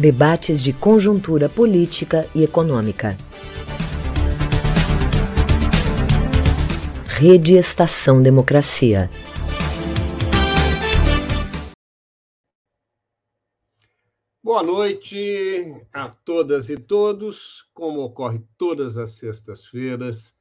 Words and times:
Debates 0.00 0.62
de 0.62 0.72
conjuntura 0.72 1.46
política 1.46 2.26
e 2.34 2.42
econômica. 2.42 3.18
Rede 7.06 7.56
Estação 7.56 8.22
Democracia. 8.22 9.10
Boa 14.42 14.62
noite 14.62 15.70
a 15.92 16.08
todas 16.08 16.70
e 16.70 16.78
todos. 16.78 17.68
Como 17.74 18.00
ocorre 18.00 18.42
todas 18.56 18.96
as 18.96 19.18
sextas-feiras, 19.18 20.34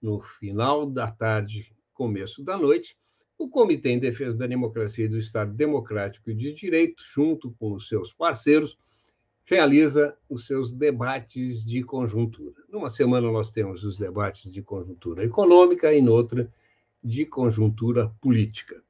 no 0.00 0.22
final 0.22 0.86
da 0.86 1.10
tarde, 1.10 1.70
começo 1.92 2.42
da 2.42 2.56
noite, 2.56 2.96
o 3.36 3.46
Comitê 3.46 3.90
em 3.90 3.98
Defesa 3.98 4.38
da 4.38 4.46
Democracia 4.46 5.04
e 5.04 5.08
do 5.08 5.18
Estado 5.18 5.52
Democrático 5.52 6.30
e 6.30 6.34
de 6.34 6.54
Direito, 6.54 7.04
junto 7.14 7.50
com 7.58 7.74
os 7.74 7.88
seus 7.88 8.10
parceiros, 8.10 8.74
realiza 9.52 10.16
os 10.30 10.46
seus 10.46 10.72
debates 10.72 11.62
de 11.62 11.84
conjuntura. 11.84 12.54
Numa 12.70 12.88
semana 12.88 13.30
nós 13.30 13.50
temos 13.50 13.84
os 13.84 13.98
debates 13.98 14.50
de 14.50 14.62
conjuntura 14.62 15.22
econômica 15.22 15.92
e 15.92 16.00
noutra 16.00 16.50
de 17.04 17.26
conjuntura 17.26 18.08
política. 18.18 18.82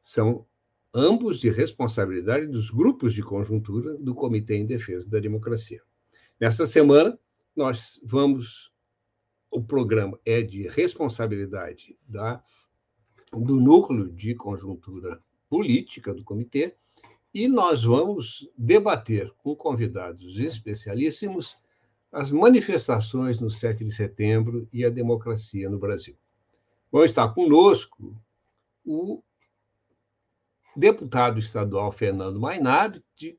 São 0.00 0.46
ambos 0.94 1.38
de 1.40 1.50
responsabilidade 1.50 2.46
dos 2.46 2.70
grupos 2.70 3.12
de 3.12 3.22
conjuntura 3.22 3.92
do 3.98 4.14
Comitê 4.14 4.56
em 4.56 4.64
Defesa 4.64 5.06
da 5.10 5.20
Democracia. 5.20 5.82
Nessa 6.40 6.64
semana 6.64 7.18
nós 7.54 8.00
vamos 8.02 8.72
o 9.50 9.62
programa 9.62 10.18
é 10.24 10.40
de 10.40 10.68
responsabilidade 10.68 11.98
da 12.08 12.42
do 13.30 13.60
núcleo 13.60 14.10
de 14.10 14.34
conjuntura 14.34 15.22
política 15.50 16.14
do 16.14 16.24
comitê 16.24 16.76
e 17.34 17.48
nós 17.48 17.82
vamos 17.82 18.48
debater 18.56 19.32
com 19.38 19.56
convidados 19.56 20.38
especialíssimos 20.38 21.56
as 22.12 22.30
manifestações 22.30 23.40
no 23.40 23.50
7 23.50 23.84
de 23.84 23.90
setembro 23.90 24.68
e 24.72 24.84
a 24.84 24.90
democracia 24.90 25.70
no 25.70 25.78
Brasil. 25.78 26.14
Vão 26.90 27.04
estar 27.04 27.28
conosco 27.30 28.14
o 28.84 29.22
deputado 30.76 31.38
estadual 31.38 31.90
Fernando 31.90 32.38
Mainab, 32.38 33.02
que, 33.16 33.34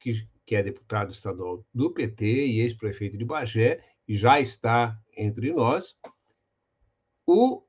que 0.45 0.55
é 0.55 0.63
deputado 0.63 1.11
estadual 1.11 1.63
do 1.73 1.91
PT 1.91 2.25
e 2.25 2.61
ex-prefeito 2.61 3.15
de 3.15 3.25
Bagé, 3.25 3.83
e 4.07 4.17
já 4.17 4.39
está 4.39 4.99
entre 5.15 5.53
nós, 5.53 5.95
o 7.27 7.63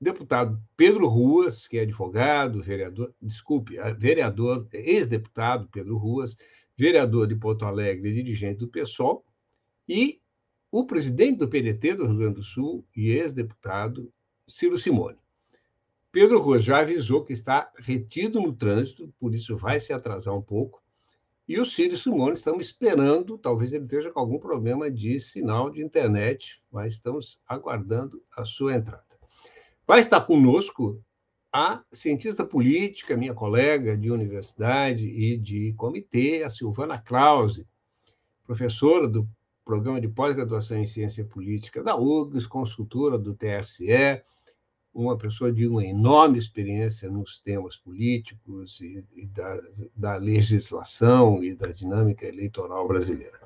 deputado 0.00 0.60
Pedro 0.76 1.08
Ruas, 1.08 1.66
que 1.66 1.78
é 1.78 1.82
advogado, 1.82 2.62
vereador, 2.62 3.12
desculpe, 3.20 3.76
vereador, 3.96 4.66
ex-deputado 4.72 5.68
Pedro 5.72 5.96
Ruas, 5.96 6.36
vereador 6.76 7.26
de 7.26 7.34
Porto 7.34 7.64
Alegre, 7.64 8.14
dirigente 8.14 8.60
do 8.60 8.68
PSOL, 8.68 9.24
e 9.88 10.20
o 10.70 10.84
presidente 10.84 11.38
do 11.38 11.48
PDT 11.48 11.94
do 11.94 12.06
Rio 12.06 12.16
Grande 12.16 12.34
do 12.36 12.42
Sul 12.42 12.86
e 12.94 13.10
ex-deputado 13.10 14.12
Ciro 14.46 14.78
Simone. 14.78 15.18
Pedro 16.12 16.40
Ruas 16.40 16.64
já 16.64 16.80
avisou 16.80 17.24
que 17.24 17.32
está 17.32 17.70
retido 17.78 18.40
no 18.40 18.52
trânsito, 18.52 19.12
por 19.18 19.34
isso 19.34 19.56
vai 19.56 19.80
se 19.80 19.92
atrasar 19.92 20.34
um 20.34 20.42
pouco. 20.42 20.82
E 21.46 21.58
o 21.58 21.64
Ciro 21.64 21.96
Simone 21.96 22.34
estamos 22.34 22.66
esperando, 22.66 23.38
talvez 23.38 23.72
ele 23.72 23.84
esteja 23.84 24.10
com 24.10 24.20
algum 24.20 24.38
problema 24.38 24.90
de 24.90 25.18
sinal 25.18 25.70
de 25.70 25.82
internet, 25.82 26.62
mas 26.70 26.94
estamos 26.94 27.40
aguardando 27.46 28.22
a 28.36 28.44
sua 28.44 28.74
entrada. 28.74 29.07
Vai 29.88 30.00
estar 30.00 30.20
conosco 30.20 31.02
a 31.50 31.82
cientista 31.90 32.44
política, 32.44 33.16
minha 33.16 33.32
colega 33.32 33.96
de 33.96 34.10
universidade 34.10 35.02
e 35.02 35.38
de 35.38 35.72
comitê, 35.78 36.42
a 36.42 36.50
Silvana 36.50 36.98
Krause, 36.98 37.66
professora 38.44 39.08
do 39.08 39.26
Programa 39.64 39.98
de 39.98 40.06
Pós-Graduação 40.06 40.76
em 40.76 40.84
Ciência 40.84 41.24
Política 41.24 41.82
da 41.82 41.96
URGS, 41.96 42.46
consultora 42.46 43.18
do 43.18 43.34
TSE, 43.34 44.22
uma 44.92 45.16
pessoa 45.16 45.50
de 45.50 45.66
uma 45.66 45.82
enorme 45.82 46.38
experiência 46.38 47.08
nos 47.08 47.40
temas 47.40 47.74
políticos 47.78 48.82
e, 48.82 49.02
e 49.16 49.24
da, 49.24 49.58
da, 49.96 50.16
legislação 50.16 51.42
e 51.42 51.54
da 51.54 51.68
dinâmica 51.68 52.26
eleitoral 52.26 52.86
brasileira. 52.86 53.40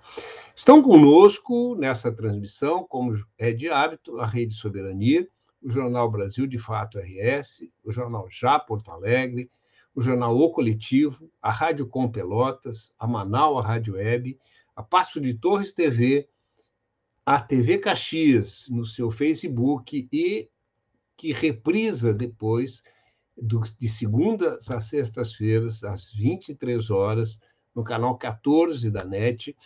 Estão 0.56 0.82
conosco 0.82 1.76
nessa 1.76 2.10
transmissão, 2.10 2.84
como 2.84 3.24
é 3.38 3.52
de 3.52 3.68
hábito, 3.68 4.18
a 4.18 4.26
Rede 4.26 4.54
Soberania, 4.54 5.28
o 5.62 5.70
Jornal 5.70 6.10
Brasil 6.10 6.46
de 6.46 6.58
Fato 6.58 6.98
RS, 6.98 7.68
o 7.84 7.92
Jornal 7.92 8.26
Já 8.30 8.58
Porto 8.58 8.90
Alegre, 8.90 9.50
o 9.94 10.00
Jornal 10.00 10.36
O 10.36 10.50
Coletivo, 10.50 11.30
a 11.40 11.50
Rádio 11.50 11.86
Com 11.86 12.10
Pelotas, 12.10 12.92
a 12.98 13.06
Manaus 13.06 13.64
a 13.64 13.68
Rádio 13.68 13.94
Web, 13.94 14.38
a 14.74 14.82
Passo 14.82 15.20
de 15.20 15.34
Torres 15.34 15.72
TV, 15.72 16.28
a 17.24 17.40
TV 17.40 17.78
Caxias 17.78 18.66
no 18.68 18.84
seu 18.84 19.10
Facebook 19.10 20.08
e 20.10 20.50
que 21.16 21.32
reprisa 21.32 22.12
depois 22.12 22.82
do, 23.36 23.60
de 23.78 23.88
segundas 23.88 24.70
a 24.70 24.80
sextas-feiras, 24.80 25.84
às 25.84 26.12
23 26.12 26.90
horas, 26.90 27.38
no 27.74 27.84
canal 27.84 28.16
14 28.18 28.90
da 28.90 29.04
NET, 29.04 29.56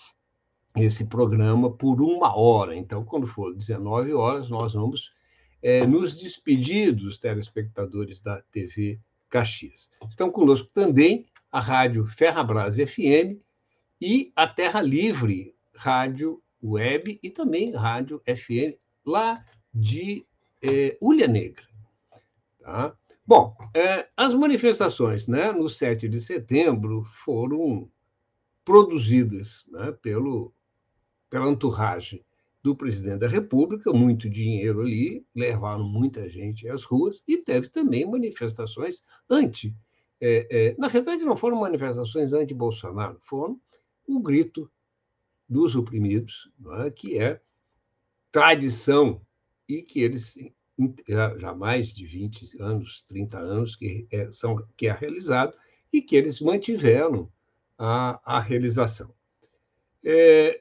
esse 0.76 1.06
programa 1.06 1.72
por 1.72 2.02
uma 2.02 2.36
hora. 2.36 2.76
Então, 2.76 3.04
quando 3.04 3.26
for 3.26 3.54
19 3.54 4.12
horas, 4.12 4.50
nós 4.50 4.74
vamos 4.74 5.10
é, 5.66 5.84
nos 5.84 6.16
despedir 6.16 6.92
dos 6.92 7.18
telespectadores 7.18 8.20
da 8.20 8.40
TV 8.52 9.00
Caxias. 9.28 9.90
Estão 10.08 10.30
conosco 10.30 10.70
também 10.72 11.26
a 11.50 11.58
Rádio 11.58 12.06
Ferrabras 12.06 12.76
FM 12.76 13.42
e 14.00 14.32
a 14.36 14.46
Terra 14.46 14.80
Livre 14.80 15.56
Rádio 15.74 16.40
Web 16.62 17.18
e 17.20 17.30
também 17.30 17.74
Rádio 17.74 18.22
FM 18.24 18.78
lá 19.04 19.44
de 19.74 20.24
é, 20.62 20.96
Ulha 21.02 21.26
Negra. 21.26 21.66
Tá? 22.60 22.96
Bom, 23.26 23.56
é, 23.74 24.06
as 24.16 24.34
manifestações 24.34 25.26
né, 25.26 25.50
no 25.50 25.68
7 25.68 26.08
de 26.08 26.20
setembro 26.20 27.02
foram 27.24 27.90
produzidas 28.64 29.64
né, 29.66 29.90
pelo, 30.00 30.54
pela 31.28 31.50
entourage 31.50 32.24
do 32.66 32.74
presidente 32.74 33.20
da 33.20 33.28
República, 33.28 33.92
muito 33.92 34.28
dinheiro 34.28 34.80
ali, 34.80 35.24
levaram 35.32 35.84
muita 35.84 36.28
gente 36.28 36.68
às 36.68 36.82
ruas, 36.82 37.22
e 37.24 37.38
teve 37.38 37.68
também 37.68 38.04
manifestações 38.04 39.04
anti. 39.30 39.72
É, 40.20 40.48
é, 40.50 40.74
na 40.76 40.88
verdade, 40.88 41.22
não 41.22 41.36
foram 41.36 41.60
manifestações 41.60 42.32
anti-Bolsonaro, 42.32 43.20
foram 43.20 43.60
o 44.04 44.20
grito 44.20 44.68
dos 45.48 45.76
oprimidos, 45.76 46.50
é? 46.84 46.90
que 46.90 47.16
é 47.16 47.40
tradição 48.32 49.20
e 49.68 49.80
que 49.80 50.00
eles 50.00 50.36
já 51.38 51.54
mais 51.54 51.94
de 51.94 52.04
20 52.04 52.60
anos, 52.60 53.04
30 53.06 53.38
anos 53.38 53.76
que 53.76 54.08
é, 54.10 54.32
são 54.32 54.56
que 54.76 54.88
é 54.88 54.92
realizado 54.92 55.54
e 55.92 56.02
que 56.02 56.16
eles 56.16 56.40
mantiveram 56.40 57.30
a, 57.78 58.20
a 58.24 58.40
realização. 58.40 59.14
É, 60.04 60.60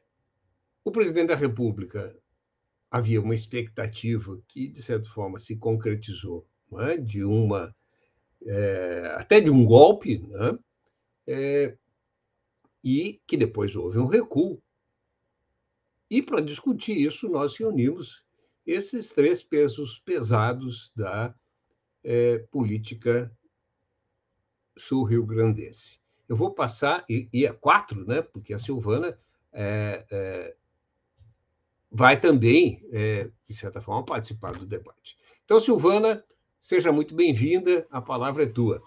o 0.85 0.91
presidente 0.91 1.29
da 1.29 1.35
República 1.35 2.15
havia 2.91 3.19
uma 3.19 3.33
expectativa 3.33 4.39
que, 4.47 4.67
de 4.67 4.81
certa 4.83 5.09
forma, 5.09 5.39
se 5.39 5.57
concretizou, 5.57 6.47
é? 6.79 6.95
de 6.95 7.23
uma 7.23 7.75
é, 8.45 9.15
até 9.17 9.41
de 9.41 9.49
um 9.49 9.65
golpe, 9.65 10.19
né? 10.19 10.57
é, 11.25 11.77
e 12.83 13.19
que 13.25 13.35
depois 13.35 13.75
houve 13.75 13.97
um 13.97 14.05
recuo. 14.05 14.61
E 16.09 16.21
para 16.21 16.39
discutir 16.39 16.95
isso, 16.95 17.27
nós 17.27 17.57
reunimos 17.57 18.23
esses 18.65 19.11
três 19.11 19.41
pesos 19.41 19.99
pesados 20.05 20.91
da 20.95 21.33
é, 22.03 22.37
política 22.51 23.35
sul-rio-grandense. 24.77 25.99
Eu 26.29 26.35
vou 26.35 26.53
passar, 26.53 27.03
e, 27.09 27.27
e 27.33 27.45
é 27.45 27.51
quatro, 27.51 28.05
né? 28.05 28.21
porque 28.21 28.53
a 28.53 28.59
Silvana 28.59 29.17
é, 29.51 30.05
é, 30.11 30.55
vai 31.91 32.19
também, 32.19 32.81
é, 32.91 33.29
de 33.47 33.55
certa 33.55 33.81
forma, 33.81 34.03
participar 34.03 34.53
do 34.53 34.65
debate. 34.65 35.17
Então, 35.43 35.59
Silvana, 35.59 36.23
seja 36.59 36.91
muito 36.91 37.15
bem-vinda, 37.15 37.85
a 37.91 38.01
palavra 38.01 38.43
é 38.43 38.47
tua. 38.47 38.81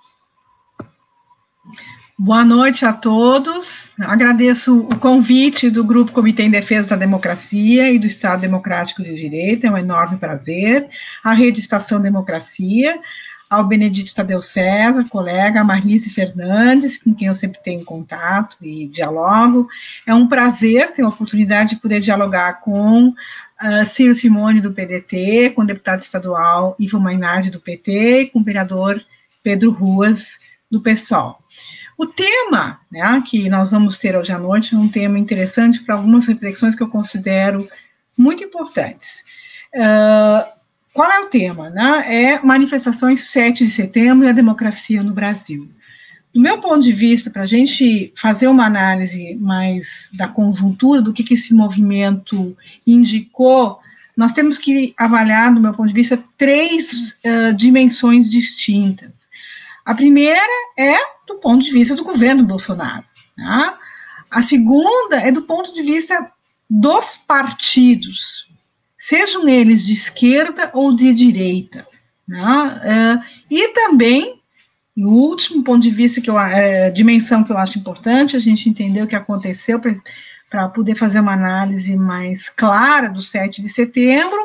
Boa 2.18 2.44
noite 2.44 2.84
a 2.84 2.92
todos. 2.92 3.92
Agradeço 4.00 4.80
o 4.80 4.98
convite 4.98 5.70
do 5.70 5.84
Grupo 5.84 6.10
Comitê 6.10 6.42
em 6.42 6.50
Defesa 6.50 6.88
da 6.88 6.96
Democracia 6.96 7.92
e 7.92 7.98
do 7.98 8.08
Estado 8.08 8.40
Democrático 8.40 9.04
de 9.04 9.14
Direito, 9.14 9.66
é 9.66 9.70
um 9.70 9.78
enorme 9.78 10.16
prazer. 10.16 10.88
A 11.22 11.32
Rede 11.32 11.60
Estação 11.60 12.00
Democracia, 12.00 12.98
ao 13.48 13.64
Benedito 13.64 14.14
Tadeu 14.14 14.42
César, 14.42 15.04
colega, 15.08 15.60
a 15.60 15.64
Marlise 15.64 16.10
Fernandes, 16.10 16.98
com 17.02 17.14
quem 17.14 17.28
eu 17.28 17.34
sempre 17.34 17.60
tenho 17.62 17.84
contato 17.84 18.56
e 18.60 18.86
dialogo. 18.88 19.68
É 20.06 20.14
um 20.14 20.26
prazer 20.26 20.92
ter 20.92 21.02
a 21.02 21.08
oportunidade 21.08 21.70
de 21.70 21.76
poder 21.76 22.00
dialogar 22.00 22.60
com 22.60 23.08
uh, 23.08 23.84
Ciro 23.86 24.14
Simone, 24.14 24.60
do 24.60 24.72
PDT, 24.72 25.50
com 25.54 25.62
o 25.62 25.66
deputado 25.66 26.00
estadual 26.00 26.76
Ivo 26.78 27.00
Mainardi, 27.00 27.50
do 27.50 27.60
PT, 27.60 28.22
e 28.22 28.26
com 28.26 28.40
o 28.40 28.44
vereador 28.44 29.02
Pedro 29.42 29.70
Ruas, 29.70 30.38
do 30.70 30.80
PSOL. 30.82 31.42
O 31.96 32.06
tema 32.06 32.78
né, 32.92 33.22
que 33.26 33.48
nós 33.48 33.70
vamos 33.70 33.98
ter 33.98 34.14
hoje 34.14 34.30
à 34.30 34.38
noite 34.38 34.74
é 34.74 34.78
um 34.78 34.88
tema 34.88 35.18
interessante 35.18 35.80
para 35.82 35.94
algumas 35.94 36.26
reflexões 36.26 36.74
que 36.74 36.82
eu 36.82 36.88
considero 36.88 37.68
muito 38.16 38.44
importantes. 38.44 39.24
Uh, 39.74 40.57
qual 40.98 41.12
é 41.12 41.20
o 41.20 41.28
tema? 41.28 41.70
Né? 41.70 42.24
É 42.24 42.42
manifestações 42.42 43.30
7 43.30 43.64
de 43.64 43.70
setembro 43.70 44.26
e 44.26 44.28
a 44.28 44.32
democracia 44.32 45.00
no 45.00 45.14
Brasil. 45.14 45.70
Do 46.34 46.40
meu 46.40 46.58
ponto 46.60 46.80
de 46.80 46.92
vista, 46.92 47.30
para 47.30 47.42
a 47.42 47.46
gente 47.46 48.12
fazer 48.16 48.48
uma 48.48 48.66
análise 48.66 49.36
mais 49.36 50.10
da 50.12 50.26
conjuntura, 50.26 51.00
do 51.00 51.12
que, 51.12 51.22
que 51.22 51.34
esse 51.34 51.54
movimento 51.54 52.56
indicou, 52.84 53.78
nós 54.16 54.32
temos 54.32 54.58
que 54.58 54.92
avaliar, 54.98 55.54
do 55.54 55.60
meu 55.60 55.72
ponto 55.72 55.86
de 55.86 55.94
vista, 55.94 56.18
três 56.36 57.16
uh, 57.24 57.54
dimensões 57.56 58.28
distintas. 58.28 59.28
A 59.84 59.94
primeira 59.94 60.42
é 60.76 60.96
do 61.28 61.36
ponto 61.36 61.64
de 61.64 61.70
vista 61.70 61.94
do 61.94 62.02
governo 62.02 62.42
Bolsonaro. 62.42 63.04
Tá? 63.36 63.78
A 64.28 64.42
segunda 64.42 65.14
é 65.14 65.30
do 65.30 65.42
ponto 65.42 65.72
de 65.72 65.80
vista 65.80 66.28
dos 66.68 67.16
partidos, 67.16 68.47
sejam 68.98 69.48
eles 69.48 69.86
de 69.86 69.92
esquerda 69.92 70.70
ou 70.74 70.94
de 70.94 71.14
direita. 71.14 71.86
Né? 72.26 72.42
Uh, 72.42 73.24
e 73.50 73.68
também 73.68 74.38
o 74.96 75.10
último 75.10 75.62
ponto 75.62 75.82
de 75.82 75.90
vista, 75.90 76.20
que 76.20 76.28
eu, 76.28 76.38
é, 76.38 76.90
dimensão 76.90 77.44
que 77.44 77.52
eu 77.52 77.58
acho 77.58 77.78
importante, 77.78 78.36
a 78.36 78.40
gente 78.40 78.68
entender 78.68 79.02
o 79.02 79.06
que 79.06 79.14
aconteceu 79.14 79.80
para 80.50 80.68
poder 80.68 80.96
fazer 80.96 81.20
uma 81.20 81.34
análise 81.34 81.94
mais 81.96 82.48
clara 82.48 83.08
do 83.08 83.22
7 83.22 83.62
de 83.62 83.68
setembro, 83.68 84.36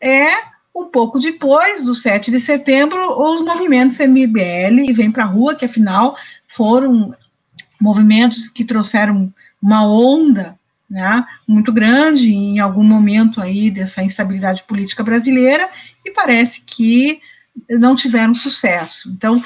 é 0.00 0.28
um 0.74 0.84
pouco 0.84 1.18
depois 1.18 1.82
do 1.82 1.94
7 1.94 2.30
de 2.30 2.38
setembro, 2.38 2.98
os 3.20 3.40
movimentos 3.40 3.98
MBL 3.98 4.88
e 4.88 4.92
Vem 4.92 5.10
para 5.10 5.24
a 5.24 5.26
Rua, 5.26 5.56
que 5.56 5.64
afinal 5.64 6.16
foram 6.46 7.14
movimentos 7.80 8.48
que 8.48 8.64
trouxeram 8.64 9.32
uma 9.60 9.84
onda 9.84 10.57
né, 10.88 11.24
muito 11.46 11.72
grande 11.72 12.32
em 12.32 12.58
algum 12.60 12.82
momento 12.82 13.40
aí 13.40 13.70
dessa 13.70 14.02
instabilidade 14.02 14.62
política 14.64 15.02
brasileira 15.02 15.68
e 16.04 16.10
parece 16.10 16.62
que 16.62 17.20
não 17.68 17.94
tiveram 17.94 18.34
sucesso. 18.34 19.10
Então, 19.10 19.42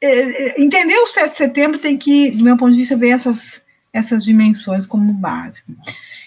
é, 0.00 0.08
é, 0.08 0.62
entender 0.62 0.96
o 0.96 1.06
7 1.06 1.28
de 1.28 1.36
setembro 1.36 1.78
tem 1.78 1.96
que, 1.96 2.30
do 2.30 2.42
meu 2.42 2.56
ponto 2.56 2.72
de 2.72 2.78
vista, 2.78 2.96
ver 2.96 3.10
essas, 3.10 3.62
essas 3.92 4.24
dimensões 4.24 4.86
como 4.86 5.12
básico. 5.12 5.72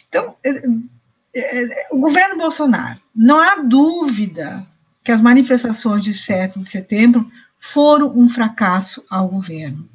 Então, 0.10 0.36
é, 0.44 1.88
o 1.92 1.98
governo 1.98 2.38
Bolsonaro, 2.38 3.00
não 3.16 3.40
há 3.40 3.56
dúvida 3.56 4.66
que 5.04 5.12
as 5.12 5.22
manifestações 5.22 6.04
de 6.04 6.14
7 6.14 6.60
de 6.60 6.70
setembro 6.70 7.30
foram 7.60 8.18
um 8.18 8.30
fracasso 8.30 9.04
ao 9.10 9.28
governo. 9.28 9.88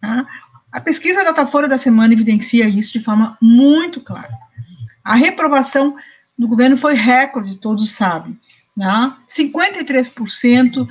Tá? 0.00 0.26
A 0.72 0.80
pesquisa 0.80 1.24
da 1.24 1.30
Datafolha 1.30 1.68
da 1.68 1.78
semana 1.78 2.12
evidencia 2.12 2.68
isso 2.68 2.92
de 2.92 3.00
forma 3.00 3.36
muito 3.40 4.00
clara. 4.00 4.32
A 5.04 5.14
reprovação 5.14 5.96
do 6.36 6.48
governo 6.48 6.76
foi 6.76 6.94
recorde, 6.94 7.58
todos 7.58 7.90
sabem. 7.90 8.38
Né? 8.76 9.14
53% 9.28 10.86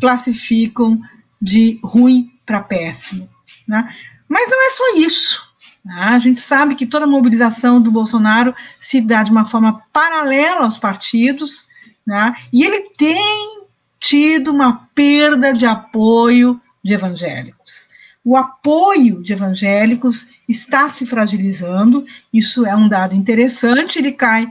classificam 0.00 1.00
de 1.40 1.78
ruim 1.82 2.32
para 2.44 2.60
péssimo. 2.60 3.28
Né? 3.66 3.94
Mas 4.28 4.50
não 4.50 4.66
é 4.66 4.70
só 4.70 4.96
isso. 4.96 5.42
Né? 5.84 5.94
A 5.94 6.18
gente 6.18 6.40
sabe 6.40 6.74
que 6.74 6.86
toda 6.86 7.04
a 7.04 7.08
mobilização 7.08 7.80
do 7.80 7.90
Bolsonaro 7.90 8.54
se 8.78 9.00
dá 9.00 9.22
de 9.22 9.30
uma 9.30 9.46
forma 9.46 9.82
paralela 9.92 10.64
aos 10.64 10.76
partidos, 10.76 11.66
né? 12.06 12.34
e 12.52 12.64
ele 12.64 12.90
tem 12.96 13.66
tido 14.00 14.50
uma 14.50 14.88
perda 14.94 15.52
de 15.52 15.66
apoio 15.66 16.60
de 16.82 16.94
evangélicos. 16.94 17.89
O 18.24 18.36
apoio 18.36 19.22
de 19.22 19.32
evangélicos 19.32 20.28
está 20.48 20.88
se 20.88 21.06
fragilizando, 21.06 22.04
isso 22.32 22.66
é 22.66 22.76
um 22.76 22.88
dado 22.88 23.14
interessante, 23.14 23.98
ele 23.98 24.12
cai 24.12 24.50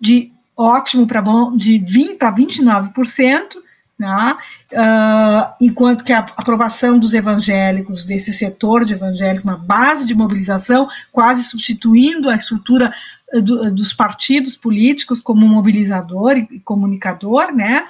de 0.00 0.32
ótimo 0.56 1.06
para 1.06 1.22
bom, 1.22 1.56
de 1.56 1.78
20 1.78 2.16
para 2.16 2.34
29%, 2.34 3.56
né? 3.98 4.36
Uh, 4.72 5.54
enquanto 5.60 6.02
que 6.02 6.12
a 6.12 6.20
aprovação 6.20 6.98
dos 6.98 7.12
evangélicos, 7.12 8.02
desse 8.04 8.32
setor 8.32 8.84
de 8.84 8.94
evangélicos, 8.94 9.44
uma 9.44 9.56
base 9.56 10.06
de 10.06 10.14
mobilização, 10.14 10.88
quase 11.12 11.44
substituindo 11.44 12.30
a 12.30 12.36
estrutura 12.36 12.94
eh, 13.32 13.40
do, 13.40 13.70
dos 13.70 13.92
partidos 13.92 14.56
políticos 14.56 15.20
como 15.20 15.46
mobilizador 15.46 16.38
e 16.38 16.60
comunicador, 16.60 17.52
né? 17.52 17.86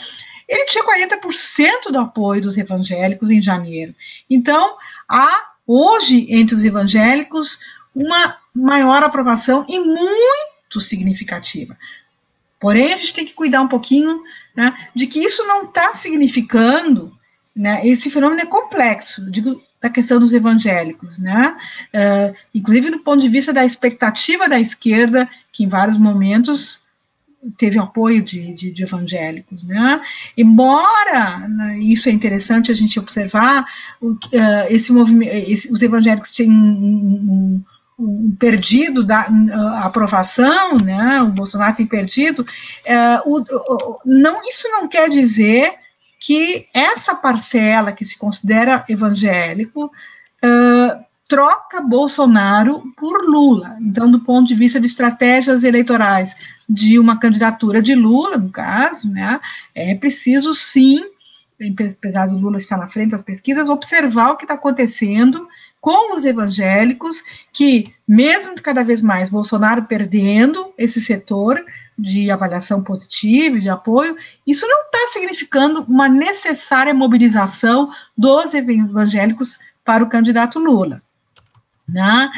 Ele 0.51 0.67
tinha 0.67 0.85
40% 0.85 1.93
do 1.93 1.99
apoio 2.01 2.43
dos 2.43 2.59
evangélicos 2.59 3.31
em 3.31 3.41
janeiro. 3.41 3.95
Então, 4.29 4.77
há 5.09 5.53
hoje 5.65 6.27
entre 6.29 6.57
os 6.57 6.65
evangélicos 6.65 7.61
uma 7.95 8.37
maior 8.53 9.05
aprovação 9.05 9.65
e 9.69 9.79
muito 9.79 10.81
significativa. 10.81 11.79
Porém, 12.59 12.93
a 12.93 12.97
gente 12.97 13.15
tem 13.15 13.25
que 13.25 13.33
cuidar 13.33 13.63
um 13.63 13.69
pouquinho 13.69 14.21
né, 14.55 14.77
de 14.93 15.07
que 15.07 15.21
isso 15.21 15.47
não 15.47 15.65
está 15.65 15.95
significando, 15.95 17.17
né, 17.55 17.87
esse 17.87 18.11
fenômeno 18.11 18.41
é 18.41 18.47
complexo, 18.47 19.31
digo, 19.31 19.63
da 19.81 19.89
questão 19.89 20.19
dos 20.19 20.33
evangélicos, 20.33 21.17
né, 21.19 21.57
uh, 21.95 22.37
inclusive 22.53 22.91
do 22.91 22.99
ponto 22.99 23.21
de 23.21 23.29
vista 23.29 23.53
da 23.53 23.65
expectativa 23.65 24.49
da 24.49 24.59
esquerda, 24.59 25.29
que 25.53 25.63
em 25.63 25.69
vários 25.69 25.97
momentos 25.97 26.80
teve 27.57 27.79
o 27.79 27.83
apoio 27.83 28.23
de, 28.23 28.53
de, 28.53 28.73
de 28.73 28.83
evangélicos, 28.83 29.67
né, 29.67 30.01
embora, 30.37 31.49
né, 31.49 31.79
isso 31.79 32.09
é 32.09 32.13
interessante 32.13 32.71
a 32.71 32.75
gente 32.75 32.99
observar, 32.99 33.65
uh, 34.03 34.19
esse 34.69 34.93
movimento, 34.93 35.33
esse, 35.33 35.73
os 35.73 35.81
evangélicos 35.81 36.31
têm 36.31 36.51
um, 36.51 36.55
um 36.55 37.65
um 38.01 38.35
perdido 38.39 39.05
da 39.05 39.29
aprovação, 39.85 40.79
né? 40.79 41.21
O 41.21 41.27
Bolsonaro 41.27 41.77
tem 41.77 41.87
perdido. 41.87 42.47
É, 42.83 43.21
o, 43.27 43.41
o, 43.41 44.01
não, 44.07 44.41
isso 44.49 44.67
não 44.71 44.89
quer 44.89 45.11
dizer 45.11 45.75
que 46.19 46.67
essa 46.73 47.15
parcela 47.15 47.93
que 47.93 48.05
se 48.05 48.19
considera 48.19 48.85
evangélico 48.89 49.87
uh, 49.87 51.05
troca 51.29 51.81
Bolsonaro 51.81 52.83
por 52.97 53.25
Lula. 53.25 53.77
Então, 53.81 54.11
do 54.11 54.21
ponto 54.21 54.49
de 54.49 54.55
vista 54.55 54.81
de 54.81 54.87
estratégias 54.87 55.63
eleitorais 55.63 56.35
de 56.71 57.01
uma 57.01 57.19
candidatura 57.19 57.83
de 57.83 57.97
Lula, 57.97 58.37
no 58.39 58.51
caso, 58.51 59.11
né, 59.11 59.41
é 59.75 59.93
preciso 59.97 60.55
sim, 60.55 61.03
apesar 61.99 62.29
do 62.29 62.39
Lula 62.39 62.59
estar 62.59 62.77
na 62.77 62.87
frente 62.87 63.11
das 63.11 63.23
pesquisas, 63.23 63.69
observar 63.69 64.31
o 64.31 64.37
que 64.37 64.45
está 64.45 64.55
acontecendo 64.55 65.49
com 65.81 66.15
os 66.15 66.25
evangélicos, 66.25 67.25
que, 67.53 67.93
mesmo 68.07 68.55
cada 68.63 68.85
vez 68.85 69.03
mais 69.03 69.29
Bolsonaro 69.29 69.85
perdendo 69.85 70.73
esse 70.79 71.01
setor 71.01 71.61
de 71.99 72.31
avaliação 72.31 72.83
positiva 72.83 73.59
de 73.59 73.69
apoio, 73.69 74.17
isso 74.47 74.67
não 74.67 74.85
está 74.85 75.13
significando 75.13 75.83
uma 75.83 76.09
necessária 76.09 76.95
mobilização 76.95 77.91
dos 78.17 78.55
evangélicos 78.55 79.59
para 79.85 80.05
o 80.05 80.09
candidato 80.09 80.59
Lula. 80.59 81.03
Né? 81.89 82.31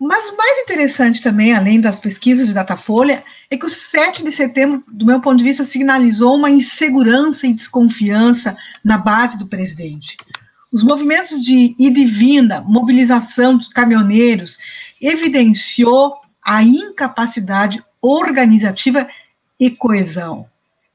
Mas 0.00 0.28
o 0.28 0.36
mais 0.36 0.58
interessante 0.58 1.22
também, 1.22 1.54
além 1.54 1.80
das 1.80 2.00
pesquisas 2.00 2.48
de 2.48 2.54
Datafolha, 2.54 3.22
é 3.48 3.56
que 3.56 3.64
o 3.64 3.68
7 3.68 4.24
de 4.24 4.32
setembro, 4.32 4.82
do 4.88 5.06
meu 5.06 5.20
ponto 5.20 5.38
de 5.38 5.44
vista, 5.44 5.64
sinalizou 5.64 6.36
uma 6.36 6.50
insegurança 6.50 7.46
e 7.46 7.54
desconfiança 7.54 8.56
na 8.84 8.98
base 8.98 9.38
do 9.38 9.46
presidente. 9.46 10.16
Os 10.72 10.82
movimentos 10.82 11.44
de 11.44 11.76
ida 11.78 12.00
e 12.00 12.06
vinda, 12.06 12.60
mobilização 12.60 13.56
dos 13.56 13.68
caminhoneiros, 13.68 14.58
evidenciou 15.00 16.16
a 16.42 16.62
incapacidade 16.62 17.82
organizativa 18.02 19.08
e 19.58 19.70
coesão. 19.70 20.46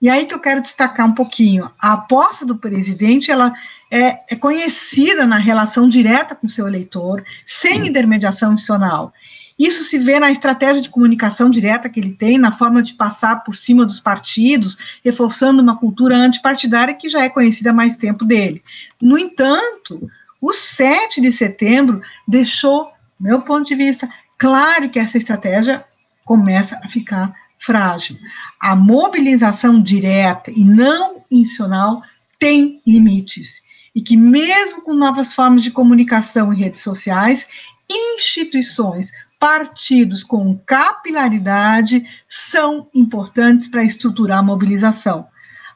E 0.02 0.10
aí 0.10 0.26
que 0.26 0.34
eu 0.34 0.40
quero 0.40 0.62
destacar 0.62 1.08
um 1.08 1.14
pouquinho. 1.14 1.72
A 1.80 1.94
aposta 1.94 2.46
do 2.46 2.58
presidente, 2.58 3.32
ela 3.32 3.54
é, 3.92 4.20
é 4.30 4.36
conhecida 4.36 5.26
na 5.26 5.38
relação 5.38 5.90
direta 5.90 6.36
com 6.36 6.48
seu 6.48 6.68
eleitor, 6.68 7.24
sem 7.46 7.88
intermediação 7.88 8.52
adicional. 8.52 9.14
Isso 9.58 9.84
se 9.84 9.98
vê 9.98 10.20
na 10.20 10.32
estratégia 10.32 10.82
de 10.82 10.90
comunicação 10.90 11.50
direta 11.50 11.90
que 11.90 12.00
ele 12.00 12.14
tem, 12.14 12.38
na 12.38 12.52
forma 12.52 12.82
de 12.82 12.94
passar 12.94 13.44
por 13.44 13.56
cima 13.56 13.86
dos 13.86 14.00
partidos, 14.00 14.78
reforçando 15.04 15.62
uma 15.62 15.76
cultura 15.78 16.16
antipartidária 16.16 16.94
que 16.94 17.10
já 17.10 17.26
é 17.26 17.30
conhecida 17.30 17.72
há 17.72 17.74
mais 17.74 17.98
tempo 17.98 18.24
dele. 18.24 18.64
No 19.02 19.18
entanto, 19.18 20.10
o 20.40 20.54
7 20.54 21.20
de 21.20 21.34
setembro 21.34 22.02
deixou, 22.26 22.90
meu 23.20 23.42
ponto 23.42 23.68
de 23.68 23.76
vista, 23.76 24.10
claro 24.38 24.90
que 24.90 24.98
essa 24.98 25.18
estratégia 25.18 25.84
começa 26.24 26.80
a 26.82 26.88
ficar 26.88 27.34
frágil. 27.60 28.18
A 28.62 28.74
mobilização 28.78 29.82
direta 29.82 30.50
e 30.50 30.64
não 30.64 31.22
institucional 31.30 32.02
tem 32.40 32.82
limites. 32.88 33.62
E 34.00 34.02
que, 34.02 34.16
mesmo 34.16 34.82
com 34.82 34.94
novas 34.94 35.34
formas 35.34 35.62
de 35.62 35.72
comunicação 35.72 36.54
em 36.54 36.58
redes 36.58 36.82
sociais, 36.82 37.46
instituições 37.92 39.12
partidos 39.38 40.24
com 40.24 40.58
capilaridade 40.66 42.08
são 42.26 42.88
importantes 42.96 43.68
para 43.68 43.84
estruturar 43.84 44.40
a 44.40 44.44
mobilização. 44.44 45.28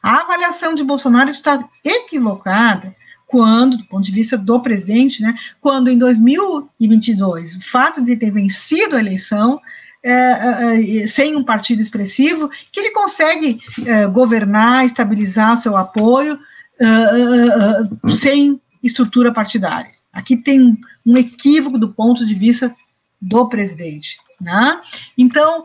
A 0.02 0.22
avaliação 0.22 0.74
de 0.74 0.82
Bolsonaro 0.82 1.28
está 1.28 1.68
equivocada 1.84 2.96
quando, 3.26 3.76
do 3.76 3.84
ponto 3.84 4.04
de 4.04 4.12
vista 4.12 4.38
do 4.38 4.58
presidente, 4.58 5.20
né, 5.20 5.34
quando 5.60 5.90
em 5.90 5.98
2022, 5.98 7.56
o 7.56 7.60
fato 7.60 8.02
de 8.02 8.16
ter 8.16 8.30
vencido 8.30 8.96
a 8.96 9.00
eleição 9.00 9.60
é, 10.02 10.12
é, 10.12 11.02
é, 11.02 11.06
sem 11.06 11.36
um 11.36 11.44
partido 11.44 11.82
expressivo, 11.82 12.50
que 12.72 12.80
ele 12.80 12.90
consegue 12.90 13.60
é, 13.84 14.06
governar, 14.06 14.86
estabilizar 14.86 15.58
seu 15.58 15.76
apoio 15.76 16.38
é, 16.78 16.86
é, 16.86 18.10
sem 18.10 18.60
estrutura 18.82 19.32
partidária. 19.32 19.92
Aqui 20.12 20.36
tem 20.36 20.60
um, 20.60 20.76
um 21.06 21.16
equívoco 21.16 21.78
do 21.78 21.92
ponto 21.92 22.26
de 22.26 22.34
vista 22.34 22.74
do 23.20 23.48
presidente. 23.48 24.18
Né? 24.40 24.80
Então, 25.16 25.64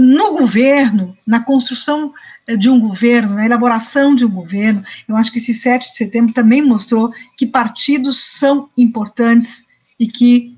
no 0.00 0.38
governo, 0.38 1.16
na 1.26 1.40
construção 1.40 2.12
de 2.58 2.70
um 2.70 2.78
governo, 2.78 3.34
na 3.34 3.44
elaboração 3.44 4.14
de 4.14 4.24
um 4.24 4.30
governo, 4.30 4.84
eu 5.08 5.16
acho 5.16 5.32
que 5.32 5.38
esse 5.38 5.52
7 5.52 5.90
de 5.90 5.98
setembro 5.98 6.32
também 6.32 6.62
mostrou 6.62 7.12
que 7.36 7.44
partidos 7.44 8.22
são 8.38 8.68
importantes 8.78 9.64
e 9.98 10.06
que 10.06 10.56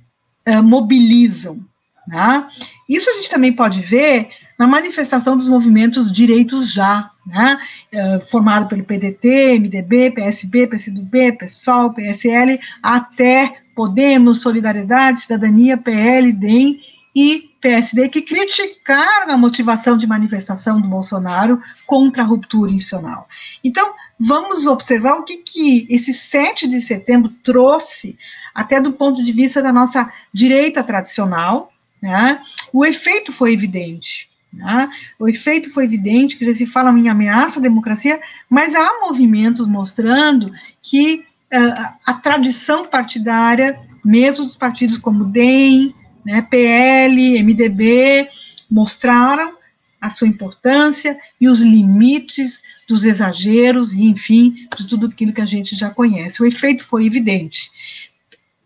mobilizam, 0.62 1.64
né? 2.06 2.46
Isso 2.88 3.08
a 3.08 3.14
gente 3.14 3.30
também 3.30 3.52
pode 3.52 3.80
ver 3.80 4.28
na 4.58 4.66
manifestação 4.66 5.36
dos 5.36 5.48
movimentos 5.48 6.10
Direitos 6.10 6.72
Já, 6.72 7.10
né? 7.26 7.58
é, 7.92 8.20
formado 8.30 8.68
pelo 8.68 8.84
PDT, 8.84 9.58
MDB, 9.58 10.10
PSB, 10.12 10.66
PCdoB, 10.66 11.32
PSOL, 11.32 11.92
PSL, 11.92 12.58
até 12.82 13.58
Podemos, 13.75 14.40
Solidariedade, 14.40 15.20
Cidadania, 15.20 15.76
PL, 15.76 16.32
DEM 16.32 16.80
e 17.14 17.50
PSD, 17.60 18.08
que 18.08 18.22
criticaram 18.22 19.32
a 19.32 19.36
motivação 19.36 19.96
de 19.96 20.06
manifestação 20.06 20.80
do 20.80 20.88
Bolsonaro 20.88 21.60
contra 21.86 22.22
a 22.22 22.26
ruptura 22.26 22.70
institucional. 22.70 23.26
Então, 23.64 23.92
vamos 24.18 24.66
observar 24.66 25.14
o 25.14 25.25
que, 25.25 25.38
que 25.38 25.86
esse 25.90 26.14
7 26.14 26.68
de 26.68 26.80
setembro 26.80 27.30
trouxe, 27.42 28.18
até 28.54 28.80
do 28.80 28.92
ponto 28.92 29.22
de 29.22 29.32
vista 29.32 29.62
da 29.62 29.72
nossa 29.72 30.10
direita 30.32 30.82
tradicional, 30.82 31.72
né? 32.00 32.40
O 32.72 32.84
efeito 32.84 33.32
foi 33.32 33.52
evidente. 33.52 34.28
Né? 34.52 34.88
O 35.18 35.28
efeito 35.28 35.72
foi 35.72 35.84
evidente, 35.84 36.36
que 36.36 36.54
se 36.54 36.66
fala 36.66 36.90
em 36.98 37.08
ameaça 37.08 37.58
à 37.58 37.62
democracia, 37.62 38.20
mas 38.48 38.74
há 38.74 39.00
movimentos 39.00 39.66
mostrando 39.66 40.52
que 40.82 41.24
uh, 41.52 41.94
a 42.04 42.14
tradição 42.14 42.86
partidária, 42.86 43.78
mesmo 44.04 44.44
dos 44.44 44.56
partidos 44.56 44.98
como 44.98 45.24
DEM, 45.24 45.94
né, 46.24 46.42
PL, 46.42 47.42
MDB, 47.42 48.28
mostraram 48.70 49.56
a 50.00 50.10
sua 50.10 50.28
importância 50.28 51.18
e 51.40 51.48
os 51.48 51.60
limites 51.60 52.62
dos 52.88 53.04
exageros 53.04 53.92
e, 53.92 54.04
enfim, 54.04 54.68
de 54.76 54.86
tudo 54.86 55.06
aquilo 55.06 55.32
que 55.32 55.40
a 55.40 55.46
gente 55.46 55.74
já 55.74 55.90
conhece. 55.90 56.42
O 56.42 56.46
efeito 56.46 56.84
foi 56.84 57.06
evidente. 57.06 57.70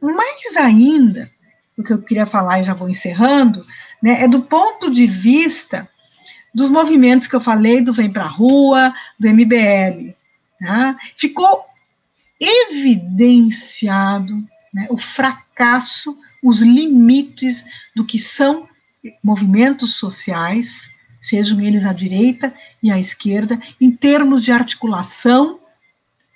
Mais 0.00 0.56
ainda, 0.56 1.30
o 1.76 1.82
que 1.82 1.92
eu 1.92 2.02
queria 2.02 2.26
falar 2.26 2.60
e 2.60 2.64
já 2.64 2.74
vou 2.74 2.88
encerrando, 2.88 3.64
né, 4.02 4.22
é 4.22 4.28
do 4.28 4.42
ponto 4.42 4.90
de 4.90 5.06
vista 5.06 5.88
dos 6.54 6.68
movimentos 6.68 7.26
que 7.26 7.36
eu 7.36 7.40
falei, 7.40 7.80
do 7.80 7.92
Vem 7.92 8.12
Pra 8.12 8.26
Rua, 8.26 8.92
do 9.18 9.28
MBL. 9.28 10.14
Tá? 10.58 10.96
Ficou 11.16 11.64
evidenciado 12.38 14.34
né, 14.72 14.86
o 14.90 14.98
fracasso, 14.98 16.16
os 16.42 16.60
limites 16.60 17.64
do 17.94 18.04
que 18.04 18.18
são 18.18 18.68
movimentos 19.22 19.96
sociais, 19.96 20.90
sejam 21.22 21.60
eles 21.60 21.84
à 21.84 21.92
direita 21.92 22.52
e 22.82 22.90
à 22.90 22.98
esquerda, 22.98 23.60
em 23.80 23.90
termos 23.90 24.42
de 24.42 24.52
articulação 24.52 25.60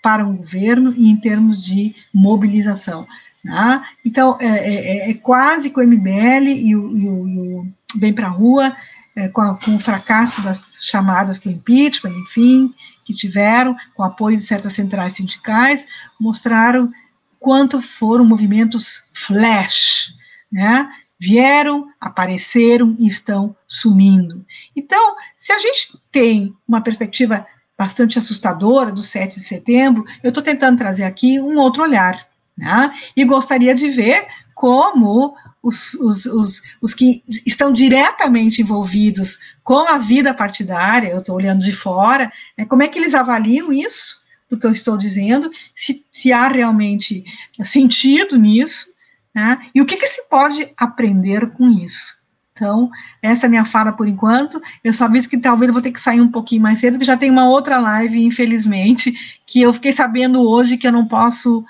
para 0.03 0.27
um 0.27 0.37
governo 0.37 0.95
e 0.97 1.09
em 1.09 1.17
termos 1.17 1.65
de 1.65 1.95
mobilização. 2.13 3.07
Tá? 3.45 3.87
Então, 4.03 4.39
é, 4.41 4.47
é, 4.47 4.75
é, 4.75 5.11
é, 5.11 5.15
quase 5.15 5.69
que 5.69 5.79
o 5.79 5.87
MBL 5.87 6.49
e 6.49 6.75
o, 6.75 6.99
e 6.99 7.09
o, 7.09 7.29
e 7.29 7.39
o 7.39 7.67
Bem 7.97 8.13
para 8.13 8.27
a 8.27 8.31
Rua, 8.31 8.75
é, 9.15 9.29
com, 9.29 9.55
com, 9.57 9.77
o 9.77 9.81
fracasso 9.81 10.43
das 10.43 10.79
chamadas 10.81 11.39
para 11.39 11.53
impeachment, 11.53 12.13
enfim, 12.13 12.73
que 13.05 13.13
tiveram, 13.15 13.77
com 13.95 14.03
o 14.03 14.07
apoio 14.07 14.39
de 14.39 14.43
certas 14.43 14.73
centrais 14.73 15.15
sindicais, 15.15 15.87
mostraram 16.19 16.91
quanto 17.39 17.83
foram 17.83 18.25
movimentos 18.25 19.05
flash, 19.13 20.11
né? 20.51 20.91
Vieram, 21.21 21.87
apareceram 22.01 22.97
e 22.99 23.07
estão 23.07 23.55
sumindo. 23.69 24.45
Então, 24.75 25.17
se 25.37 25.53
a 25.53 25.59
gente 25.59 25.99
tem 26.11 26.55
uma 26.67 26.81
perspectiva 26.81 27.47
bastante 27.77 28.19
assustadora 28.19 28.91
do 28.91 29.03
7 29.03 29.39
de 29.39 29.47
setembro, 29.47 30.05
eu 30.23 30.29
estou 30.29 30.43
tentando 30.43 30.79
trazer 30.79 31.05
aqui 31.05 31.39
um 31.39 31.59
outro 31.59 31.83
olhar 31.83 32.27
né? 32.57 32.93
E 33.17 33.25
gostaria 33.25 33.75
de 33.75 33.89
ver 33.89 34.27
como 34.55 35.35
os, 35.63 35.95
os, 35.95 36.27
os, 36.27 36.63
os 36.81 36.95
que 36.95 37.25
estão 37.47 37.73
diretamente 37.73 38.61
envolvidos 38.61 39.39
com 39.63 39.89
a 39.89 39.99
vida 39.99 40.35
partidária, 40.35 41.09
eu 41.09 41.19
estou 41.19 41.35
olhando 41.35 41.65
de 41.65 41.73
fora, 41.73 42.31
né, 42.57 42.67
como 42.67 42.83
é 42.83 42.89
que 42.89 42.99
eles 42.99 43.15
avaliam 43.15 43.73
isso, 43.73 44.23
do 44.49 44.59
que 44.59 44.67
eu 44.67 44.73
estou 44.73 44.99
dizendo, 44.99 45.51
se, 45.75 46.05
se 46.13 46.33
há 46.33 46.49
realmente 46.49 47.25
sentido 47.65 48.37
nisso, 48.37 48.93
né, 49.35 49.59
e 49.75 49.81
o 49.81 49.87
que, 49.87 49.97
que 49.97 50.07
se 50.07 50.23
pode 50.29 50.71
aprender 50.77 51.51
com 51.53 51.69
isso. 51.71 52.23
Então, 52.53 52.89
essa 53.21 53.47
é 53.47 53.49
a 53.49 53.51
minha 53.51 53.65
fala 53.65 53.91
por 53.91 54.07
enquanto. 54.07 54.63
Eu 54.85 54.93
só 54.93 55.07
aviso 55.07 55.29
que 55.29 55.37
talvez 55.37 55.69
eu 55.69 55.73
vou 55.73 55.83
ter 55.83 55.91
que 55.91 56.01
sair 56.01 56.21
um 56.21 56.31
pouquinho 56.31 56.63
mais 56.63 56.79
cedo, 56.79 56.93
porque 56.93 57.05
já 57.05 57.17
tem 57.17 57.29
uma 57.29 57.49
outra 57.49 57.81
live, 57.81 58.25
infelizmente, 58.25 59.13
que 59.45 59.61
eu 59.61 59.73
fiquei 59.73 59.91
sabendo 59.91 60.41
hoje 60.41 60.77
que 60.77 60.87
eu 60.87 60.93
não 60.93 61.09
posso 61.09 61.65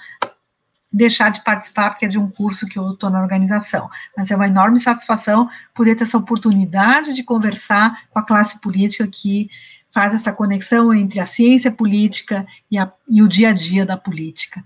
deixar 0.95 1.31
de 1.31 1.43
participar, 1.43 1.91
porque 1.91 2.05
é 2.05 2.09
de 2.09 2.19
um 2.19 2.31
curso 2.31 2.69
que 2.69 2.79
eu 2.79 2.93
estou 2.93 3.11
na 3.11 3.21
organização. 3.21 3.91
Mas 4.17 4.31
é 4.31 4.37
uma 4.37 4.47
enorme 4.47 4.79
satisfação 4.79 5.51
poder 5.75 5.97
ter 5.97 6.05
essa 6.05 6.17
oportunidade 6.17 7.13
de 7.13 7.25
conversar 7.25 8.09
com 8.11 8.19
a 8.21 8.23
classe 8.23 8.61
política 8.61 9.05
que 9.09 9.51
faz 9.93 10.15
essa 10.15 10.33
conexão 10.33 10.95
entre 10.95 11.19
a 11.19 11.27
ciência 11.27 11.73
política 11.73 12.47
e, 12.71 12.79
a, 12.79 12.93
e 13.09 13.23
o 13.23 13.29
dia 13.29 13.49
a 13.49 13.53
dia 13.53 13.85
da 13.85 13.97
política. 13.97 14.65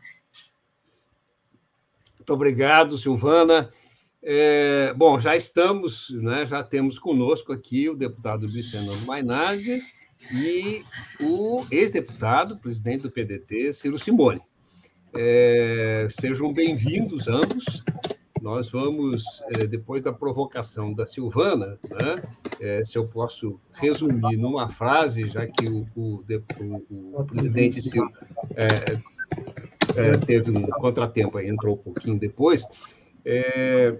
Muito 2.19 2.33
obrigado, 2.35 2.99
Silvana. 2.99 3.73
É, 4.23 4.93
bom, 4.95 5.19
já 5.19 5.35
estamos, 5.35 6.11
né, 6.11 6.45
já 6.45 6.63
temos 6.63 6.99
conosco 6.99 7.53
aqui 7.53 7.89
o 7.89 7.97
deputado 7.97 8.47
Fernando 8.51 9.07
Mainardi 9.07 9.83
e 10.31 10.85
o 11.21 11.65
ex-deputado, 11.71 12.59
presidente 12.59 13.03
do 13.03 13.11
PDT, 13.11 13.73
Ciro 13.73 13.99
Simone. 13.99 14.43
É, 15.15 16.07
sejam 16.21 16.53
bem-vindos 16.53 17.29
ambos. 17.29 17.83
Nós 18.43 18.71
vamos, 18.71 19.25
é, 19.55 19.67
depois 19.67 20.03
da 20.03 20.13
provocação 20.13 20.93
da 20.93 21.07
Silvana, 21.07 21.79
né, 21.91 22.15
é, 22.61 22.85
se 22.85 22.97
eu 22.97 23.07
posso 23.07 23.59
resumir 23.73 24.37
numa 24.37 24.69
frase, 24.69 25.29
já 25.29 25.47
que 25.47 25.69
o, 25.69 25.87
o, 25.97 26.23
o, 26.61 27.21
o 27.21 27.25
presidente 27.25 27.81
é, 28.55 29.01
é, 29.97 30.17
teve 30.19 30.51
um 30.51 30.67
contratempo, 30.67 31.39
aí, 31.39 31.49
entrou 31.49 31.75
um 31.75 31.79
pouquinho 31.79 32.19
depois, 32.19 32.65
é, 33.25 33.97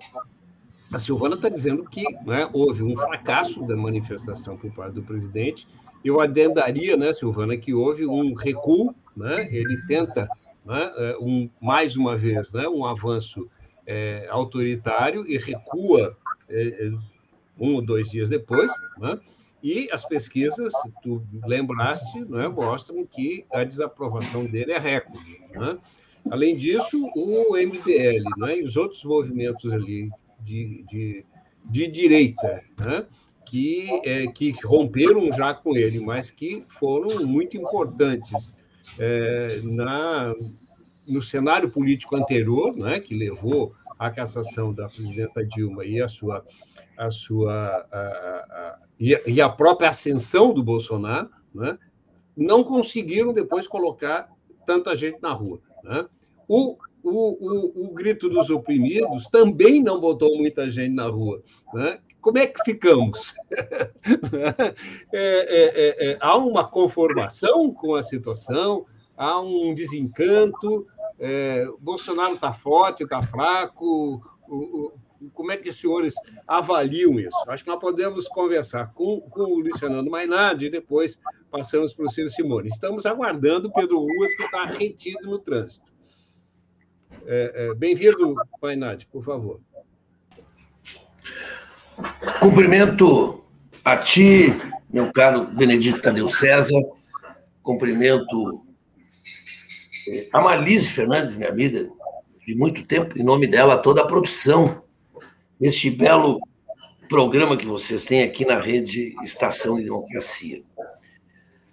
a 0.93 0.99
Silvana 0.99 1.35
está 1.35 1.49
dizendo 1.49 1.85
que 1.85 2.05
né, 2.25 2.49
houve 2.53 2.83
um 2.83 2.97
fracasso 2.97 3.67
da 3.67 3.77
manifestação 3.77 4.57
por 4.57 4.71
parte 4.73 4.95
do 4.95 5.03
presidente. 5.03 5.67
Eu 6.05 6.21
adendaria, 6.21 6.97
né, 6.97 7.13
Silvana, 7.13 7.57
que 7.57 7.75
houve 7.75 8.07
um 8.07 8.35
recuo, 8.35 8.95
né, 9.17 9.49
ele 9.51 9.77
tenta 9.87 10.29
né, 10.69 10.93
é, 10.97 11.17
um, 11.19 11.49
mais 11.61 11.97
uma 11.97 12.15
vez, 12.15 12.51
né, 12.53 12.69
um 12.69 12.85
avanço 12.85 13.49
é, 13.87 14.29
autoritário 14.31 15.27
e 15.27 15.39
recua 15.39 16.15
é, 16.47 16.69
é, 16.69 16.93
um 17.59 17.77
ou 17.77 17.83
dois 17.83 18.11
dias 18.11 18.29
depois, 18.29 18.71
né, 18.99 19.19
e 19.63 19.89
as 19.91 20.05
pesquisas, 20.05 20.73
tu 21.03 21.23
lembraste, 21.45 22.21
né, 22.21 22.47
mostram 22.47 23.05
que 23.07 23.47
a 23.51 23.65
desaprovação 23.65 24.45
dele 24.45 24.73
é 24.73 24.79
recorde. 24.79 25.41
Né? 25.51 25.79
Além 26.31 26.57
disso, 26.57 27.11
o 27.17 27.57
MBL 27.57 28.23
né, 28.37 28.59
e 28.59 28.63
os 28.63 28.77
outros 28.77 29.03
movimentos 29.03 29.73
ali 29.73 30.11
de, 30.41 30.85
de, 30.89 31.27
de 31.65 31.89
direita, 31.89 32.63
né, 32.79 33.07
que, 33.45 33.89
é, 34.05 34.27
que 34.29 34.51
romperam 34.65 35.33
já 35.33 35.55
com 35.55 35.75
ele, 35.75 35.99
mas 35.99 36.31
que 36.31 36.65
foram 36.69 37.27
muito 37.27 37.57
importantes 37.57 38.55
é, 38.99 39.61
na, 39.63 40.35
no 41.09 41.23
cenário 41.23 41.71
político 41.71 42.17
anterior, 42.17 42.77
né, 42.77 43.01
que 43.01 43.15
levou 43.15 43.75
à 43.99 44.11
cassação 44.11 44.73
da 44.73 44.89
presidenta 44.89 45.45
Dilma 45.45 45.85
e 45.85 46.01
a 46.01 46.09
sua, 46.09 46.45
a 46.97 47.11
sua 47.11 47.87
a, 47.93 47.99
a, 47.99 48.79
e, 49.01 49.41
a, 49.41 49.49
própria 49.49 49.89
ascensão 49.89 50.53
do 50.53 50.63
Bolsonaro, 50.63 51.31
né, 51.55 51.79
não 52.37 52.63
conseguiram 52.63 53.33
depois 53.33 53.67
colocar 53.67 54.29
tanta 54.67 54.95
gente 54.97 55.21
na 55.21 55.33
rua. 55.33 55.61
Né? 55.83 56.07
O, 56.47 56.77
o, 57.03 57.11
o, 57.11 57.87
o, 57.87 57.95
grito 57.95 58.29
dos 58.29 58.51
oprimidos 58.51 59.29
também 59.29 59.83
não 59.83 59.99
botou 59.99 60.37
muita 60.37 60.71
gente 60.71 60.95
na 60.95 61.07
rua. 61.07 61.43
Né? 61.73 61.99
Como 62.21 62.39
é 62.39 62.47
que 62.47 62.61
ficamos? 62.65 63.35
é, 65.13 65.19
é, 65.19 66.11
é, 66.11 66.11
é, 66.11 66.19
há 66.21 66.37
uma 66.37 66.69
conformação 66.69 67.73
com 67.73 67.95
a 67.95 68.03
situação, 68.03 68.87
há 69.17 69.41
um 69.41 69.75
desencanto, 69.75 70.87
Bolsonaro 71.81 72.35
está 72.35 72.53
forte, 72.53 73.05
está 73.05 73.23
fraco, 73.23 74.23
o, 74.49 74.57
o, 74.57 74.93
como 75.33 75.53
é 75.53 75.57
que 75.57 75.69
os 75.69 75.81
senhores 75.81 76.15
avaliam 76.47 77.19
isso? 77.19 77.37
Acho 77.49 77.65
que 77.65 77.71
nós 77.71 77.81
podemos 77.81 78.29
conversar 78.29 78.93
com, 78.95 79.21
com 79.23 79.43
o 79.43 79.61
Luiz 79.61 79.79
Fernando 79.79 80.11
Mainardi 80.11 80.67
e 80.67 80.71
depois 80.71 81.19
passamos 81.51 81.93
para 81.93 82.07
o 82.07 82.11
Ciro 82.11 82.29
Simone. 82.29 82.69
Estamos 82.69 83.05
aguardando 83.05 83.69
o 83.69 83.73
Pedro 83.73 83.99
Ruas, 83.99 84.35
que 84.37 84.45
está 84.45 84.65
retido 84.67 85.29
no 85.29 85.39
trânsito. 85.39 85.91
É, 87.27 87.69
é, 87.71 87.75
Bem-vindo, 87.75 88.35
Mainardi, 88.63 89.07
por 89.07 89.25
favor. 89.25 89.61
Cumprimento 92.41 93.45
a 93.85 93.97
ti, 93.97 94.55
meu 94.91 95.13
caro 95.13 95.47
Benedito 95.47 96.01
Tadeu 96.01 96.29
César, 96.29 96.81
cumprimento 97.63 98.65
a 100.33 100.41
Marlise 100.41 100.91
Fernandes, 100.91 101.37
minha 101.37 101.51
amiga, 101.51 101.89
de 102.47 102.55
muito 102.55 102.85
tempo, 102.85 103.19
em 103.19 103.23
nome 103.23 103.47
dela, 103.47 103.77
toda 103.77 104.03
a 104.03 104.07
produção 104.07 104.83
este 105.61 105.91
belo 105.91 106.41
programa 107.09 107.57
que 107.57 107.67
vocês 107.67 108.05
têm 108.05 108.23
aqui 108.23 108.45
na 108.45 108.61
rede 108.61 109.15
Estação 109.25 109.77
de 109.77 109.85
Democracia. 109.85 110.63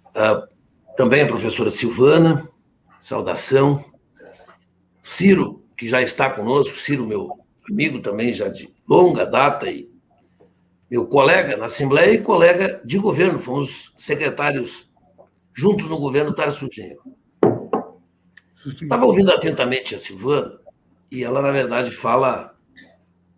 Uh, 0.08 0.48
também 0.96 1.22
a 1.22 1.26
professora 1.26 1.70
Silvana, 1.70 2.48
saudação. 3.00 3.84
Ciro, 5.02 5.62
que 5.76 5.86
já 5.86 6.02
está 6.02 6.28
conosco, 6.28 6.78
Ciro, 6.78 7.06
meu 7.06 7.30
amigo 7.70 8.00
também 8.00 8.32
já 8.32 8.48
de 8.48 8.68
longa 8.88 9.24
data 9.24 9.70
e 9.70 9.88
meu 10.90 11.06
colega 11.06 11.56
na 11.56 11.66
Assembleia 11.66 12.12
e 12.12 12.22
colega 12.22 12.80
de 12.84 12.98
governo, 12.98 13.38
fomos 13.38 13.92
secretários 13.96 14.88
juntos 15.52 15.88
no 15.88 15.98
governo 15.98 16.34
Tarso 16.34 16.68
Genro. 16.70 17.02
Estava 18.64 19.04
ouvindo 19.04 19.32
atentamente 19.32 19.94
a 19.94 19.98
Silvana 19.98 20.60
e 21.10 21.24
ela, 21.24 21.40
na 21.40 21.50
verdade, 21.50 21.90
fala 21.90 22.56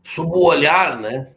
sob 0.02 0.32
o 0.32 0.44
olhar, 0.44 0.98
né? 1.00 1.32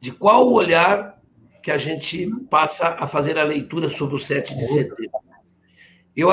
De 0.00 0.12
qual 0.12 0.48
o 0.48 0.54
olhar 0.54 1.20
que 1.62 1.70
a 1.70 1.78
gente 1.78 2.28
passa 2.50 2.96
a 2.98 3.06
fazer 3.06 3.38
a 3.38 3.44
leitura 3.44 3.88
sobre 3.88 4.16
o 4.16 4.18
7 4.18 4.54
de 4.54 4.66
setembro. 4.66 5.20
Eu, 6.14 6.28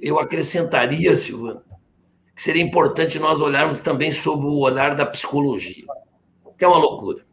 eu 0.00 0.18
acrescentaria, 0.18 1.16
Silvana, 1.16 1.62
que 2.34 2.42
seria 2.42 2.62
importante 2.62 3.18
nós 3.18 3.40
olharmos 3.40 3.80
também 3.80 4.12
sobre 4.12 4.46
o 4.46 4.58
olhar 4.60 4.94
da 4.94 5.04
psicologia, 5.04 5.84
que 6.56 6.64
é 6.64 6.68
uma 6.68 6.78
loucura. 6.78 7.24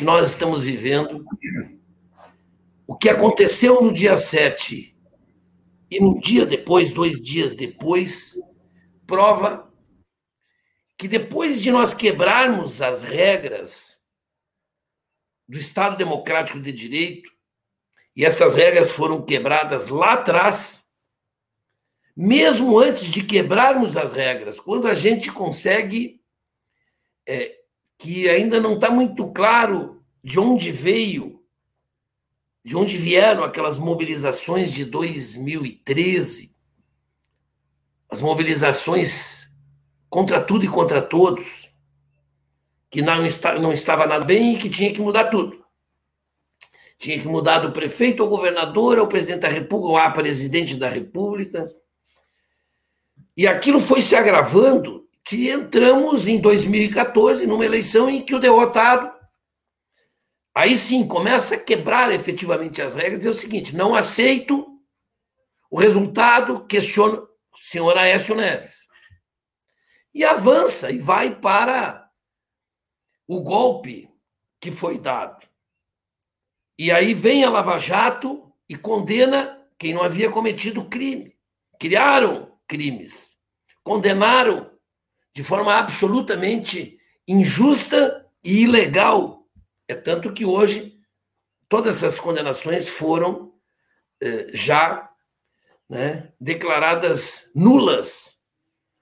Que 0.00 0.04
nós 0.06 0.30
estamos 0.30 0.64
vivendo, 0.64 1.26
o 2.86 2.96
que 2.96 3.10
aconteceu 3.10 3.82
no 3.82 3.92
dia 3.92 4.16
7 4.16 4.96
e 5.90 6.02
um 6.02 6.18
dia 6.18 6.46
depois, 6.46 6.90
dois 6.90 7.20
dias 7.20 7.54
depois, 7.54 8.34
prova 9.06 9.70
que 10.96 11.06
depois 11.06 11.60
de 11.60 11.70
nós 11.70 11.92
quebrarmos 11.92 12.80
as 12.80 13.02
regras 13.02 14.02
do 15.46 15.58
Estado 15.58 15.98
Democrático 15.98 16.58
de 16.58 16.72
Direito, 16.72 17.30
e 18.16 18.24
essas 18.24 18.54
regras 18.54 18.92
foram 18.92 19.22
quebradas 19.22 19.88
lá 19.88 20.14
atrás, 20.14 20.88
mesmo 22.16 22.78
antes 22.78 23.04
de 23.04 23.22
quebrarmos 23.22 23.98
as 23.98 24.12
regras, 24.12 24.58
quando 24.58 24.88
a 24.88 24.94
gente 24.94 25.30
consegue, 25.30 26.22
é, 27.28 27.59
que 28.00 28.30
ainda 28.30 28.58
não 28.58 28.74
está 28.74 28.90
muito 28.90 29.30
claro 29.30 30.02
de 30.24 30.40
onde 30.40 30.72
veio, 30.72 31.38
de 32.64 32.74
onde 32.74 32.96
vieram 32.96 33.44
aquelas 33.44 33.76
mobilizações 33.76 34.72
de 34.72 34.86
2013, 34.86 36.56
as 38.10 38.22
mobilizações 38.22 39.50
contra 40.08 40.40
tudo 40.40 40.64
e 40.64 40.68
contra 40.68 41.02
todos, 41.02 41.70
que 42.90 43.02
não, 43.02 43.24
está, 43.26 43.58
não 43.58 43.70
estava 43.70 44.06
nada 44.06 44.24
bem 44.24 44.54
e 44.54 44.58
que 44.58 44.70
tinha 44.70 44.94
que 44.94 45.00
mudar 45.00 45.26
tudo. 45.26 45.62
Tinha 46.96 47.20
que 47.20 47.28
mudar 47.28 47.58
do 47.58 47.70
prefeito 47.70 48.22
ao 48.22 48.30
governador, 48.30 48.98
ao 48.98 49.08
presidente 49.08 49.40
da 49.40 49.48
República, 49.48 49.88
ou 49.90 49.98
à 49.98 50.10
presidente 50.10 50.74
da 50.74 50.88
República. 50.88 51.70
E 53.36 53.46
aquilo 53.46 53.78
foi 53.78 54.00
se 54.00 54.16
agravando, 54.16 55.06
que 55.30 55.48
entramos 55.48 56.26
em 56.26 56.40
2014 56.40 57.46
numa 57.46 57.64
eleição 57.64 58.10
em 58.10 58.20
que 58.20 58.34
o 58.34 58.38
derrotado 58.40 59.16
aí 60.52 60.76
sim 60.76 61.06
começa 61.06 61.54
a 61.54 61.62
quebrar 61.62 62.10
efetivamente 62.10 62.82
as 62.82 62.96
regras 62.96 63.24
e 63.24 63.28
é 63.28 63.30
o 63.30 63.34
seguinte: 63.34 63.76
não 63.76 63.94
aceito 63.94 64.66
o 65.70 65.78
resultado, 65.78 66.66
questiono 66.66 67.28
o 67.52 67.56
senhor 67.56 67.96
Aécio 67.96 68.34
Neves 68.34 68.88
e 70.12 70.24
avança 70.24 70.90
e 70.90 70.98
vai 70.98 71.32
para 71.32 72.10
o 73.28 73.40
golpe 73.40 74.12
que 74.60 74.72
foi 74.72 74.98
dado. 74.98 75.46
E 76.76 76.90
aí 76.90 77.14
vem 77.14 77.44
a 77.44 77.50
Lava 77.50 77.78
Jato 77.78 78.52
e 78.68 78.76
condena 78.76 79.64
quem 79.78 79.94
não 79.94 80.02
havia 80.02 80.28
cometido 80.28 80.88
crime. 80.88 81.38
Criaram 81.78 82.58
crimes, 82.66 83.40
condenaram 83.84 84.79
de 85.34 85.42
forma 85.42 85.74
absolutamente 85.74 86.98
injusta 87.26 88.26
e 88.42 88.64
ilegal. 88.64 89.46
É 89.86 89.94
tanto 89.94 90.32
que 90.32 90.44
hoje 90.44 90.98
todas 91.68 91.96
essas 91.96 92.18
condenações 92.18 92.88
foram 92.88 93.52
eh, 94.20 94.48
já 94.52 95.10
né, 95.88 96.32
declaradas 96.40 97.50
nulas 97.54 98.30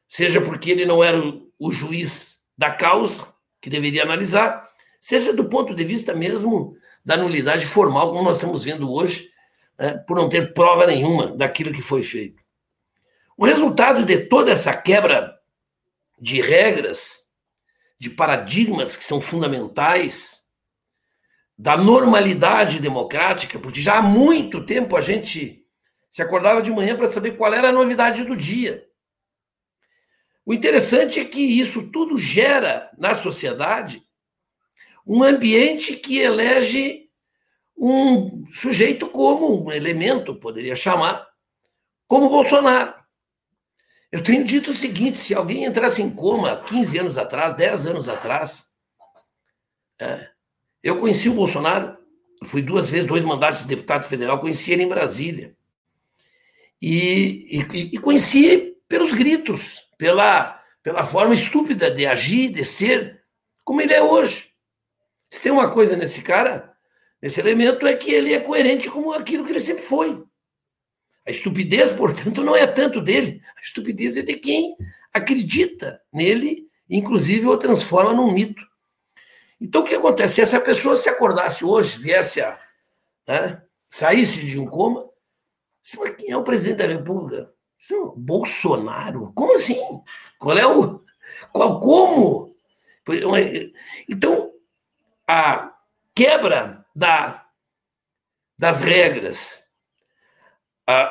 seja 0.08 0.40
porque 0.40 0.70
ele 0.70 0.86
não 0.86 1.04
era 1.04 1.20
o 1.58 1.70
juiz 1.70 2.38
da 2.56 2.70
causa 2.70 3.28
que 3.60 3.68
deveria 3.68 4.02
analisar, 4.02 4.66
seja 5.00 5.32
do 5.32 5.44
ponto 5.44 5.74
de 5.74 5.84
vista 5.84 6.14
mesmo 6.14 6.76
da 7.04 7.16
nulidade 7.16 7.66
formal, 7.66 8.10
como 8.10 8.24
nós 8.24 8.36
estamos 8.36 8.64
vendo 8.64 8.90
hoje, 8.90 9.28
né, 9.78 9.98
por 10.06 10.16
não 10.16 10.28
ter 10.28 10.54
prova 10.54 10.86
nenhuma 10.86 11.36
daquilo 11.36 11.72
que 11.72 11.82
foi 11.82 12.02
feito. 12.02 12.42
O 13.36 13.44
resultado 13.44 14.04
de 14.04 14.18
toda 14.18 14.50
essa 14.50 14.76
quebra 14.76 15.37
de 16.20 16.40
regras, 16.40 17.18
de 17.98 18.10
paradigmas 18.10 18.96
que 18.96 19.04
são 19.04 19.20
fundamentais, 19.20 20.38
da 21.56 21.76
normalidade 21.76 22.80
democrática, 22.80 23.58
porque 23.58 23.80
já 23.80 23.98
há 23.98 24.02
muito 24.02 24.64
tempo 24.64 24.96
a 24.96 25.00
gente 25.00 25.64
se 26.10 26.22
acordava 26.22 26.62
de 26.62 26.70
manhã 26.70 26.96
para 26.96 27.08
saber 27.08 27.36
qual 27.36 27.52
era 27.52 27.70
a 27.70 27.72
novidade 27.72 28.24
do 28.24 28.36
dia. 28.36 28.86
O 30.46 30.54
interessante 30.54 31.20
é 31.20 31.24
que 31.24 31.40
isso 31.40 31.90
tudo 31.90 32.16
gera 32.16 32.90
na 32.96 33.14
sociedade 33.14 34.02
um 35.06 35.22
ambiente 35.22 35.96
que 35.96 36.18
elege 36.18 37.08
um 37.76 38.46
sujeito 38.52 39.08
como 39.08 39.64
um 39.64 39.72
elemento, 39.72 40.34
poderia 40.34 40.76
chamar, 40.76 41.26
como 42.06 42.28
Bolsonaro. 42.28 42.94
Eu 44.10 44.22
tenho 44.22 44.44
dito 44.44 44.70
o 44.70 44.74
seguinte: 44.74 45.18
se 45.18 45.34
alguém 45.34 45.64
entrasse 45.64 46.02
em 46.02 46.10
coma 46.10 46.62
15 46.64 46.98
anos 46.98 47.18
atrás, 47.18 47.54
10 47.54 47.86
anos 47.86 48.08
atrás, 48.08 48.68
é, 50.00 50.28
eu 50.82 50.98
conheci 50.98 51.28
o 51.28 51.34
Bolsonaro, 51.34 51.96
fui 52.44 52.62
duas 52.62 52.88
vezes, 52.88 53.06
dois 53.06 53.24
mandatos 53.24 53.60
de 53.60 53.66
deputado 53.66 54.04
federal, 54.04 54.40
conheci 54.40 54.72
ele 54.72 54.84
em 54.84 54.88
Brasília. 54.88 55.54
E, 56.80 57.58
e, 57.72 57.96
e 57.96 57.98
conheci 57.98 58.76
pelos 58.88 59.12
gritos, 59.12 59.86
pela, 59.98 60.62
pela 60.82 61.04
forma 61.04 61.34
estúpida 61.34 61.90
de 61.90 62.06
agir, 62.06 62.50
de 62.50 62.64
ser, 62.64 63.22
como 63.64 63.80
ele 63.82 63.92
é 63.92 64.02
hoje. 64.02 64.52
Se 65.28 65.42
tem 65.42 65.52
uma 65.52 65.70
coisa 65.70 65.96
nesse 65.96 66.22
cara, 66.22 66.72
nesse 67.20 67.40
elemento, 67.40 67.86
é 67.86 67.96
que 67.96 68.10
ele 68.10 68.32
é 68.32 68.40
coerente 68.40 68.88
com 68.88 69.12
aquilo 69.12 69.44
que 69.44 69.52
ele 69.52 69.60
sempre 69.60 69.82
foi. 69.82 70.24
A 71.28 71.30
estupidez, 71.30 71.92
portanto, 71.92 72.42
não 72.42 72.56
é 72.56 72.66
tanto 72.66 73.02
dele, 73.02 73.42
a 73.54 73.60
estupidez 73.60 74.16
é 74.16 74.22
de 74.22 74.34
quem 74.36 74.74
acredita 75.12 76.00
nele, 76.10 76.66
inclusive 76.88 77.46
o 77.46 77.58
transforma 77.58 78.14
num 78.14 78.32
mito. 78.32 78.66
Então, 79.60 79.82
o 79.82 79.84
que 79.84 79.94
acontece? 79.94 80.36
Se 80.36 80.40
essa 80.40 80.58
pessoa 80.58 80.94
se 80.94 81.06
acordasse 81.06 81.66
hoje, 81.66 81.98
viesse 81.98 82.40
a. 82.40 82.58
Né, 83.26 83.62
saísse 83.90 84.40
de 84.40 84.58
um 84.58 84.66
coma, 84.66 85.06
quem 86.16 86.30
é 86.30 86.36
o 86.38 86.42
presidente 86.42 86.78
da 86.78 86.86
República? 86.86 87.52
Isso, 87.78 88.14
Bolsonaro? 88.16 89.30
Como 89.34 89.54
assim? 89.54 89.78
Qual 90.38 90.56
é 90.56 90.66
o. 90.66 91.04
Qual, 91.52 91.78
como? 91.78 92.56
Então, 94.08 94.50
a 95.26 95.74
quebra 96.14 96.86
da, 96.96 97.46
das 98.56 98.80
regras, 98.80 99.57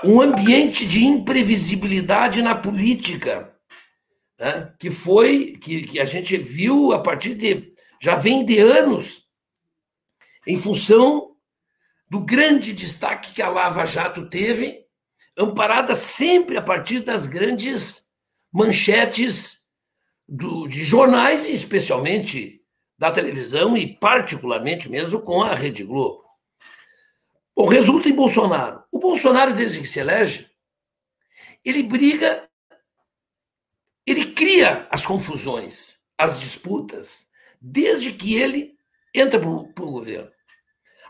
um 0.03 0.21
ambiente 0.21 0.85
de 0.85 1.05
imprevisibilidade 1.05 2.41
na 2.41 2.55
política, 2.55 3.53
né, 4.39 4.73
que 4.79 4.89
foi, 4.89 5.57
que, 5.61 5.81
que 5.81 5.99
a 5.99 6.05
gente 6.05 6.35
viu 6.37 6.93
a 6.93 6.99
partir 6.99 7.35
de. 7.35 7.73
já 8.01 8.15
vem 8.15 8.43
de 8.43 8.57
anos, 8.57 9.27
em 10.45 10.57
função 10.57 11.35
do 12.09 12.19
grande 12.21 12.73
destaque 12.73 13.33
que 13.33 13.41
a 13.41 13.49
Lava 13.49 13.85
Jato 13.85 14.29
teve 14.29 14.85
amparada 15.37 15.93
sempre 15.93 16.57
a 16.57 16.61
partir 16.61 17.01
das 17.01 17.27
grandes 17.27 18.07
manchetes 18.51 19.65
do, 20.27 20.67
de 20.67 20.83
jornais, 20.83 21.47
especialmente 21.47 22.61
da 22.97 23.11
televisão 23.11 23.77
e 23.77 23.95
particularmente 23.95 24.89
mesmo 24.89 25.21
com 25.21 25.43
a 25.43 25.53
Rede 25.53 25.83
Globo. 25.83 26.26
Bom, 27.57 27.65
resulta 27.65 28.07
em 28.07 28.13
Bolsonaro. 28.13 28.83
O 28.91 28.99
Bolsonaro, 28.99 29.51
desde 29.51 29.79
que 29.79 29.87
se 29.87 29.99
elege, 29.99 30.47
ele 31.65 31.81
briga, 31.81 32.47
ele 34.05 34.31
cria 34.33 34.87
as 34.91 35.07
confusões, 35.07 35.97
as 36.15 36.39
disputas, 36.39 37.25
desde 37.59 38.11
que 38.11 38.35
ele 38.35 38.77
entra 39.11 39.39
para 39.39 39.49
o 39.49 39.91
governo. 39.91 40.31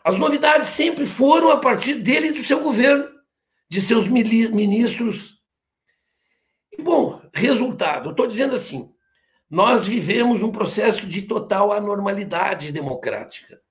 As 0.02 0.16
novidades 0.16 0.70
sempre 0.70 1.06
foram 1.06 1.52
a 1.52 1.58
partir 1.58 1.96
dele 1.96 2.28
e 2.28 2.32
do 2.32 2.42
seu 2.42 2.64
governo, 2.64 3.10
de 3.70 3.82
seus 3.82 4.08
ministros. 4.08 5.44
E, 6.72 6.82
bom, 6.82 7.22
resultado, 7.34 8.08
eu 8.08 8.12
estou 8.12 8.26
dizendo 8.26 8.56
assim, 8.56 8.96
nós 9.50 9.86
vivemos 9.86 10.42
um 10.44 10.52
processo 10.54 11.06
de 11.08 11.24
total 11.24 11.74
anormalidade 11.74 12.72
democrática. 12.72 13.62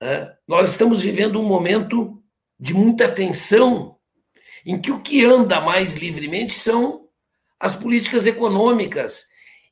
É? 0.00 0.34
Nós 0.46 0.70
estamos 0.70 1.02
vivendo 1.02 1.40
um 1.40 1.44
momento 1.44 2.22
de 2.58 2.74
muita 2.74 3.10
tensão, 3.10 3.98
em 4.64 4.80
que 4.80 4.90
o 4.90 5.00
que 5.00 5.24
anda 5.24 5.60
mais 5.60 5.94
livremente 5.94 6.52
são 6.52 7.08
as 7.58 7.74
políticas 7.74 8.26
econômicas 8.26 9.26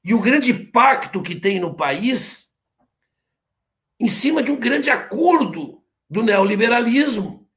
e 0.05 0.15
o 0.15 0.21
grande 0.21 0.53
pacto 0.53 1.23
que 1.23 1.35
tem 1.35 1.61
no 1.61 1.75
país 1.75 2.53
em 4.01 4.09
cima 4.09 4.43
de 4.43 4.51
um 4.51 4.57
grande 4.57 4.91
acordo 4.91 5.83
do 6.11 6.23
neoliberalismo, 6.23 7.49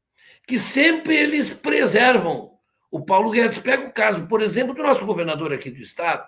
que 0.48 0.60
sempre 0.60 1.16
eles 1.16 1.50
preservam. 1.50 2.52
O 2.92 3.04
Paulo 3.04 3.32
Guedes 3.32 3.58
pega 3.58 3.88
o 3.88 3.92
caso, 3.92 4.28
por 4.28 4.42
exemplo, 4.42 4.74
do 4.74 4.84
nosso 4.84 5.06
governador 5.06 5.52
aqui 5.52 5.72
do 5.72 5.80
estado, 5.80 6.26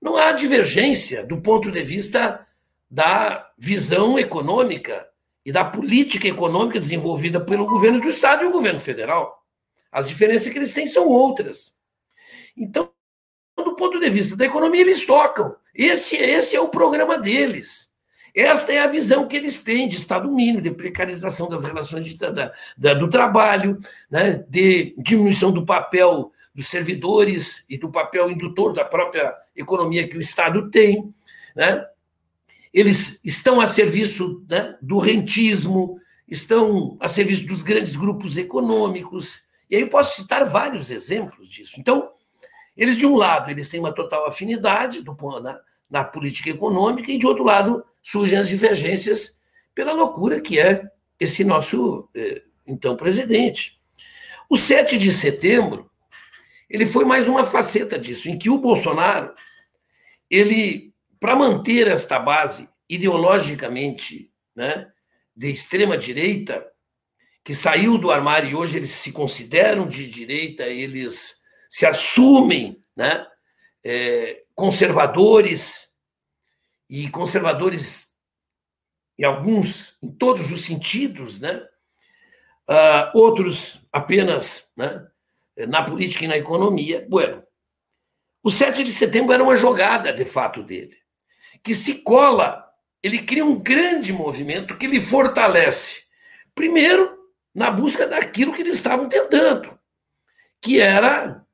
não 0.00 0.16
há 0.16 0.32
divergência 0.32 1.26
do 1.26 1.40
ponto 1.40 1.70
de 1.70 1.82
vista 1.82 2.46
da 2.90 3.50
visão 3.58 4.18
econômica 4.18 5.08
e 5.44 5.52
da 5.52 5.64
política 5.64 6.26
econômica 6.26 6.80
desenvolvida 6.80 7.40
pelo 7.40 7.66
governo 7.66 8.00
do 8.00 8.08
Estado 8.08 8.44
e 8.44 8.46
o 8.46 8.52
governo 8.52 8.80
federal. 8.80 9.42
As 9.92 10.08
diferenças 10.08 10.50
que 10.50 10.58
eles 10.58 10.72
têm 10.72 10.86
são 10.86 11.06
outras. 11.06 11.74
Então, 12.56 12.90
do 13.56 13.76
ponto 13.76 14.00
de 14.00 14.10
vista 14.10 14.36
da 14.36 14.46
economia, 14.46 14.80
eles 14.80 15.04
tocam. 15.04 15.54
Esse, 15.74 16.16
esse 16.16 16.56
é 16.56 16.60
o 16.60 16.68
programa 16.68 17.18
deles. 17.18 17.92
Esta 18.34 18.72
é 18.72 18.80
a 18.80 18.88
visão 18.88 19.28
que 19.28 19.36
eles 19.36 19.62
têm 19.62 19.86
de 19.86 19.96
Estado 19.96 20.30
mínimo, 20.32 20.60
de 20.60 20.70
precarização 20.70 21.48
das 21.48 21.64
relações 21.64 22.04
de, 22.04 22.16
da, 22.16 22.52
da, 22.76 22.94
do 22.94 23.08
trabalho, 23.08 23.78
né, 24.10 24.44
de 24.48 24.92
diminuição 24.98 25.52
do 25.52 25.64
papel 25.64 26.32
dos 26.52 26.68
servidores 26.68 27.64
e 27.68 27.78
do 27.78 27.90
papel 27.90 28.30
indutor 28.30 28.72
da 28.72 28.84
própria 28.84 29.34
economia 29.54 30.08
que 30.08 30.16
o 30.16 30.20
Estado 30.20 30.68
tem. 30.68 31.14
Né? 31.54 31.86
Eles 32.74 33.20
estão 33.24 33.60
a 33.60 33.66
serviço 33.66 34.44
né, 34.50 34.76
do 34.82 34.98
rentismo, 34.98 35.96
estão 36.28 36.98
a 37.00 37.08
serviço 37.08 37.46
dos 37.46 37.62
grandes 37.62 37.94
grupos 37.94 38.36
econômicos. 38.36 39.38
E 39.70 39.76
aí 39.76 39.82
eu 39.82 39.88
posso 39.88 40.16
citar 40.16 40.44
vários 40.44 40.90
exemplos 40.90 41.48
disso. 41.48 41.76
Então, 41.78 42.10
eles, 42.76 42.96
de 42.96 43.06
um 43.06 43.14
lado, 43.14 43.50
eles 43.50 43.68
têm 43.68 43.78
uma 43.78 43.94
total 43.94 44.26
afinidade 44.26 45.02
do, 45.02 45.16
na, 45.40 45.60
na 45.88 46.04
política 46.04 46.50
econômica, 46.50 47.12
e, 47.12 47.18
de 47.18 47.26
outro 47.26 47.44
lado, 47.44 47.84
surgem 48.02 48.38
as 48.38 48.48
divergências 48.48 49.38
pela 49.72 49.92
loucura 49.92 50.40
que 50.40 50.58
é 50.58 50.82
esse 51.18 51.44
nosso, 51.44 52.08
eh, 52.14 52.42
então, 52.66 52.96
presidente. 52.96 53.80
O 54.50 54.58
7 54.58 54.98
de 54.98 55.12
setembro 55.12 55.88
ele 56.68 56.86
foi 56.86 57.04
mais 57.04 57.28
uma 57.28 57.44
faceta 57.44 57.98
disso, 57.98 58.28
em 58.28 58.38
que 58.38 58.50
o 58.50 58.58
Bolsonaro, 58.58 59.32
ele, 60.30 60.93
para 61.24 61.34
manter 61.34 61.88
esta 61.88 62.18
base 62.18 62.68
ideologicamente 62.86 64.30
né, 64.54 64.92
de 65.34 65.50
extrema 65.50 65.96
direita, 65.96 66.70
que 67.42 67.54
saiu 67.54 67.96
do 67.96 68.10
armário 68.10 68.50
e 68.50 68.54
hoje 68.54 68.76
eles 68.76 68.90
se 68.90 69.10
consideram 69.10 69.88
de 69.88 70.06
direita, 70.06 70.64
eles 70.64 71.40
se 71.70 71.86
assumem 71.86 72.84
né, 72.94 73.26
é, 73.82 74.42
conservadores 74.54 75.94
e 76.90 77.08
conservadores 77.08 78.18
em 79.18 79.24
alguns, 79.24 79.96
em 80.02 80.12
todos 80.12 80.52
os 80.52 80.62
sentidos, 80.62 81.40
né? 81.40 81.66
Uh, 82.68 83.18
outros 83.18 83.80
apenas 83.90 84.68
né, 84.76 85.06
na 85.68 85.82
política 85.82 86.26
e 86.26 86.28
na 86.28 86.36
economia. 86.36 87.06
Bueno, 87.08 87.42
o 88.42 88.50
7 88.50 88.84
de 88.84 88.92
setembro 88.92 89.32
era 89.32 89.42
uma 89.42 89.56
jogada, 89.56 90.12
de 90.12 90.26
fato, 90.26 90.62
dele, 90.62 91.02
que 91.64 91.74
se 91.74 92.02
cola, 92.02 92.62
ele 93.02 93.22
cria 93.22 93.44
um 93.44 93.58
grande 93.58 94.12
movimento 94.12 94.76
que 94.76 94.86
lhe 94.86 95.00
fortalece. 95.00 96.04
Primeiro, 96.54 97.18
na 97.54 97.70
busca 97.70 98.06
daquilo 98.06 98.52
que 98.52 98.60
eles 98.60 98.74
estavam 98.74 99.08
tentando, 99.08 99.78
que 100.60 100.78
era 100.78 101.44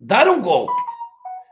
dar 0.00 0.28
um 0.28 0.40
golpe. 0.40 0.80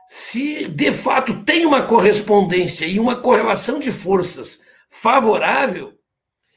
Se 0.08 0.68
de 0.68 0.90
fato 0.90 1.44
tem 1.44 1.66
uma 1.66 1.82
correspondência 1.82 2.86
e 2.86 2.98
uma 2.98 3.20
correlação 3.20 3.78
de 3.78 3.92
forças 3.92 4.62
favorável, 4.88 5.98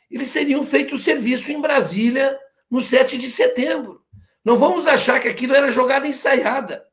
eles 0.10 0.32
teriam 0.32 0.65
feito 0.65 0.95
o 0.95 0.99
serviço 0.99 1.51
em 1.51 1.60
Brasília 1.60 2.39
no 2.69 2.82
7 2.82 3.17
de 3.17 3.27
setembro. 3.27 4.03
Não 4.45 4.55
vamos 4.55 4.88
achar 4.88 5.19
que 5.19 5.27
aquilo 5.27 5.53
era 5.53 5.71
jogada 5.71 6.08
ensaiada. 6.08 6.86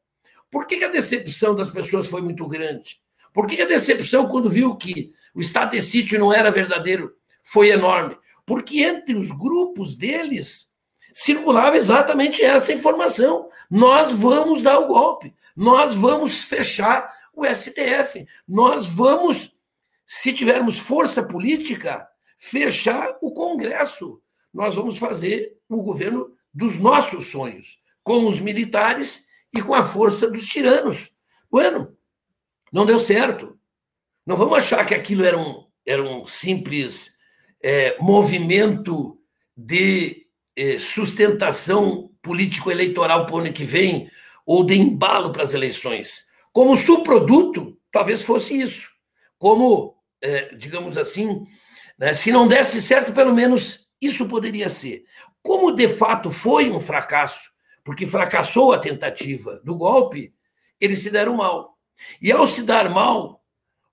Por 0.51 0.67
que, 0.67 0.83
a 0.83 0.89
decepção 0.89 1.55
das 1.55 1.69
pessoas 1.69 2.07
foi 2.07 2.23
muito 2.23 2.47
grande? 2.47 3.01
Por 3.37 3.47
que, 3.47 3.61
a 3.61 3.67
decepção, 3.67 4.27
quando 4.29 4.49
viu 4.49 4.75
que 4.75 5.13
o 5.35 5.43
estado 5.43 5.73
de 5.73 5.83
sítio 5.83 6.19
não 6.19 6.33
era 6.33 6.51
verdadeiro, 6.51 7.15
foi 7.43 7.69
enorme? 7.69 8.17
Porque 8.47 8.81
entre 8.81 9.15
os 9.15 9.31
grupos 9.31 9.95
deles 9.95 10.69
circulava 11.13 11.77
exatamente 11.77 12.43
essa 12.43 12.73
informação. 12.73 13.51
Nós 13.71 14.11
vamos 14.11 14.63
dar 14.63 14.79
o 14.79 14.87
golpe, 14.87 15.35
nós 15.55 15.95
vamos 15.95 16.45
fechar 16.45 17.15
o 17.35 17.45
STF, 17.45 18.27
nós 18.49 18.87
vamos, 18.87 19.55
se 20.07 20.33
tivermos 20.33 20.79
força 20.79 21.23
política, 21.23 22.09
fechar 22.39 23.19
o 23.21 23.31
Congresso. 23.33 24.19
Nós 24.51 24.77
vamos 24.77 24.97
fazer 24.97 25.59
o 25.69 25.83
governo 25.83 26.33
dos 26.55 26.79
nossos 26.79 27.27
sonhos, 27.27 27.83
com 28.03 28.27
os 28.27 28.41
militares 28.41 29.27
e 29.55 29.61
com 29.61 29.75
a 29.75 29.83
força 29.83 30.31
dos 30.31 30.47
tiranos. 30.47 31.13
Bueno, 31.51 31.96
não 32.73 32.87
deu 32.87 32.99
certo. 32.99 33.59
Não 34.27 34.37
vamos 34.37 34.59
achar 34.59 34.85
que 34.85 34.95
aquilo 34.95 35.25
era 35.25 35.39
um, 35.39 35.67
era 35.87 36.03
um 36.03 36.27
simples 36.27 37.17
é, 37.63 37.97
movimento 38.01 39.19
de 39.57 40.27
é, 40.57 40.79
sustentação 40.79 42.11
político-eleitoral 42.21 43.27
para 43.27 43.35
o 43.35 43.39
ano 43.39 43.53
que 43.53 43.65
vem, 43.65 44.11
ou 44.45 44.65
de 44.65 44.75
embalo 44.75 45.33
para 45.33 45.43
as 45.43 45.55
eleições. 45.55 46.25
Como 46.53 46.77
subproduto, 46.77 47.79
talvez 47.91 48.23
fosse 48.23 48.59
isso. 48.59 48.89
Como, 49.39 49.97
é, 50.21 50.55
digamos 50.55 50.97
assim, 50.97 51.47
né, 51.99 52.15
se 52.15 52.33
não 52.33 52.49
desse 52.49 52.81
certo, 52.81 53.13
pelo 53.13 53.35
menos 53.35 53.89
isso 54.01 54.27
poderia 54.27 54.69
ser. 54.69 55.05
Como 55.43 55.73
de 55.73 55.89
fato 55.89 56.31
foi 56.31 56.71
um 56.71 56.81
fracasso, 56.81 57.51
porque 57.85 58.07
fracassou 58.07 58.73
a 58.73 58.79
tentativa 58.79 59.61
do 59.65 59.77
golpe, 59.77 60.35
eles 60.81 61.01
se 61.01 61.11
deram 61.11 61.37
mal. 61.37 61.76
E 62.21 62.31
ao 62.33 62.47
se 62.47 62.63
dar 62.63 62.91
mal, 62.91 63.43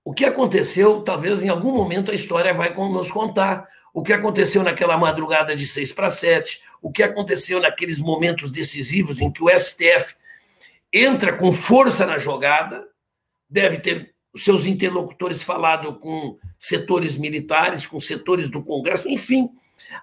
o 0.04 0.12
que 0.12 0.24
aconteceu, 0.24 1.02
talvez 1.02 1.42
em 1.42 1.48
algum 1.48 1.72
momento 1.72 2.10
a 2.10 2.14
história 2.14 2.52
vai 2.52 2.74
nos 2.74 3.10
contar. 3.10 3.68
O 3.92 4.02
que 4.02 4.12
aconteceu 4.12 4.62
naquela 4.62 4.98
madrugada 4.98 5.54
de 5.54 5.66
6 5.66 5.92
para 5.92 6.10
7, 6.10 6.60
o 6.82 6.90
que 6.90 7.02
aconteceu 7.02 7.60
naqueles 7.60 8.00
momentos 8.00 8.50
decisivos 8.50 9.20
em 9.20 9.30
que 9.30 9.42
o 9.42 9.48
STF 9.48 10.16
entra 10.92 11.36
com 11.36 11.52
força 11.52 12.04
na 12.04 12.18
jogada, 12.18 12.86
deve 13.48 13.78
ter 13.78 14.14
os 14.32 14.42
seus 14.42 14.66
interlocutores 14.66 15.42
falado 15.42 15.94
com 16.00 16.36
setores 16.58 17.16
militares, 17.16 17.86
com 17.86 18.00
setores 18.00 18.48
do 18.48 18.62
Congresso, 18.62 19.08
enfim, 19.08 19.48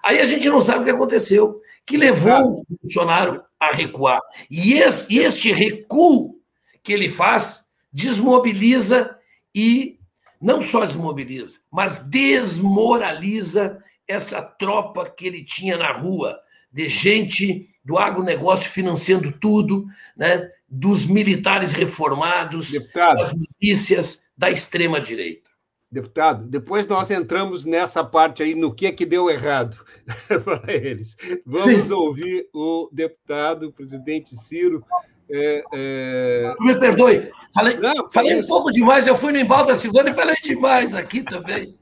Aí 0.02 0.20
a 0.20 0.24
gente 0.24 0.48
não 0.48 0.60
sabe 0.60 0.80
o 0.80 0.84
que 0.84 0.90
aconteceu, 0.90 1.60
que 1.86 1.96
levou 1.96 2.60
o 2.60 2.66
Bolsonaro 2.82 3.42
a 3.58 3.72
recuar. 3.72 4.20
E 4.50 4.74
este 4.74 5.52
recuo 5.52 6.38
que 6.82 6.92
ele 6.92 7.08
faz 7.08 7.61
desmobiliza 7.92 9.16
e 9.54 9.98
não 10.40 10.60
só 10.60 10.84
desmobiliza, 10.84 11.60
mas 11.70 11.98
desmoraliza 11.98 13.82
essa 14.08 14.42
tropa 14.42 15.08
que 15.08 15.26
ele 15.26 15.44
tinha 15.44 15.76
na 15.76 15.92
rua, 15.92 16.38
de 16.72 16.88
gente 16.88 17.68
do 17.84 17.98
agronegócio 17.98 18.70
financiando 18.70 19.30
tudo, 19.30 19.86
né? 20.16 20.50
dos 20.68 21.04
militares 21.04 21.74
reformados, 21.74 22.70
Deputado. 22.72 23.18
das 23.18 23.32
milícias 23.34 24.24
da 24.36 24.50
extrema-direita. 24.50 25.50
Deputado, 25.90 26.46
depois 26.46 26.86
nós 26.86 27.10
entramos 27.10 27.66
nessa 27.66 28.02
parte 28.02 28.42
aí 28.42 28.54
no 28.54 28.74
que 28.74 28.86
é 28.86 28.92
que 28.92 29.04
deu 29.04 29.28
errado 29.28 29.84
para 30.42 30.72
eles. 30.72 31.14
Vamos 31.44 31.86
Sim. 31.88 31.92
ouvir 31.92 32.48
o 32.54 32.88
deputado, 32.90 33.68
o 33.68 33.72
presidente 33.72 34.34
Ciro. 34.34 34.82
É, 35.30 35.64
é... 35.72 36.54
Me 36.60 36.78
perdoe, 36.78 37.30
falei, 37.54 37.76
Não, 37.78 38.10
falei 38.10 38.40
um 38.40 38.46
pouco 38.46 38.70
demais, 38.70 39.06
eu 39.06 39.16
fui 39.16 39.32
no 39.32 39.38
embalo 39.38 39.66
da 39.66 39.74
Silvana 39.74 40.10
e 40.10 40.14
falei 40.14 40.34
demais 40.42 40.94
aqui 40.94 41.22
também. 41.22 41.76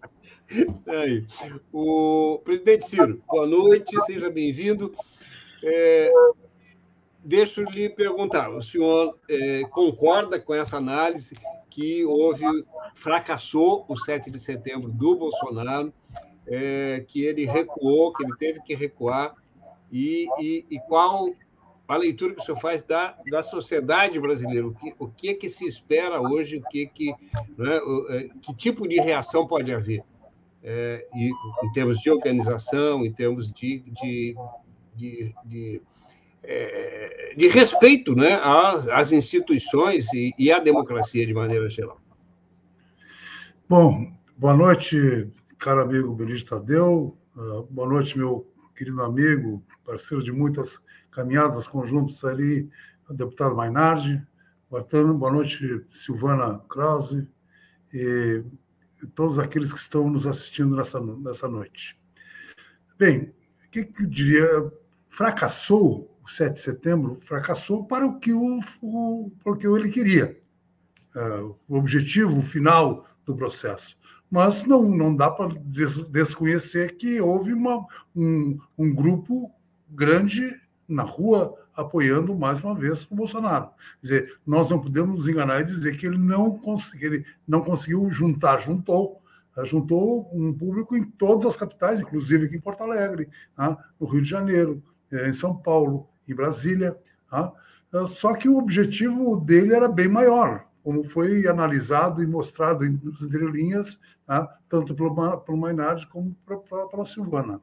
Aí. 0.86 1.26
O 1.72 2.40
presidente 2.44 2.86
Ciro, 2.86 3.22
boa 3.28 3.46
noite, 3.46 3.96
seja 4.04 4.30
bem-vindo. 4.30 4.92
É, 5.62 6.12
deixa 7.24 7.60
eu 7.60 7.70
lhe 7.70 7.88
perguntar, 7.88 8.50
o 8.50 8.62
senhor 8.62 9.16
é, 9.28 9.62
concorda 9.70 10.40
com 10.40 10.54
essa 10.54 10.76
análise 10.76 11.36
que 11.70 12.04
houve, 12.04 12.44
fracassou 12.94 13.84
o 13.88 13.96
7 13.96 14.30
de 14.30 14.40
setembro 14.40 14.90
do 14.90 15.14
Bolsonaro, 15.14 15.92
é, 16.46 17.04
que 17.06 17.24
ele 17.24 17.46
recuou, 17.46 18.12
que 18.12 18.24
ele 18.24 18.36
teve 18.36 18.60
que 18.62 18.74
recuar, 18.74 19.34
e, 19.92 20.26
e, 20.40 20.66
e, 20.70 20.80
qual 20.80 21.30
a 21.90 21.96
leitura 21.96 22.34
que 22.34 22.40
o 22.40 22.44
senhor 22.44 22.60
faz 22.60 22.84
da, 22.84 23.16
da 23.28 23.42
sociedade 23.42 24.18
brasileira? 24.20 24.64
O 24.64 24.72
que, 24.72 24.94
o 24.96 25.08
que 25.08 25.30
é 25.30 25.34
que 25.34 25.48
se 25.48 25.66
espera 25.66 26.20
hoje? 26.20 26.58
O 26.58 26.62
que, 26.62 26.86
que, 26.86 27.12
né, 27.58 27.80
é, 28.10 28.28
que 28.40 28.54
tipo 28.54 28.86
de 28.86 29.00
reação 29.00 29.44
pode 29.44 29.72
haver? 29.72 30.04
É, 30.62 31.04
e, 31.12 31.32
em 31.64 31.72
termos 31.72 31.98
de 31.98 32.08
organização, 32.08 33.04
em 33.04 33.12
termos 33.12 33.52
de, 33.52 33.80
de, 34.00 34.36
de, 34.94 35.34
de 35.44 35.82
é, 36.44 37.34
de 37.36 37.48
respeito 37.48 38.14
né, 38.14 38.34
às, 38.42 38.86
às 38.88 39.10
instituições 39.10 40.12
e, 40.12 40.32
e, 40.38 40.52
à 40.52 40.58
democracia 40.60 41.26
de 41.26 41.34
maneira 41.34 41.68
geral. 41.68 42.00
Bom, 43.68 44.12
boa 44.38 44.56
noite, 44.56 45.28
caro 45.58 45.82
amigo 45.82 46.14
Benedito 46.14 46.50
Tadeu, 46.50 47.16
uh, 47.36 47.62
boa 47.64 47.88
noite, 47.88 48.16
meu 48.16 48.46
querido 48.76 49.02
amigo, 49.02 49.62
parceiro 49.84 50.24
de 50.24 50.32
muitas 50.32 50.82
caminhadas 51.10 51.66
conjuntas 51.66 52.24
ali, 52.24 52.70
o 53.08 53.14
deputado 53.14 53.56
Mainardi, 53.56 54.24
boa 54.70 55.32
noite, 55.32 55.84
Silvana 55.90 56.60
Krause, 56.68 57.28
e 57.92 58.44
todos 59.14 59.38
aqueles 59.38 59.72
que 59.72 59.78
estão 59.78 60.08
nos 60.08 60.26
assistindo 60.26 60.76
nessa, 60.76 61.00
nessa 61.00 61.48
noite. 61.48 62.00
Bem, 62.98 63.34
o 63.66 63.70
que, 63.70 63.84
que 63.84 64.04
eu 64.04 64.06
diria? 64.06 64.72
Fracassou 65.08 66.10
7 66.30 66.54
de 66.54 66.60
setembro 66.60 67.16
fracassou 67.20 67.84
para 67.84 68.06
o 68.06 68.18
que, 68.18 68.32
o, 68.32 68.60
o, 68.80 69.32
porque 69.42 69.66
ele 69.66 69.90
queria, 69.90 70.40
uh, 71.14 71.56
o 71.68 71.76
objetivo 71.76 72.40
final 72.42 73.04
do 73.24 73.34
processo. 73.34 73.98
Mas 74.30 74.64
não, 74.64 74.88
não 74.88 75.14
dá 75.14 75.30
para 75.30 75.52
desconhecer 76.08 76.96
que 76.96 77.20
houve 77.20 77.52
uma, 77.52 77.84
um, 78.14 78.58
um 78.78 78.94
grupo 78.94 79.52
grande 79.88 80.48
na 80.90 81.04
rua 81.04 81.56
apoiando 81.74 82.36
mais 82.36 82.62
uma 82.62 82.74
vez 82.74 83.06
o 83.10 83.14
Bolsonaro. 83.14 83.70
Quer 84.00 84.02
dizer, 84.02 84.38
nós 84.46 84.70
não 84.70 84.80
podemos 84.80 85.14
nos 85.14 85.28
enganar 85.28 85.60
e 85.60 85.64
dizer 85.64 85.96
que 85.96 86.06
ele 86.06 86.18
não, 86.18 86.60
ele 87.00 87.24
não 87.46 87.62
conseguiu 87.62 88.10
juntar, 88.10 88.58
juntou, 88.58 89.22
uh, 89.56 89.64
juntou 89.64 90.28
um 90.32 90.52
público 90.52 90.96
em 90.96 91.04
todas 91.04 91.46
as 91.46 91.56
capitais, 91.56 92.00
inclusive 92.00 92.46
aqui 92.46 92.56
em 92.56 92.60
Porto 92.60 92.82
Alegre, 92.82 93.28
uh, 93.58 93.76
no 93.98 94.06
Rio 94.06 94.22
de 94.22 94.28
Janeiro, 94.28 94.82
eh, 95.10 95.28
em 95.28 95.32
São 95.32 95.56
Paulo, 95.56 96.08
em 96.28 96.34
Brasília. 96.34 96.96
Tá? 97.30 97.52
Só 98.06 98.34
que 98.34 98.48
o 98.48 98.58
objetivo 98.58 99.36
dele 99.36 99.74
era 99.74 99.88
bem 99.88 100.08
maior, 100.08 100.66
como 100.82 101.04
foi 101.04 101.46
analisado 101.46 102.22
e 102.22 102.26
mostrado 102.26 102.84
em 102.84 103.00
entrelinhas, 103.22 103.98
tá? 104.26 104.58
tanto 104.68 104.94
pelo, 104.94 105.38
pelo 105.38 105.58
Mainardi 105.58 106.06
como 106.06 106.36
pela 106.90 107.06
Silvana. 107.06 107.60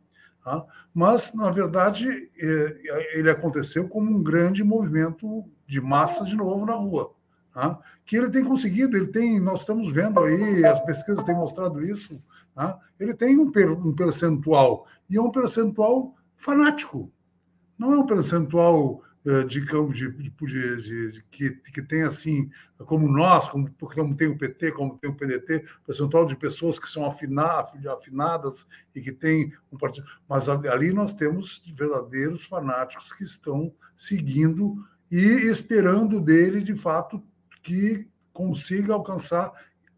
Tá? 0.48 0.66
Mas, 0.94 1.34
na 1.34 1.52
verdade, 1.52 2.32
é, 2.40 3.18
ele 3.20 3.30
aconteceu 3.30 3.86
como 3.90 4.10
um 4.10 4.24
grande 4.24 4.64
movimento 4.64 5.44
de 5.66 5.82
massa 5.82 6.24
de 6.24 6.38
novo 6.38 6.66
na 6.66 6.74
rua. 6.74 7.14
Tá? 7.54 7.78
Que 8.06 8.16
ele 8.16 8.30
tem 8.30 8.46
conseguido, 8.46 8.96
ele 8.96 9.08
tem, 9.08 9.42
nós 9.42 9.60
estamos 9.60 9.92
vendo 9.92 10.22
aí, 10.22 10.64
as 10.64 10.80
pesquisas 10.80 11.22
têm 11.26 11.36
mostrado 11.36 11.84
isso, 11.84 12.24
tá? 12.56 12.80
ele 12.98 13.14
tem 13.14 13.38
um, 13.38 13.52
um 13.84 13.94
percentual, 13.94 14.88
e 15.10 15.18
é 15.18 15.22
um 15.22 15.32
percentual 15.32 16.16
fanático, 16.38 17.12
não 17.78 17.94
é 17.94 17.98
um 17.98 18.06
percentual 18.06 19.02
de 19.48 19.66
campo 19.66 19.94
de, 19.94 20.10
de, 20.10 21.12
de, 21.12 21.24
que, 21.30 21.50
que 21.50 21.82
tem 21.82 22.04
assim, 22.04 22.50
como 22.86 23.12
nós, 23.12 23.50
como, 23.50 23.70
como 23.74 24.16
tem 24.16 24.30
o 24.30 24.38
PT, 24.38 24.72
como 24.72 24.98
tem 24.98 25.10
o 25.10 25.16
PDT, 25.16 25.66
percentual 25.86 26.26
de 26.26 26.36
pessoas 26.36 26.80
que 26.80 26.88
são 26.88 27.06
afina, 27.06 27.66
afinadas 27.92 28.66
e 28.96 29.02
que 29.02 29.12
tem 29.12 29.52
um 29.72 29.78
partido. 29.78 30.08
Mas 30.30 30.48
ali 30.48 30.94
nós 30.94 31.14
temos 31.14 31.62
verdadeiros 31.76 32.46
fanáticos 32.46 33.12
que 33.12 33.24
estão 33.24 33.74
seguindo 33.96 34.78
e 35.12 35.50
esperando 35.50 36.22
dele, 36.22 36.62
de 36.62 36.76
fato, 36.76 37.22
que 37.62 38.08
consiga 38.32 38.94
alcançar 38.94 39.52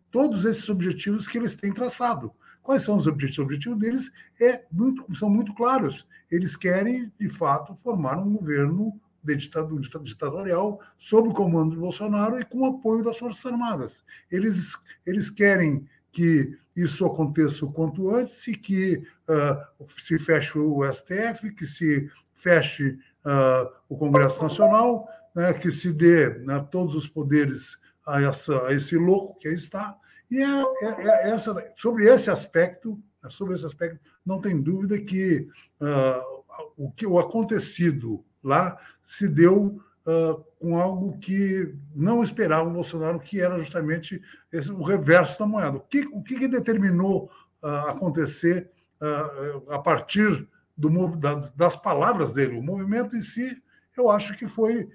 todos 0.09 0.43
esses 0.43 0.67
objetivos 0.69 1.27
que 1.27 1.37
eles 1.37 1.53
têm 1.53 1.71
traçado. 1.71 2.31
Quais 2.63 2.81
são 2.81 2.95
os 2.95 3.05
objetivos? 3.05 3.39
O 3.39 3.43
objetivo 3.43 3.75
deles 3.75 4.11
é 4.41 4.63
muito, 4.71 5.05
são 5.15 5.29
muito 5.29 5.53
claros. 5.53 6.07
Eles 6.31 6.55
querem, 6.55 7.11
de 7.19 7.29
fato, 7.29 7.75
formar 7.75 8.17
um 8.17 8.33
governo 8.33 8.99
de 9.23 9.35
ditadura 9.35 9.81
ditatorial 9.81 10.79
sob 10.97 11.29
o 11.29 11.33
comando 11.33 11.71
de 11.71 11.77
Bolsonaro 11.77 12.39
e 12.39 12.45
com 12.45 12.59
o 12.59 12.65
apoio 12.65 13.03
das 13.03 13.17
Forças 13.17 13.45
Armadas. 13.45 14.03
Eles, 14.31 14.77
eles 15.05 15.29
querem 15.29 15.87
que 16.11 16.57
isso 16.75 17.05
aconteça 17.05 17.65
o 17.65 17.71
quanto 17.71 18.13
antes 18.13 18.47
e 18.47 18.55
que 18.55 19.03
uh, 19.27 19.85
se 19.97 20.17
feche 20.17 20.57
o 20.57 20.81
STF, 20.91 21.51
que 21.53 21.65
se 21.65 22.09
feche 22.33 22.97
uh, 23.25 23.69
o 23.87 23.97
Congresso 23.97 24.41
Nacional, 24.41 25.07
né, 25.35 25.53
que 25.53 25.71
se 25.71 25.91
dê 25.91 26.29
né, 26.39 26.65
todos 26.71 26.95
os 26.95 27.07
poderes 27.07 27.77
a, 28.05 28.21
essa, 28.21 28.67
a 28.67 28.73
esse 28.73 28.97
louco 28.97 29.37
que 29.37 29.47
aí 29.47 29.53
está, 29.53 29.95
e 30.31 30.41
é, 30.41 30.61
é, 30.81 31.27
é 31.27 31.29
essa, 31.31 31.55
sobre 31.75 32.05
esse 32.05 32.29
aspecto, 32.29 33.01
sobre 33.29 33.55
esse 33.55 33.65
aspecto, 33.65 33.99
não 34.25 34.39
tem 34.39 34.61
dúvida 34.61 34.99
que 34.99 35.47
uh, 35.81 36.39
o 36.77 36.91
que 36.91 37.05
o 37.05 37.19
acontecido 37.19 38.23
lá 38.43 38.77
se 39.03 39.27
deu 39.27 39.81
uh, 40.05 40.43
com 40.59 40.77
algo 40.77 41.17
que 41.19 41.73
não 41.95 42.23
esperava 42.23 42.69
o 42.69 42.73
Bolsonaro, 42.73 43.19
que 43.19 43.41
era 43.41 43.57
justamente 43.57 44.21
esse, 44.51 44.71
o 44.71 44.81
reverso 44.81 45.39
da 45.39 45.45
moeda. 45.45 45.77
O 45.77 45.81
que, 45.81 46.07
o 46.11 46.21
que 46.21 46.47
determinou 46.47 47.31
uh, 47.61 47.89
acontecer 47.89 48.69
a 49.69 49.79
partir 49.79 50.45
do, 50.75 51.15
das, 51.15 51.51
das, 51.51 51.77
palavras 51.77 52.33
dele? 52.33 52.57
O 52.57 52.61
movimento 52.61 53.15
em 53.15 53.21
si, 53.21 53.63
eu 53.95 54.09
acho 54.09 54.37
que 54.37 54.45
foi 54.45 54.89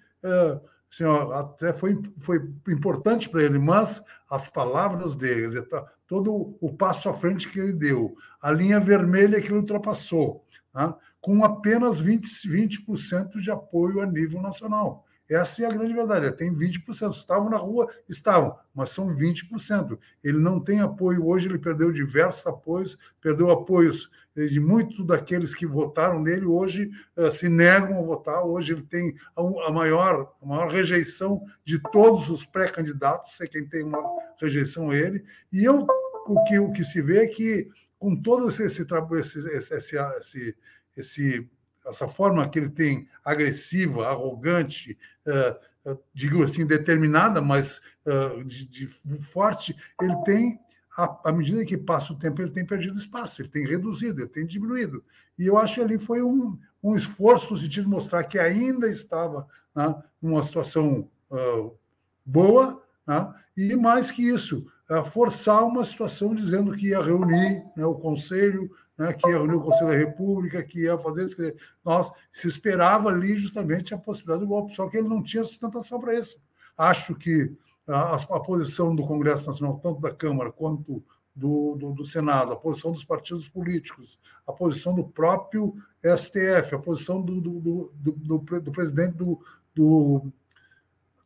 assim, 0.94 1.04
até 1.33 1.72
foi, 1.72 2.00
foi 2.18 2.48
importante 2.68 3.28
para 3.28 3.42
ele, 3.42 3.59
mas 3.59 4.02
as 4.30 4.48
palavras 4.48 5.16
dele, 5.16 5.61
tá, 5.62 5.85
todo 6.07 6.57
o 6.61 6.72
passo 6.72 7.09
à 7.09 7.14
frente 7.14 7.48
que 7.48 7.59
ele 7.59 7.72
deu, 7.72 8.16
a 8.40 8.50
linha 8.50 8.78
vermelha 8.78 9.40
que 9.40 9.48
ele 9.48 9.59
ultrapassou, 9.59 10.43
tá, 10.75 10.99
com 11.21 11.43
apenas 11.43 12.03
20%, 12.03 12.51
20 12.51 13.41
de 13.41 13.51
apoio 13.51 14.03
a 14.03 14.07
nível 14.07 14.43
nacional. 14.43 15.07
Essa 15.29 15.63
é 15.63 15.67
a 15.67 15.73
grande 15.73 15.95
verdade. 15.95 16.31
Tem 16.33 16.55
20%. 16.55 17.13
Estavam 17.13 17.49
na 17.49 17.57
rua? 17.57 17.89
Estavam, 18.09 18.59
mas 18.75 18.91
são 18.91 19.15
20%. 19.15 19.99
Ele 20.23 20.39
não 20.39 20.61
tem 20.61 20.81
apoio 20.81 21.27
hoje, 21.27 21.49
ele 21.49 21.59
perdeu 21.59 21.91
diversos 21.91 22.47
apoios, 22.47 22.99
perdeu 23.23 23.51
apoios 23.51 24.11
de 24.37 24.59
muitos 24.59 25.07
daqueles 25.07 25.55
que 25.55 25.65
votaram 25.65 26.21
nele, 26.21 26.45
hoje 26.45 26.91
uh, 27.17 27.31
se 27.31 27.49
negam 27.49 27.99
a 27.99 28.03
votar. 28.03 28.45
Hoje 28.45 28.73
ele 28.73 28.83
tem 28.83 29.15
a, 29.35 29.71
maior, 29.71 30.35
a 30.43 30.47
maior 30.47 30.69
rejeição 30.71 31.43
de 31.65 31.79
todos 31.79 32.29
os 32.29 32.45
pré-candidatos, 32.45 33.37
sei 33.37 33.49
quem 33.49 33.67
tem 33.67 33.85
uma 33.85 34.03
rejeição 34.41 34.91
a 34.91 34.97
ele. 34.97 35.25
E 35.53 35.65
eu, 35.65 35.87
o, 36.27 36.45
que, 36.45 36.59
o 36.59 36.73
que 36.73 36.85
se 36.85 37.01
vê 37.01 37.25
é 37.25 37.27
que, 37.29 37.69
com 37.98 38.14
todo 38.14 38.48
esse, 38.48 38.64
esse, 38.64 38.83
esse, 38.83 39.74
esse, 39.74 39.96
esse, 39.96 40.57
esse 40.96 41.50
essa 41.87 42.09
forma 42.09 42.48
que 42.48 42.59
ele 42.59 42.70
tem 42.70 43.09
agressiva, 43.24 44.07
arrogante, 44.07 44.98
uh, 45.26 45.98
digo 46.14 46.42
assim, 46.42 46.66
determinada, 46.66 47.42
mas 47.42 47.80
uh, 48.07 48.42
de, 48.44 48.66
de, 48.66 48.87
forte, 49.18 49.76
ele 50.00 50.16
tem, 50.24 50.59
à 50.96 51.30
medida 51.33 51.64
que 51.64 51.76
passa 51.76 52.12
o 52.12 52.18
tempo, 52.18 52.40
ele 52.40 52.50
tem 52.50 52.64
perdido 52.64 52.98
espaço, 52.98 53.42
ele 53.42 53.48
tem 53.48 53.66
reduzido, 53.66 54.22
ele 54.22 54.28
tem 54.28 54.46
diminuído. 54.46 55.04
E 55.38 55.46
eu 55.46 55.59
acho 55.59 55.74
que 55.74 55.80
ali 55.80 55.98
foi 55.98 56.22
um, 56.22 56.59
um 56.83 56.96
esforço 56.96 57.52
no 57.52 57.59
sentido 57.59 57.85
de 57.85 57.90
mostrar 57.90 58.24
que 58.24 58.38
ainda 58.38 58.88
estava 58.88 59.46
né, 59.74 59.94
numa 60.22 60.42
situação 60.42 61.11
uh, 61.30 61.76
boa, 62.24 62.83
né, 63.07 63.35
e 63.57 63.76
mais 63.76 64.11
que 64.11 64.22
isso, 64.26 64.66
forçar 65.05 65.64
uma 65.64 65.85
situação 65.85 66.35
dizendo 66.35 66.77
que 66.77 66.88
ia 66.88 67.03
reunir 67.03 67.64
né, 67.77 67.87
o 67.87 67.94
Conselho, 67.94 68.70
né, 68.99 69.12
que 69.12 69.29
ia 69.29 69.37
reunir 69.37 69.55
o 69.55 69.61
Conselho 69.61 69.90
da 69.90 69.97
República, 69.97 70.62
que 70.62 70.83
ia 70.83 70.99
fazer 70.99 71.25
isso. 71.25 71.37
Nós 71.85 72.12
se 72.31 72.47
esperava 72.47 73.09
ali 73.09 73.37
justamente 73.37 73.94
a 73.94 73.99
possibilidade 73.99 74.42
do 74.42 74.49
golpe, 74.49 74.75
só 74.75 74.88
que 74.88 74.97
ele 74.97 75.09
não 75.09 75.23
tinha 75.23 75.42
sustentação 75.42 75.99
para 76.01 76.14
isso. 76.14 76.38
Acho 76.77 77.14
que 77.14 77.51
a, 77.87 78.14
a 78.14 78.40
posição 78.40 78.94
do 78.94 79.05
Congresso 79.05 79.47
Nacional, 79.47 79.81
tanto 79.83 80.01
da 80.01 80.12
Câmara 80.12 80.53
quanto 80.53 81.03
do, 81.35 81.75
do, 81.77 81.92
do, 81.92 82.05
Senado, 82.05 82.53
a 82.53 82.57
posição 82.57 82.92
dos 82.92 83.05
partidos 83.05 83.49
políticos, 83.49 84.20
a 84.47 84.53
posição 84.53 84.94
do 84.94 85.05
próprio 85.05 85.75
STF, 86.16 86.75
a 86.75 86.79
posição 86.79 87.20
do, 87.20 87.40
do, 87.40 87.92
do, 87.94 88.38
do 88.38 88.73
presidente 88.73 89.16
do, 89.16 89.40
do, 89.75 90.33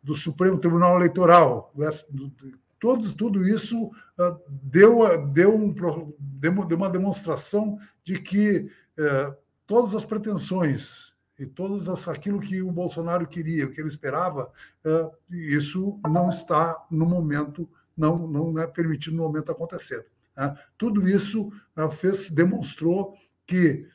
do, 0.02 0.14
Supremo 0.14 0.58
Tribunal 0.58 0.96
Eleitoral. 0.96 1.72
Todos, 2.80 3.12
tudo 3.12 3.46
isso 3.46 3.86
uh, 3.86 4.40
deu, 4.48 5.26
deu, 5.28 5.54
um, 5.54 5.74
deu 5.74 6.76
uma 6.76 6.88
demonstração 6.88 7.78
de 8.04 8.20
que 8.20 8.70
uh, 8.98 9.36
todas 9.66 9.94
as 9.94 10.04
pretensões 10.04 11.16
e 11.38 11.46
todas 11.46 11.88
as, 11.88 12.06
aquilo 12.08 12.40
que 12.40 12.62
o 12.62 12.70
Bolsonaro 12.70 13.26
queria, 13.26 13.66
o 13.66 13.70
que 13.70 13.80
ele 13.80 13.88
esperava, 13.88 14.50
uh, 14.84 15.10
isso 15.30 15.98
não 16.08 16.28
está 16.28 16.86
no 16.90 17.06
momento 17.06 17.68
não, 17.96 18.28
não 18.28 18.58
é 18.60 18.66
permitido 18.66 19.16
no 19.16 19.24
momento 19.24 19.50
acontecer. 19.50 20.06
Né? 20.36 20.56
Tudo 20.76 21.08
isso 21.08 21.48
uh, 21.76 21.90
fez, 21.90 22.30
demonstrou 22.30 23.14
que, 23.44 23.86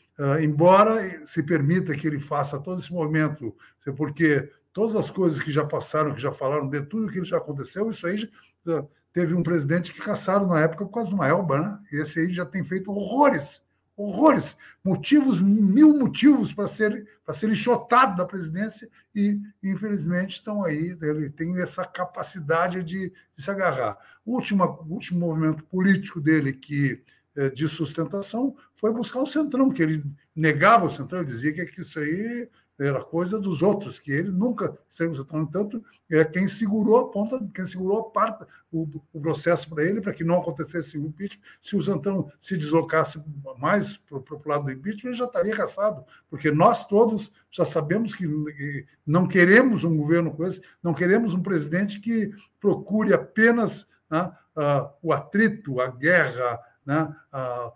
embora 0.42 1.26
se 1.28 1.44
permita 1.44 1.96
que 1.96 2.08
ele 2.08 2.20
faça 2.20 2.60
todo 2.60 2.80
esse 2.80 2.92
movimento, 2.92 3.56
porque 3.96 4.50
todas 4.74 4.96
as 4.96 5.10
coisas 5.10 5.40
que 5.40 5.52
já 5.52 5.64
passaram, 5.64 6.14
que 6.14 6.22
já 6.22 6.32
falaram, 6.32 6.68
de 6.68 6.82
tudo 6.82 7.12
que 7.12 7.24
já 7.24 7.38
aconteceu, 7.38 7.90
isso 7.90 8.06
aí 8.06 8.30
já, 8.66 8.86
teve 9.14 9.36
um 9.36 9.44
presidente 9.44 9.94
que 9.94 10.02
caçaram 10.02 10.48
na 10.48 10.60
época 10.60 10.86
por 10.86 10.92
causa 10.92 11.10
de 11.10 11.16
uma 11.16 11.28
elba, 11.28 11.60
né? 11.60 11.80
E 11.92 12.02
esse 12.02 12.20
aí 12.20 12.34
já 12.34 12.46
tem 12.46 12.64
feito 12.64 12.92
horrores 12.92 13.62
horrores, 13.96 14.58
motivos, 14.84 15.42
mil 15.42 15.98
motivos 15.98 16.54
para 16.54 16.68
ser, 16.68 17.08
para 17.24 17.34
ser 17.34 17.50
enxotado 17.50 18.16
da 18.16 18.26
presidência 18.26 18.90
e, 19.16 19.40
infelizmente, 19.62 20.38
estão 20.38 20.64
aí. 20.64 20.98
Ele 21.02 21.30
tem 21.30 21.60
essa 21.62 21.86
capacidade 21.86 22.84
de, 22.84 23.12
de 23.36 23.44
se 23.44 23.52
agarrar. 23.52 23.98
O 24.26 24.34
último, 24.36 24.64
último 24.90 25.20
movimento 25.20 25.64
político 25.66 26.20
dele 26.20 26.54
que 26.54 27.02
eh, 27.36 27.50
de 27.50 27.68
sustentação 27.68 28.56
foi 28.76 28.92
buscar 28.92 29.20
o 29.20 29.28
Centrão, 29.28 29.70
que 29.70 29.84
ele 29.84 30.04
negava 30.36 30.86
o 30.86 30.90
Centrão, 30.90 31.20
ele 31.22 31.30
dizia 31.30 31.54
que 31.54 31.82
isso 31.82 32.00
aí 32.00 32.50
era 32.80 33.04
coisa 33.04 33.40
dos 33.40 33.62
outros, 33.62 34.00
que 34.00 34.12
ele 34.12 34.32
nunca 34.32 34.78
esteve 34.88 35.16
no 35.16 35.48
tanto 35.48 35.84
é 36.10 36.24
quem 36.24 36.48
segurou 36.48 36.98
a 36.98 37.12
ponta, 37.12 37.40
quem 37.54 37.66
segurou 37.66 38.00
a 38.00 38.10
parte, 38.10 38.46
o, 38.72 38.88
o 39.14 39.22
processo 39.22 39.70
para 39.70 39.84
ele, 39.84 40.02
para 40.02 40.14
que 40.14 40.24
não 40.24 40.40
acontecesse 40.40 40.98
o 40.98 41.06
impeachment. 41.06 41.44
Se 41.62 41.76
o 41.76 41.82
Santão 41.82 42.32
se 42.40 42.58
deslocasse 42.58 43.22
mais 43.58 43.98
para 43.98 44.18
o 44.18 44.42
lado 44.46 44.66
do 44.66 44.72
impeachment, 44.72 45.12
ele 45.12 45.18
já 45.18 45.26
estaria 45.26 45.56
caçado, 45.56 46.04
porque 46.30 46.52
nós 46.52 46.86
todos 46.88 47.32
já 47.52 47.64
sabemos 47.66 48.16
que, 48.16 48.28
que 48.28 48.86
não 49.06 49.28
queremos 49.28 49.84
um 49.84 49.96
governo 49.96 50.32
com 50.32 50.46
esse, 50.46 50.62
não 50.82 50.94
queremos 50.94 51.34
um 51.34 51.44
presidente 51.44 52.00
que 52.00 52.32
procure 52.60 53.14
apenas 53.14 53.88
né, 54.10 54.32
uh, 54.58 54.90
o 55.02 55.14
atrito, 55.14 55.80
a 55.80 55.88
guerra, 55.88 56.60
né, 56.86 57.16
uh, 57.34 57.72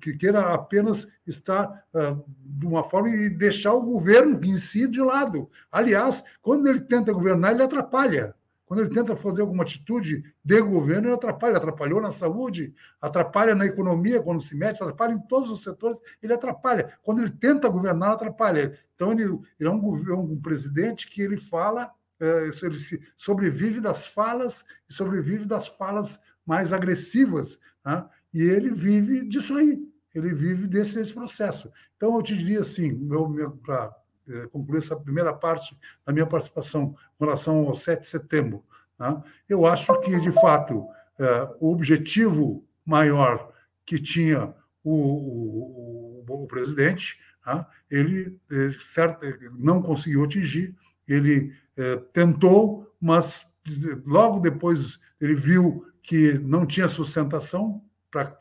que 0.00 0.16
queira 0.16 0.54
apenas 0.54 1.06
estar 1.26 1.84
uh, 1.92 2.24
de 2.40 2.66
uma 2.66 2.84
forma 2.84 3.08
e 3.10 3.28
deixar 3.28 3.74
o 3.74 3.82
governo 3.82 4.38
em 4.44 4.56
si 4.56 4.86
de 4.88 5.00
lado. 5.00 5.50
Aliás, 5.70 6.24
quando 6.40 6.68
ele 6.68 6.80
tenta 6.80 7.12
governar, 7.12 7.52
ele 7.52 7.62
atrapalha. 7.62 8.34
Quando 8.66 8.80
ele 8.80 8.90
tenta 8.90 9.14
fazer 9.14 9.42
alguma 9.42 9.62
atitude 9.62 10.24
de 10.44 10.60
governo, 10.60 11.06
ele 11.06 11.14
atrapalha. 11.14 11.56
Atrapalhou 11.56 12.00
na 12.00 12.10
saúde, 12.10 12.74
atrapalha 13.00 13.54
na 13.54 13.64
economia 13.64 14.20
quando 14.20 14.42
se 14.42 14.56
mete, 14.56 14.82
atrapalha 14.82 15.12
em 15.12 15.20
todos 15.20 15.50
os 15.50 15.62
setores, 15.62 15.98
ele 16.20 16.32
atrapalha. 16.32 16.98
Quando 17.02 17.22
ele 17.22 17.30
tenta 17.30 17.68
governar, 17.68 18.10
atrapalha. 18.10 18.76
Então, 18.96 19.12
ele, 19.12 19.22
ele 19.60 19.68
é 19.68 19.70
um, 19.70 20.10
é 20.10 20.14
um 20.14 20.40
presidente 20.40 21.08
que 21.08 21.22
ele 21.22 21.36
fala, 21.36 21.92
é, 22.18 22.48
ele 22.62 23.02
sobrevive 23.16 23.80
das 23.80 24.08
falas 24.08 24.64
e 24.90 24.92
sobrevive 24.92 25.44
das 25.44 25.68
falas 25.68 26.18
mais 26.46 26.72
agressivas. 26.72 27.58
Né? 27.84 28.04
E 28.32 28.42
ele 28.42 28.70
vive 28.70 29.26
disso 29.26 29.54
aí, 29.56 29.78
ele 30.14 30.32
vive 30.32 30.66
desse, 30.66 30.94
desse 30.94 31.12
processo. 31.12 31.70
Então, 31.96 32.14
eu 32.14 32.22
te 32.22 32.36
diria 32.36 32.60
assim, 32.60 32.96
para 33.62 33.94
é, 34.28 34.46
concluir 34.48 34.78
essa 34.78 34.96
primeira 34.96 35.32
parte 35.32 35.76
da 36.04 36.12
minha 36.12 36.26
participação 36.26 36.94
com 37.18 37.24
relação 37.24 37.66
ao 37.66 37.74
7 37.74 38.00
de 38.00 38.06
setembro, 38.06 38.64
né? 38.98 39.22
eu 39.48 39.66
acho 39.66 39.98
que, 40.00 40.18
de 40.20 40.32
fato, 40.32 40.86
é, 41.18 41.48
o 41.60 41.72
objetivo 41.72 42.66
maior 42.84 43.52
que 43.84 43.98
tinha 43.98 44.54
o, 44.84 46.24
o, 46.26 46.42
o 46.44 46.46
presidente, 46.46 47.18
né? 47.46 47.64
ele 47.90 48.38
é, 48.50 48.70
certo, 48.80 49.26
não 49.58 49.80
conseguiu 49.82 50.24
atingir, 50.24 50.76
ele 51.06 51.52
tentou, 52.12 52.90
mas 52.98 53.46
logo 54.06 54.40
depois 54.40 54.98
ele 55.20 55.34
viu 55.34 55.86
que 56.06 56.38
não 56.38 56.64
tinha 56.64 56.88
sustentação, 56.88 57.82
para 58.10 58.38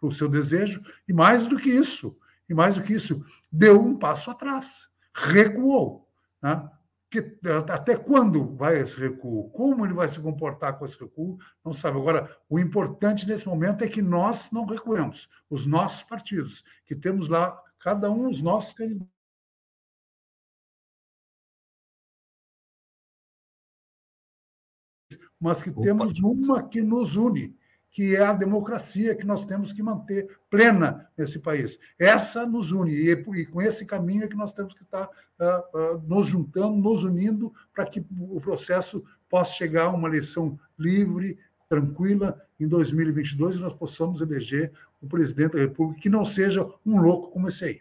o 0.00 0.12
seu 0.12 0.28
desejo, 0.28 0.80
e 1.06 1.12
mais 1.12 1.46
do 1.46 1.58
que 1.58 1.68
isso, 1.68 2.16
e 2.48 2.54
mais 2.54 2.76
do 2.76 2.82
que 2.82 2.94
isso, 2.94 3.24
deu 3.50 3.82
um 3.82 3.98
passo 3.98 4.30
atrás, 4.30 4.88
recuou. 5.12 6.08
Né? 6.40 6.70
Que, 7.10 7.36
até 7.70 7.96
quando 7.96 8.56
vai 8.56 8.78
esse 8.78 8.98
recuo? 8.98 9.50
Como 9.50 9.84
ele 9.84 9.92
vai 9.92 10.08
se 10.08 10.20
comportar 10.20 10.78
com 10.78 10.84
esse 10.84 10.98
recuo? 10.98 11.38
Não 11.64 11.72
sabe. 11.72 11.98
Agora, 11.98 12.36
o 12.48 12.58
importante 12.58 13.26
nesse 13.26 13.46
momento 13.46 13.82
é 13.82 13.88
que 13.88 14.00
nós 14.00 14.50
não 14.52 14.64
recuemos, 14.64 15.28
os 15.50 15.66
nossos 15.66 16.04
partidos, 16.04 16.64
que 16.86 16.94
temos 16.94 17.28
lá, 17.28 17.60
cada 17.78 18.10
um 18.10 18.30
os 18.30 18.40
nossos 18.40 18.72
candidatos. 18.72 19.13
Mas 25.44 25.62
que 25.62 25.68
Opa. 25.68 25.82
temos 25.82 26.18
uma 26.20 26.62
que 26.62 26.80
nos 26.80 27.16
une, 27.16 27.54
que 27.90 28.16
é 28.16 28.24
a 28.24 28.32
democracia 28.32 29.14
que 29.14 29.26
nós 29.26 29.44
temos 29.44 29.74
que 29.74 29.82
manter 29.82 30.38
plena 30.48 31.06
nesse 31.18 31.38
país. 31.38 31.78
Essa 31.98 32.46
nos 32.46 32.72
une, 32.72 32.92
e, 32.92 33.10
e 33.10 33.44
com 33.44 33.60
esse 33.60 33.84
caminho 33.84 34.24
é 34.24 34.26
que 34.26 34.34
nós 34.34 34.54
temos 34.54 34.72
que 34.72 34.82
estar 34.82 35.04
uh, 35.06 35.96
uh, 35.96 36.02
nos 36.08 36.28
juntando, 36.28 36.78
nos 36.78 37.04
unindo, 37.04 37.52
para 37.74 37.84
que 37.84 38.02
o 38.18 38.40
processo 38.40 39.04
possa 39.28 39.52
chegar 39.52 39.84
a 39.84 39.90
uma 39.90 40.08
eleição 40.08 40.58
livre, 40.78 41.38
tranquila, 41.68 42.40
em 42.58 42.66
2022, 42.66 43.56
e 43.56 43.60
nós 43.60 43.74
possamos 43.74 44.22
eleger 44.22 44.72
o 45.02 45.06
presidente 45.06 45.52
da 45.52 45.58
República 45.58 46.00
que 46.00 46.08
não 46.08 46.24
seja 46.24 46.66
um 46.86 47.02
louco 47.02 47.32
como 47.32 47.48
esse 47.48 47.64
aí. 47.66 47.80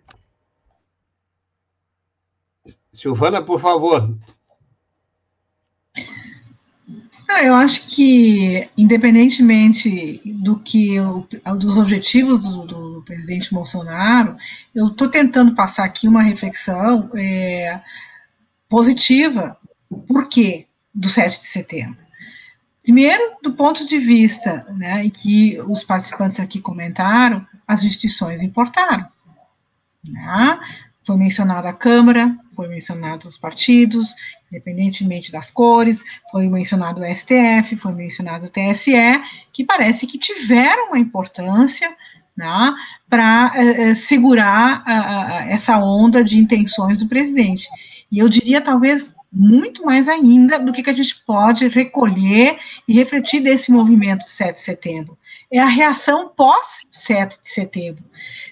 Silvana, 2.91 3.41
por 3.41 3.61
favor, 3.61 4.13
ah, 7.33 7.43
eu 7.43 7.55
acho 7.55 7.85
que, 7.87 8.69
independentemente 8.77 10.21
do 10.25 10.59
que 10.59 10.97
dos 11.57 11.77
objetivos 11.77 12.41
do, 12.41 12.65
do 12.65 13.03
presidente 13.03 13.53
Bolsonaro, 13.53 14.37
eu 14.73 14.87
estou 14.87 15.09
tentando 15.09 15.55
passar 15.55 15.85
aqui 15.85 16.07
uma 16.07 16.21
reflexão 16.21 17.09
é, 17.15 17.81
positiva. 18.69 19.57
Por 20.07 20.29
quê 20.29 20.67
do 20.93 21.09
7 21.09 21.41
de 21.41 21.47
setembro? 21.47 21.97
Primeiro, 22.83 23.37
do 23.41 23.53
ponto 23.53 23.85
de 23.85 23.97
vista, 23.97 24.65
né, 24.75 25.05
em 25.05 25.09
que 25.09 25.59
os 25.61 25.83
participantes 25.83 26.39
aqui 26.39 26.59
comentaram, 26.59 27.47
as 27.67 27.83
instituições 27.83 28.43
importaram. 28.43 29.07
Né? 30.03 30.59
Foi 31.03 31.15
mencionada 31.17 31.69
a 31.69 31.73
Câmara, 31.73 32.37
foi 32.55 32.67
mencionado 32.67 33.27
os 33.27 33.37
partidos, 33.37 34.13
independentemente 34.51 35.31
das 35.31 35.49
cores, 35.49 36.03
foi 36.31 36.47
mencionado 36.47 37.01
o 37.01 37.05
STF, 37.05 37.75
foi 37.77 37.93
mencionado 37.93 38.45
o 38.45 38.49
TSE, 38.49 38.93
que 39.51 39.63
parece 39.63 40.05
que 40.07 40.17
tiveram 40.17 40.89
uma 40.89 40.99
importância 40.99 41.95
né, 42.35 42.73
para 43.09 43.51
eh, 43.55 43.89
eh, 43.89 43.95
segurar 43.95 44.83
essa 45.47 45.77
onda 45.77 46.23
de 46.23 46.37
intenções 46.37 46.99
do 46.99 47.07
presidente. 47.07 47.67
E 48.11 48.19
eu 48.19 48.29
diria, 48.29 48.61
talvez, 48.61 49.13
muito 49.31 49.83
mais 49.83 50.07
ainda 50.07 50.59
do 50.59 50.71
que, 50.71 50.83
que 50.83 50.89
a 50.91 50.93
gente 50.93 51.15
pode 51.25 51.67
recolher 51.67 52.59
e 52.87 52.93
refletir 52.93 53.41
desse 53.41 53.71
movimento 53.71 54.23
7 54.23 54.55
de 54.55 54.61
setembro. 54.61 55.17
É 55.51 55.59
a 55.59 55.65
reação 55.65 56.29
pós 56.29 56.87
7 56.91 57.41
de 57.43 57.49
setembro. 57.51 58.03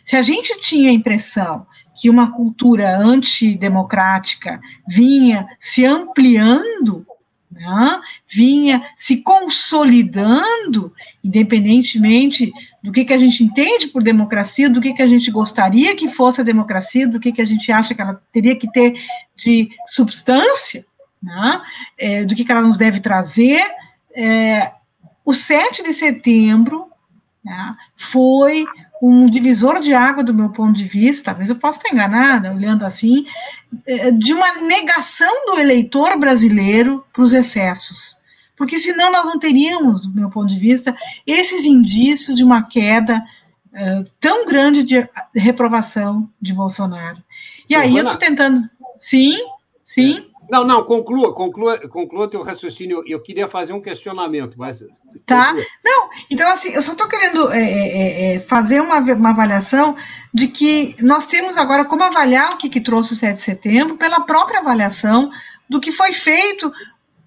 Se 0.03 0.15
a 0.15 0.23
gente 0.23 0.59
tinha 0.61 0.89
a 0.89 0.93
impressão 0.93 1.67
que 1.95 2.09
uma 2.09 2.31
cultura 2.31 2.97
antidemocrática 2.97 4.59
vinha 4.87 5.47
se 5.59 5.85
ampliando, 5.85 7.05
né, 7.51 8.01
vinha 8.27 8.83
se 8.97 9.17
consolidando, 9.17 10.93
independentemente 11.23 12.51
do 12.81 12.91
que, 12.91 13.03
que 13.03 13.13
a 13.13 13.17
gente 13.17 13.43
entende 13.43 13.87
por 13.87 14.01
democracia, 14.01 14.69
do 14.69 14.79
que, 14.79 14.93
que 14.93 15.01
a 15.01 15.07
gente 15.07 15.29
gostaria 15.29 15.95
que 15.95 16.07
fosse 16.07 16.41
a 16.41 16.45
democracia, 16.45 17.07
do 17.07 17.19
que, 17.19 17.31
que 17.31 17.41
a 17.41 17.45
gente 17.45 17.71
acha 17.71 17.93
que 17.93 18.01
ela 18.01 18.21
teria 18.31 18.55
que 18.55 18.71
ter 18.71 18.93
de 19.35 19.69
substância, 19.85 20.85
né, 21.21 21.61
é, 21.97 22.23
do 22.23 22.35
que, 22.35 22.45
que 22.45 22.51
ela 22.51 22.61
nos 22.61 22.77
deve 22.77 22.99
trazer. 22.99 23.61
É, 24.15 24.71
o 25.25 25.33
7 25.33 25.83
de 25.83 25.93
setembro 25.93 26.87
né, 27.43 27.75
foi 27.95 28.65
um 29.01 29.27
divisor 29.27 29.79
de 29.79 29.93
água 29.93 30.23
do 30.23 30.33
meu 30.33 30.49
ponto 30.49 30.73
de 30.73 30.85
vista, 30.85 31.25
talvez 31.25 31.49
eu 31.49 31.55
possa 31.55 31.79
estar 31.79 31.91
enganada, 31.91 32.53
olhando 32.53 32.85
assim, 32.85 33.25
é, 33.85 34.11
de 34.11 34.31
uma 34.31 34.61
negação 34.61 35.47
do 35.47 35.59
eleitor 35.59 36.19
brasileiro 36.19 37.03
para 37.11 37.23
os 37.23 37.33
excessos. 37.33 38.15
porque 38.55 38.77
senão 38.77 39.11
nós 39.11 39.25
não 39.25 39.39
teríamos, 39.39 40.05
do 40.05 40.13
meu 40.13 40.29
ponto 40.29 40.47
de 40.47 40.59
vista, 40.59 40.95
esses 41.25 41.65
indícios 41.65 42.37
de 42.37 42.43
uma 42.43 42.61
queda 42.61 43.25
uh, 43.73 44.07
tão 44.19 44.45
grande 44.45 44.83
de 44.83 45.09
reprovação 45.35 46.29
de 46.39 46.53
Bolsonaro. 46.53 47.23
E 47.67 47.73
aí 47.73 47.97
eu 47.97 48.03
estou 48.03 48.17
tentando. 48.17 48.69
Sim, 48.99 49.35
sim. 49.83 50.30
Não, 50.51 50.65
não, 50.65 50.83
conclua, 50.83 51.33
conclua, 51.33 51.77
conclua 51.87 52.29
teu 52.29 52.41
raciocínio. 52.41 53.01
Eu 53.07 53.21
queria 53.21 53.47
fazer 53.47 53.71
um 53.71 53.81
questionamento, 53.81 54.59
mas. 54.59 54.83
Tá. 55.25 55.55
Não, 55.81 56.09
então, 56.29 56.51
assim, 56.51 56.73
eu 56.73 56.81
só 56.81 56.91
estou 56.91 57.07
querendo 57.07 57.49
é, 57.49 57.63
é, 57.63 58.35
é, 58.35 58.39
fazer 58.41 58.81
uma, 58.81 58.99
uma 58.99 59.29
avaliação 59.29 59.95
de 60.33 60.49
que 60.49 60.97
nós 60.99 61.25
temos 61.25 61.57
agora 61.57 61.85
como 61.85 62.03
avaliar 62.03 62.51
o 62.51 62.57
que, 62.57 62.67
que 62.67 62.81
trouxe 62.81 63.13
o 63.13 63.15
7 63.15 63.35
de 63.35 63.39
setembro 63.39 63.95
pela 63.95 64.25
própria 64.25 64.59
avaliação 64.59 65.31
do 65.69 65.79
que 65.79 65.89
foi 65.89 66.11
feito 66.11 66.69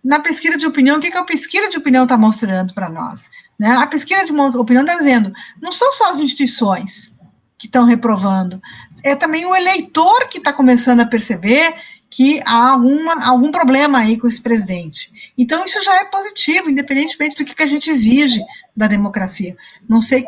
na 0.04 0.20
pesquisa 0.20 0.58
de 0.58 0.66
opinião, 0.66 0.98
o 0.98 1.00
que, 1.00 1.10
que 1.10 1.16
a 1.16 1.24
pesquisa 1.24 1.70
de 1.70 1.78
opinião 1.78 2.02
está 2.02 2.18
mostrando 2.18 2.74
para 2.74 2.90
nós. 2.90 3.30
Né? 3.58 3.74
A 3.74 3.86
pesquisa 3.86 4.26
de 4.26 4.32
opinião 4.32 4.84
está 4.84 4.98
dizendo, 4.98 5.32
não 5.62 5.72
são 5.72 5.90
só 5.92 6.10
as 6.10 6.18
instituições 6.18 7.10
que 7.56 7.66
estão 7.66 7.86
reprovando, 7.86 8.60
é 9.02 9.14
também 9.14 9.46
o 9.46 9.54
eleitor 9.54 10.28
que 10.28 10.36
está 10.36 10.52
começando 10.52 11.00
a 11.00 11.06
perceber 11.06 11.74
que 12.14 12.40
há 12.46 12.70
alguma, 12.70 13.26
algum 13.26 13.50
problema 13.50 13.98
aí 13.98 14.16
com 14.16 14.28
esse 14.28 14.40
presidente. 14.40 15.32
Então, 15.36 15.64
isso 15.64 15.82
já 15.82 16.00
é 16.00 16.04
positivo, 16.04 16.70
independentemente 16.70 17.34
do 17.34 17.44
que, 17.44 17.56
que 17.56 17.62
a 17.62 17.66
gente 17.66 17.90
exige 17.90 18.40
da 18.76 18.86
democracia. 18.86 19.56
Não 19.88 20.00
sei. 20.00 20.24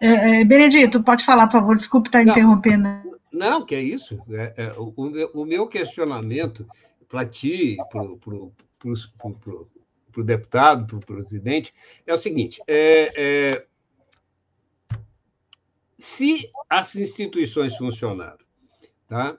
É, 0.00 0.40
é, 0.40 0.44
Benedito, 0.44 1.00
pode 1.04 1.24
falar, 1.24 1.46
por 1.46 1.52
favor, 1.52 1.76
desculpe 1.76 2.08
estar 2.08 2.24
interrompendo. 2.24 2.88
Não, 3.32 3.64
que 3.64 3.76
é 3.76 3.80
isso. 3.80 4.20
É, 4.32 4.54
é, 4.56 4.72
o, 4.76 4.92
o, 5.32 5.44
meu 5.44 5.68
questionamento 5.68 6.66
para 7.08 7.24
ti, 7.24 7.76
para 7.88 8.02
o 8.02 8.52
deputado, 10.24 10.88
para 10.88 10.96
o 10.96 11.20
presidente, 11.20 11.72
é 12.04 12.12
o 12.12 12.18
seguinte: 12.18 12.60
é, 12.66 13.12
é, 13.16 13.64
se 15.96 16.50
as 16.68 16.96
instituições 16.96 17.76
funcionaram, 17.76 18.38
tá? 19.06 19.38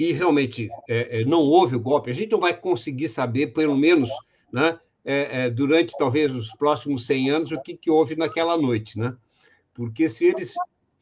E 0.00 0.12
realmente 0.12 0.70
é, 0.88 1.20
é, 1.20 1.24
não 1.26 1.40
houve 1.40 1.76
o 1.76 1.80
golpe, 1.80 2.10
a 2.10 2.14
gente 2.14 2.32
não 2.32 2.40
vai 2.40 2.58
conseguir 2.58 3.10
saber, 3.10 3.48
pelo 3.48 3.76
menos, 3.76 4.08
né, 4.50 4.80
é, 5.04 5.42
é 5.42 5.50
durante 5.50 5.94
talvez 5.94 6.34
os 6.34 6.50
próximos 6.54 7.04
100 7.04 7.28
anos, 7.28 7.52
o 7.52 7.60
que, 7.60 7.76
que 7.76 7.90
houve 7.90 8.16
naquela 8.16 8.56
noite. 8.56 8.98
Né? 8.98 9.14
Porque 9.74 10.08
se, 10.08 10.24
eles, 10.24 10.54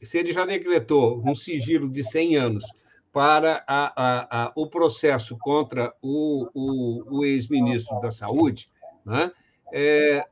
se 0.03 0.19
ele 0.19 0.33
já 0.33 0.45
decretou 0.45 1.23
um 1.25 1.33
sigilo 1.37 1.89
de 1.89 2.03
100 2.03 2.37
anos 2.39 2.65
para 3.13 3.63
a, 3.69 3.93
a, 3.95 4.43
a, 4.47 4.53
o 4.57 4.67
processo 4.67 5.39
contra 5.39 5.95
o, 6.03 6.49
o, 6.53 7.19
o 7.19 7.25
ex-ministro 7.25 8.01
da 8.01 8.11
Saúde, 8.11 8.69
né, 9.07 9.31
é, 9.73 10.27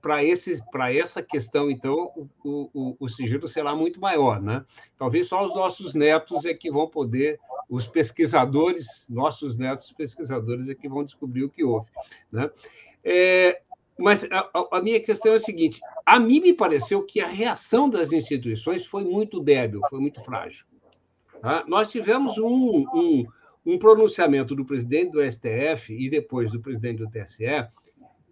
para 0.00 0.92
essa 0.92 1.22
questão, 1.22 1.68
então, 1.68 2.12
o, 2.44 2.70
o, 2.72 2.96
o, 3.00 3.08
sigilo 3.08 3.48
será 3.48 3.74
muito 3.74 4.00
maior. 4.00 4.40
Né? 4.40 4.64
Talvez 4.96 5.28
só 5.28 5.44
os 5.44 5.54
nossos 5.56 5.92
netos 5.94 6.44
é 6.44 6.54
que 6.54 6.70
vão 6.70 6.88
poder, 6.88 7.40
os 7.72 7.88
pesquisadores, 7.88 9.06
nossos 9.08 9.56
netos 9.56 9.90
pesquisadores 9.92 10.68
é 10.68 10.74
que 10.74 10.86
vão 10.86 11.02
descobrir 11.02 11.42
o 11.42 11.48
que 11.48 11.64
houve. 11.64 11.86
Né? 12.30 12.50
É, 13.02 13.62
mas 13.98 14.24
a, 14.30 14.50
a, 14.72 14.82
minha 14.82 15.00
questão 15.00 15.32
é 15.32 15.36
a 15.36 15.40
seguinte: 15.40 15.80
a 16.04 16.20
mim 16.20 16.40
me 16.40 16.52
pareceu 16.52 17.02
que 17.02 17.18
a 17.18 17.26
reação 17.26 17.88
das 17.88 18.12
instituições 18.12 18.84
foi 18.84 19.04
muito 19.04 19.40
débil, 19.40 19.80
foi 19.88 20.00
muito 20.00 20.22
frágil. 20.22 20.66
Tá? 21.40 21.64
Nós 21.66 21.90
tivemos 21.90 22.36
um, 22.36 22.84
um, 22.94 23.24
um 23.64 23.78
pronunciamento 23.78 24.54
do 24.54 24.66
presidente 24.66 25.12
do 25.12 25.32
STF 25.32 25.94
e 25.94 26.10
depois 26.10 26.52
do 26.52 26.60
presidente 26.60 26.98
do 26.98 27.10
TSE 27.10 27.66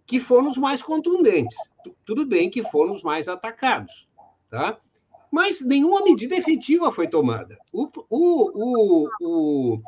que 0.05 0.19
foram 0.19 0.49
os 0.49 0.57
mais 0.57 0.83
contundentes. 0.83 1.57
Tudo 2.05 2.27
bem 2.27 2.47
que 2.47 2.63
foram 2.65 2.93
os 2.93 3.01
mais 3.01 3.27
atacados, 3.27 4.07
tá? 4.51 4.77
Mas 5.31 5.61
nenhuma 5.61 6.03
medida 6.03 6.35
efetiva 6.35 6.91
foi 6.91 7.07
tomada. 7.07 7.57
O, 7.71 7.89
o, 8.09 9.07
o, 9.09 9.09
o, 9.21 9.81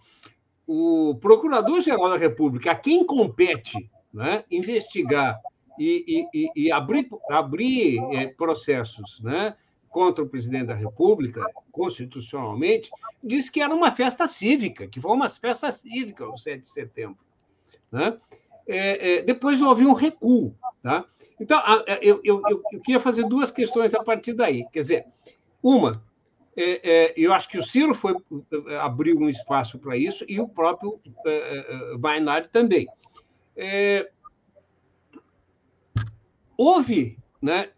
o 1.09 1.15
Procurador-Geral 1.15 2.09
da 2.09 2.17
República, 2.17 2.71
a 2.71 2.75
quem 2.75 3.05
compete 3.05 3.89
né, 4.13 4.45
investigar 4.49 5.39
e, 5.77 6.27
e, 6.33 6.49
e 6.55 6.71
abrir, 6.71 7.09
abrir 7.29 7.99
é, 8.13 8.27
processos 8.27 9.19
né, 9.21 9.55
contra 9.89 10.23
o 10.23 10.29
presidente 10.29 10.67
da 10.67 10.75
República, 10.75 11.45
constitucionalmente, 11.71 12.89
disse 13.21 13.51
que 13.51 13.61
era 13.61 13.75
uma 13.75 13.91
festa 13.91 14.25
cívica, 14.27 14.87
que 14.87 15.01
foi 15.01 15.11
uma 15.11 15.27
festa 15.27 15.71
cívica 15.71 16.27
o 16.27 16.37
7 16.37 16.61
de 16.61 16.67
setembro. 16.67 17.17
Né? 17.91 18.17
é, 18.67 19.15
é, 19.15 19.21
depois 19.21 19.61
houve 19.61 19.85
um 19.85 19.93
recuo. 19.93 20.55
Tá? 20.81 21.05
Então, 21.39 21.61
eu, 22.01 22.21
eu, 22.23 22.41
eu, 22.47 22.79
queria 22.81 22.99
fazer 22.99 23.23
duas 23.27 23.51
questões 23.51 23.93
a 23.93 24.03
partir 24.03 24.33
daí. 24.33 24.65
Quer 24.71 24.79
dizer, 24.79 25.05
uma, 25.63 26.03
é, 26.55 26.89
é 26.89 27.13
eu 27.17 27.33
acho 27.33 27.49
que 27.49 27.57
o 27.57 27.63
Ciro 27.63 27.95
foi, 27.95 28.15
abriu 28.79 29.17
um 29.17 29.29
espaço 29.29 29.79
para 29.79 29.97
isso 29.97 30.25
e 30.27 30.39
o 30.39 30.47
próprio 30.47 30.99
é, 31.25 31.95
também. 32.51 32.87
houve 36.57 37.17
né, 37.41 37.69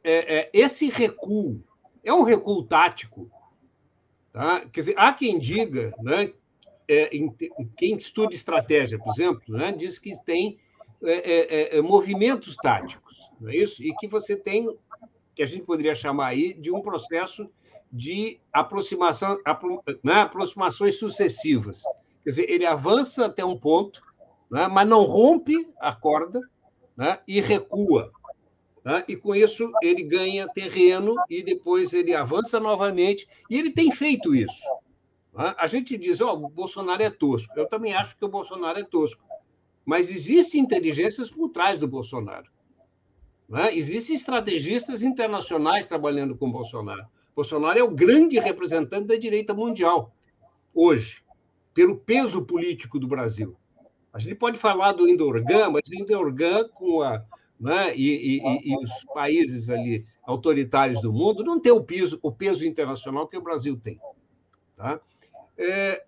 esse 0.52 0.90
recuo, 0.90 1.64
é 2.04 2.14
um 2.14 2.24
recuo 2.24 2.64
tático. 2.64 3.32
Tá? 4.34 4.62
Quer 4.62 4.80
dizer, 4.82 4.96
há 4.98 5.14
quem 5.14 5.40
diga, 5.40 5.94
né, 6.02 6.34
quem 7.78 7.96
estuda 7.96 8.36
estratégia, 8.36 9.00
por 9.00 9.14
exemplo, 9.14 9.42
né, 9.48 9.72
diz 9.72 9.98
que 9.98 10.12
tem 10.24 10.60
é, 11.04 11.12
é, 11.12 11.40
é, 11.40 11.78
é, 11.78 11.82
movimentos 11.82 12.56
táticos, 12.56 13.18
não 13.40 13.50
é 13.50 13.56
isso? 13.56 13.84
E 13.84 13.94
que 13.96 14.08
você 14.08 14.36
tem, 14.36 14.76
que 15.34 15.44
a 15.44 15.46
gente 15.46 15.64
poderia 15.64 15.94
chamar 15.94 16.28
aí 16.28 16.54
de 16.54 16.72
um 16.72 16.82
processo 16.82 17.50
de 17.92 18.40
aproximação, 18.52 19.40
né, 20.04 20.14
aproximações 20.14 20.98
sucessivas. 20.98 21.84
Quer 22.24 22.30
dizer, 22.30 22.50
ele 22.50 22.66
avança 22.66 23.26
até 23.26 23.44
um 23.46 23.58
ponto, 23.58 24.02
né, 24.50 24.68
mas 24.68 24.88
não 24.88 25.04
rompe 25.04 25.68
a 25.80 25.94
corda 25.96 26.42
né, 26.96 27.20
e 27.28 27.40
recua. 27.40 28.12
Né, 28.84 29.04
e 29.08 29.16
com 29.16 29.34
isso 29.34 29.72
ele 29.82 30.04
ganha 30.04 30.48
terreno 30.48 31.16
e 31.30 31.42
depois 31.42 31.94
ele 31.94 32.14
avança 32.14 32.60
novamente, 32.60 33.28
e 33.50 33.58
ele 33.58 33.72
tem 33.72 33.92
feito 33.92 34.36
isso. 34.36 34.64
Né? 35.36 35.54
A 35.58 35.68
gente 35.68 35.98
diz, 35.98 36.22
ó, 36.22 36.34
oh, 36.34 36.46
o 36.46 36.50
Bolsonaro 36.50 37.04
é 37.04 37.10
tosco. 37.10 37.54
Eu 37.58 37.68
também 37.68 37.94
acho 37.94 38.18
que 38.18 38.26
o 38.26 38.30
Bolsonaro 38.30 38.80
é 38.80 38.84
tosco. 38.84 39.24
Mas 39.86 40.10
existem 40.10 40.62
inteligências 40.62 41.30
por 41.30 41.50
trás 41.50 41.78
do 41.78 41.88
Bolsonaro. 41.88 42.50
Né? 43.48 43.76
Existem 43.76 44.16
estrategistas 44.16 45.02
internacionais 45.04 45.86
trabalhando 45.86 46.36
com 46.36 46.48
o 46.48 46.52
Bolsonaro. 46.52 47.06
Bolsonaro 47.36 47.78
é 47.78 47.84
o 47.84 47.92
grande 47.92 48.40
representante 48.40 49.08
da 49.08 49.16
direita 49.16 49.54
mundial, 49.54 50.16
hoje, 50.74 51.24
pelo 51.74 51.98
peso 51.98 52.42
político 52.44 52.98
do 52.98 53.08
Brasil. 53.08 53.58
A 54.14 54.20
gente 54.20 54.36
pode 54.36 54.58
falar 54.58 54.94
do 54.94 55.08
Indorgan, 55.08 55.70
mas 55.72 55.82
o 55.90 55.96
Indorgan, 55.96 56.70
com 56.70 57.02
a, 57.02 57.22
né, 57.60 57.94
e, 57.96 58.38
e, 58.38 58.72
e, 58.72 58.78
os 58.78 58.92
países 59.14 59.70
ali 59.70 60.06
autoritários 60.24 61.02
do 61.02 61.12
mundo, 61.12 61.44
não 61.44 61.60
tem 61.60 61.72
o 61.72 61.84
peso, 61.84 62.18
o 62.22 62.32
peso 62.32 62.66
internacional 62.66 63.28
que 63.28 63.38
o 63.38 63.42
Brasil 63.42 63.78
tem. 63.78 64.00
Tá? 64.78 65.00
É, 65.58 66.04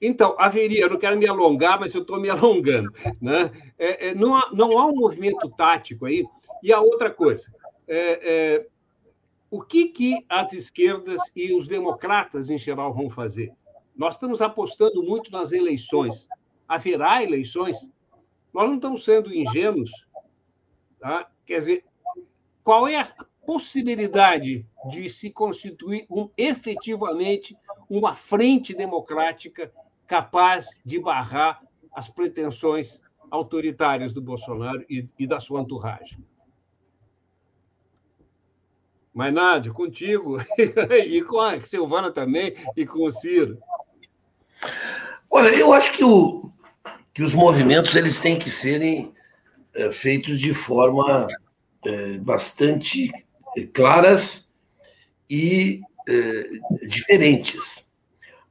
então, 0.00 0.34
haveria, 0.38 0.82
eu 0.82 0.90
não 0.90 0.98
quero 0.98 1.16
me 1.16 1.26
alongar, 1.26 1.78
mas 1.78 1.94
eu 1.94 2.02
estou 2.02 2.18
me 2.18 2.28
alongando. 2.30 2.92
Né? 3.20 3.50
É, 3.78 4.08
é, 4.08 4.14
não, 4.14 4.34
há, 4.34 4.50
não 4.52 4.78
há 4.78 4.86
um 4.86 4.94
movimento 4.94 5.48
tático 5.50 6.06
aí. 6.06 6.24
E 6.62 6.72
a 6.72 6.80
outra 6.80 7.10
coisa, 7.10 7.52
é, 7.86 8.54
é, 8.56 8.66
o 9.50 9.62
que, 9.62 9.86
que 9.86 10.24
as 10.28 10.52
esquerdas 10.52 11.20
e 11.34 11.54
os 11.54 11.68
democratas, 11.68 12.50
em 12.50 12.58
geral, 12.58 12.92
vão 12.92 13.10
fazer? 13.10 13.52
Nós 13.94 14.14
estamos 14.14 14.42
apostando 14.42 15.02
muito 15.02 15.30
nas 15.30 15.52
eleições. 15.52 16.28
Haverá 16.68 17.22
eleições? 17.22 17.88
Nós 18.52 18.68
não 18.68 18.76
estamos 18.76 19.04
sendo 19.04 19.34
ingênuos. 19.34 19.90
Tá? 20.98 21.30
Quer 21.44 21.58
dizer, 21.58 21.84
qual 22.62 22.88
é 22.88 22.96
a 22.96 23.12
possibilidade 23.46 24.66
de 24.90 25.08
se 25.08 25.30
constituir 25.30 26.04
um, 26.10 26.28
efetivamente 26.36 27.56
uma 27.88 28.16
frente 28.16 28.74
democrática 28.74 29.72
capaz 30.06 30.66
de 30.84 30.98
barrar 30.98 31.62
as 31.92 32.08
pretensões 32.08 33.00
autoritárias 33.30 34.12
do 34.12 34.20
Bolsonaro 34.20 34.84
e, 34.90 35.08
e 35.18 35.26
da 35.26 35.40
sua 35.40 35.60
entourage. 35.60 36.18
Mas, 39.16 39.32
Nádia, 39.32 39.72
contigo, 39.72 40.36
e 41.06 41.22
com 41.22 41.40
a 41.40 41.58
Silvana 41.64 42.12
também, 42.12 42.54
e 42.76 42.84
com 42.84 43.06
o 43.06 43.10
Ciro. 43.10 43.58
Olha, 45.30 45.48
eu 45.48 45.72
acho 45.72 45.94
que, 45.94 46.04
o, 46.04 46.52
que 47.14 47.22
os 47.22 47.32
movimentos 47.32 47.96
eles 47.96 48.20
têm 48.20 48.38
que 48.38 48.50
serem 48.50 49.14
é, 49.72 49.90
feitos 49.90 50.38
de 50.38 50.52
forma 50.52 51.26
é, 51.82 52.18
bastante 52.18 53.10
é, 53.56 53.64
claras 53.64 54.52
e 55.30 55.80
é, 56.06 56.86
diferentes. 56.86 57.86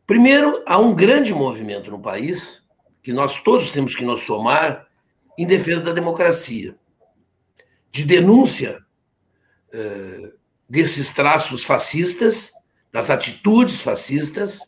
Primeiro, 0.08 0.64
há 0.66 0.80
um 0.80 0.96
grande 0.96 1.32
movimento 1.32 1.92
no 1.92 2.02
país, 2.02 2.66
que 3.04 3.14
nós 3.14 3.40
todos 3.40 3.70
temos 3.70 3.94
que 3.94 4.04
nos 4.04 4.22
somar, 4.22 4.88
em 5.38 5.46
defesa 5.46 5.84
da 5.84 5.94
democracia, 5.94 6.76
de 7.92 8.04
denúncia 8.04 8.84
eh, 9.72 10.34
desses 10.68 11.10
traços 11.10 11.64
fascistas, 11.64 12.52
das 12.92 13.10
atitudes 13.10 13.82
fascistas, 13.82 14.60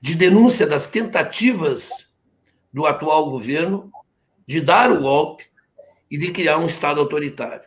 de 0.00 0.14
denúncia 0.14 0.66
das 0.66 0.86
tentativas 0.86 2.08
do 2.72 2.86
atual 2.86 3.30
governo 3.30 3.92
de 4.46 4.60
dar 4.60 4.90
o 4.90 5.00
golpe 5.00 5.44
e 6.10 6.18
de 6.18 6.30
criar 6.30 6.58
um 6.58 6.66
Estado 6.66 7.00
autoritário. 7.00 7.64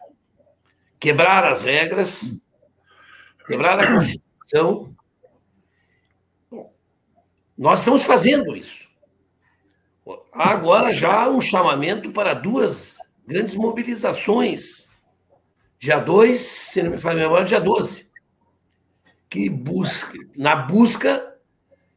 Quebrar 0.99 1.45
as 1.45 1.61
regras, 1.61 2.39
quebrar 3.45 3.79
a 3.79 3.87
Constituição. 3.93 4.95
Bom, 6.49 6.73
nós 7.57 7.79
estamos 7.79 8.03
fazendo 8.03 8.55
isso. 8.55 8.87
Há 10.33 10.51
agora 10.51 10.91
já 10.91 11.27
um 11.29 11.41
chamamento 11.41 12.11
para 12.11 12.33
duas 12.33 12.97
grandes 13.25 13.55
mobilizações. 13.55 14.86
Dia 15.79 15.99
2, 15.99 16.39
se 16.39 16.81
não 16.83 16.91
me 16.91 16.97
falha 16.97 17.17
a 17.17 17.23
memória, 17.23 17.45
dia 17.45 17.61
12. 17.61 18.09
Que 19.29 19.49
busca, 19.49 20.17
na 20.35 20.55
busca 20.55 21.35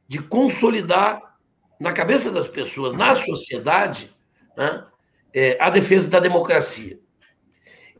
de 0.06 0.20
consolidar 0.22 1.38
na 1.78 1.92
cabeça 1.92 2.30
das 2.30 2.46
pessoas, 2.46 2.92
na 2.92 3.14
sociedade, 3.14 4.14
né, 4.56 4.86
é, 5.32 5.56
a 5.58 5.70
defesa 5.70 6.10
da 6.10 6.20
democracia. 6.20 7.00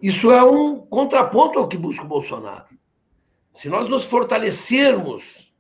Isso 0.03 0.31
é 0.31 0.43
um 0.43 0.79
contraponto 0.79 1.59
ao 1.59 1.69
que 1.69 1.79
busca 1.79 2.05
o 2.05 2.09
Bolsonaro. 2.09 2.67
Se 3.55 3.69
nós 3.69 3.89
nos 3.89 4.05
fortalecermos 4.05 5.53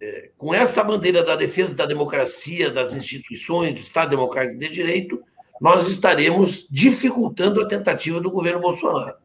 é, 0.00 0.30
com 0.38 0.54
esta 0.54 0.82
bandeira 0.82 1.22
da 1.22 1.36
defesa 1.36 1.76
da 1.76 1.84
democracia, 1.84 2.70
das 2.70 2.94
instituições, 2.94 3.74
do 3.74 3.80
Estado 3.80 4.10
Democrático 4.10 4.58
de 4.58 4.68
Direito, 4.68 5.22
nós 5.60 5.86
estaremos 5.88 6.66
dificultando 6.70 7.60
a 7.60 7.68
tentativa 7.68 8.20
do 8.20 8.30
governo 8.30 8.60
Bolsonaro. 8.60 9.16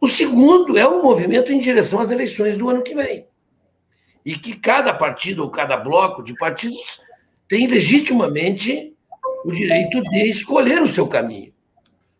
O 0.00 0.06
segundo 0.06 0.78
é 0.78 0.86
o 0.86 1.02
movimento 1.02 1.52
em 1.52 1.58
direção 1.58 1.98
às 1.98 2.10
eleições 2.10 2.56
do 2.56 2.68
ano 2.68 2.82
que 2.82 2.94
vem. 2.94 3.26
E 4.24 4.36
que 4.36 4.54
cada 4.54 4.94
partido 4.94 5.42
ou 5.42 5.50
cada 5.50 5.76
bloco 5.76 6.22
de 6.22 6.34
partidos 6.34 7.00
tem 7.48 7.66
legitimamente 7.66 8.94
o 9.44 9.50
direito 9.50 10.00
de 10.02 10.28
escolher 10.28 10.80
o 10.80 10.86
seu 10.86 11.08
caminho. 11.08 11.52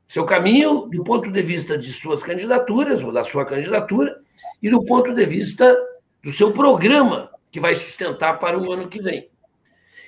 Seu 0.08 0.24
caminho 0.24 0.88
do 0.90 1.04
ponto 1.04 1.30
de 1.30 1.42
vista 1.42 1.78
de 1.78 1.92
suas 1.92 2.22
candidaturas, 2.22 3.02
ou 3.02 3.12
da 3.12 3.24
sua 3.24 3.46
candidatura, 3.46 4.20
e 4.60 4.68
do 4.68 4.84
ponto 4.84 5.14
de 5.14 5.24
vista 5.24 5.74
do 6.22 6.30
seu 6.30 6.52
programa, 6.52 7.30
que 7.50 7.60
vai 7.60 7.74
sustentar 7.74 8.38
para 8.38 8.58
o 8.58 8.72
ano 8.72 8.88
que 8.88 9.00
vem. 9.00 9.31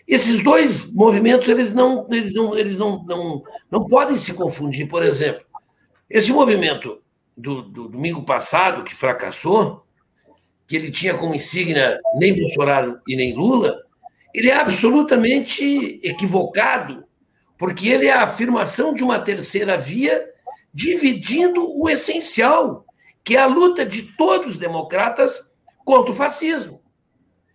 Esses 0.06 0.42
dois 0.42 0.92
movimentos 0.92 1.48
eles 1.48 1.72
não, 1.72 2.06
eles 2.10 2.34
não, 2.34 2.56
eles 2.56 2.76
não, 2.76 3.02
não, 3.04 3.42
não 3.70 3.86
podem 3.86 4.16
se 4.16 4.32
confundir. 4.34 4.86
Por 4.86 5.02
exemplo, 5.02 5.44
esse 6.08 6.32
movimento 6.32 7.02
do, 7.36 7.62
do 7.62 7.88
domingo 7.88 8.22
passado, 8.22 8.84
que 8.84 8.94
fracassou, 8.94 9.84
que 10.66 10.76
ele 10.76 10.90
tinha 10.90 11.14
como 11.14 11.34
insígnia 11.34 11.98
nem 12.16 12.38
Bolsonaro 12.38 13.00
e 13.06 13.16
nem 13.16 13.34
Lula, 13.34 13.82
ele 14.34 14.50
é 14.50 14.56
absolutamente 14.56 16.00
equivocado, 16.02 17.04
porque 17.56 17.88
ele 17.88 18.06
é 18.06 18.12
a 18.12 18.24
afirmação 18.24 18.92
de 18.92 19.02
uma 19.02 19.18
terceira 19.18 19.78
via 19.78 20.28
dividindo 20.72 21.64
o 21.80 21.88
essencial, 21.88 22.84
que 23.22 23.36
é 23.36 23.40
a 23.40 23.46
luta 23.46 23.86
de 23.86 24.02
todos 24.16 24.52
os 24.52 24.58
democratas 24.58 25.52
contra 25.84 26.10
o 26.10 26.16
fascismo. 26.16 26.82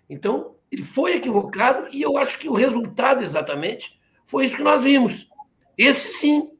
Então, 0.10 0.56
ele 0.72 0.84
foi 0.84 1.16
equivocado 1.16 1.88
e 1.92 2.02
eu 2.02 2.18
acho 2.18 2.38
que 2.38 2.50
o 2.50 2.54
resultado 2.54 3.24
exatamente 3.24 4.00
foi 4.26 4.46
isso 4.46 4.58
que 4.58 4.64
nós 4.64 4.84
vimos. 4.84 5.28
Esse 5.78 6.10
sim 6.10 6.52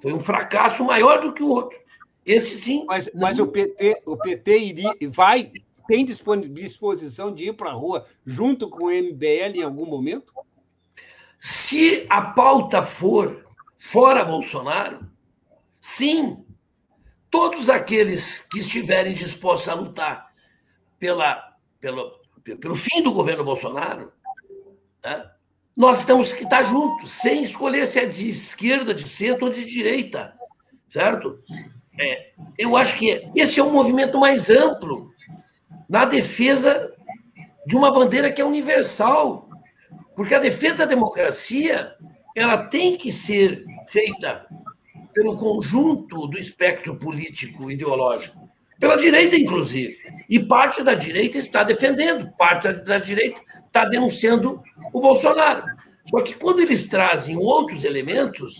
foi 0.00 0.12
um 0.12 0.20
fracasso 0.20 0.84
maior 0.84 1.20
do 1.20 1.32
que 1.32 1.42
o 1.42 1.48
outro. 1.48 1.78
Esse 2.26 2.56
sim. 2.56 2.84
Mas, 2.86 3.08
mas 3.14 3.38
o 3.38 3.46
PT, 3.46 4.02
o 4.04 4.16
PT 4.16 4.58
iria, 4.58 4.94
vai 5.10 5.50
tem 5.86 6.04
disposição 6.04 7.34
de 7.34 7.48
ir 7.48 7.56
para 7.56 7.70
a 7.70 7.74
rua 7.74 8.06
junto 8.24 8.68
com 8.68 8.86
o 8.86 8.90
MBL 8.90 9.56
em 9.56 9.62
algum 9.62 9.86
momento? 9.86 10.32
Se 11.38 12.06
a 12.08 12.22
pauta 12.22 12.82
for 12.82 13.46
fora 13.76 14.24
Bolsonaro, 14.24 15.06
sim, 15.80 16.44
todos 17.30 17.68
aqueles 17.68 18.38
que 18.38 18.60
estiverem 18.60 19.12
dispostos 19.12 19.68
a 19.68 19.74
lutar 19.74 20.32
pela, 20.98 21.54
pelo, 21.80 22.12
pelo 22.44 22.76
fim 22.76 23.02
do 23.02 23.12
governo 23.12 23.44
Bolsonaro, 23.44 24.12
né, 25.02 25.30
nós 25.76 26.04
temos 26.04 26.32
que 26.32 26.44
estar 26.44 26.62
juntos, 26.62 27.12
sem 27.12 27.42
escolher 27.42 27.86
se 27.86 27.98
é 27.98 28.06
de 28.06 28.28
esquerda, 28.28 28.94
de 28.94 29.08
centro 29.08 29.46
ou 29.46 29.52
de 29.52 29.64
direita, 29.64 30.34
certo? 30.86 31.42
É, 31.98 32.32
eu 32.58 32.76
acho 32.76 32.96
que 32.96 33.28
esse 33.34 33.58
é 33.58 33.64
um 33.64 33.72
movimento 33.72 34.18
mais 34.18 34.50
amplo 34.50 35.12
na 35.88 36.04
defesa 36.04 36.92
de 37.66 37.76
uma 37.76 37.92
bandeira 37.92 38.30
que 38.30 38.40
é 38.40 38.44
universal. 38.44 39.48
Porque 40.14 40.34
a 40.34 40.38
defesa 40.38 40.78
da 40.78 40.84
democracia 40.86 41.94
ela 42.36 42.58
tem 42.58 42.96
que 42.96 43.10
ser 43.10 43.64
feita 43.88 44.46
pelo 45.12 45.36
conjunto 45.36 46.26
do 46.26 46.38
espectro 46.38 46.96
político 46.96 47.70
ideológico, 47.70 48.43
pela 48.84 48.98
direita, 48.98 49.34
inclusive. 49.34 49.96
E 50.28 50.38
parte 50.38 50.82
da 50.82 50.92
direita 50.92 51.38
está 51.38 51.62
defendendo, 51.62 52.30
parte 52.36 52.70
da 52.70 52.98
direita 52.98 53.40
está 53.66 53.86
denunciando 53.86 54.62
o 54.92 55.00
Bolsonaro. 55.00 55.64
Só 56.04 56.20
que 56.20 56.34
quando 56.34 56.60
eles 56.60 56.86
trazem 56.86 57.34
outros 57.34 57.82
elementos, 57.82 58.58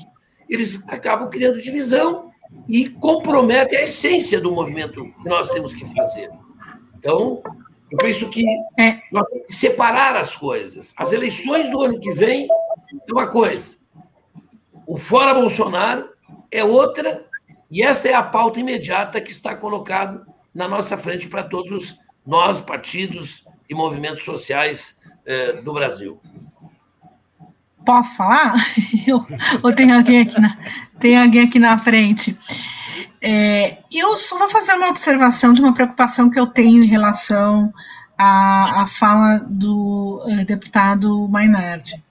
eles 0.48 0.82
acabam 0.88 1.28
criando 1.28 1.60
divisão 1.60 2.30
e 2.66 2.88
comprometem 2.88 3.76
a 3.76 3.82
essência 3.82 4.40
do 4.40 4.50
movimento 4.50 5.04
que 5.04 5.28
nós 5.28 5.50
temos 5.50 5.74
que 5.74 5.84
fazer. 5.94 6.30
Então, 6.98 7.42
eu 7.90 7.98
penso 7.98 8.30
que 8.30 8.42
é. 8.78 9.00
nós 9.12 9.26
temos 9.26 9.46
que 9.48 9.52
separar 9.52 10.16
as 10.16 10.34
coisas. 10.34 10.94
As 10.96 11.12
eleições 11.12 11.70
do 11.70 11.82
ano 11.82 12.00
que 12.00 12.12
vem 12.12 12.48
é 12.48 13.12
uma 13.12 13.26
coisa, 13.26 13.76
o 14.86 14.96
fora 14.96 15.34
Bolsonaro 15.34 16.08
é 16.50 16.64
outra, 16.64 17.26
e 17.70 17.82
esta 17.82 18.08
é 18.08 18.14
a 18.14 18.22
pauta 18.22 18.60
imediata 18.60 19.20
que 19.20 19.30
está 19.30 19.54
colocado 19.54 20.26
na 20.54 20.68
nossa 20.68 20.96
frente 20.96 21.28
para 21.28 21.42
todos 21.42 21.98
nós, 22.26 22.60
partidos 22.60 23.44
e 23.68 23.74
movimentos 23.74 24.22
sociais 24.22 25.00
eh, 25.26 25.60
do 25.62 25.72
Brasil. 25.72 26.20
Posso 27.84 28.16
falar? 28.16 28.54
Eu, 29.06 29.26
ou 29.62 29.74
tem 29.74 29.92
alguém 29.92 30.22
aqui 30.22 30.40
na, 30.40 30.56
tem 30.98 31.18
alguém 31.18 31.42
aqui 31.42 31.58
na 31.58 31.78
frente? 31.78 32.36
É, 33.20 33.78
eu 33.90 34.14
só 34.16 34.38
vou 34.38 34.50
fazer 34.50 34.74
uma 34.74 34.88
observação 34.88 35.54
de 35.54 35.60
uma 35.62 35.72
preocupação 35.72 36.28
que 36.28 36.38
eu 36.38 36.46
tenho 36.46 36.84
em 36.84 36.86
relação 36.86 37.72
à, 38.18 38.82
à 38.82 38.86
fala 38.86 39.38
do 39.48 40.22
uh, 40.26 40.44
deputado 40.44 41.26
Mainardi. 41.28 42.02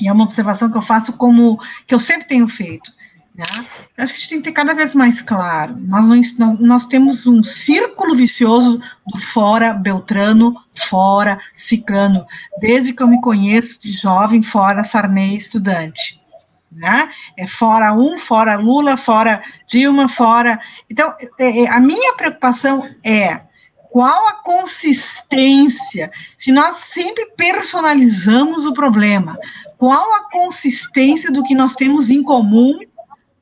E 0.00 0.08
é 0.08 0.12
uma 0.12 0.24
observação 0.24 0.68
que 0.68 0.76
eu 0.76 0.82
faço 0.82 1.16
como 1.16 1.60
que 1.86 1.94
eu 1.94 2.00
sempre 2.00 2.26
tenho 2.26 2.48
feito. 2.48 2.90
Né? 3.40 3.66
Eu 3.96 4.04
acho 4.04 4.12
que 4.12 4.18
a 4.18 4.20
gente 4.20 4.28
tem 4.28 4.38
que 4.38 4.44
ter 4.44 4.52
cada 4.52 4.74
vez 4.74 4.94
mais 4.94 5.20
claro. 5.22 5.74
Nós, 5.78 6.06
não, 6.06 6.16
nós, 6.38 6.60
nós 6.60 6.86
temos 6.86 7.26
um 7.26 7.42
círculo 7.42 8.14
vicioso 8.14 8.80
do 9.06 9.18
fora 9.18 9.72
Beltrano, 9.72 10.54
fora 10.88 11.40
Ciclano, 11.54 12.26
desde 12.60 12.92
que 12.92 13.02
eu 13.02 13.08
me 13.08 13.20
conheço 13.20 13.80
de 13.80 13.92
jovem, 13.92 14.42
fora 14.42 14.84
Sarney 14.84 15.36
estudante 15.36 16.20
né? 16.70 17.10
É 17.36 17.48
fora 17.48 17.92
um, 17.92 18.16
fora 18.16 18.56
Lula, 18.56 18.96
fora 18.96 19.42
Dilma, 19.68 20.08
fora. 20.08 20.60
Então, 20.88 21.12
é, 21.38 21.62
é, 21.62 21.68
a 21.68 21.80
minha 21.80 22.14
preocupação 22.14 22.88
é 23.02 23.40
qual 23.90 24.28
a 24.28 24.34
consistência, 24.34 26.12
se 26.38 26.52
nós 26.52 26.76
sempre 26.76 27.26
personalizamos 27.36 28.64
o 28.64 28.72
problema, 28.72 29.36
qual 29.76 30.14
a 30.14 30.30
consistência 30.30 31.32
do 31.32 31.42
que 31.42 31.54
nós 31.54 31.74
temos 31.74 32.08
em 32.08 32.22
comum, 32.22 32.78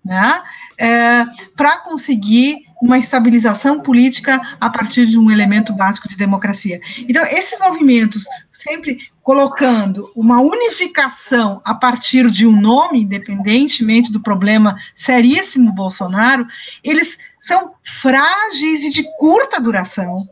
né? 0.08 0.42
É, 0.78 1.24
para 1.54 1.76
conseguir 1.78 2.64
uma 2.80 2.98
estabilização 2.98 3.80
política 3.80 4.40
a 4.58 4.70
partir 4.70 5.06
de 5.06 5.18
um 5.18 5.30
elemento 5.30 5.72
básico 5.74 6.08
de 6.08 6.16
democracia. 6.16 6.80
Então, 7.06 7.22
esses 7.26 7.58
movimentos 7.58 8.24
sempre 8.50 8.98
colocando 9.22 10.10
uma 10.16 10.40
unificação 10.40 11.60
a 11.62 11.74
partir 11.74 12.30
de 12.30 12.46
um 12.46 12.58
nome, 12.58 13.02
independentemente 13.02 14.10
do 14.10 14.20
problema 14.20 14.76
seríssimo 14.94 15.72
Bolsonaro, 15.72 16.46
eles 16.82 17.18
são 17.38 17.74
frágeis 17.82 18.82
e 18.82 18.90
de 18.90 19.04
curta 19.18 19.60
duração, 19.60 20.26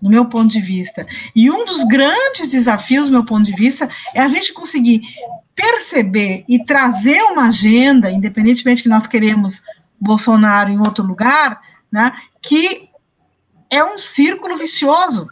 no 0.00 0.10
meu 0.10 0.26
ponto 0.26 0.48
de 0.48 0.60
vista. 0.60 1.06
E 1.34 1.50
um 1.50 1.64
dos 1.64 1.84
grandes 1.84 2.48
desafios, 2.48 3.06
do 3.06 3.12
meu 3.12 3.24
ponto 3.24 3.44
de 3.44 3.54
vista, 3.54 3.88
é 4.14 4.20
a 4.20 4.28
gente 4.28 4.52
conseguir 4.52 5.02
perceber 5.54 6.44
e 6.48 6.64
trazer 6.64 7.22
uma 7.24 7.48
agenda, 7.48 8.10
independentemente 8.10 8.82
que 8.82 8.88
nós 8.88 9.06
queremos 9.06 9.62
Bolsonaro 10.00 10.70
em 10.70 10.78
outro 10.78 11.04
lugar, 11.04 11.60
né, 11.92 12.12
que 12.40 12.88
é 13.68 13.84
um 13.84 13.98
círculo 13.98 14.56
vicioso 14.56 15.28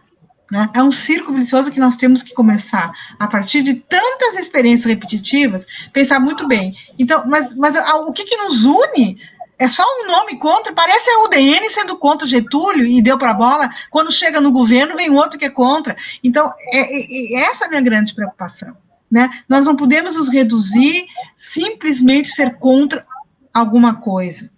Né? 0.50 0.70
É 0.72 0.82
um 0.82 0.90
círculo 0.90 1.36
vicioso 1.38 1.70
que 1.70 1.80
nós 1.80 1.96
temos 1.96 2.22
que 2.22 2.32
começar, 2.32 2.90
a 3.18 3.26
partir 3.26 3.62
de 3.62 3.74
tantas 3.74 4.34
experiências 4.36 4.86
repetitivas, 4.86 5.66
pensar 5.92 6.18
muito 6.18 6.48
bem. 6.48 6.72
Então, 6.98 7.24
mas, 7.26 7.54
mas 7.54 7.76
o 7.76 8.12
que, 8.12 8.24
que 8.24 8.36
nos 8.36 8.64
une 8.64 9.18
é 9.58 9.66
só 9.66 9.82
um 9.82 10.06
nome 10.06 10.38
contra, 10.38 10.72
parece 10.72 11.10
a 11.10 11.24
UDN 11.24 11.68
sendo 11.68 11.98
contra 11.98 12.28
Getúlio 12.28 12.86
e 12.86 13.02
deu 13.02 13.18
para 13.18 13.30
a 13.30 13.34
bola, 13.34 13.70
quando 13.90 14.12
chega 14.12 14.40
no 14.40 14.52
governo 14.52 14.96
vem 14.96 15.10
outro 15.10 15.38
que 15.38 15.44
é 15.44 15.50
contra. 15.50 15.96
Então, 16.22 16.52
é, 16.72 16.78
é, 16.78 17.34
é 17.34 17.40
essa 17.42 17.66
a 17.66 17.68
minha 17.68 17.80
grande 17.80 18.14
preocupação. 18.14 18.76
Né? 19.10 19.28
Nós 19.48 19.66
não 19.66 19.74
podemos 19.74 20.16
nos 20.16 20.28
reduzir 20.28 21.06
simplesmente 21.36 22.30
ser 22.30 22.56
contra 22.58 23.04
alguma 23.52 23.96
coisa. 23.96 24.50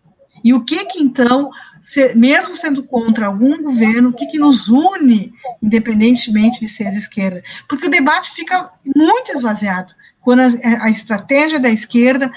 E 0.42 0.52
o 0.52 0.64
que 0.64 0.84
que 0.86 1.02
então, 1.02 1.50
se, 1.80 2.14
mesmo 2.14 2.56
sendo 2.56 2.82
contra 2.82 3.26
algum 3.26 3.62
governo, 3.62 4.10
o 4.10 4.12
que 4.12 4.26
que 4.26 4.38
nos 4.38 4.68
une, 4.68 5.32
independentemente 5.62 6.60
de 6.60 6.68
ser 6.68 6.90
de 6.90 6.98
esquerda? 6.98 7.42
Porque 7.68 7.86
o 7.86 7.90
debate 7.90 8.30
fica 8.32 8.70
muito 8.84 9.32
esvaziado 9.32 9.94
quando 10.20 10.40
a, 10.40 10.84
a 10.84 10.90
estratégia 10.90 11.58
da 11.58 11.70
esquerda 11.70 12.30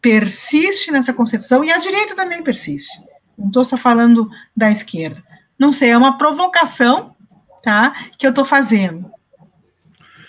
persiste 0.00 0.90
nessa 0.90 1.12
concepção 1.12 1.64
e 1.64 1.72
a 1.72 1.78
direita 1.78 2.14
também 2.14 2.42
persiste. 2.42 2.92
Não 3.36 3.48
estou 3.48 3.64
só 3.64 3.76
falando 3.76 4.28
da 4.56 4.70
esquerda. 4.70 5.22
Não 5.58 5.72
sei, 5.72 5.90
é 5.90 5.96
uma 5.96 6.18
provocação, 6.18 7.14
tá? 7.62 7.94
Que 8.18 8.26
eu 8.26 8.30
estou 8.30 8.44
fazendo. 8.44 9.10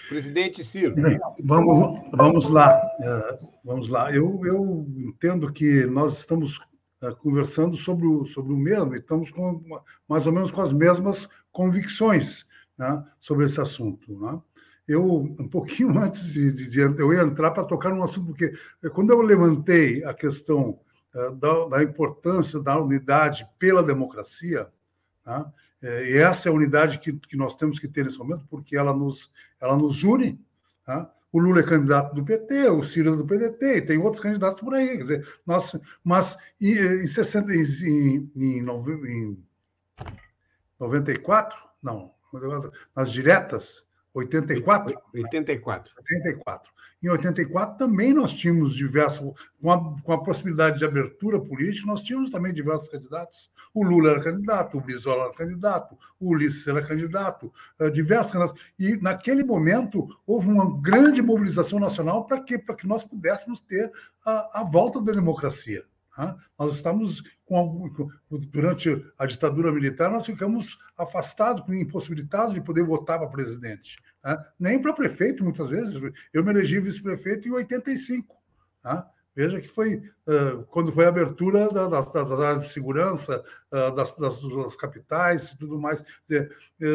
Presidente 0.09 0.63
Ciro. 0.63 0.95
Vamos, 1.43 2.01
vamos 2.11 2.47
lá, 2.47 2.81
é, 2.99 3.39
vamos 3.63 3.89
lá. 3.89 4.11
Eu, 4.11 4.41
eu 4.43 4.87
entendo 4.97 5.51
que 5.53 5.85
nós 5.85 6.17
estamos 6.17 6.59
é, 7.01 7.11
conversando 7.11 7.77
sobre 7.77 8.07
o, 8.07 8.25
sobre 8.25 8.51
o 8.51 8.57
mesmo, 8.57 8.95
estamos 8.95 9.29
com, 9.31 9.61
mais 10.07 10.25
ou 10.25 10.33
menos 10.33 10.51
com 10.51 10.61
as 10.61 10.73
mesmas 10.73 11.29
convicções 11.51 12.45
né, 12.77 13.03
sobre 13.19 13.45
esse 13.45 13.61
assunto. 13.61 14.19
Né? 14.19 14.41
Eu, 14.89 15.17
um 15.39 15.47
pouquinho 15.47 15.95
antes 15.99 16.33
de, 16.33 16.51
de, 16.51 16.67
de 16.67 16.79
eu 16.79 17.13
entrar 17.13 17.51
para 17.51 17.63
tocar 17.63 17.93
num 17.93 18.03
assunto, 18.03 18.25
porque 18.25 18.53
quando 18.93 19.11
eu 19.11 19.21
levantei 19.21 20.03
a 20.03 20.13
questão 20.13 20.79
uh, 21.13 21.35
da, 21.35 21.67
da, 21.67 21.83
importância 21.83 22.59
da 22.59 22.79
unidade 22.79 23.47
pela 23.59 23.83
democracia, 23.83 24.67
né, 25.25 25.45
e 25.81 26.17
essa 26.17 26.49
é 26.49 26.51
a 26.51 26.55
unidade 26.55 26.99
que, 26.99 27.13
que 27.13 27.37
nós 27.37 27.55
temos 27.55 27.79
que 27.79 27.87
ter 27.87 28.03
nesse 28.03 28.17
momento, 28.17 28.45
porque 28.49 28.75
ela 28.75 28.93
nos, 28.93 29.31
ela 29.61 29.77
nos 29.77 30.03
une. 30.03 30.43
Tá? 30.85 31.09
O 31.31 31.39
Lula 31.39 31.59
é 31.59 31.63
candidato 31.63 32.13
do 32.15 32.25
PT, 32.25 32.69
o 32.69 32.83
Ciro 32.83 33.13
é 33.13 33.15
do 33.15 33.25
PDT, 33.25 33.77
e 33.77 33.81
tem 33.83 33.97
outros 33.99 34.21
candidatos 34.21 34.61
por 34.61 34.73
aí. 34.73 34.97
Quer 34.97 35.03
dizer, 35.03 35.27
nós, 35.45 35.79
mas 36.03 36.35
em, 36.59 36.73
em, 36.73 37.07
60, 37.07 37.53
em, 37.53 38.31
em, 38.35 38.63
em 38.65 39.43
94, 40.79 41.57
não, 41.81 42.11
nas 42.95 43.11
diretas, 43.11 43.85
84? 44.13 44.99
84. 45.13 45.93
84. 45.97 46.71
Em 47.01 47.09
84 47.09 47.77
também 47.77 48.13
nós 48.13 48.33
tínhamos 48.33 48.75
diversos, 48.75 49.33
com 49.61 49.71
a, 49.71 50.01
com 50.01 50.13
a 50.13 50.23
possibilidade 50.23 50.79
de 50.79 50.85
abertura 50.85 51.39
política, 51.39 51.87
nós 51.87 52.01
tínhamos 52.01 52.29
também 52.29 52.53
diversos 52.53 52.89
candidatos. 52.89 53.49
O 53.73 53.83
Lula 53.83 54.11
era 54.11 54.23
candidato, 54.23 54.77
o 54.77 54.81
Brizola 54.81 55.25
era 55.25 55.33
candidato, 55.33 55.97
o 56.19 56.33
Ulisses 56.33 56.67
era 56.67 56.85
candidato, 56.85 57.53
uh, 57.79 57.89
diversos 57.89 58.31
candidatos. 58.31 58.61
E 58.77 58.97
naquele 58.97 59.43
momento 59.43 60.07
houve 60.25 60.47
uma 60.47 60.81
grande 60.81 61.21
mobilização 61.21 61.79
nacional 61.79 62.25
para 62.25 62.41
que, 62.41 62.57
para 62.57 62.75
que 62.75 62.87
nós 62.87 63.03
pudéssemos 63.03 63.59
ter 63.61 63.91
a, 64.25 64.61
a 64.61 64.63
volta 64.63 64.99
da 64.99 65.13
democracia. 65.13 65.85
Nós 66.57 66.75
estamos 66.75 67.23
com, 67.45 67.89
durante 68.29 68.89
a 69.17 69.25
ditadura 69.25 69.71
militar, 69.71 70.11
nós 70.11 70.25
ficamos 70.25 70.77
afastados, 70.97 71.63
impossibilitados 71.69 72.53
de 72.53 72.61
poder 72.61 72.83
votar 72.83 73.17
para 73.19 73.27
presidente. 73.27 73.97
Né? 74.23 74.37
Nem 74.59 74.81
para 74.81 74.93
prefeito, 74.93 75.43
muitas 75.43 75.69
vezes. 75.69 76.01
Eu 76.33 76.43
me 76.43 76.51
elegi 76.51 76.79
vice-prefeito 76.79 77.47
em 77.47 77.51
85. 77.51 78.37
Tá? 78.81 79.09
Veja 79.35 79.61
que 79.61 79.69
foi 79.69 80.01
quando 80.69 80.91
foi 80.91 81.05
a 81.05 81.09
abertura 81.09 81.69
da, 81.69 81.87
das, 81.87 82.31
áreas 82.31 82.63
de 82.63 82.69
segurança, 82.69 83.41
das, 83.71 84.11
das, 84.17 84.75
capitais 84.75 85.51
e 85.51 85.57
tudo 85.57 85.79
mais. 85.79 86.03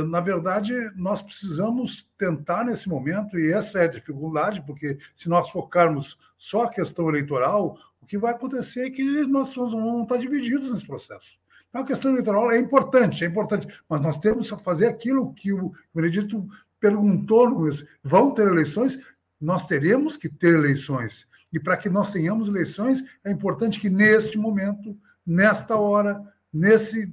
Na 0.07 0.21
verdade, 0.21 0.75
nós 0.95 1.23
precisamos 1.23 2.07
tentar 2.19 2.65
nesse 2.65 2.89
momento, 2.89 3.39
e 3.39 3.51
essa 3.51 3.79
é 3.79 3.85
a 3.85 3.89
dificuldade, 3.89 4.62
porque 4.67 4.99
se 5.15 5.29
nós 5.29 5.51
focarmos 5.51 6.19
só 6.37 6.65
a 6.65 6.71
questão 6.71 7.09
eleitoral, 7.09 7.79
o 8.05 8.07
que 8.07 8.18
vai 8.18 8.32
acontecer 8.32 8.86
é 8.86 8.90
que 8.90 9.26
nós 9.26 9.55
vamos 9.55 10.02
estar 10.02 10.18
divididos 10.18 10.70
nesse 10.70 10.86
processo. 10.86 11.38
Então, 11.70 11.80
a 11.80 11.86
questão 11.86 12.11
eleitoral 12.11 12.52
é 12.52 12.59
importante, 12.59 13.24
é 13.24 13.26
importante, 13.26 13.66
mas 13.88 14.02
nós 14.02 14.18
temos 14.18 14.50
que 14.50 14.62
fazer 14.62 14.86
aquilo 14.86 15.32
que 15.32 15.52
o 15.52 15.72
Benedito 15.92 16.46
perguntou: 16.78 17.66
vão 18.02 18.30
ter 18.30 18.46
eleições? 18.46 18.98
Nós 19.40 19.66
teremos 19.66 20.18
que 20.18 20.28
ter 20.28 20.55
eleições. 20.55 21.26
E 21.50 21.59
para 21.59 21.78
que 21.78 21.88
nós 21.88 22.12
tenhamos 22.12 22.48
eleições, 22.48 23.02
é 23.24 23.32
importante 23.32 23.80
que 23.80 23.88
neste 23.88 24.36
momento, 24.36 24.96
nesta 25.26 25.76
hora, 25.76 26.22
nesse, 26.52 27.11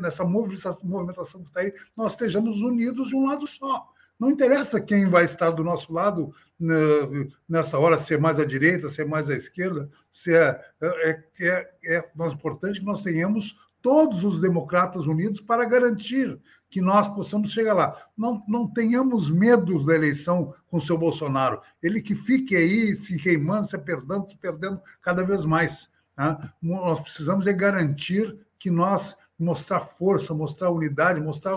nessa 0.00 0.24
movimentação 0.24 1.42
que 1.42 1.48
está 1.48 1.60
aí, 1.60 1.74
nós 1.94 2.12
estejamos 2.12 2.62
unidos 2.62 3.08
de 3.08 3.16
um 3.16 3.26
lado 3.26 3.46
só. 3.46 3.86
Não 4.20 4.30
interessa 4.30 4.78
quem 4.78 5.08
vai 5.08 5.24
estar 5.24 5.50
do 5.50 5.64
nosso 5.64 5.90
lado 5.90 6.30
né, 6.58 6.76
nessa 7.48 7.78
hora, 7.78 7.98
se 7.98 8.12
é 8.12 8.18
mais 8.18 8.38
à 8.38 8.44
direita, 8.44 8.90
se 8.90 9.00
é 9.00 9.04
mais 9.04 9.30
à 9.30 9.34
esquerda, 9.34 9.88
se 10.10 10.34
é, 10.34 10.60
é, 10.82 11.22
é, 11.40 11.70
é 11.84 12.10
importante 12.26 12.80
que 12.80 12.86
nós 12.86 13.00
tenhamos 13.00 13.56
todos 13.80 14.22
os 14.22 14.38
democratas 14.38 15.06
unidos 15.06 15.40
para 15.40 15.64
garantir 15.64 16.38
que 16.68 16.82
nós 16.82 17.08
possamos 17.08 17.50
chegar 17.50 17.72
lá. 17.72 17.96
Não, 18.16 18.44
não 18.46 18.68
tenhamos 18.68 19.30
medo 19.30 19.84
da 19.84 19.94
eleição 19.94 20.54
com 20.68 20.76
o 20.76 20.82
seu 20.82 20.98
Bolsonaro. 20.98 21.60
Ele 21.82 22.02
que 22.02 22.14
fique 22.14 22.54
aí 22.54 22.94
se 22.94 23.16
queimando, 23.16 23.66
se 23.66 23.78
perdendo, 23.78 24.30
se 24.30 24.36
perdendo 24.36 24.80
cada 25.00 25.24
vez 25.24 25.46
mais. 25.46 25.90
Né? 26.16 26.36
Nós 26.62 27.00
precisamos 27.00 27.46
é 27.46 27.52
garantir 27.54 28.38
que 28.58 28.70
nós 28.70 29.16
mostrar 29.40 29.80
força, 29.80 30.34
mostrar 30.34 30.70
unidade, 30.70 31.20
mostrar 31.20 31.56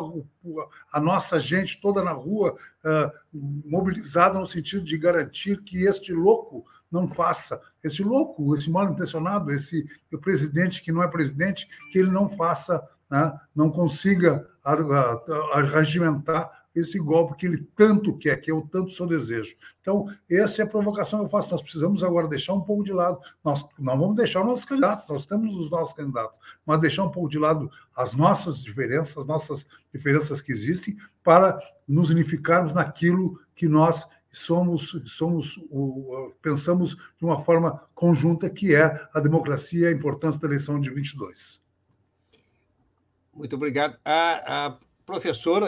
a 0.91 0.99
nossa 0.99 1.37
gente 1.37 1.81
toda 1.81 2.01
na 2.01 2.11
rua 2.11 2.55
uh, 2.85 3.11
mobilizada 3.33 4.39
no 4.39 4.47
sentido 4.47 4.83
de 4.83 4.97
garantir 4.97 5.61
que 5.63 5.83
este 5.85 6.13
louco 6.13 6.65
não 6.89 7.07
faça, 7.09 7.61
esse 7.83 8.01
louco, 8.01 8.55
esse 8.55 8.69
mal 8.69 8.89
intencionado, 8.89 9.51
esse 9.51 9.85
presidente 10.21 10.81
que 10.81 10.91
não 10.91 11.03
é 11.03 11.07
presidente, 11.07 11.67
que 11.91 11.99
ele 11.99 12.09
não 12.09 12.29
faça, 12.29 12.81
né, 13.09 13.37
não 13.55 13.69
consiga 13.69 14.47
arregimentar 15.51 16.62
esse 16.75 16.97
golpe 16.99 17.37
que 17.37 17.45
ele 17.45 17.67
tanto 17.75 18.17
quer, 18.17 18.37
que 18.37 18.51
o 18.51 18.61
tanto 18.61 18.91
seu 18.91 19.05
desejo. 19.05 19.55
Então, 19.81 20.07
essa 20.29 20.61
é 20.61 20.65
a 20.65 20.67
provocação 20.67 21.19
que 21.19 21.25
eu 21.25 21.29
faço. 21.29 21.51
Nós 21.51 21.61
precisamos 21.61 22.03
agora 22.03 22.27
deixar 22.27 22.53
um 22.53 22.61
pouco 22.61 22.83
de 22.83 22.91
lado. 22.91 23.19
Nós 23.43 23.65
não 23.77 23.97
vamos 23.97 24.15
deixar 24.15 24.41
os 24.41 24.47
nossos 24.47 24.65
candidatos, 24.65 25.07
nós 25.07 25.25
temos 25.25 25.55
os 25.55 25.69
nossos 25.69 25.93
candidatos, 25.93 26.39
mas 26.65 26.79
deixar 26.79 27.03
um 27.03 27.11
pouco 27.11 27.29
de 27.29 27.37
lado 27.37 27.69
as 27.95 28.13
nossas 28.13 28.63
diferenças, 28.63 29.17
as 29.17 29.25
nossas 29.25 29.67
diferenças 29.93 30.41
que 30.41 30.51
existem, 30.51 30.97
para 31.23 31.59
nos 31.87 32.09
unificarmos 32.09 32.73
naquilo 32.73 33.39
que 33.55 33.67
nós 33.67 34.07
somos, 34.31 34.99
somos 35.05 35.59
pensamos 36.41 36.95
de 36.95 37.23
uma 37.23 37.39
forma 37.39 37.83
conjunta, 37.93 38.49
que 38.49 38.73
é 38.73 39.07
a 39.13 39.19
democracia 39.19 39.89
e 39.89 39.93
a 39.93 39.95
importância 39.95 40.41
da 40.41 40.47
eleição 40.47 40.79
de 40.79 40.89
22. 40.89 41.61
Muito 43.33 43.55
obrigado. 43.55 43.97
A, 44.03 44.65
a 44.67 44.77
professora 45.05 45.67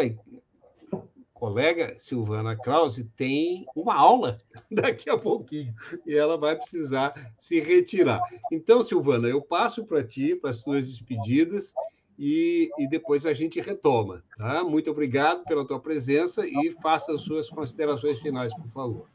colega 1.35 1.95
Silvana 1.99 2.55
Krause 2.55 3.03
tem 3.15 3.65
uma 3.75 3.93
aula 3.93 4.39
daqui 4.71 5.09
a 5.09 5.17
pouquinho 5.17 5.75
e 6.07 6.15
ela 6.15 6.37
vai 6.37 6.55
precisar 6.55 7.13
se 7.37 7.59
retirar. 7.59 8.21
Então, 8.51 8.81
Silvana, 8.81 9.27
eu 9.27 9.41
passo 9.41 9.85
para 9.85 10.03
ti, 10.03 10.35
para 10.35 10.49
as 10.49 10.63
tuas 10.63 10.87
despedidas 10.87 11.73
e, 12.17 12.69
e, 12.79 12.87
depois 12.87 13.25
a 13.25 13.33
gente 13.33 13.59
retoma. 13.59 14.23
Tá? 14.37 14.63
Muito 14.63 14.89
obrigado 14.89 15.43
pela 15.43 15.67
tua 15.67 15.79
presença 15.79 16.47
e 16.47 16.73
faça 16.81 17.13
as 17.13 17.21
suas 17.21 17.49
considerações 17.49 18.19
finais, 18.21 18.53
por 18.55 18.69
favor. 18.69 19.05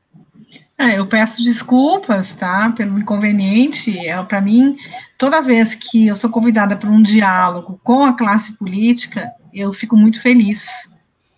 É, 0.77 0.99
eu 0.99 1.07
peço 1.07 1.43
desculpas, 1.43 2.35
tá, 2.35 2.71
pelo 2.77 2.99
inconveniente. 2.99 3.99
É, 4.07 4.23
para 4.23 4.43
mim, 4.43 4.77
toda 5.17 5.41
vez 5.41 5.75
que 5.75 6.09
eu 6.09 6.17
sou 6.17 6.29
convidada 6.29 6.77
para 6.77 6.91
um 6.91 7.03
diálogo 7.03 7.81
com 7.83 8.05
a 8.05 8.13
classe 8.13 8.53
política, 8.53 9.33
eu 9.55 9.73
fico 9.73 9.97
muito 9.97 10.21
feliz. 10.21 10.69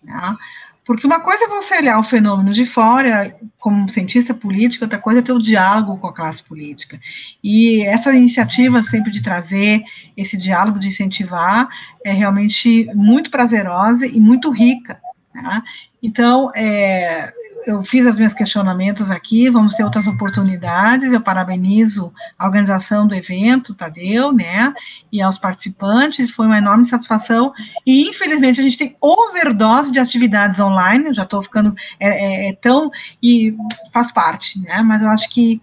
Tá? 0.05 0.37
Porque 0.85 1.07
uma 1.07 1.21
coisa 1.21 1.45
é 1.45 1.47
você 1.47 1.77
olhar 1.77 1.97
o 1.97 2.03
fenômeno 2.03 2.51
de 2.51 2.65
fora, 2.65 3.35
como 3.57 3.89
cientista 3.89 4.33
político, 4.33 4.83
outra 4.83 4.99
coisa 4.99 5.19
é 5.19 5.23
ter 5.23 5.31
o 5.31 5.41
diálogo 5.41 5.97
com 5.97 6.07
a 6.07 6.13
classe 6.13 6.43
política. 6.43 6.99
E 7.41 7.81
essa 7.83 8.11
iniciativa 8.11 8.83
sempre 8.83 9.09
de 9.09 9.23
trazer 9.23 9.81
esse 10.17 10.35
diálogo, 10.35 10.79
de 10.79 10.89
incentivar, 10.89 11.69
é 12.03 12.11
realmente 12.11 12.85
muito 12.93 13.31
prazerosa 13.31 14.05
e 14.05 14.19
muito 14.19 14.49
rica. 14.49 14.99
Né? 15.33 15.63
Então, 16.01 16.49
é, 16.53 17.33
eu 17.65 17.81
fiz 17.81 18.05
as 18.05 18.17
minhas 18.17 18.33
questionamentos 18.33 19.09
aqui, 19.09 19.49
vamos 19.49 19.75
ter 19.75 19.83
outras 19.83 20.07
oportunidades. 20.07 21.11
Eu 21.11 21.21
parabenizo 21.21 22.13
a 22.37 22.45
organização 22.45 23.07
do 23.07 23.15
evento, 23.15 23.73
Tadeu, 23.73 24.31
né, 24.31 24.73
e 25.11 25.21
aos 25.21 25.37
participantes. 25.37 26.31
Foi 26.31 26.45
uma 26.45 26.57
enorme 26.57 26.85
satisfação. 26.85 27.53
E 27.85 28.09
infelizmente 28.09 28.59
a 28.59 28.63
gente 28.63 28.77
tem 28.77 28.95
overdose 28.99 29.91
de 29.91 29.99
atividades 29.99 30.59
online. 30.59 31.07
Eu 31.07 31.13
já 31.13 31.23
estou 31.23 31.41
ficando 31.41 31.75
é, 31.99 32.09
é, 32.09 32.49
é, 32.49 32.53
tão 32.53 32.91
e 33.21 33.55
faz 33.91 34.11
parte, 34.11 34.59
né? 34.61 34.81
Mas 34.81 35.01
eu 35.01 35.09
acho 35.09 35.29
que 35.29 35.61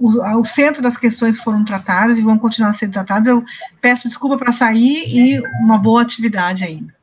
o, 0.00 0.44
centro 0.44 0.82
das 0.82 0.96
questões 0.96 1.38
foram 1.38 1.62
tratadas 1.62 2.18
e 2.18 2.22
vão 2.22 2.38
continuar 2.38 2.72
sendo 2.74 2.92
tratadas. 2.92 3.28
Eu 3.28 3.44
peço 3.80 4.08
desculpa 4.08 4.38
para 4.38 4.52
sair 4.52 5.04
e 5.06 5.40
uma 5.62 5.76
boa 5.76 6.00
atividade 6.00 6.64
ainda. 6.64 6.94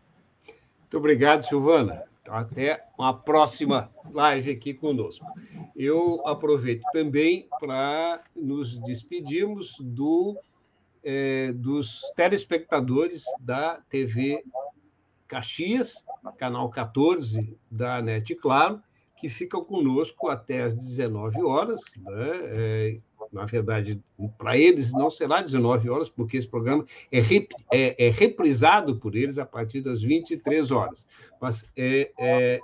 Muito 0.82 0.98
obrigado, 0.98 1.44
Silvana. 1.44 2.07
Até 2.30 2.86
uma 2.98 3.14
próxima 3.14 3.92
live 4.12 4.52
aqui 4.52 4.74
conosco. 4.74 5.26
Eu 5.76 6.26
aproveito 6.28 6.84
também 6.92 7.48
para 7.60 8.24
nos 8.36 8.80
despedirmos 8.80 9.76
do, 9.80 10.38
é, 11.04 11.52
dos 11.54 12.02
telespectadores 12.16 13.24
da 13.40 13.82
TV 13.90 14.44
Caxias, 15.28 16.04
canal 16.38 16.70
14 16.70 17.58
da 17.70 18.02
NET 18.02 18.34
Claro, 18.36 18.82
que 19.18 19.30
ficam 19.30 19.64
conosco 19.64 20.30
até 20.30 20.64
às 20.64 20.74
19 20.74 21.42
horas. 21.44 21.82
Né? 21.98 22.30
É, 22.44 23.00
na 23.38 23.46
verdade, 23.46 24.02
para 24.36 24.58
eles 24.58 24.92
não 24.92 25.12
será 25.12 25.44
19 25.44 25.90
horas, 25.90 26.10
porque 26.10 26.38
esse 26.38 26.48
programa 26.48 26.84
é, 27.12 27.20
rep, 27.20 27.54
é, 27.72 28.08
é, 28.08 28.10
reprisado 28.10 28.98
por 28.98 29.16
eles 29.16 29.38
a 29.38 29.46
partir 29.46 29.82
das 29.82 30.02
23 30.02 30.72
horas. 30.72 31.08
Mas 31.40 31.70
é, 31.78 32.12
é, 32.20 32.60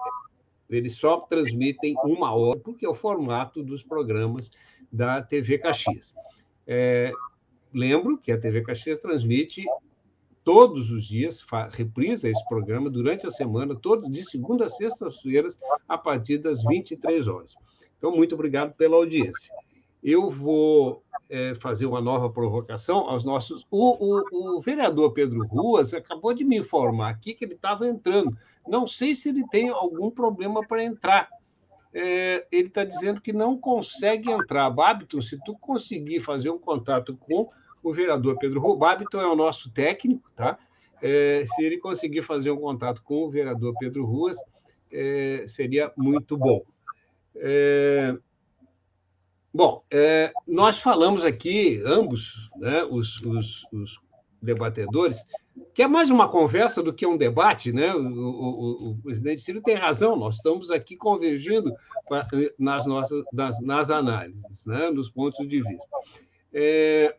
eles 0.67 0.95
só 0.95 1.21
transmitem 1.21 1.95
uma 2.03 2.33
hora, 2.33 2.59
porque 2.59 2.85
é 2.85 2.89
o 2.89 2.95
formato 2.95 3.61
dos 3.61 3.83
programas 3.83 4.49
da 4.91 5.21
TV 5.21 5.59
Caxias. 5.59 6.15
É, 6.65 7.11
lembro 7.71 8.17
que 8.17 8.31
a 8.31 8.39
TV 8.39 8.63
Caxias 8.63 8.97
transmite 8.97 9.63
todos 10.43 10.89
os 10.89 11.05
dias, 11.05 11.45
reprisa 11.69 12.27
esse 12.27 12.45
programa 12.47 12.89
durante 12.89 13.27
a 13.27 13.31
semana, 13.31 13.75
todos 13.75 14.09
de 14.11 14.23
segunda 14.25 14.65
a 14.65 14.69
sexta-feiras, 14.69 15.59
a 15.87 15.99
partir 15.99 16.39
das 16.39 16.63
23 16.63 17.27
horas. 17.27 17.55
Então, 17.97 18.11
muito 18.11 18.33
obrigado 18.33 18.73
pela 18.73 18.97
audiência. 18.97 19.53
Eu 20.03 20.29
vou 20.29 21.01
é, 21.29 21.55
fazer 21.55 21.85
uma 21.85 22.01
nova 22.01 22.29
provocação 22.29 23.09
aos 23.09 23.23
nossos. 23.23 23.65
O, 23.71 23.95
o, 24.05 24.57
o, 24.57 24.61
vereador 24.61 25.13
Pedro 25.13 25.45
Ruas 25.47 25.93
acabou 25.93 26.33
de 26.33 26.43
me 26.43 26.57
informar 26.57 27.09
aqui 27.09 27.33
que 27.33 27.45
ele 27.45 27.53
estava 27.53 27.87
entrando. 27.87 28.37
Não 28.67 28.85
sei 28.85 29.15
se 29.15 29.29
ele 29.29 29.47
tem 29.47 29.69
algum 29.69 30.11
problema 30.11 30.65
para 30.65 30.83
entrar. 30.83 31.29
É, 31.93 32.45
ele 32.51 32.67
está 32.67 32.83
dizendo 32.83 33.21
que 33.21 33.31
não 33.31 33.57
consegue 33.57 34.29
entrar. 34.29 34.69
Babiton, 34.69 35.21
se 35.21 35.39
tu 35.45 35.55
conseguir 35.57 36.19
fazer 36.19 36.49
um 36.49 36.59
contato 36.59 37.15
com 37.15 37.49
o 37.81 37.93
vereador 37.93 38.37
Pedro 38.37 38.59
Ruas, 38.59 38.79
é 39.13 39.17
o 39.25 39.35
nosso 39.35 39.71
técnico, 39.71 40.29
tá? 40.35 40.57
É, 41.01 41.43
se 41.45 41.63
ele 41.63 41.77
conseguir 41.77 42.21
fazer 42.21 42.49
um 42.49 42.57
contato 42.57 43.01
com 43.03 43.25
o 43.25 43.29
vereador 43.29 43.73
Pedro 43.77 44.05
Ruas, 44.05 44.37
é, 44.91 45.45
seria 45.47 45.91
muito 45.97 46.37
bom. 46.37 46.61
É, 47.35 48.15
bom, 49.53 49.83
é, 49.91 50.33
nós 50.47 50.79
falamos 50.79 51.23
aqui, 51.23 51.81
ambos, 51.85 52.49
né, 52.57 52.83
os, 52.83 53.21
os, 53.21 53.65
os, 53.71 53.99
debatedores, 54.41 55.23
que 55.73 55.81
é 55.81 55.87
mais 55.87 56.09
uma 56.09 56.27
conversa 56.27 56.83
do 56.83 56.93
que 56.93 57.05
um 57.05 57.15
debate, 57.15 57.71
né? 57.71 57.95
O, 57.95 58.01
o, 58.01 58.89
o 58.91 58.97
presidente 59.01 59.41
Ciro 59.41 59.61
tem 59.61 59.75
razão, 59.75 60.17
nós 60.17 60.35
estamos 60.35 60.69
aqui 60.69 60.97
convergindo 60.97 61.73
nas 62.59 62.85
nossas 62.85 63.23
nas, 63.31 63.61
nas 63.61 63.89
análises, 63.89 64.65
né, 64.65 64.89
nos 64.89 65.09
pontos 65.09 65.47
de 65.47 65.61
vista. 65.61 65.97
É, 66.51 67.15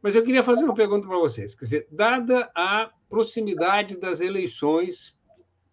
mas 0.00 0.14
eu 0.14 0.22
queria 0.22 0.42
fazer 0.42 0.64
uma 0.64 0.74
pergunta 0.74 1.08
para 1.08 1.18
vocês. 1.18 1.54
Quer 1.54 1.64
dizer, 1.64 1.88
dada 1.90 2.50
a 2.54 2.90
proximidade 3.08 3.98
das 3.98 4.20
eleições 4.20 5.16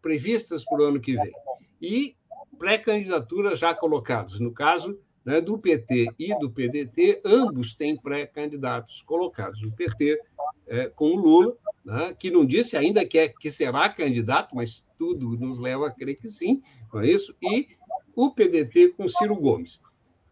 previstas 0.01 0.65
para 0.65 0.79
o 0.79 0.85
ano 0.85 0.99
que 0.99 1.15
vem 1.15 1.31
e 1.81 2.15
pré-candidaturas 2.57 3.59
já 3.59 3.75
colocados, 3.75 4.39
no 4.39 4.51
caso 4.51 4.99
né, 5.27 5.41
do 5.41 5.57
PT 5.57 6.07
e 6.17 6.39
do 6.39 6.49
PDT, 6.49 7.21
ambos 7.25 7.73
têm 7.73 7.97
pré-candidatos 7.97 9.01
colocados. 9.01 9.61
O 9.61 9.71
PT 9.73 10.17
é, 10.65 10.87
com 10.87 11.11
o 11.11 11.17
Lula, 11.17 11.57
né, 11.83 12.15
que 12.17 12.31
não 12.31 12.45
disse 12.45 12.77
ainda 12.77 13.05
que, 13.05 13.17
é, 13.19 13.27
que 13.27 13.51
será 13.51 13.89
candidato, 13.89 14.55
mas 14.55 14.85
tudo 14.97 15.37
nos 15.37 15.59
leva 15.59 15.87
a 15.87 15.91
crer 15.91 16.15
que 16.15 16.29
sim, 16.29 16.63
não 16.93 17.01
é 17.01 17.07
isso? 17.07 17.35
E 17.43 17.67
o 18.15 18.31
PDT 18.31 18.93
com 18.95 19.05
Ciro 19.09 19.35
Gomes 19.35 19.81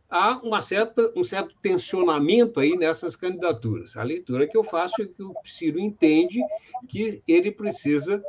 há 0.09 0.39
uma 0.41 0.61
certa, 0.61 1.11
um 1.13 1.25
certo 1.25 1.53
tensionamento 1.61 2.61
aí 2.61 2.77
nessas 2.77 3.17
candidaturas. 3.17 3.97
A 3.97 4.03
leitura 4.03 4.47
que 4.47 4.57
eu 4.57 4.63
faço 4.63 5.01
é 5.01 5.05
que 5.05 5.21
o 5.21 5.33
Ciro 5.43 5.77
entende 5.77 6.39
que 6.87 7.21
ele 7.27 7.51
precisa 7.51 8.23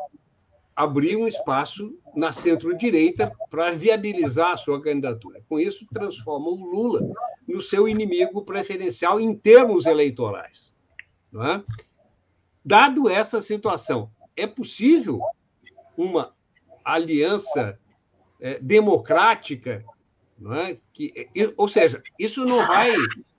abrir 0.77 1.17
um 1.17 1.27
espaço 1.27 1.99
na 2.15 2.31
centro-direita 2.33 3.33
para 3.51 3.73
viabilizar 3.73 4.53
a 4.53 4.57
sua 4.57 4.81
candidatura. 4.81 5.43
Com 5.49 5.59
isso, 5.59 5.87
transforma 5.93 6.49
o 6.49 6.65
Lula 6.65 7.01
no 7.49 7.63
seu 7.63 7.89
inimigo 7.89 8.45
preferencial 8.45 9.19
em 9.19 9.35
termos 9.35 9.87
eleitorais. 9.87 10.75
É? 11.35 11.63
Dado 12.65 13.09
essa 13.09 13.41
situação, 13.41 14.11
é 14.37 14.47
possível 14.47 15.21
uma 15.97 16.35
aliança 16.85 17.79
é, 18.39 18.59
democrática 18.61 19.83
é? 20.45 20.77
Que, 20.93 21.31
ou 21.57 21.67
seja, 21.67 22.03
isso 22.19 22.45
não 22.45 22.67
vai, 22.67 22.93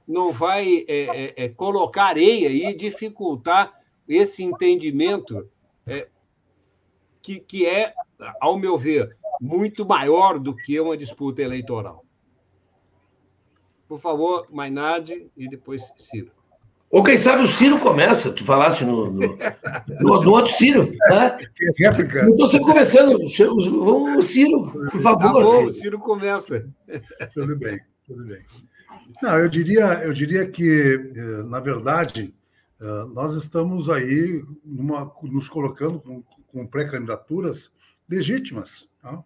não 0.07 0.31
vai 0.31 0.85
é, 0.87 0.95
é, 0.97 1.33
é, 1.45 1.49
colocar 1.49 2.05
areia 2.05 2.49
e 2.49 2.73
dificultar 2.75 3.79
esse 4.07 4.43
entendimento 4.43 5.47
é, 5.85 6.07
que, 7.27 7.41
que 7.41 7.65
é, 7.65 7.93
ao 8.39 8.57
meu 8.57 8.77
ver, 8.77 9.17
muito 9.41 9.85
maior 9.85 10.39
do 10.39 10.55
que 10.55 10.79
uma 10.79 10.95
disputa 10.95 11.41
eleitoral. 11.41 12.05
Por 13.85 13.99
favor, 13.99 14.47
Mainardi 14.49 15.29
e 15.35 15.49
depois 15.49 15.91
Ciro. 15.97 16.31
Ou 16.89 17.03
quem 17.03 17.17
sabe 17.17 17.43
o 17.43 17.47
Ciro 17.47 17.79
começa, 17.79 18.31
tu 18.31 18.45
falaste 18.45 18.85
no, 18.85 19.11
no, 19.11 19.37
no, 19.99 20.21
no 20.23 20.31
outro 20.31 20.53
Ciro. 20.53 20.89
Né? 20.89 21.37
Réplica. 21.77 22.19
Eu 22.19 22.31
estou 22.31 22.47
sempre 22.47 22.67
conversando. 22.67 23.17
Vamos, 23.83 24.25
Ciro, 24.27 24.71
por 24.89 25.01
favor. 25.01 25.19
Tá 25.19 25.31
bom, 25.33 25.45
Ciro. 25.51 25.67
o 25.67 25.73
Ciro 25.73 25.99
começa. 25.99 26.65
Tudo 27.33 27.57
bem, 27.57 27.77
tudo 28.07 28.25
bem. 28.25 28.39
Não, 29.21 29.37
eu 29.37 29.49
diria, 29.49 30.01
eu 30.01 30.13
diria 30.13 30.49
que, 30.49 31.11
eh, 31.13 31.43
na 31.45 31.59
verdade, 31.59 32.33
eh, 32.79 33.05
nós 33.13 33.35
estamos 33.35 33.89
aí 33.89 34.43
numa, 34.63 35.11
nos 35.23 35.49
colocando 35.49 36.23
com, 36.47 36.65
pré-candidaturas 36.65 37.71
legítimas, 38.09 38.87
tá? 39.01 39.23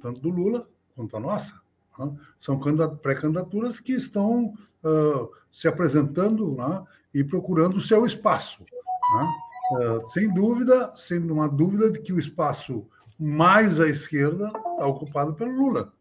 tanto 0.00 0.20
do 0.20 0.28
Lula 0.28 0.66
quanto 0.94 1.16
a 1.16 1.20
nossa. 1.20 1.60
Tá? 1.96 2.10
São 2.38 2.58
pré-candidaturas 2.58 3.78
que 3.80 3.92
estão 3.92 4.54
uh, 4.84 5.30
se 5.50 5.68
apresentando 5.68 6.56
né? 6.56 6.84
e 7.14 7.22
procurando 7.22 7.76
o 7.76 7.80
seu 7.80 8.04
espaço. 8.04 8.64
Né? 8.64 9.32
Uh, 9.72 10.08
sem 10.08 10.32
dúvida, 10.32 10.92
sem 10.96 11.18
uma 11.18 11.48
dúvida 11.48 11.90
de 11.90 12.00
que 12.00 12.12
o 12.12 12.18
espaço 12.18 12.86
mais 13.18 13.78
à 13.78 13.88
esquerda 13.88 14.46
está 14.46 14.86
ocupado 14.86 15.34
pelo 15.34 15.52
Lula. 15.52 15.92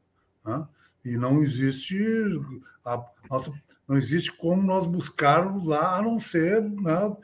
Né? 0.46 0.68
E 1.04 1.18
não 1.18 1.42
existe 1.42 1.98
a, 2.86 3.04
nossa, 3.30 3.52
não 3.88 3.98
existe 3.98 4.32
como 4.38 4.64
nós 4.64 4.88
buscarmos 4.88 5.66
lá, 5.66 5.98
a 5.98 6.02
não 6.02 6.20
ser 6.20 6.62
né, 6.62 7.16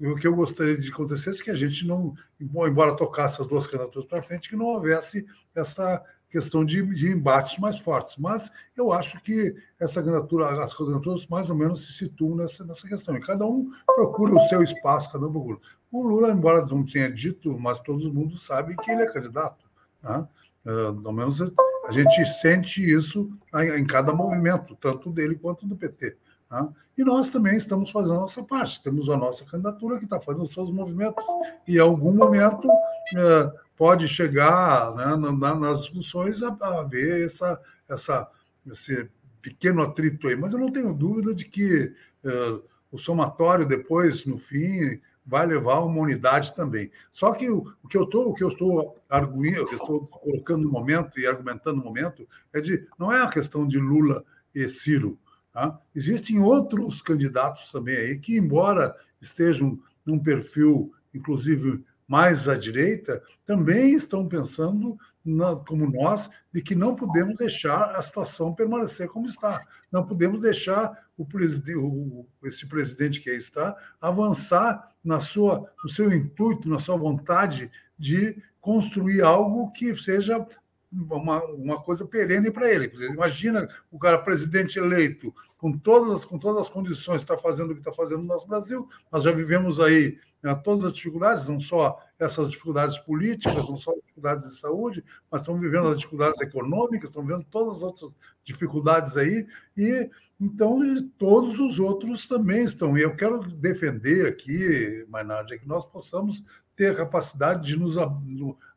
o 0.00 0.14
que 0.16 0.26
eu 0.26 0.34
gostaria 0.34 0.76
de 0.76 0.90
acontecer 0.90 1.30
é 1.30 1.42
que 1.42 1.50
a 1.50 1.54
gente 1.54 1.86
não, 1.86 2.14
embora 2.40 2.96
tocasse 2.96 3.40
as 3.40 3.46
duas 3.46 3.66
candidaturas 3.66 4.08
para 4.08 4.22
frente, 4.22 4.48
que 4.48 4.56
não 4.56 4.66
houvesse 4.66 5.26
essa 5.54 6.02
questão 6.28 6.64
de, 6.64 6.82
de 6.94 7.08
embates 7.08 7.58
mais 7.58 7.78
fortes. 7.78 8.16
Mas 8.18 8.50
eu 8.76 8.92
acho 8.92 9.20
que 9.22 9.54
essa 9.80 10.02
candidatura, 10.02 10.62
as 10.62 10.74
candidaturas 10.74 11.26
mais 11.26 11.48
ou 11.48 11.56
menos 11.56 11.86
se 11.86 11.92
situam 11.94 12.36
nessa, 12.36 12.64
nessa 12.64 12.86
questão. 12.86 13.16
E 13.16 13.20
cada 13.20 13.46
um 13.46 13.70
procura 13.86 14.34
o 14.34 14.40
seu 14.48 14.62
espaço, 14.62 15.10
cada 15.10 15.26
um 15.26 15.32
procura. 15.32 15.58
O 15.90 16.02
Lula, 16.02 16.30
embora 16.30 16.64
não 16.66 16.84
tenha 16.84 17.10
dito, 17.10 17.58
mas 17.58 17.80
todo 17.80 18.12
mundo 18.12 18.36
sabe 18.36 18.76
que 18.76 18.90
ele 18.90 19.02
é 19.02 19.12
candidato. 19.12 19.64
Né? 20.02 20.28
Uh, 20.66 20.94
pelo 21.00 21.12
menos 21.12 21.40
a 21.40 21.92
gente 21.92 22.24
sente 22.26 22.82
isso 22.82 23.30
em 23.76 23.86
cada 23.86 24.12
movimento, 24.12 24.76
tanto 24.76 25.10
dele 25.10 25.36
quanto 25.36 25.66
do 25.66 25.76
PT. 25.76 26.16
Né? 26.50 26.68
E 26.98 27.04
nós 27.04 27.28
também 27.28 27.56
estamos 27.56 27.90
fazendo 27.90 28.14
a 28.14 28.20
nossa 28.20 28.42
parte. 28.42 28.82
Temos 28.82 29.08
a 29.08 29.16
nossa 29.16 29.44
candidatura 29.44 29.98
que 29.98 30.04
está 30.04 30.20
fazendo 30.20 30.46
seus 30.46 30.70
movimentos, 30.70 31.24
e 31.66 31.76
em 31.76 31.80
algum 31.80 32.12
momento 32.12 32.68
uh, 32.68 33.52
pode 33.76 34.08
chegar 34.08 34.94
né, 34.94 35.16
na, 35.16 35.54
nas 35.54 35.82
discussões 35.82 36.42
a, 36.42 36.56
a 36.60 36.82
ver 36.82 37.26
essa, 37.26 37.60
essa, 37.88 38.30
esse 38.66 39.08
pequeno 39.42 39.82
atrito 39.82 40.28
aí. 40.28 40.36
Mas 40.36 40.52
eu 40.52 40.58
não 40.58 40.68
tenho 40.68 40.94
dúvida 40.94 41.34
de 41.34 41.44
que 41.44 41.92
uh, 42.24 42.62
o 42.90 42.98
somatório 42.98 43.66
depois, 43.66 44.24
no 44.24 44.38
fim, 44.38 45.00
vai 45.26 45.44
levar 45.44 45.80
uma 45.80 46.00
unidade 46.00 46.54
também. 46.54 46.90
Só 47.10 47.32
que 47.32 47.50
o, 47.50 47.72
o 47.82 47.88
que 47.88 47.96
eu 47.96 48.04
estou, 48.04 48.30
o 48.30 48.34
que 48.34 48.44
eu 48.44 48.48
estou 48.48 48.96
arguindo, 49.08 49.64
o 49.64 49.66
que 49.66 49.74
eu 49.74 49.78
estou 49.78 50.06
colocando 50.06 50.62
no 50.62 50.70
momento 50.70 51.18
e 51.18 51.26
argumentando 51.26 51.78
no 51.78 51.84
momento 51.84 52.26
é 52.52 52.60
de 52.60 52.86
não 52.98 53.12
é 53.12 53.20
a 53.20 53.28
questão 53.28 53.66
de 53.66 53.78
Lula 53.78 54.24
e 54.54 54.68
Ciro. 54.68 55.18
Tá? 55.56 55.80
Existem 55.94 56.38
outros 56.38 57.00
candidatos 57.00 57.72
também 57.72 57.96
aí 57.96 58.18
que, 58.18 58.36
embora 58.36 58.94
estejam 59.22 59.80
num 60.04 60.18
perfil, 60.18 60.92
inclusive 61.14 61.82
mais 62.06 62.46
à 62.46 62.58
direita, 62.58 63.22
também 63.46 63.94
estão 63.94 64.28
pensando, 64.28 64.98
na, 65.24 65.56
como 65.56 65.90
nós, 65.90 66.28
de 66.52 66.60
que 66.60 66.74
não 66.74 66.94
podemos 66.94 67.38
deixar 67.38 67.96
a 67.96 68.02
situação 68.02 68.52
permanecer 68.52 69.08
como 69.08 69.24
está. 69.24 69.64
Não 69.90 70.04
podemos 70.04 70.42
deixar 70.42 71.08
o, 71.16 71.24
o 71.24 72.26
esse 72.44 72.66
presidente 72.66 73.22
que 73.22 73.30
aí 73.30 73.38
está 73.38 73.74
avançar 73.98 74.92
na 75.02 75.20
sua, 75.20 75.72
no 75.82 75.88
seu 75.88 76.12
intuito, 76.12 76.68
na 76.68 76.78
sua 76.78 76.98
vontade 76.98 77.70
de 77.98 78.36
construir 78.60 79.22
algo 79.22 79.72
que 79.72 79.96
seja 79.96 80.46
uma, 80.92 81.42
uma 81.44 81.82
coisa 81.82 82.06
perene 82.06 82.50
para 82.50 82.70
ele. 82.70 82.90
Imagina 83.06 83.68
o 83.90 83.98
cara 83.98 84.18
presidente 84.18 84.78
eleito 84.78 85.34
com 85.58 85.72
todas, 85.76 86.24
com 86.24 86.38
todas 86.38 86.62
as 86.62 86.68
condições, 86.68 87.22
está 87.22 87.36
fazendo 87.36 87.70
o 87.70 87.74
que 87.74 87.80
está 87.80 87.92
fazendo 87.92 88.22
no 88.22 88.28
nosso 88.28 88.46
Brasil. 88.46 88.88
Nós 89.10 89.24
já 89.24 89.32
vivemos 89.32 89.80
aí 89.80 90.18
né, 90.42 90.54
todas 90.54 90.84
as 90.84 90.92
dificuldades, 90.92 91.48
não 91.48 91.58
só 91.58 91.98
essas 92.18 92.50
dificuldades 92.50 92.98
políticas, 92.98 93.68
não 93.68 93.76
só 93.76 93.92
dificuldades 93.94 94.44
de 94.44 94.58
saúde, 94.58 95.04
mas 95.30 95.40
estamos 95.40 95.60
vivendo 95.60 95.88
as 95.88 95.96
dificuldades 95.96 96.40
econômicas, 96.40 97.08
estamos 97.08 97.28
vivendo 97.28 97.46
todas 97.50 97.78
as 97.78 97.82
outras 97.82 98.16
dificuldades 98.44 99.16
aí, 99.16 99.46
e 99.76 100.08
então 100.38 100.80
todos 101.18 101.58
os 101.58 101.78
outros 101.78 102.26
também 102.26 102.64
estão. 102.64 102.96
E 102.96 103.02
eu 103.02 103.16
quero 103.16 103.40
defender 103.40 104.28
aqui, 104.28 105.04
Maynard, 105.08 105.52
é 105.52 105.58
que 105.58 105.66
nós 105.66 105.84
possamos 105.84 106.44
ter 106.76 106.92
a 106.92 106.96
capacidade 106.96 107.66
de 107.66 107.76
nos 107.76 107.96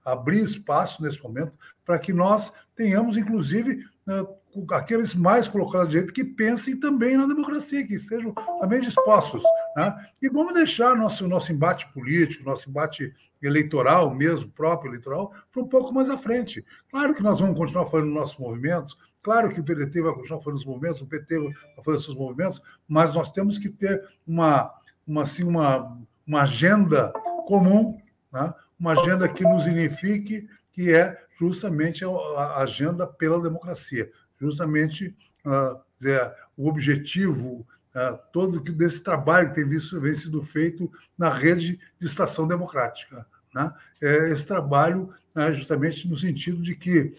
abrir 0.04 0.44
espaço 0.44 1.02
nesse 1.02 1.22
momento 1.22 1.58
para 1.86 2.00
que 2.00 2.14
nós 2.14 2.54
tenhamos, 2.76 3.18
inclusive, 3.18 3.86
né, 4.06 4.26
aqueles 4.72 5.14
mais 5.14 5.48
colocados 5.48 5.88
de 5.88 5.94
direito 5.94 6.14
que 6.14 6.24
pensem 6.24 6.80
também 6.80 7.16
na 7.16 7.26
democracia, 7.26 7.86
que 7.86 7.96
estejam 7.96 8.34
também 8.60 8.82
dispostos. 8.82 9.44
Né? 9.76 10.10
E 10.22 10.30
vamos 10.30 10.54
deixar 10.54 10.96
nosso, 10.96 11.28
nosso 11.28 11.52
embate 11.52 11.92
político, 11.94 12.44
nosso 12.44 12.70
embate 12.70 13.14
eleitoral 13.42 14.14
mesmo, 14.14 14.50
próprio 14.50 14.90
eleitoral, 14.90 15.32
para 15.52 15.62
um 15.62 15.68
pouco 15.68 15.94
mais 15.94 16.10
à 16.10 16.18
frente. 16.18 16.66
Claro 16.90 17.14
que 17.14 17.24
nós 17.24 17.40
vamos 17.40 17.58
continuar 17.58 17.86
fazendo 17.86 18.12
nossos 18.12 18.38
movimentos, 18.38 18.98
claro 19.22 19.50
que 19.50 19.60
o 19.60 19.64
PDT 19.64 20.02
vai 20.02 20.14
continuar 20.14 20.42
fazendo 20.42 20.60
os 20.60 20.66
movimentos, 20.66 21.02
o 21.02 21.06
PT 21.06 21.40
vai 21.40 21.54
fazer 21.86 22.00
seus 22.00 22.18
movimentos, 22.18 22.62
mas 22.88 23.14
nós 23.14 23.32
temos 23.32 23.58
que 23.58 23.70
ter 23.70 24.04
uma, 24.28 24.74
uma, 25.06 25.24
assim, 25.24 25.44
uma, 25.44 25.98
uma 26.26 26.42
agenda 26.42 27.12
comum, 27.46 27.98
né? 28.32 28.54
Uma 28.80 28.94
agenda 28.94 29.28
que 29.28 29.44
nos 29.44 29.66
unifique, 29.66 30.48
que 30.72 30.94
é 30.94 31.22
justamente 31.38 32.04
a 32.06 32.58
agenda 32.58 33.06
pela 33.06 33.42
democracia, 33.42 34.12
justamente 34.40 35.16
uh, 35.46 35.80
dizer, 35.98 36.34
o 36.56 36.68
objetivo 36.70 37.68
uh, 37.96 38.18
todo 38.32 38.60
desse 38.60 39.02
trabalho 39.02 39.50
que 39.50 39.56
tem 39.56 39.68
visto, 39.68 40.00
vem 40.00 40.14
sido 40.14 40.42
feito 40.42 40.92
na 41.18 41.30
rede 41.30 41.80
de 42.00 42.06
estação 42.06 42.48
democrática. 42.48 43.26
Né? 43.54 43.74
É 44.02 44.30
esse 44.30 44.46
trabalho 44.46 45.14
né, 45.36 45.52
justamente 45.54 46.08
no 46.08 46.16
sentido 46.16 46.62
de 46.62 46.76
que 46.76 47.14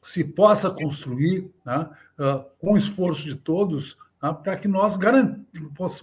se 0.00 0.24
possa 0.24 0.70
construir, 0.70 1.50
né, 1.64 1.90
uh, 2.18 2.44
com 2.58 2.72
o 2.72 2.78
esforço 2.78 3.24
de 3.26 3.34
todos, 3.34 3.98
né, 4.22 4.32
para 4.32 4.56
que 4.56 4.68
nós 4.68 4.96
garant... 4.96 5.38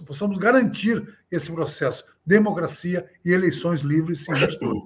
possamos 0.06 0.38
garantir 0.38 1.16
esse 1.30 1.50
processo, 1.50 2.04
democracia 2.24 3.08
e 3.24 3.32
eleições 3.32 3.80
livres 3.80 4.24
sem 4.24 4.34
mistura. 4.34 4.80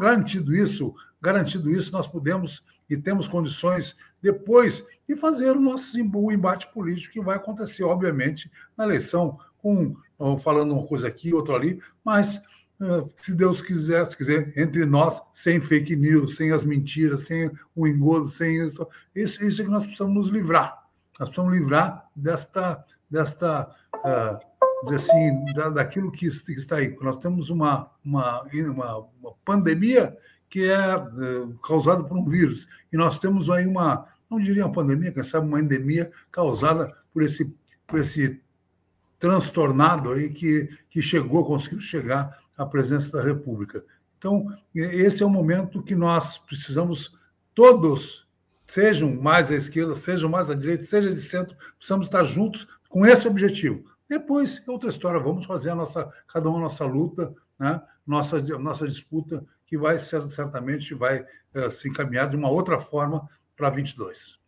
Garantido 0.00 0.54
isso, 0.54 0.94
garantido 1.20 1.70
isso, 1.70 1.92
nós 1.92 2.06
podemos 2.06 2.64
e 2.90 2.96
temos 2.96 3.28
condições 3.28 3.96
depois 4.20 4.84
de 5.06 5.14
fazer 5.14 5.50
o 5.50 5.60
nosso 5.60 5.96
o 6.14 6.32
embate 6.32 6.72
político 6.72 7.12
que 7.12 7.20
vai 7.20 7.36
acontecer, 7.36 7.84
obviamente, 7.84 8.50
na 8.76 8.84
eleição, 8.84 9.38
com 9.58 9.94
falando 10.38 10.72
uma 10.72 10.86
coisa 10.86 11.06
aqui, 11.06 11.32
outra 11.32 11.54
ali, 11.54 11.80
mas 12.04 12.42
se 13.20 13.34
Deus 13.34 13.60
quiser, 13.60 14.06
se 14.06 14.16
quiser, 14.16 14.52
entre 14.56 14.84
nós, 14.84 15.20
sem 15.32 15.60
fake 15.60 15.94
news, 15.96 16.36
sem 16.36 16.50
as 16.50 16.64
mentiras, 16.64 17.20
sem 17.22 17.50
o 17.74 17.86
engodo, 17.86 18.28
sem 18.28 18.64
isso, 18.66 18.86
isso 19.14 19.62
é 19.62 19.64
que 19.64 19.70
nós 19.70 19.84
precisamos 19.84 20.14
nos 20.14 20.28
livrar. 20.28 20.87
Nós 21.18 21.28
precisamos 21.28 21.52
livrar 21.52 22.08
desta, 22.14 22.84
desta 23.10 23.68
uh, 23.96 24.94
assim, 24.94 25.44
da, 25.54 25.70
daquilo 25.70 26.12
que 26.12 26.26
está 26.26 26.76
aí. 26.76 26.96
Nós 27.00 27.16
temos 27.16 27.50
uma, 27.50 27.90
uma, 28.04 28.42
uma, 28.42 28.98
uma 29.20 29.34
pandemia 29.44 30.16
que 30.48 30.64
é 30.64 30.96
uh, 30.96 31.58
causada 31.58 32.04
por 32.04 32.16
um 32.16 32.24
vírus, 32.24 32.66
e 32.92 32.96
nós 32.96 33.18
temos 33.18 33.50
aí 33.50 33.66
uma, 33.66 34.06
não 34.30 34.38
diria 34.38 34.64
uma 34.64 34.72
pandemia, 34.72 35.12
quem 35.12 35.22
sabe 35.22 35.46
uma 35.46 35.60
endemia 35.60 36.10
causada 36.30 36.94
por 37.12 37.22
esse, 37.22 37.52
por 37.86 37.98
esse 37.98 38.40
transtornado 39.18 40.12
aí 40.12 40.30
que, 40.30 40.70
que 40.88 41.02
chegou, 41.02 41.44
conseguiu 41.44 41.80
chegar 41.80 42.38
à 42.56 42.64
presença 42.64 43.16
da 43.16 43.22
República. 43.22 43.84
Então, 44.16 44.46
esse 44.74 45.22
é 45.22 45.26
o 45.26 45.30
momento 45.30 45.82
que 45.82 45.94
nós 45.94 46.38
precisamos 46.38 47.16
todos 47.54 48.27
sejam 48.68 49.14
mais 49.14 49.50
à 49.50 49.56
esquerda, 49.56 49.94
sejam 49.94 50.30
mais 50.30 50.50
à 50.50 50.54
direita, 50.54 50.84
seja 50.84 51.12
de 51.12 51.22
centro, 51.22 51.56
precisamos 51.76 52.06
estar 52.06 52.22
juntos 52.22 52.68
com 52.88 53.04
esse 53.04 53.26
objetivo. 53.26 53.82
Depois, 54.08 54.62
outra 54.68 54.90
história, 54.90 55.18
vamos 55.18 55.46
fazer 55.46 55.70
a 55.70 55.74
nossa, 55.74 56.12
cada 56.28 56.48
um 56.48 56.56
a 56.58 56.60
nossa 56.60 56.84
luta, 56.84 57.34
né? 57.58 57.82
nossa, 58.06 58.40
nossa 58.58 58.86
disputa, 58.86 59.44
que 59.66 59.76
vai 59.76 59.98
certamente 59.98 60.94
vai 60.94 61.26
é, 61.52 61.68
se 61.70 61.88
encaminhar 61.88 62.28
de 62.28 62.36
uma 62.36 62.50
outra 62.50 62.78
forma 62.78 63.28
para 63.56 63.70
22. 63.70 64.38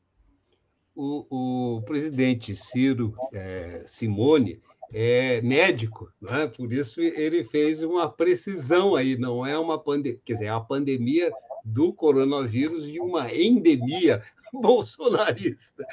O, 0.94 1.76
o 1.78 1.82
presidente 1.82 2.54
Ciro 2.54 3.14
é, 3.32 3.82
Simone 3.86 4.60
é 4.92 5.40
médico, 5.40 6.12
né? 6.20 6.46
por 6.46 6.72
isso 6.72 7.00
ele 7.00 7.44
fez 7.44 7.82
uma 7.82 8.10
precisão 8.10 8.94
aí, 8.94 9.16
não 9.16 9.46
é 9.46 9.58
uma 9.58 9.78
pandemia, 9.78 10.20
quer 10.24 10.32
dizer, 10.34 10.46
é 10.46 10.48
a 10.48 10.60
pandemia 10.60 11.30
do 11.64 11.92
coronavírus 11.92 12.86
de 12.86 13.00
uma 13.00 13.32
endemia 13.32 14.22
bolsonarista. 14.52 15.84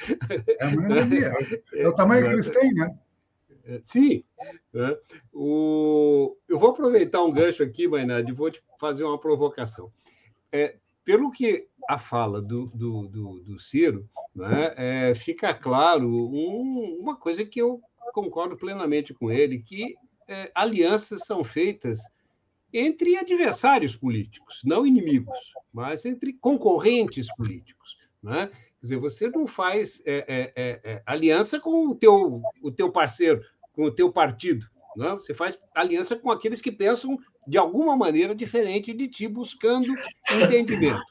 É 0.58 0.66
uma 0.66 1.00
endemia. 1.00 1.32
É 1.74 1.88
o 1.88 1.94
tamanho 1.94 2.26
que 2.26 2.32
eles 2.32 2.50
têm, 2.50 2.72
né? 2.74 2.98
Sim. 3.84 4.24
Né? 4.72 4.96
O... 5.32 6.36
Eu 6.48 6.58
vou 6.58 6.70
aproveitar 6.70 7.22
um 7.22 7.32
gancho 7.32 7.62
aqui, 7.62 7.86
Maynard, 7.86 8.30
e 8.30 8.34
vou 8.34 8.50
te 8.50 8.62
fazer 8.80 9.04
uma 9.04 9.18
provocação. 9.18 9.92
É, 10.50 10.76
pelo 11.04 11.30
que 11.30 11.66
a 11.88 11.98
fala 11.98 12.40
do, 12.40 12.66
do, 12.66 13.08
do, 13.08 13.40
do 13.40 13.58
Ciro, 13.58 14.08
né, 14.34 14.74
é, 14.76 15.14
fica 15.14 15.54
claro 15.54 16.06
um, 16.06 16.98
uma 17.00 17.16
coisa 17.16 17.44
que 17.44 17.60
eu 17.60 17.80
concordo 18.12 18.56
plenamente 18.56 19.14
com 19.14 19.30
ele, 19.30 19.58
que 19.60 19.96
é, 20.26 20.50
alianças 20.54 21.22
são 21.24 21.42
feitas 21.42 22.00
entre 22.72 23.16
adversários 23.16 23.96
políticos, 23.96 24.60
não 24.64 24.86
inimigos, 24.86 25.52
mas 25.72 26.04
entre 26.04 26.32
concorrentes 26.34 27.26
políticos. 27.34 27.96
Né? 28.22 28.46
Quer 28.46 28.82
dizer, 28.82 28.96
você 28.96 29.28
não 29.28 29.46
faz 29.46 30.02
é, 30.06 30.24
é, 30.28 30.52
é, 30.56 30.80
é, 30.84 31.02
aliança 31.06 31.58
com 31.58 31.88
o 31.88 31.94
teu, 31.94 32.42
o 32.62 32.70
teu 32.70 32.90
parceiro, 32.90 33.42
com 33.72 33.84
o 33.84 33.90
teu 33.90 34.12
partido. 34.12 34.66
Né? 34.96 35.10
Você 35.14 35.34
faz 35.34 35.60
aliança 35.74 36.16
com 36.16 36.30
aqueles 36.30 36.60
que 36.60 36.72
pensam 36.72 37.18
de 37.46 37.56
alguma 37.56 37.96
maneira 37.96 38.34
diferente 38.34 38.92
de 38.92 39.08
ti, 39.08 39.26
buscando 39.26 39.88
entendimento. 40.30 41.02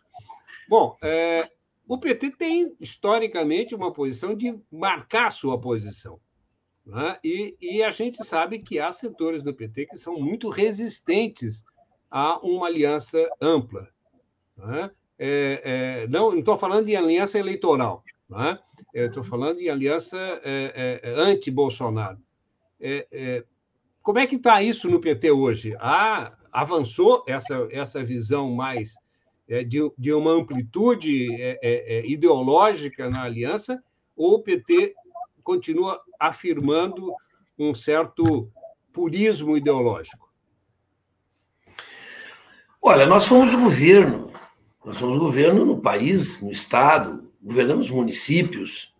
Bom, 0.69 0.95
é, 1.01 1.49
o 1.87 1.97
PT 1.97 2.31
tem, 2.31 2.75
historicamente, 2.79 3.73
uma 3.73 3.91
posição 3.91 4.35
de 4.35 4.57
marcar 4.71 5.31
sua 5.31 5.59
posição. 5.59 6.19
Né? 6.87 7.17
E, 7.21 7.57
e, 7.59 7.83
a 7.83 7.91
gente 7.91 8.23
sabe 8.23 8.59
que 8.59 8.79
há 8.79 8.91
setores 8.93 9.43
do 9.43 9.53
PT 9.53 9.87
que 9.87 9.97
são 9.97 10.17
muito 10.17 10.47
resistentes 10.47 11.65
a 12.09 12.39
uma 12.39 12.67
aliança 12.67 13.29
ampla. 13.41 13.89
Né? 14.55 14.89
É, 15.19 15.61
é, 15.65 16.07
não 16.07 16.33
estou 16.39 16.57
falando 16.57 16.87
em 16.87 16.95
aliança 16.95 17.37
eleitoral, 17.37 18.03
né? 18.29 18.57
estou 18.93 19.21
falando 19.21 19.59
em 19.59 19.67
aliança 19.67 20.17
é, 20.43 21.01
é 21.03 21.09
anti-Bolsonaro. 21.09 22.19
É, 22.79 23.05
é, 23.11 23.43
como 24.01 24.19
é 24.19 24.25
que 24.25 24.35
está 24.35 24.63
isso 24.63 24.89
no 24.89 25.01
PT 25.01 25.31
hoje? 25.31 25.75
Ah, 25.81 26.37
avançou 26.53 27.21
essa, 27.27 27.67
essa 27.69 28.01
visão 28.01 28.51
mais 28.51 28.93
de, 29.67 29.91
de 29.97 30.13
uma 30.13 30.31
amplitude 30.31 31.27
ideológica 32.05 33.09
na 33.09 33.23
aliança, 33.23 33.83
ou 34.15 34.35
o 34.35 34.41
PT 34.41 34.95
continua 35.47 36.01
afirmando 36.19 37.15
um 37.57 37.73
certo 37.73 38.51
purismo 38.91 39.55
ideológico? 39.55 40.29
Olha, 42.81 43.05
nós 43.05 43.25
fomos 43.25 43.53
o 43.53 43.57
governo, 43.57 44.33
nós 44.83 44.97
somos 44.97 45.17
governo 45.17 45.63
no 45.63 45.79
país, 45.79 46.41
no 46.41 46.51
Estado, 46.51 47.31
governamos 47.41 47.89
municípios, 47.89 48.93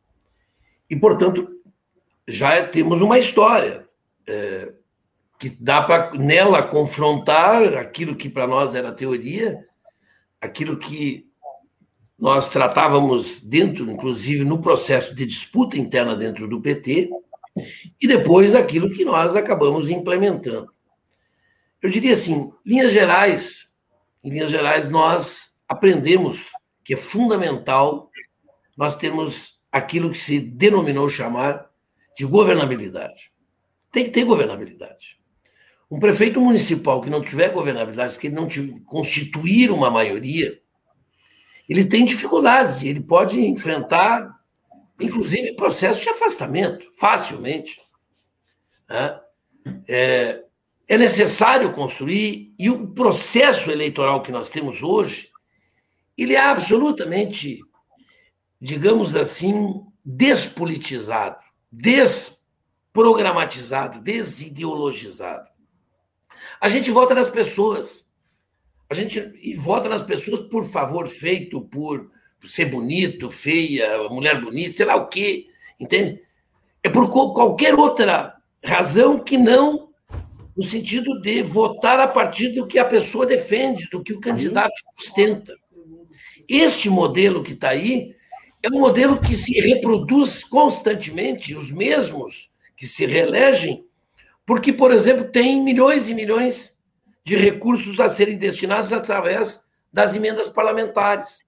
e, 0.90 0.96
portanto, 0.96 1.60
já 2.26 2.66
temos 2.66 3.02
uma 3.02 3.20
história. 3.20 3.86
É, 4.26 4.74
que 5.40 5.50
dá 5.50 5.84
para 5.84 6.14
nela 6.14 6.64
confrontar 6.64 7.78
aquilo 7.78 8.16
que 8.16 8.28
para 8.28 8.48
nós 8.48 8.74
era 8.74 8.92
teoria, 8.92 9.68
aquilo 10.42 10.78
que 10.78 11.30
nós 12.18 12.50
tratávamos 12.50 13.42
dentro, 13.42 13.90
inclusive 13.90 14.44
no 14.44 14.60
processo 14.60 15.14
de 15.14 15.26
disputa 15.26 15.78
interna 15.78 16.16
dentro 16.16 16.48
do 16.48 16.60
PT, 16.60 17.10
e 18.02 18.08
depois 18.08 18.56
aquilo 18.56 18.92
que 18.92 19.06
nós 19.06 19.36
acabamos 19.36 19.90
implementando. 19.90 20.72
Eu 21.82 21.90
diria 21.90 22.14
assim, 22.14 22.52
linhas 22.66 22.92
gerais, 22.92 23.70
em 24.24 24.32
linhas 24.32 24.50
gerais 24.50 24.90
nós 24.90 25.58
aprendemos 25.68 26.50
que 26.84 26.94
é 26.94 26.98
fundamental 26.98 28.10
nós 28.76 28.96
termos 28.96 29.60
aquilo 29.72 30.12
que 30.12 30.18
se 30.18 30.40
denominou 30.40 31.10
chamar 31.10 31.70
de 32.16 32.26
governabilidade. 32.26 33.32
Tem 33.92 34.06
que 34.06 34.12
ter 34.12 34.24
governabilidade. 34.24 35.20
Um 35.90 36.00
prefeito 36.00 36.42
municipal 36.42 37.02
que 37.02 37.10
não 37.10 37.24
tiver 37.24 37.50
governabilidade, 37.50 38.18
que 38.20 38.28
ele 38.28 38.36
não 38.36 38.48
constituir 38.86 39.72
uma 39.72 39.90
maioria, 39.90 40.60
ele 41.68 41.84
tem 41.86 42.06
dificuldades, 42.06 42.82
ele 42.82 43.02
pode 43.02 43.42
enfrentar, 43.42 44.40
inclusive, 45.00 45.56
processo 45.56 46.02
de 46.02 46.10
afastamento, 46.10 46.90
facilmente. 46.98 47.82
Né? 48.90 49.20
É, 49.88 50.44
é 50.88 50.98
necessário 50.98 51.72
construir, 51.74 52.56
e 52.58 52.68
o 52.70 52.88
processo 52.88 53.70
eleitoral 53.70 54.24
que 54.24 54.32
nós 54.32 54.50
temos 54.50 54.82
hoje, 54.82 55.30
ele 56.18 56.34
é 56.34 56.40
absolutamente, 56.40 57.60
digamos 58.60 59.16
assim, 59.18 59.86
despolitizado, 60.04 61.44
desprogramatizado, 61.70 64.00
desideologizado. 64.00 65.50
A 66.62 66.70
gente 66.70 66.92
vota 66.92 67.14
nas 67.14 67.30
pessoas. 67.30 68.07
A 68.90 68.94
gente 68.94 69.20
e 69.42 69.54
vota 69.54 69.90
nas 69.90 70.04
pessoas 70.04 70.42
por 70.42 70.66
favor 70.66 71.08
feito, 71.08 71.62
por 71.62 72.10
ser 72.44 72.66
bonito, 72.66 73.30
feia, 73.30 74.08
mulher 74.10 74.40
bonita, 74.42 74.72
sei 74.72 74.86
lá 74.86 74.96
o 74.96 75.08
quê, 75.08 75.48
entende? 75.80 76.22
É 76.84 76.90
por 76.90 77.10
qualquer 77.10 77.76
outra 77.76 78.36
razão 78.64 79.20
que 79.20 79.38
não 79.38 79.88
no 80.56 80.64
sentido 80.64 81.22
de 81.22 81.44
votar 81.44 82.00
a 82.00 82.08
partir 82.08 82.50
do 82.50 82.66
que 82.66 82.80
a 82.80 82.86
pessoa 82.86 83.28
defende, 83.28 83.88
do 83.92 84.02
que 84.02 84.14
o 84.14 84.20
candidato 84.20 84.74
sustenta. 84.98 85.54
Este 86.48 86.90
modelo 86.90 87.44
que 87.44 87.54
está 87.54 87.70
aí 87.70 88.16
é 88.64 88.70
um 88.70 88.80
modelo 88.80 89.20
que 89.20 89.36
se 89.36 89.60
reproduz 89.60 90.44
constantemente, 90.44 91.56
os 91.56 91.72
mesmos 91.72 92.50
que 92.76 92.88
se 92.88 93.06
reelegem, 93.06 93.86
porque, 94.46 94.72
por 94.72 94.92
exemplo, 94.92 95.26
tem 95.26 95.62
milhões 95.62 96.08
e 96.08 96.14
milhões 96.14 96.77
de 97.28 97.36
recursos 97.36 98.00
a 98.00 98.08
serem 98.08 98.38
destinados 98.38 98.94
através 98.94 99.66
das 99.92 100.16
emendas 100.16 100.48
parlamentares. 100.48 101.46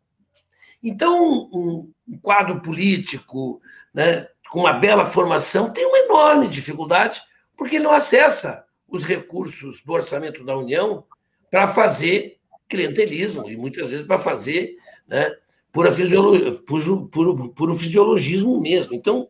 Então, 0.83 1.49
um, 1.53 1.89
quadro 2.21 2.61
político 2.61 3.61
né, 3.93 4.27
com 4.51 4.59
uma 4.59 4.73
bela 4.73 5.05
formação 5.05 5.71
tem 5.71 5.85
uma 5.85 5.99
enorme 5.99 6.49
dificuldade, 6.49 7.21
porque 7.55 7.77
ele 7.77 7.85
não 7.85 7.93
acessa 7.93 8.65
os 8.89 9.05
recursos 9.05 9.81
do 9.81 9.93
orçamento 9.93 10.43
da 10.43 10.57
União 10.57 11.05
para 11.49 11.65
fazer 11.65 12.39
clientelismo, 12.67 13.49
e 13.49 13.55
muitas 13.55 13.89
vezes 13.89 14.05
para 14.05 14.19
fazer 14.19 14.75
né, 15.07 15.31
pura 15.71 15.93
fisiologia, 15.93 16.61
puro, 16.63 17.07
puro, 17.07 17.49
puro 17.53 17.79
fisiologismo 17.79 18.59
mesmo. 18.59 18.93
Então, 18.93 19.29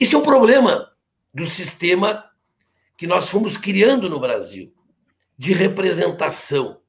isso 0.00 0.16
é 0.16 0.18
um 0.18 0.22
problema 0.22 0.90
do 1.34 1.44
sistema 1.44 2.24
que 2.96 3.06
nós 3.06 3.28
fomos 3.28 3.58
criando 3.58 4.08
no 4.08 4.18
Brasil, 4.18 4.72
de 5.36 5.52
representação. 5.52 6.80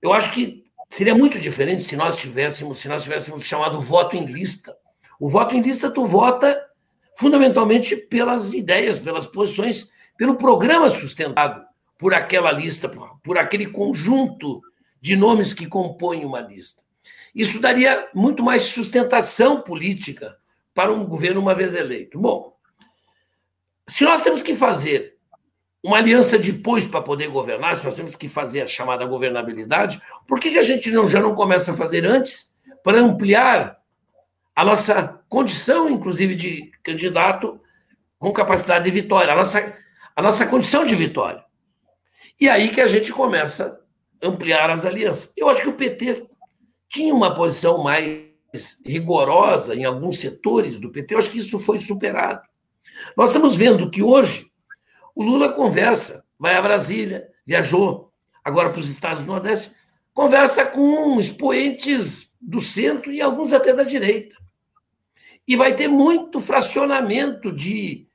Eu 0.00 0.12
acho 0.12 0.32
que 0.32 0.64
seria 0.90 1.14
muito 1.14 1.38
diferente 1.38 1.82
se 1.82 1.96
nós 1.96 2.16
tivéssemos, 2.16 2.78
se 2.78 2.88
nós 2.88 3.02
tivéssemos 3.02 3.44
chamado 3.44 3.80
voto 3.80 4.16
em 4.16 4.26
lista. 4.26 4.76
O 5.18 5.30
voto 5.30 5.54
em 5.54 5.60
lista 5.60 5.90
tu 5.90 6.06
vota 6.06 6.60
fundamentalmente 7.16 7.96
pelas 7.96 8.52
ideias, 8.52 8.98
pelas 8.98 9.26
posições, 9.26 9.88
pelo 10.16 10.36
programa 10.36 10.90
sustentado 10.90 11.64
por 11.98 12.14
aquela 12.14 12.50
lista, 12.50 12.88
por 13.22 13.38
aquele 13.38 13.66
conjunto 13.66 14.60
de 15.00 15.14
nomes 15.14 15.54
que 15.54 15.66
compõem 15.66 16.24
uma 16.24 16.40
lista. 16.40 16.82
Isso 17.34 17.60
daria 17.60 18.08
muito 18.14 18.42
mais 18.42 18.62
sustentação 18.62 19.60
política 19.60 20.36
para 20.74 20.92
um 20.92 21.04
governo 21.04 21.40
uma 21.40 21.54
vez 21.54 21.74
eleito. 21.74 22.18
Bom, 22.18 22.56
se 23.86 24.04
nós 24.04 24.22
temos 24.22 24.42
que 24.42 24.54
fazer 24.54 25.11
uma 25.82 25.98
aliança 25.98 26.38
depois 26.38 26.86
para 26.86 27.02
poder 27.02 27.28
governar, 27.28 27.74
se 27.74 27.84
nós 27.84 27.96
temos 27.96 28.14
que 28.14 28.28
fazer 28.28 28.62
a 28.62 28.66
chamada 28.66 29.04
governabilidade, 29.04 30.00
por 30.28 30.38
que, 30.38 30.50
que 30.50 30.58
a 30.58 30.62
gente 30.62 30.90
não, 30.92 31.08
já 31.08 31.20
não 31.20 31.34
começa 31.34 31.72
a 31.72 31.76
fazer 31.76 32.06
antes 32.06 32.54
para 32.84 33.00
ampliar 33.00 33.78
a 34.54 34.64
nossa 34.64 35.20
condição, 35.28 35.90
inclusive, 35.90 36.36
de 36.36 36.70
candidato 36.84 37.60
com 38.18 38.32
capacidade 38.32 38.84
de 38.84 38.90
vitória, 38.92 39.32
a 39.32 39.36
nossa, 39.36 39.76
a 40.14 40.22
nossa 40.22 40.46
condição 40.46 40.84
de 40.84 40.94
vitória? 40.94 41.44
E 42.40 42.48
aí 42.48 42.68
que 42.68 42.80
a 42.80 42.86
gente 42.86 43.12
começa 43.12 43.80
a 44.22 44.28
ampliar 44.28 44.70
as 44.70 44.86
alianças. 44.86 45.32
Eu 45.36 45.48
acho 45.48 45.62
que 45.62 45.68
o 45.68 45.74
PT 45.74 46.26
tinha 46.88 47.12
uma 47.12 47.34
posição 47.34 47.82
mais 47.82 48.22
rigorosa 48.84 49.74
em 49.74 49.84
alguns 49.84 50.20
setores 50.20 50.78
do 50.78 50.92
PT, 50.92 51.14
eu 51.14 51.18
acho 51.18 51.30
que 51.30 51.38
isso 51.38 51.58
foi 51.58 51.78
superado. 51.78 52.42
Nós 53.16 53.30
estamos 53.30 53.56
vendo 53.56 53.90
que 53.90 54.02
hoje 54.02 54.51
o 55.14 55.22
Lula 55.22 55.52
conversa, 55.52 56.24
vai 56.38 56.54
a 56.54 56.62
Brasília, 56.62 57.28
viajou 57.46 58.12
agora 58.44 58.70
para 58.70 58.80
os 58.80 58.90
estados 58.90 59.24
do 59.24 59.26
Nordeste, 59.26 59.72
conversa 60.12 60.66
com 60.66 61.18
expoentes 61.18 62.34
do 62.40 62.60
centro 62.60 63.12
e 63.12 63.20
alguns 63.20 63.52
até 63.52 63.72
da 63.72 63.84
direita. 63.84 64.36
E 65.46 65.56
vai 65.56 65.74
ter 65.74 65.88
muito 65.88 66.40
fracionamento 66.40 67.52
de 67.52 68.06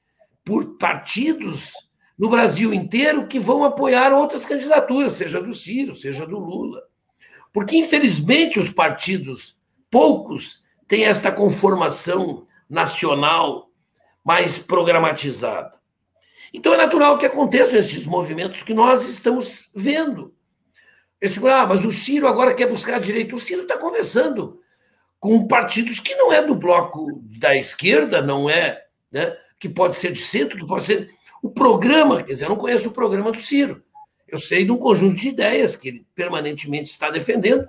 por 0.43 0.77
partidos 0.77 1.73
no 2.17 2.29
Brasil 2.29 2.73
inteiro 2.73 3.27
que 3.27 3.39
vão 3.39 3.63
apoiar 3.63 4.11
outras 4.11 4.45
candidaturas, 4.45 5.13
seja 5.13 5.41
do 5.41 5.53
Ciro, 5.53 5.93
seja 5.93 6.25
do 6.25 6.39
Lula. 6.39 6.81
Porque, 7.53 7.75
infelizmente, 7.75 8.59
os 8.59 8.71
partidos, 8.71 9.57
poucos, 9.89 10.63
têm 10.87 11.05
esta 11.05 11.31
conformação 11.31 12.47
nacional 12.69 13.69
mais 14.23 14.57
programatizada. 14.57 15.76
Então 16.53 16.73
é 16.73 16.77
natural 16.77 17.17
que 17.17 17.25
aconteçam 17.25 17.77
esses 17.77 18.05
movimentos 18.05 18.63
que 18.63 18.73
nós 18.73 19.07
estamos 19.07 19.69
vendo. 19.73 20.33
Esse, 21.19 21.45
ah, 21.47 21.65
mas 21.65 21.83
o 21.83 21.91
Ciro 21.91 22.27
agora 22.27 22.53
quer 22.53 22.69
buscar 22.69 22.99
direito. 22.99 23.35
O 23.35 23.39
Ciro 23.39 23.63
está 23.63 23.77
conversando 23.77 24.61
com 25.19 25.47
partidos 25.47 25.99
que 25.99 26.15
não 26.15 26.31
é 26.31 26.43
do 26.43 26.55
bloco 26.55 27.19
da 27.39 27.55
esquerda, 27.55 28.21
não 28.21 28.49
é, 28.49 28.85
né, 29.11 29.35
que 29.59 29.67
pode 29.67 29.95
ser 29.95 30.11
de 30.11 30.21
centro, 30.21 30.57
que 30.57 30.65
pode 30.65 30.83
ser. 30.83 31.09
O 31.41 31.49
programa, 31.49 32.23
quer 32.23 32.33
dizer, 32.33 32.45
eu 32.45 32.49
não 32.49 32.57
conheço 32.57 32.89
o 32.89 32.93
programa 32.93 33.31
do 33.31 33.39
Ciro. 33.39 33.83
Eu 34.27 34.39
sei 34.39 34.65
de 34.65 34.71
um 34.71 34.77
conjunto 34.77 35.15
de 35.15 35.29
ideias 35.29 35.75
que 35.75 35.87
ele 35.87 36.05
permanentemente 36.13 36.89
está 36.89 37.09
defendendo. 37.09 37.65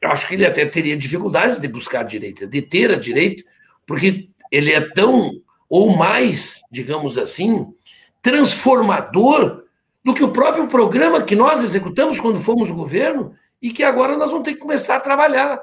Eu 0.00 0.10
acho 0.10 0.26
que 0.26 0.34
ele 0.34 0.44
até 0.44 0.66
teria 0.66 0.96
dificuldades 0.96 1.60
de 1.60 1.68
buscar 1.68 2.00
a 2.00 2.04
direita, 2.04 2.46
de 2.46 2.60
ter 2.60 2.90
a 2.90 2.98
direita, 2.98 3.44
porque 3.86 4.28
ele 4.50 4.72
é 4.72 4.80
tão 4.92 5.40
ou 5.72 5.96
mais, 5.96 6.60
digamos 6.70 7.16
assim, 7.16 7.72
transformador 8.20 9.64
do 10.04 10.12
que 10.12 10.22
o 10.22 10.30
próprio 10.30 10.66
programa 10.66 11.22
que 11.22 11.34
nós 11.34 11.62
executamos 11.62 12.20
quando 12.20 12.42
fomos 12.42 12.70
governo 12.70 13.34
e 13.60 13.70
que 13.70 13.82
agora 13.82 14.14
nós 14.18 14.30
vamos 14.30 14.44
ter 14.44 14.52
que 14.52 14.60
começar 14.60 14.96
a 14.96 15.00
trabalhar. 15.00 15.58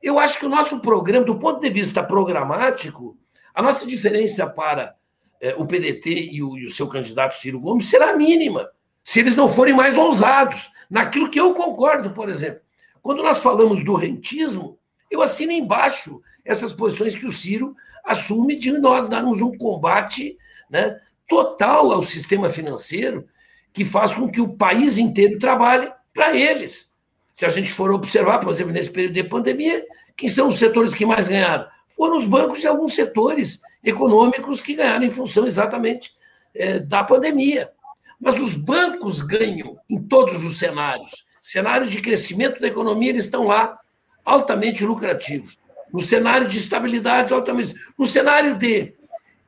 Eu 0.00 0.16
acho 0.16 0.38
que 0.38 0.46
o 0.46 0.48
nosso 0.48 0.78
programa, 0.78 1.26
do 1.26 1.40
ponto 1.40 1.58
de 1.58 1.70
vista 1.70 2.04
programático, 2.04 3.18
a 3.52 3.60
nossa 3.60 3.84
diferença 3.84 4.46
para 4.46 4.94
é, 5.40 5.56
o 5.56 5.66
PDT 5.66 6.30
e 6.30 6.40
o, 6.40 6.56
e 6.56 6.64
o 6.64 6.70
seu 6.70 6.86
candidato 6.86 7.34
Ciro 7.34 7.58
Gomes 7.58 7.90
será 7.90 8.16
mínima, 8.16 8.70
se 9.02 9.18
eles 9.18 9.34
não 9.34 9.48
forem 9.48 9.74
mais 9.74 9.96
ousados. 9.96 10.70
Naquilo 10.88 11.28
que 11.28 11.40
eu 11.40 11.52
concordo, 11.52 12.10
por 12.10 12.28
exemplo. 12.28 12.60
Quando 13.02 13.24
nós 13.24 13.40
falamos 13.40 13.84
do 13.84 13.96
rentismo, 13.96 14.78
eu 15.10 15.20
assino 15.20 15.50
embaixo 15.50 16.22
essas 16.44 16.72
posições 16.72 17.16
que 17.16 17.26
o 17.26 17.32
Ciro 17.32 17.74
assume 18.08 18.56
de 18.56 18.72
nós 18.72 19.06
darmos 19.06 19.42
um 19.42 19.56
combate 19.56 20.36
né, 20.70 20.98
total 21.28 21.92
ao 21.92 22.02
sistema 22.02 22.48
financeiro 22.48 23.28
que 23.72 23.84
faz 23.84 24.14
com 24.14 24.28
que 24.28 24.40
o 24.40 24.56
país 24.56 24.96
inteiro 24.96 25.38
trabalhe 25.38 25.92
para 26.14 26.34
eles. 26.34 26.90
Se 27.34 27.44
a 27.44 27.48
gente 27.48 27.70
for 27.70 27.90
observar, 27.92 28.38
por 28.40 28.50
exemplo, 28.50 28.72
nesse 28.72 28.90
período 28.90 29.12
de 29.12 29.24
pandemia, 29.24 29.84
quem 30.16 30.28
são 30.28 30.48
os 30.48 30.58
setores 30.58 30.94
que 30.94 31.06
mais 31.06 31.28
ganharam? 31.28 31.66
Foram 31.88 32.16
os 32.16 32.24
bancos 32.24 32.64
e 32.64 32.66
alguns 32.66 32.94
setores 32.94 33.60
econômicos 33.84 34.62
que 34.62 34.74
ganharam 34.74 35.04
em 35.04 35.10
função 35.10 35.46
exatamente 35.46 36.12
é, 36.54 36.78
da 36.78 37.04
pandemia. 37.04 37.70
Mas 38.18 38.40
os 38.40 38.54
bancos 38.54 39.20
ganham 39.20 39.78
em 39.88 40.02
todos 40.02 40.44
os 40.44 40.58
cenários. 40.58 41.24
Cenários 41.42 41.90
de 41.90 42.00
crescimento 42.00 42.60
da 42.60 42.66
economia, 42.66 43.10
eles 43.10 43.26
estão 43.26 43.46
lá 43.46 43.78
altamente 44.24 44.84
lucrativos 44.84 45.58
no 45.92 46.00
cenário 46.00 46.48
de 46.48 46.58
estabilidade 46.58 47.32
altamente. 47.32 47.74
No 47.98 48.06
cenário 48.06 48.56
de 48.56 48.94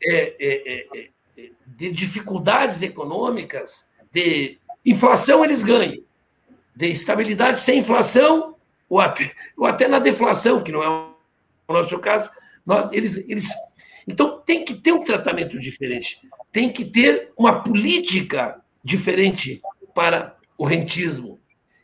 é, 0.02 0.36
é, 0.40 0.86
é, 0.94 1.10
de 1.66 1.90
dificuldades 1.90 2.82
econômicas, 2.82 3.90
de 4.12 4.58
inflação, 4.84 5.44
eles 5.44 5.62
ganham. 5.62 6.02
De 6.74 6.86
estabilidade 6.88 7.58
sem 7.58 7.78
inflação, 7.78 8.56
ou 8.88 9.00
até, 9.00 9.32
ou 9.56 9.66
até 9.66 9.88
na 9.88 9.98
deflação, 9.98 10.62
que 10.62 10.72
não 10.72 10.82
é 10.82 10.88
o 10.88 11.72
nosso 11.72 11.98
caso, 11.98 12.30
nós, 12.66 12.90
eles, 12.92 13.16
eles. 13.28 13.48
Então, 14.06 14.40
tem 14.44 14.64
que 14.64 14.74
ter 14.74 14.92
um 14.92 15.04
tratamento 15.04 15.58
diferente, 15.58 16.20
tem 16.50 16.72
que 16.72 16.84
ter 16.84 17.32
uma 17.36 17.62
política 17.62 18.60
diferente 18.82 19.62
para 19.94 20.36
o 20.58 20.64
rentismo, 20.64 21.38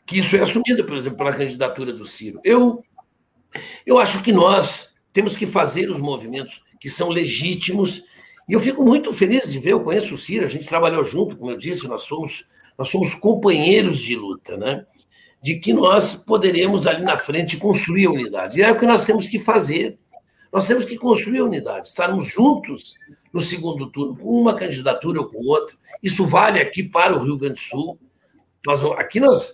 que 0.05 0.19
isso 0.19 0.35
é 0.35 0.41
assumido, 0.41 0.85
por 0.85 0.97
exemplo, 0.97 1.17
pela 1.17 1.33
candidatura 1.33 1.93
do 1.93 2.05
Ciro. 2.05 2.39
Eu, 2.43 2.83
eu 3.85 3.99
acho 3.99 4.21
que 4.23 4.31
nós 4.31 4.95
temos 5.13 5.35
que 5.35 5.47
fazer 5.47 5.89
os 5.89 5.99
movimentos 5.99 6.61
que 6.79 6.89
são 6.89 7.09
legítimos 7.09 8.03
e 8.47 8.53
eu 8.53 8.61
fico 8.61 8.81
muito 8.81 9.11
feliz 9.11 9.51
de 9.51 9.59
ver, 9.59 9.73
eu 9.73 9.83
conheço 9.83 10.15
o 10.15 10.17
Ciro, 10.17 10.45
a 10.45 10.47
gente 10.47 10.65
trabalhou 10.65 11.03
junto, 11.03 11.35
como 11.35 11.51
eu 11.51 11.57
disse, 11.57 11.85
nós 11.85 12.03
somos, 12.03 12.45
nós 12.77 12.87
somos 12.87 13.13
companheiros 13.13 13.99
de 13.99 14.15
luta, 14.15 14.55
né? 14.55 14.85
De 15.41 15.59
que 15.59 15.73
nós 15.73 16.13
poderemos 16.15 16.87
ali 16.87 17.03
na 17.03 17.17
frente 17.17 17.57
construir 17.57 18.05
a 18.05 18.11
unidade. 18.11 18.57
E 18.57 18.63
é 18.63 18.71
o 18.71 18.79
que 18.79 18.87
nós 18.87 19.03
temos 19.03 19.27
que 19.27 19.37
fazer. 19.37 19.99
Nós 20.51 20.65
temos 20.65 20.85
que 20.85 20.97
construir 20.97 21.39
a 21.39 21.43
unidade, 21.43 21.87
estarmos 21.87 22.27
juntos 22.31 22.95
no 23.33 23.41
segundo 23.41 23.91
turno, 23.91 24.15
com 24.15 24.29
uma 24.29 24.55
candidatura 24.55 25.19
ou 25.19 25.27
com 25.27 25.45
outra. 25.45 25.75
Isso 26.01 26.25
vale 26.25 26.61
aqui 26.61 26.83
para 26.83 27.17
o 27.17 27.23
Rio 27.23 27.37
Grande 27.37 27.55
do 27.55 27.59
Sul. 27.59 27.99
Nós, 28.65 28.81
aqui 28.97 29.19
nós, 29.19 29.53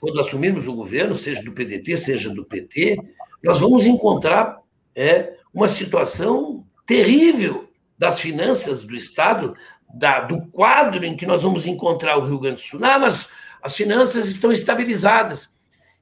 quando 0.00 0.18
assumirmos 0.18 0.66
o 0.66 0.74
governo, 0.74 1.14
seja 1.14 1.42
do 1.42 1.52
PDT, 1.52 1.94
seja 1.98 2.30
do 2.30 2.42
PT, 2.42 2.98
nós 3.42 3.58
vamos 3.58 3.86
encontrar 3.86 4.60
é, 4.94 5.34
uma 5.52 5.68
situação 5.68 6.64
terrível 6.86 7.68
das 7.98 8.20
finanças 8.20 8.82
do 8.82 8.96
Estado, 8.96 9.54
da, 9.94 10.20
do 10.20 10.46
quadro 10.48 11.04
em 11.04 11.16
que 11.16 11.26
nós 11.26 11.42
vamos 11.42 11.66
encontrar 11.66 12.16
o 12.16 12.24
Rio 12.24 12.38
Grande 12.38 12.56
do 12.56 12.66
Sul. 12.66 12.80
Ah, 12.82 12.98
mas 12.98 13.28
as 13.62 13.76
finanças 13.76 14.28
estão 14.28 14.50
estabilizadas. 14.50 15.54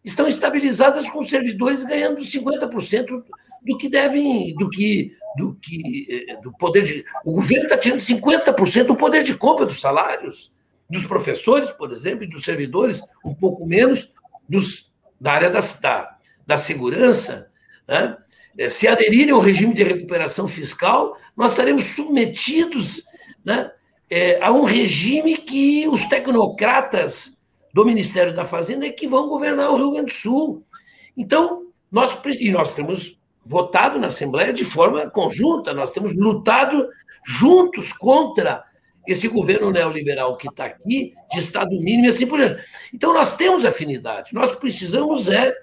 Estão 0.04 0.28
estabilizadas 0.28 1.08
com 1.08 1.22
servidores 1.22 1.84
ganhando 1.84 2.20
50% 2.20 3.24
do 3.62 3.76
que 3.76 3.88
devem, 3.88 4.54
do 4.54 4.70
que, 4.70 5.12
do 5.36 5.54
que, 5.56 6.06
eh, 6.08 6.36
do 6.40 6.52
poder 6.52 6.84
de. 6.84 7.04
O 7.24 7.32
governo 7.32 7.64
está 7.64 7.76
tirando 7.76 8.00
50% 8.00 8.84
do 8.86 8.96
poder 8.96 9.22
de 9.22 9.34
compra 9.34 9.66
dos 9.66 9.80
salários 9.80 10.52
dos 10.88 11.04
professores, 11.04 11.70
por 11.70 11.92
exemplo, 11.92 12.24
e 12.24 12.26
dos 12.26 12.44
servidores, 12.44 13.02
um 13.24 13.34
pouco 13.34 13.66
menos 13.66 14.10
dos, 14.48 14.90
da 15.20 15.32
área 15.32 15.50
da, 15.50 15.60
da, 15.80 16.17
da 16.48 16.56
segurança. 16.56 17.50
Né? 17.86 18.16
É, 18.58 18.70
se 18.70 18.88
aderirem 18.88 19.34
ao 19.34 19.38
regime 19.38 19.74
de 19.74 19.84
recuperação 19.84 20.48
fiscal, 20.48 21.14
nós 21.36 21.50
estaremos 21.52 21.84
submetidos 21.84 23.02
né, 23.44 23.70
é, 24.10 24.42
a 24.42 24.50
um 24.50 24.64
regime 24.64 25.36
que 25.36 25.86
os 25.86 26.04
tecnocratas 26.06 27.38
do 27.72 27.84
Ministério 27.84 28.34
da 28.34 28.46
Fazenda 28.46 28.86
é 28.86 28.90
que 28.90 29.06
vão 29.06 29.28
governar 29.28 29.70
o 29.70 29.76
Rio 29.76 29.90
Grande 29.90 30.06
do 30.06 30.18
Sul. 30.18 30.64
Então, 31.14 31.66
nós, 31.92 32.18
e 32.40 32.50
nós 32.50 32.74
temos 32.74 33.18
votado 33.44 33.98
na 33.98 34.06
Assembleia 34.06 34.52
de 34.52 34.64
forma 34.64 35.08
conjunta, 35.10 35.74
nós 35.74 35.92
temos 35.92 36.16
lutado 36.16 36.88
juntos 37.26 37.92
contra 37.92 38.64
esse 39.06 39.28
governo 39.28 39.70
neoliberal 39.70 40.36
que 40.36 40.48
está 40.48 40.64
aqui, 40.64 41.14
de 41.30 41.38
Estado 41.38 41.70
mínimo 41.70 42.06
e 42.06 42.08
assim 42.08 42.26
por 42.26 42.38
diante. 42.38 42.62
Então, 42.92 43.12
nós 43.12 43.36
temos 43.36 43.66
afinidade, 43.66 44.34
nós 44.34 44.52
precisamos 44.52 45.28
é 45.28 45.54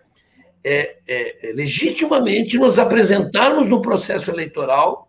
é, 0.67 0.97
é, 1.07 1.49
é, 1.49 1.53
legitimamente 1.53 2.57
nos 2.57 2.79
apresentarmos 2.79 3.69
no 3.69 3.83
processo 3.83 4.31
eleitoral 4.31 5.07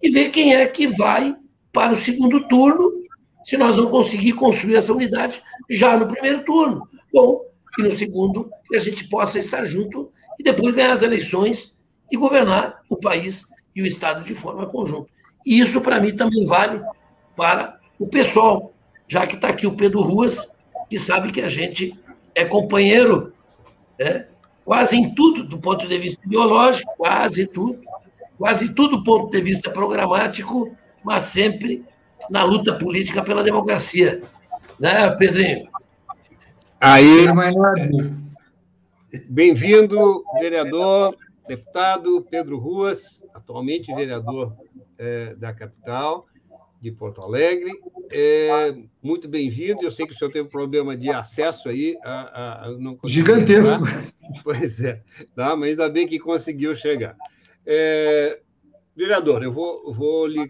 e 0.00 0.08
ver 0.08 0.30
quem 0.30 0.54
é 0.54 0.64
que 0.64 0.86
vai 0.86 1.34
para 1.72 1.92
o 1.92 1.96
segundo 1.96 2.46
turno, 2.46 3.02
se 3.44 3.56
nós 3.56 3.74
não 3.74 3.90
conseguir 3.90 4.34
construir 4.34 4.76
essa 4.76 4.92
unidade 4.92 5.42
já 5.68 5.96
no 5.96 6.06
primeiro 6.06 6.44
turno. 6.44 6.88
Bom, 7.12 7.40
e 7.76 7.82
no 7.82 7.90
segundo, 7.90 8.48
que 8.68 8.76
a 8.76 8.78
gente 8.78 9.08
possa 9.08 9.40
estar 9.40 9.64
junto 9.64 10.12
e 10.38 10.44
depois 10.44 10.72
ganhar 10.72 10.92
as 10.92 11.02
eleições 11.02 11.82
e 12.08 12.16
governar 12.16 12.80
o 12.88 12.96
país 12.96 13.44
e 13.74 13.82
o 13.82 13.86
Estado 13.86 14.22
de 14.22 14.36
forma 14.36 14.66
conjunta. 14.66 15.10
E 15.44 15.58
isso, 15.58 15.80
para 15.80 15.98
mim, 15.98 16.16
também 16.16 16.46
vale 16.46 16.80
para 17.34 17.80
o 17.98 18.06
pessoal, 18.06 18.72
já 19.08 19.26
que 19.26 19.34
está 19.34 19.48
aqui 19.48 19.66
o 19.66 19.76
Pedro 19.76 20.00
Ruas, 20.00 20.48
que 20.88 20.96
sabe 20.96 21.32
que 21.32 21.40
a 21.40 21.48
gente 21.48 21.98
é 22.36 22.44
companheiro 22.44 23.32
né, 23.98 24.28
quase 24.66 24.96
em 24.96 25.14
tudo 25.14 25.44
do 25.44 25.60
ponto 25.60 25.86
de 25.86 25.96
vista 25.96 26.26
ideológico, 26.26 26.92
quase 26.96 27.46
tudo, 27.46 27.80
quase 28.36 28.74
tudo 28.74 28.96
do 28.96 29.04
ponto 29.04 29.30
de 29.30 29.40
vista 29.40 29.70
programático, 29.70 30.76
mas 31.04 31.22
sempre 31.22 31.84
na 32.28 32.42
luta 32.42 32.74
política 32.74 33.22
pela 33.22 33.44
democracia. 33.44 34.22
Né, 34.78 35.08
Pedrinho? 35.12 35.68
Aí, 36.80 37.26
bem-vindo, 39.28 40.24
vereador, 40.40 41.16
deputado 41.46 42.26
Pedro 42.28 42.58
Ruas, 42.58 43.22
atualmente 43.32 43.94
vereador 43.94 44.52
é, 44.98 45.36
da 45.36 45.54
capital 45.54 46.26
de 46.86 46.92
Porto 46.92 47.20
Alegre. 47.20 47.72
É, 48.12 48.76
muito 49.02 49.28
bem-vindo. 49.28 49.82
Eu 49.82 49.90
sei 49.90 50.06
que 50.06 50.12
o 50.12 50.16
senhor 50.16 50.30
teve 50.30 50.48
problema 50.48 50.96
de 50.96 51.10
acesso 51.10 51.68
aí. 51.68 51.98
A, 52.04 52.68
a, 52.68 52.76
Gigantesco. 53.04 53.82
Pois 54.42 54.82
é, 54.82 55.02
tá? 55.34 55.56
mas 55.56 55.70
ainda 55.70 55.88
bem 55.88 56.06
que 56.06 56.18
conseguiu 56.18 56.74
chegar. 56.74 57.16
É, 57.64 58.40
vereador, 58.94 59.42
eu 59.42 59.52
vou, 59.52 59.92
vou 59.92 60.26
lhe 60.26 60.48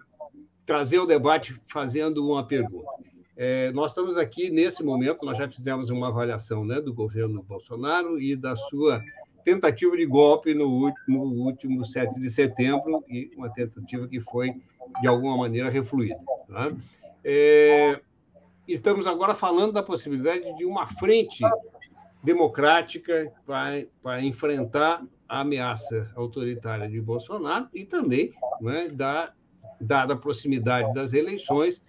trazer 0.64 0.99
o 0.99 1.07
debate 1.07 1.55
fazendo 1.70 2.26
uma 2.26 2.47
pergunta. 2.47 2.91
É, 3.37 3.70
nós 3.72 3.93
estamos 3.93 4.16
aqui 4.16 4.51
nesse 4.51 4.82
momento, 4.82 5.24
nós 5.24 5.39
já 5.39 5.49
fizemos 5.49 5.89
uma 5.91 6.09
avaliação 6.09 6.64
né, 6.64 6.80
do 6.80 6.93
governo 6.93 7.43
Bolsonaro 7.43 8.18
e 8.18 8.34
da 8.34 8.57
sua 8.57 9.03
tentativa 9.45 9.97
de 9.97 10.07
golpe 10.07 10.55
no 10.55 10.68
último, 10.68 11.26
no 11.26 11.45
último 11.45 11.84
7 11.84 12.18
de 12.18 12.30
setembro, 12.30 13.05
e 13.09 13.30
uma 13.37 13.51
tentativa 13.51 14.09
que 14.09 14.20
foi 14.20 14.55
de 15.01 15.07
alguma 15.07 15.37
maneira 15.37 15.70
refluída. 15.70 16.18
Tá? 16.49 16.72
É, 17.24 18.01
estamos 18.66 19.07
agora 19.07 19.34
falando 19.34 19.72
da 19.72 19.82
possibilidade 19.82 20.57
de 20.57 20.64
uma 20.64 20.87
frente 20.87 21.45
democrática 22.22 23.32
para, 23.45 24.22
enfrentar 24.22 25.05
a 25.28 25.41
ameaça 25.41 26.11
autoritária 26.14 26.89
de 26.89 27.01
Bolsonaro 27.01 27.68
e 27.74 27.84
também, 27.84 28.32
né, 28.61 28.89
da, 28.89 29.32
dada 29.80 30.14
a 30.14 30.16
proximidade 30.16 30.93
das 30.95 31.12
eleições, 31.12 31.82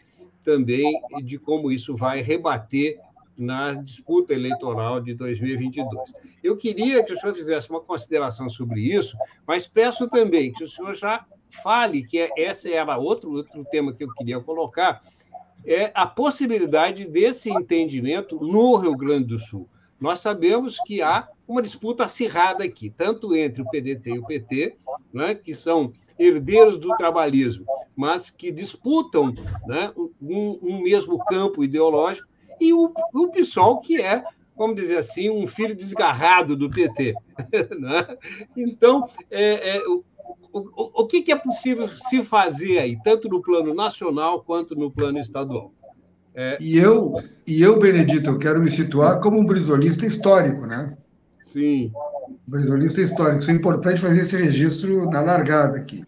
também 0.43 1.01
de 1.23 1.37
como 1.37 1.71
isso 1.71 1.95
vai 1.95 2.21
rebater 2.21 2.99
na 3.37 3.73
disputa 3.73 4.33
eleitoral 4.33 4.99
de 4.99 5.13
2022. 5.13 6.13
Eu 6.43 6.57
queria 6.57 7.03
que 7.03 7.13
o 7.13 7.19
senhor 7.19 7.35
fizesse 7.35 7.69
uma 7.69 7.81
consideração 7.81 8.49
sobre 8.49 8.81
isso, 8.81 9.15
mas 9.45 9.67
peço 9.67 10.09
também 10.09 10.51
que 10.51 10.63
o 10.63 10.67
senhor 10.67 10.95
já 10.95 11.25
fale, 11.63 12.05
que 12.05 12.19
é, 12.19 12.29
esse 12.37 12.73
era 12.73 12.97
outro, 12.97 13.31
outro 13.31 13.65
tema 13.65 13.93
que 13.93 14.03
eu 14.03 14.13
queria 14.13 14.39
colocar, 14.39 15.01
é 15.65 15.91
a 15.93 16.05
possibilidade 16.05 17.05
desse 17.05 17.49
entendimento 17.49 18.39
no 18.39 18.75
Rio 18.75 18.95
Grande 18.95 19.25
do 19.25 19.39
Sul. 19.39 19.67
Nós 19.99 20.21
sabemos 20.21 20.77
que 20.85 21.01
há 21.01 21.27
uma 21.47 21.61
disputa 21.61 22.05
acirrada 22.05 22.63
aqui, 22.63 22.89
tanto 22.89 23.35
entre 23.35 23.61
o 23.61 23.69
PDT 23.69 24.11
e 24.11 24.19
o 24.19 24.25
PT, 24.25 24.77
né, 25.13 25.33
que 25.33 25.55
são 25.55 25.91
herdeiros 26.19 26.77
do 26.77 26.95
trabalhismo, 26.97 27.65
mas 27.95 28.29
que 28.29 28.51
disputam 28.51 29.33
né, 29.65 29.91
um, 30.21 30.59
um 30.61 30.81
mesmo 30.81 31.17
campo 31.25 31.63
ideológico, 31.63 32.27
e 32.59 32.73
o, 32.73 32.91
o 33.13 33.27
PSOL, 33.29 33.79
que 33.79 34.01
é, 34.01 34.23
vamos 34.57 34.75
dizer 34.75 34.97
assim, 34.97 35.29
um 35.29 35.45
filho 35.45 35.75
desgarrado 35.75 36.55
do 36.55 36.69
PT. 36.69 37.13
Né? 37.79 38.17
Então, 38.55 39.07
é, 39.29 39.77
é, 39.77 39.83
o, 40.51 41.01
o 41.01 41.07
que, 41.07 41.21
que 41.21 41.31
é 41.31 41.35
possível 41.35 41.87
se 41.87 42.23
fazer 42.23 42.79
aí, 42.79 42.97
tanto 43.03 43.27
no 43.29 43.41
plano 43.41 43.73
nacional 43.73 44.43
quanto 44.43 44.75
no 44.75 44.91
plano 44.91 45.19
estadual? 45.19 45.71
É... 46.33 46.57
E 46.61 46.77
eu, 46.77 47.15
e 47.45 47.61
eu, 47.61 47.79
Benedito, 47.79 48.29
eu 48.29 48.37
quero 48.37 48.61
me 48.61 48.69
situar 48.69 49.19
como 49.19 49.39
um 49.39 49.45
brisolista 49.45 50.05
histórico, 50.05 50.65
né? 50.65 50.95
Sim. 51.45 51.91
Brisolista 52.45 53.01
histórico. 53.01 53.39
Isso 53.39 53.51
é 53.51 53.53
importante 53.53 54.01
fazer 54.01 54.21
esse 54.21 54.35
registro 54.35 55.09
na 55.09 55.21
largada 55.21 55.77
aqui. 55.77 56.03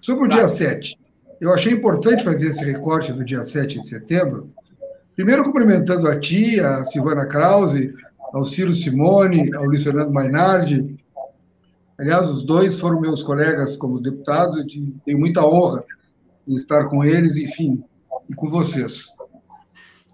Sobre 0.00 0.26
o 0.26 0.28
tá. 0.28 0.36
dia 0.36 0.48
7, 0.48 0.98
eu 1.40 1.52
achei 1.52 1.72
importante 1.72 2.24
fazer 2.24 2.48
esse 2.48 2.64
recorte 2.64 3.12
do 3.12 3.24
dia 3.24 3.44
7 3.44 3.80
de 3.80 3.88
setembro, 3.88 4.50
primeiro 5.14 5.44
cumprimentando 5.44 6.08
a 6.08 6.18
ti, 6.18 6.60
a 6.60 6.84
Silvana 6.84 7.26
Krause, 7.26 7.94
ao 8.32 8.44
Ciro 8.44 8.74
Simone, 8.74 9.52
ao 9.54 9.64
Luiz 9.64 9.82
Fernando 9.82 10.12
Mainardi, 10.12 10.95
Aliás, 11.98 12.28
os 12.30 12.44
dois 12.44 12.78
foram 12.78 13.00
meus 13.00 13.22
colegas 13.22 13.76
como 13.76 14.00
deputados 14.00 14.56
e 14.58 14.94
tenho 15.04 15.18
muita 15.18 15.46
honra 15.46 15.84
em 16.46 16.54
estar 16.54 16.88
com 16.88 17.02
eles, 17.02 17.36
enfim, 17.36 17.82
e 18.28 18.34
com 18.34 18.48
vocês. 18.48 19.06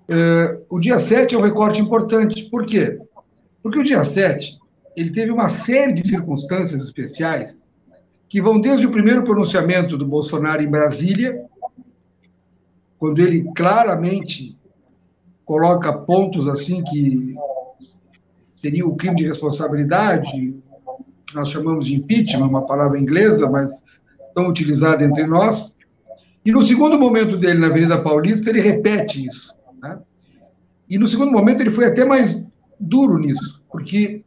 É, 0.08 0.60
o 0.68 0.78
dia 0.78 0.98
7 0.98 1.34
é 1.34 1.38
um 1.38 1.42
recorte 1.42 1.80
importante. 1.80 2.48
Por 2.50 2.64
quê? 2.64 3.00
Porque 3.62 3.78
o 3.78 3.84
dia 3.84 4.04
7 4.04 4.58
ele 4.96 5.10
teve 5.10 5.30
uma 5.30 5.48
série 5.48 5.92
de 5.92 6.06
circunstâncias 6.06 6.84
especiais 6.84 7.66
que 8.28 8.40
vão 8.40 8.60
desde 8.60 8.86
o 8.86 8.90
primeiro 8.90 9.24
pronunciamento 9.24 9.96
do 9.96 10.06
Bolsonaro 10.06 10.62
em 10.62 10.70
Brasília, 10.70 11.44
quando 12.98 13.20
ele 13.20 13.44
claramente 13.54 14.56
coloca 15.44 15.92
pontos 15.92 16.48
assim 16.48 16.82
que 16.84 17.34
seria 18.54 18.86
o 18.86 18.96
crime 18.96 19.16
de 19.16 19.26
responsabilidade, 19.26 20.54
que 21.32 21.36
nós 21.36 21.50
chamamos 21.50 21.86
de 21.86 21.94
impeachment, 21.94 22.46
uma 22.46 22.66
palavra 22.66 22.98
inglesa, 22.98 23.48
mas 23.48 23.82
tão 24.34 24.48
utilizada 24.48 25.02
entre 25.02 25.26
nós. 25.26 25.74
E 26.44 26.52
no 26.52 26.62
segundo 26.62 26.98
momento 26.98 27.36
dele 27.36 27.58
na 27.58 27.68
Avenida 27.68 28.00
Paulista, 28.00 28.50
ele 28.50 28.60
repete 28.60 29.26
isso. 29.26 29.54
Né? 29.82 29.98
E 30.88 30.98
no 30.98 31.08
segundo 31.08 31.32
momento, 31.32 31.60
ele 31.60 31.70
foi 31.70 31.86
até 31.86 32.04
mais 32.04 32.46
duro 32.78 33.18
nisso, 33.18 33.62
porque 33.70 34.24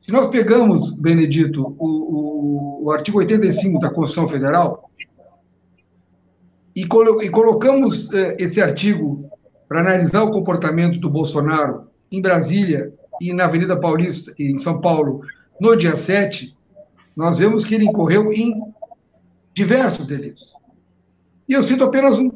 se 0.00 0.12
nós 0.12 0.28
pegamos, 0.28 0.92
Benedito, 0.92 1.74
o, 1.78 1.86
o, 1.86 2.84
o 2.84 2.90
artigo 2.92 3.18
85 3.18 3.80
da 3.80 3.90
Constituição 3.90 4.28
Federal 4.28 4.88
e, 6.74 6.86
colo 6.86 7.20
e 7.20 7.28
colocamos 7.28 8.12
eh, 8.12 8.36
esse 8.38 8.62
artigo 8.62 9.28
para 9.68 9.80
analisar 9.80 10.22
o 10.22 10.30
comportamento 10.30 11.00
do 11.00 11.10
Bolsonaro 11.10 11.88
em 12.12 12.22
Brasília 12.22 12.92
e 13.20 13.32
na 13.32 13.46
Avenida 13.46 13.76
Paulista, 13.76 14.32
em 14.38 14.56
São 14.58 14.80
Paulo, 14.80 15.22
no 15.60 15.76
dia 15.76 15.96
7, 15.96 16.56
nós 17.16 17.38
vemos 17.38 17.64
que 17.64 17.74
ele 17.74 17.86
incorreu 17.86 18.32
em 18.32 18.62
diversos 19.54 20.06
delitos. 20.06 20.54
E 21.48 21.54
eu 21.54 21.62
cito 21.62 21.84
apenas 21.84 22.18
um. 22.18 22.30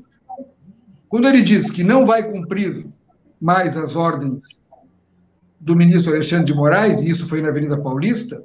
Quando 1.09 1.29
ele 1.29 1.43
diz 1.43 1.71
que 1.71 1.85
não 1.85 2.07
vai 2.07 2.23
cumprir 2.23 2.85
mais 3.41 3.77
as 3.77 3.97
ordens 3.97 4.63
do 5.59 5.77
ministro 5.77 6.13
Alexandre 6.13 6.47
de 6.47 6.55
Moraes, 6.55 7.01
e 7.01 7.11
isso 7.11 7.27
foi 7.27 7.43
na 7.43 7.49
Avenida 7.49 7.77
Paulista, 7.77 8.43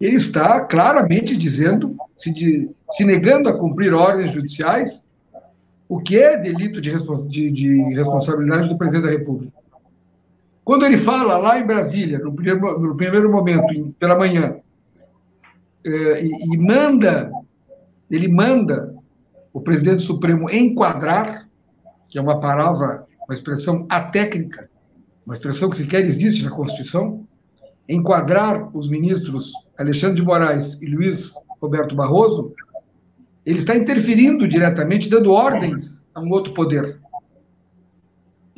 ele 0.00 0.16
está 0.16 0.60
claramente 0.60 1.36
dizendo, 1.36 1.96
se, 2.16 2.30
de, 2.30 2.70
se 2.92 3.04
negando 3.04 3.48
a 3.48 3.58
cumprir 3.58 3.92
ordens 3.92 4.30
judiciais, 4.30 5.08
o 5.88 5.98
que 6.00 6.18
é 6.18 6.36
delito 6.36 6.80
de, 6.80 6.92
de, 7.28 7.50
de 7.50 7.94
responsabilidade 7.94 8.68
do 8.68 8.78
presidente 8.78 9.06
da 9.06 9.10
República. 9.10 9.57
Quando 10.68 10.84
ele 10.84 10.98
fala 10.98 11.38
lá 11.38 11.58
em 11.58 11.66
Brasília, 11.66 12.18
no 12.18 12.34
primeiro, 12.34 12.78
no 12.78 12.94
primeiro 12.94 13.32
momento, 13.32 13.90
pela 13.98 14.14
manhã, 14.14 14.56
é, 15.82 16.22
e, 16.22 16.28
e 16.28 16.58
manda, 16.58 17.32
ele 18.10 18.28
manda 18.28 18.94
o 19.50 19.62
presidente 19.62 20.02
Supremo 20.02 20.50
enquadrar, 20.50 21.48
que 22.06 22.18
é 22.18 22.20
uma 22.20 22.38
palavra, 22.38 23.06
uma 23.26 23.34
expressão 23.34 23.86
atécnica, 23.88 24.68
uma 25.24 25.34
expressão 25.34 25.70
que 25.70 25.78
sequer 25.78 26.04
existe 26.04 26.44
na 26.44 26.50
Constituição, 26.50 27.26
enquadrar 27.88 28.68
os 28.76 28.90
ministros 28.90 29.54
Alexandre 29.78 30.16
de 30.16 30.22
Moraes 30.22 30.82
e 30.82 30.86
Luiz 30.86 31.32
Roberto 31.62 31.96
Barroso, 31.96 32.52
ele 33.46 33.60
está 33.60 33.74
interferindo 33.74 34.46
diretamente, 34.46 35.08
dando 35.08 35.32
ordens 35.32 36.06
a 36.14 36.20
um 36.20 36.28
outro 36.30 36.52
poder. 36.52 36.97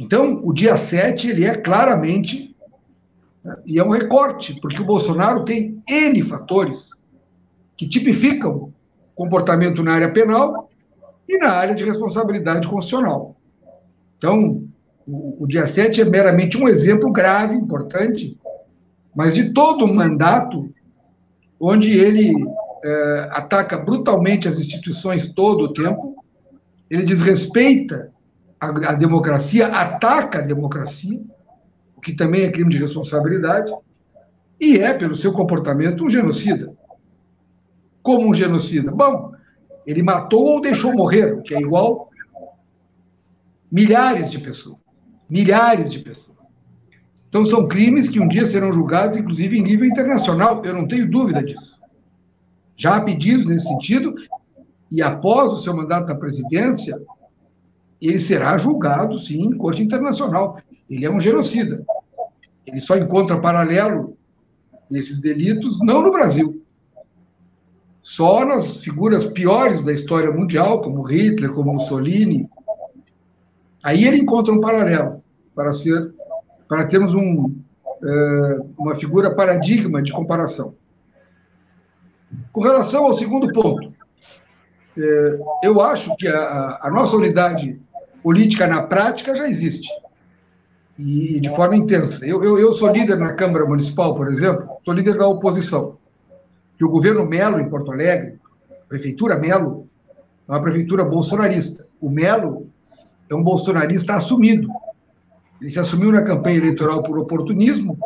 Então, 0.00 0.40
o 0.42 0.54
dia 0.54 0.78
7, 0.78 1.28
ele 1.28 1.44
é 1.44 1.54
claramente, 1.54 2.56
né, 3.44 3.54
e 3.66 3.78
é 3.78 3.84
um 3.84 3.90
recorte, 3.90 4.58
porque 4.58 4.80
o 4.80 4.86
Bolsonaro 4.86 5.44
tem 5.44 5.78
N 5.86 6.22
fatores 6.22 6.88
que 7.76 7.86
tipificam 7.86 8.72
comportamento 9.14 9.82
na 9.82 9.92
área 9.92 10.10
penal 10.10 10.70
e 11.28 11.36
na 11.36 11.50
área 11.50 11.74
de 11.74 11.84
responsabilidade 11.84 12.66
constitucional. 12.66 13.36
Então, 14.16 14.64
o, 15.06 15.44
o 15.44 15.46
dia 15.46 15.66
7 15.66 16.00
é 16.00 16.04
meramente 16.06 16.56
um 16.56 16.66
exemplo 16.66 17.12
grave, 17.12 17.54
importante, 17.54 18.38
mas 19.14 19.34
de 19.34 19.52
todo 19.52 19.84
um 19.84 19.92
mandato 19.92 20.72
onde 21.60 21.92
ele 21.92 22.32
é, 22.82 23.28
ataca 23.32 23.76
brutalmente 23.76 24.48
as 24.48 24.58
instituições 24.58 25.30
todo 25.30 25.64
o 25.64 25.72
tempo, 25.74 26.24
ele 26.88 27.02
desrespeita 27.02 28.10
a, 28.60 28.66
a 28.66 28.94
democracia, 28.94 29.68
ataca 29.68 30.40
a 30.40 30.42
democracia, 30.42 31.20
o 31.96 32.00
que 32.00 32.12
também 32.12 32.42
é 32.42 32.50
crime 32.50 32.70
de 32.70 32.78
responsabilidade, 32.78 33.72
e 34.60 34.78
é, 34.78 34.92
pelo 34.92 35.16
seu 35.16 35.32
comportamento, 35.32 36.04
um 36.04 36.10
genocida. 36.10 36.72
Como 38.02 38.28
um 38.28 38.34
genocida? 38.34 38.90
Bom, 38.90 39.32
ele 39.86 40.02
matou 40.02 40.44
ou 40.44 40.60
deixou 40.60 40.92
morrer, 40.92 41.32
o 41.32 41.42
que 41.42 41.54
é 41.54 41.60
igual 41.60 42.10
milhares 43.70 44.30
de 44.30 44.38
pessoas. 44.38 44.78
Milhares 45.28 45.90
de 45.90 46.00
pessoas. 46.00 46.36
Então, 47.28 47.44
são 47.44 47.68
crimes 47.68 48.08
que 48.08 48.18
um 48.18 48.26
dia 48.26 48.44
serão 48.44 48.72
julgados, 48.72 49.16
inclusive 49.16 49.56
em 49.56 49.62
nível 49.62 49.86
internacional, 49.86 50.64
eu 50.64 50.74
não 50.74 50.86
tenho 50.88 51.08
dúvida 51.08 51.42
disso. 51.42 51.78
Já 52.76 52.96
há 52.96 53.00
pedidos 53.00 53.46
nesse 53.46 53.68
sentido, 53.68 54.14
e 54.90 55.00
após 55.00 55.52
o 55.52 55.62
seu 55.62 55.74
mandato 55.74 56.08
na 56.08 56.16
presidência, 56.16 57.00
ele 58.00 58.18
será 58.18 58.56
julgado, 58.56 59.18
sim, 59.18 59.42
em 59.42 59.56
corte 59.56 59.82
internacional. 59.82 60.60
Ele 60.88 61.04
é 61.04 61.10
um 61.10 61.20
genocida. 61.20 61.84
Ele 62.66 62.80
só 62.80 62.96
encontra 62.96 63.40
paralelo 63.40 64.16
nesses 64.90 65.20
delitos, 65.20 65.78
não 65.80 66.02
no 66.02 66.10
Brasil. 66.10 66.64
Só 68.02 68.44
nas 68.44 68.78
figuras 68.78 69.26
piores 69.26 69.82
da 69.82 69.92
história 69.92 70.30
mundial, 70.30 70.80
como 70.80 71.02
Hitler, 71.02 71.52
como 71.52 71.74
Mussolini. 71.74 72.48
Aí 73.84 74.04
ele 74.04 74.18
encontra 74.18 74.52
um 74.52 74.60
paralelo 74.60 75.22
para 75.54 75.72
ser, 75.72 76.14
para 76.66 76.86
termos 76.86 77.14
um, 77.14 77.54
é, 78.02 78.58
uma 78.78 78.94
figura 78.94 79.34
paradigma 79.34 80.02
de 80.02 80.12
comparação. 80.12 80.74
Com 82.52 82.60
relação 82.62 83.04
ao 83.04 83.14
segundo 83.14 83.52
ponto, 83.52 83.92
é, 84.96 85.40
eu 85.64 85.80
acho 85.80 86.14
que 86.16 86.28
a, 86.28 86.78
a 86.82 86.90
nossa 86.90 87.16
unidade 87.16 87.80
política 88.22 88.66
na 88.66 88.82
prática 88.82 89.34
já 89.34 89.48
existe. 89.48 89.88
E 90.98 91.40
de 91.40 91.48
forma 91.50 91.76
intensa. 91.76 92.24
Eu, 92.26 92.44
eu, 92.44 92.58
eu 92.58 92.74
sou 92.74 92.90
líder 92.90 93.18
na 93.18 93.32
Câmara 93.32 93.64
Municipal, 93.64 94.14
por 94.14 94.28
exemplo, 94.28 94.68
sou 94.84 94.94
líder 94.94 95.16
da 95.16 95.26
oposição. 95.26 95.96
Que 96.76 96.84
o 96.84 96.90
governo 96.90 97.26
Melo, 97.26 97.58
em 97.58 97.68
Porto 97.68 97.92
Alegre, 97.92 98.38
prefeitura 98.88 99.38
Melo, 99.38 99.88
é 100.48 100.52
uma 100.52 100.60
prefeitura 100.60 101.04
bolsonarista. 101.04 101.86
O 102.00 102.10
Melo 102.10 102.66
é 103.30 103.34
um 103.34 103.42
bolsonarista 103.42 104.14
assumido. 104.14 104.68
Ele 105.60 105.70
se 105.70 105.78
assumiu 105.78 106.12
na 106.12 106.22
campanha 106.22 106.58
eleitoral 106.58 107.02
por 107.02 107.18
oportunismo 107.18 107.98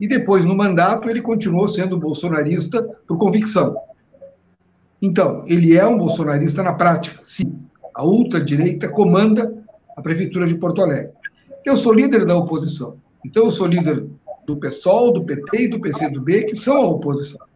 e 0.00 0.08
depois, 0.08 0.44
no 0.44 0.56
mandato, 0.56 1.08
ele 1.08 1.22
continuou 1.22 1.68
sendo 1.68 1.98
bolsonarista 1.98 2.82
por 3.06 3.16
convicção. 3.16 3.76
Então, 5.00 5.44
ele 5.46 5.76
é 5.76 5.86
um 5.86 5.96
bolsonarista 5.96 6.62
na 6.62 6.72
prática, 6.72 7.20
sim 7.22 7.63
a 7.94 8.04
ultradireita 8.04 8.88
comanda 8.88 9.52
a 9.96 10.02
prefeitura 10.02 10.46
de 10.46 10.56
Porto 10.56 10.82
Alegre. 10.82 11.12
Eu 11.64 11.76
sou 11.76 11.92
líder 11.92 12.26
da 12.26 12.36
oposição. 12.36 12.98
Então, 13.24 13.44
eu 13.44 13.50
sou 13.50 13.66
líder 13.66 14.04
do 14.46 14.56
PSOL, 14.56 15.12
do 15.12 15.24
PT 15.24 15.62
e 15.62 15.68
do 15.68 15.80
PCdoB, 15.80 16.44
que 16.44 16.56
são 16.56 16.76
a 16.76 16.88
oposição. 16.90 17.46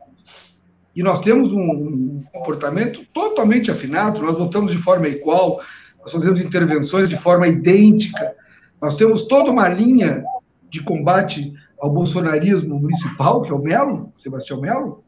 E 0.97 1.03
nós 1.03 1.21
temos 1.21 1.53
um 1.53 2.23
comportamento 2.33 3.05
totalmente 3.13 3.71
afinado, 3.71 4.23
nós 4.23 4.39
votamos 4.39 4.73
de 4.73 4.79
forma 4.79 5.07
igual, 5.07 5.61
nós 6.01 6.11
fazemos 6.11 6.41
intervenções 6.41 7.09
de 7.09 7.17
forma 7.17 7.47
idêntica, 7.47 8.35
nós 8.81 8.97
temos 8.97 9.25
toda 9.25 9.51
uma 9.51 9.69
linha 9.69 10.25
de 10.71 10.83
combate 10.83 11.53
ao 11.81 11.91
bolsonarismo 11.91 12.79
municipal, 12.79 13.43
que 13.43 13.51
é 13.51 13.55
o 13.55 13.63
Melo, 13.63 14.13
Sebastião 14.17 14.61
Melo, 14.61 15.05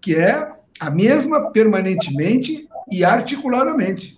que 0.00 0.14
é 0.14 0.52
a 0.80 0.90
mesma 0.90 1.50
permanentemente 1.52 2.68
e 2.90 3.04
articuladamente. 3.04 4.16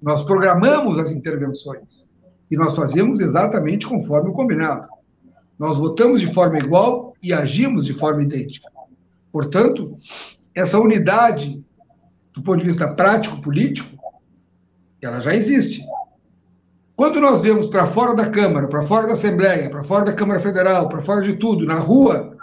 Nós 0.00 0.22
programamos 0.22 0.98
as 0.98 1.10
intervenções 1.10 2.08
e 2.50 2.56
nós 2.56 2.74
fazemos 2.74 3.20
exatamente 3.20 3.86
conforme 3.86 4.30
o 4.30 4.32
combinado. 4.32 4.88
Nós 5.58 5.76
votamos 5.76 6.20
de 6.20 6.32
forma 6.32 6.58
igual 6.58 7.14
e 7.22 7.32
agimos 7.32 7.84
de 7.84 7.92
forma 7.92 8.22
idêntica. 8.22 8.68
Portanto, 9.32 9.96
essa 10.54 10.78
unidade, 10.78 11.62
do 12.32 12.42
ponto 12.42 12.58
de 12.58 12.66
vista 12.66 12.92
prático-político, 12.92 13.98
ela 15.02 15.20
já 15.20 15.34
existe. 15.34 15.84
Quando 16.96 17.20
nós 17.20 17.42
vemos 17.42 17.68
para 17.68 17.86
fora 17.86 18.14
da 18.14 18.28
Câmara, 18.28 18.66
para 18.66 18.86
fora 18.86 19.06
da 19.06 19.12
Assembleia, 19.12 19.70
para 19.70 19.84
fora 19.84 20.06
da 20.06 20.12
Câmara 20.12 20.40
Federal, 20.40 20.88
para 20.88 21.00
fora 21.00 21.22
de 21.22 21.34
tudo, 21.34 21.66
na 21.66 21.78
rua, 21.78 22.36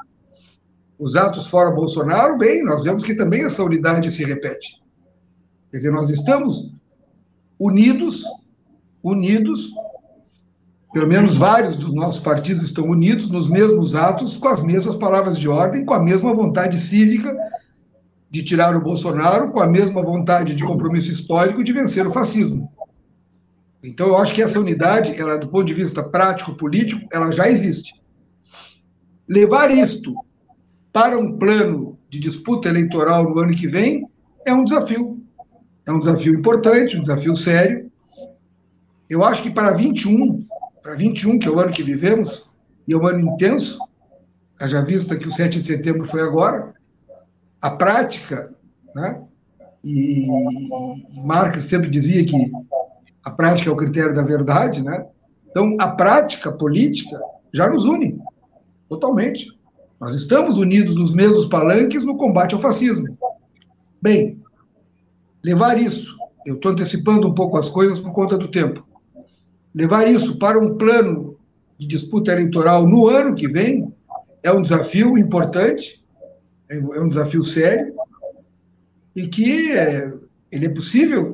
os 0.98 1.16
atos 1.16 1.48
fora 1.48 1.72
Bolsonaro, 1.72 2.38
bem, 2.38 2.64
nós 2.64 2.84
vemos 2.84 3.04
que 3.04 3.16
também 3.16 3.44
essa 3.44 3.64
unidade 3.64 4.10
se 4.12 4.24
repete. 4.24 4.82
Quer 5.72 5.78
dizer, 5.78 5.92
nós 5.92 6.10
estamos 6.10 6.74
unidos, 7.60 8.24
unidos, 9.04 9.72
pelo 10.94 11.08
menos 11.08 11.38
vários 11.38 11.76
dos 11.76 11.94
nossos 11.94 12.20
partidos 12.20 12.64
estão 12.64 12.86
unidos 12.86 13.30
nos 13.30 13.50
mesmos 13.50 13.96
atos, 13.96 14.38
com 14.38 14.48
as 14.48 14.62
mesmas 14.62 14.96
palavras 14.96 15.38
de 15.38 15.48
ordem, 15.48 15.86
com 15.86 15.94
a 15.94 16.00
mesma 16.02 16.34
vontade 16.34 16.80
cívica 16.80 17.36
de 18.30 18.44
tirar 18.44 18.76
o 18.76 18.82
Bolsonaro, 18.82 19.52
com 19.52 19.60
a 19.60 19.68
mesma 19.68 20.02
vontade 20.02 20.56
de 20.56 20.64
compromisso 20.64 21.12
histórico 21.12 21.64
de 21.64 21.72
vencer 21.72 22.06
o 22.06 22.12
fascismo. 22.12 22.72
Então, 23.84 24.08
eu 24.08 24.18
acho 24.18 24.34
que 24.34 24.42
essa 24.42 24.60
unidade, 24.60 25.14
ela, 25.20 25.38
do 25.38 25.48
ponto 25.48 25.66
de 25.66 25.74
vista 25.74 26.02
prático, 26.02 26.56
político, 26.56 27.08
ela 27.14 27.32
já 27.32 27.48
existe. 27.48 27.94
Levar 29.28 29.70
isto 29.70 30.14
para 30.92 31.18
um 31.18 31.38
plano 31.38 31.98
de 32.10 32.20
disputa 32.20 32.70
eleitoral 32.70 33.30
no 33.30 33.40
ano 33.40 33.54
que 33.54 33.68
vem 33.68 34.08
é 34.46 34.54
um 34.54 34.64
desafio. 34.64 35.22
É 35.88 35.92
um 35.92 36.00
desafio 36.00 36.34
importante, 36.34 36.98
um 36.98 37.02
desafio 37.02 37.36
sério, 37.36 37.92
Eu 39.08 39.24
acho 39.24 39.44
que 39.44 39.52
para 39.52 39.72
21, 39.72 40.46
para 40.82 40.96
21, 40.96 41.38
que 41.38 41.48
é 41.48 41.52
o 41.52 41.60
ano 41.60 41.72
que 41.72 41.84
vivemos, 41.84 42.50
e 42.88 42.94
é 42.94 42.98
um 42.98 43.06
ano 43.06 43.20
intenso, 43.20 43.78
haja 44.60 44.82
vista 44.82 45.16
que 45.16 45.28
o 45.28 45.32
7 45.32 45.62
de 45.62 45.68
setembro 45.68 46.06
foi 46.06 46.22
agora, 46.22 46.74
a 47.62 47.70
prática, 47.70 48.54
né? 48.96 49.22
E, 49.84 50.26
e 50.26 51.24
Marx 51.24 51.64
sempre 51.66 51.90
dizia 51.90 52.26
que 52.26 52.52
a 53.24 53.30
prática 53.30 53.70
é 53.70 53.74
o 53.74 53.76
critério 53.76 54.14
da 54.14 54.24
verdade, 54.24 54.84
né? 54.84 55.06
Então, 55.50 55.76
a 55.80 55.90
prática 55.90 56.52
política 56.52 57.20
já 57.54 57.70
nos 57.70 57.86
une, 57.86 58.20
totalmente. 58.90 59.48
Nós 60.00 60.14
estamos 60.16 60.58
unidos 60.58 60.96
nos 60.96 61.14
mesmos 61.14 61.46
palanques 61.46 62.04
no 62.04 62.18
combate 62.18 62.54
ao 62.54 62.62
fascismo. 62.62 63.18
Bem, 64.02 64.44
levar 65.46 65.80
isso, 65.80 66.18
eu 66.44 66.56
estou 66.56 66.72
antecipando 66.72 67.28
um 67.28 67.34
pouco 67.36 67.56
as 67.56 67.70
coisas 67.70 68.00
por 68.00 68.12
conta 68.14 68.36
do 68.36 68.48
tempo, 68.48 68.84
levar 69.76 70.08
isso 70.08 70.40
para 70.40 70.58
um 70.58 70.76
plano 70.76 71.38
de 71.78 71.86
disputa 71.86 72.32
eleitoral 72.32 72.88
no 72.88 73.08
ano 73.08 73.36
que 73.36 73.48
vem 73.48 73.94
é 74.42 74.52
um 74.52 74.62
desafio 74.64 75.20
importante, 75.20 76.04
é 76.68 77.00
um 77.00 77.08
desafio 77.08 77.44
sério, 77.44 77.94
e 79.16 79.28
que 79.28 79.72
é, 79.72 80.12
ele 80.52 80.66
é 80.66 80.70
possível 80.70 81.32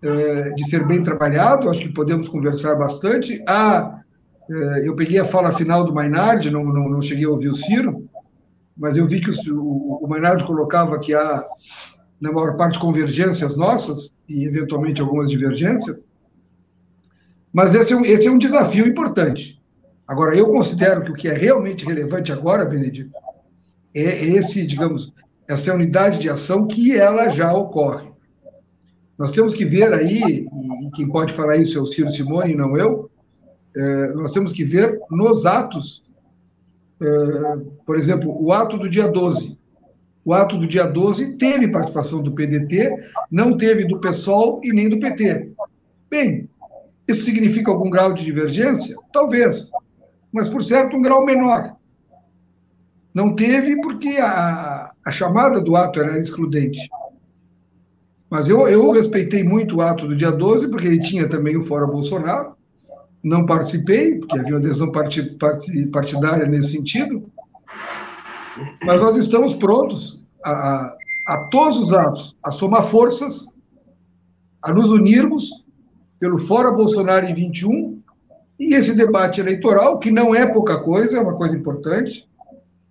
é, 0.00 0.50
de 0.50 0.64
ser 0.68 0.86
bem 0.86 1.02
trabalhado, 1.02 1.68
acho 1.68 1.80
que 1.80 1.92
podemos 1.92 2.28
conversar 2.28 2.76
bastante. 2.76 3.42
Ah, 3.48 4.02
é, 4.48 4.88
eu 4.88 4.94
peguei 4.94 5.18
a 5.18 5.24
fala 5.24 5.50
final 5.52 5.84
do 5.84 5.92
Mainardi, 5.92 6.48
não, 6.48 6.62
não, 6.64 6.88
não 6.88 7.02
cheguei 7.02 7.24
a 7.24 7.30
ouvir 7.30 7.48
o 7.48 7.54
Ciro, 7.54 8.08
mas 8.76 8.96
eu 8.96 9.04
vi 9.04 9.20
que 9.20 9.30
o, 9.50 9.60
o, 9.60 10.04
o 10.04 10.08
Mainardi 10.08 10.44
colocava 10.44 10.98
que 11.00 11.12
há, 11.12 11.44
na 12.22 12.30
maior 12.30 12.56
parte, 12.56 12.78
convergências 12.78 13.56
nossas, 13.56 14.12
e 14.28 14.44
eventualmente 14.44 15.00
algumas 15.00 15.28
divergências, 15.28 16.04
mas 17.52 17.74
esse 17.74 17.92
é 17.92 17.96
um, 17.96 18.04
esse 18.04 18.28
é 18.28 18.30
um 18.30 18.38
desafio 18.38 18.86
importante. 18.86 19.60
Agora, 20.06 20.34
eu 20.36 20.48
considero 20.48 21.02
que 21.02 21.10
o 21.10 21.14
que 21.14 21.26
é 21.26 21.32
realmente 21.32 21.84
relevante 21.84 22.30
agora, 22.32 22.64
Benedito, 22.64 23.10
é 23.92 24.24
esse, 24.24 24.64
digamos, 24.64 25.12
essa 25.48 25.74
unidade 25.74 26.20
de 26.20 26.30
ação 26.30 26.66
que 26.66 26.96
ela 26.96 27.28
já 27.28 27.52
ocorre. 27.52 28.08
Nós 29.18 29.32
temos 29.32 29.52
que 29.52 29.64
ver 29.64 29.92
aí, 29.92 30.46
e 30.46 30.90
quem 30.94 31.08
pode 31.08 31.32
falar 31.32 31.56
isso 31.56 31.76
é 31.76 31.82
o 31.82 31.86
Ciro 31.86 32.10
Simone, 32.10 32.54
não 32.54 32.76
eu, 32.76 33.10
é, 33.76 34.12
nós 34.12 34.30
temos 34.30 34.52
que 34.52 34.62
ver 34.62 35.00
nos 35.10 35.44
atos, 35.44 36.04
é, 37.00 37.06
por 37.84 37.96
exemplo, 37.96 38.30
o 38.40 38.52
ato 38.52 38.78
do 38.78 38.88
dia 38.88 39.08
12. 39.08 39.58
O 40.24 40.32
ato 40.32 40.56
do 40.56 40.66
dia 40.66 40.84
12 40.84 41.32
teve 41.32 41.68
participação 41.68 42.22
do 42.22 42.32
PDT, 42.32 42.96
não 43.30 43.56
teve 43.56 43.84
do 43.84 44.00
PSOL 44.00 44.60
e 44.62 44.72
nem 44.72 44.88
do 44.88 45.00
PT. 45.00 45.52
Bem, 46.08 46.48
isso 47.08 47.24
significa 47.24 47.70
algum 47.70 47.90
grau 47.90 48.12
de 48.12 48.24
divergência? 48.24 48.96
Talvez, 49.12 49.70
mas 50.32 50.48
por 50.48 50.62
certo 50.62 50.96
um 50.96 51.02
grau 51.02 51.24
menor. 51.24 51.76
Não 53.12 53.34
teve 53.34 53.80
porque 53.80 54.16
a, 54.18 54.92
a 55.04 55.10
chamada 55.10 55.60
do 55.60 55.76
ato 55.76 56.00
era 56.00 56.18
excludente. 56.18 56.88
Mas 58.30 58.48
eu, 58.48 58.66
eu 58.66 58.90
respeitei 58.92 59.44
muito 59.44 59.76
o 59.76 59.80
ato 59.82 60.08
do 60.08 60.16
dia 60.16 60.30
12, 60.30 60.68
porque 60.68 60.86
ele 60.86 61.02
tinha 61.02 61.28
também 61.28 61.56
o 61.56 61.64
Fora 61.64 61.86
Bolsonaro. 61.86 62.54
Não 63.22 63.44
participei, 63.44 64.18
porque 64.18 64.38
havia 64.38 64.54
uma 64.54 64.60
decisão 64.60 64.90
partidária 65.92 66.46
nesse 66.46 66.70
sentido. 66.70 67.30
Mas 68.84 69.00
nós 69.00 69.16
estamos 69.16 69.54
prontos 69.54 70.22
a, 70.44 70.96
a, 71.28 71.38
todos 71.50 71.78
os 71.78 71.92
atos, 71.92 72.36
a 72.42 72.50
somar 72.50 72.84
forças, 72.84 73.46
a 74.62 74.72
nos 74.72 74.90
unirmos 74.90 75.64
pelo 76.20 76.38
Fora 76.38 76.70
Bolsonaro 76.70 77.26
em 77.26 77.34
21 77.34 78.00
e 78.58 78.74
esse 78.74 78.94
debate 78.94 79.40
eleitoral, 79.40 79.98
que 79.98 80.10
não 80.10 80.34
é 80.34 80.46
pouca 80.46 80.80
coisa, 80.80 81.16
é 81.16 81.20
uma 81.20 81.34
coisa 81.34 81.56
importante, 81.56 82.28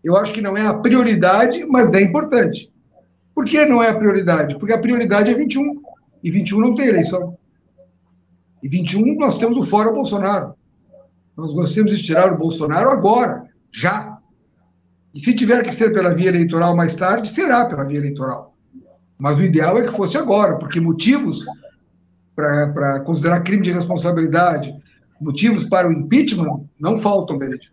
eu 0.04 0.18
acho 0.18 0.34
que 0.34 0.42
não 0.42 0.58
é 0.58 0.66
a 0.66 0.74
prioridade, 0.74 1.66
mas 1.66 1.94
é 1.94 2.02
importante. 2.02 2.72
Por 3.34 3.46
que 3.46 3.66
não 3.66 3.82
é 3.82 3.90
a 3.90 3.96
prioridade? 3.96 4.58
Porque 4.58 4.74
a 4.74 4.80
prioridade 4.80 5.30
é 5.30 5.34
21. 5.34 5.82
E 6.24 6.30
21 6.30 6.60
não 6.60 6.76
tem 6.76 6.88
eleição. 6.88 7.38
E 8.62 8.68
21 8.68 9.16
nós 9.16 9.38
temos 9.38 9.58
o 9.58 9.64
fora 9.64 9.92
Bolsonaro. 9.92 10.54
Nós 11.38 11.54
gostamos 11.54 11.98
de 11.98 12.04
tirar 12.04 12.32
o 12.32 12.38
Bolsonaro 12.38 12.90
agora, 12.90 13.48
já. 13.72 14.18
E 15.14 15.20
se 15.20 15.34
tiver 15.34 15.64
que 15.64 15.74
ser 15.74 15.92
pela 15.92 16.14
via 16.14 16.30
eleitoral 16.30 16.76
mais 16.76 16.96
tarde, 16.96 17.30
será 17.30 17.66
pela 17.66 17.86
via 17.86 17.98
eleitoral. 17.98 18.56
Mas 19.18 19.38
o 19.38 19.44
ideal 19.44 19.78
é 19.78 19.84
que 19.84 19.92
fosse 19.92 20.18
agora, 20.18 20.58
porque 20.58 20.80
motivos 20.80 21.46
para 22.36 23.02
considerar 23.02 23.44
crime 23.44 23.62
de 23.62 23.72
responsabilidade, 23.72 24.74
motivos 25.20 25.66
para 25.66 25.88
o 25.88 25.92
impeachment 25.92 26.66
não 26.80 26.98
faltam, 26.98 27.38
Benedito. 27.38 27.72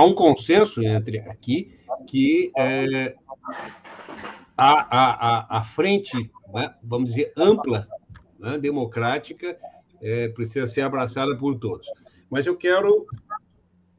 há 0.00 0.04
um 0.04 0.14
consenso 0.14 0.82
entre 0.82 1.18
aqui 1.20 1.78
que 2.06 2.50
é, 2.56 3.14
a, 4.56 4.72
a, 4.90 5.58
a, 5.58 5.62
frente, 5.62 6.30
né, 6.52 6.74
vamos 6.82 7.10
dizer, 7.10 7.32
ampla, 7.36 7.86
né, 8.38 8.58
democrática, 8.58 9.56
é, 10.00 10.28
precisa 10.28 10.66
ser 10.66 10.80
abraçada 10.80 11.36
por 11.36 11.58
todos. 11.58 11.86
Mas 12.30 12.46
eu 12.46 12.56
quero, 12.56 13.06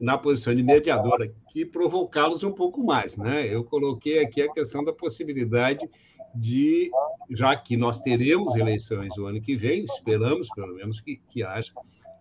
na 0.00 0.16
posição 0.16 0.54
de 0.54 0.62
mediadora 0.62 1.26
aqui, 1.26 1.64
provocá-los 1.66 2.42
um 2.42 2.52
pouco 2.52 2.82
mais. 2.82 3.16
Né? 3.16 3.46
Eu 3.46 3.62
coloquei 3.62 4.20
aqui 4.20 4.40
a 4.40 4.52
questão 4.52 4.82
da 4.82 4.92
possibilidade 4.92 5.88
de, 6.34 6.90
já 7.30 7.54
que 7.54 7.76
nós 7.76 8.00
teremos 8.00 8.56
eleições 8.56 9.16
o 9.18 9.26
ano 9.26 9.40
que 9.40 9.54
vem, 9.54 9.84
esperamos 9.84 10.48
pelo 10.54 10.74
menos 10.74 11.00
que, 11.00 11.20
que 11.28 11.42
haja, 11.42 11.72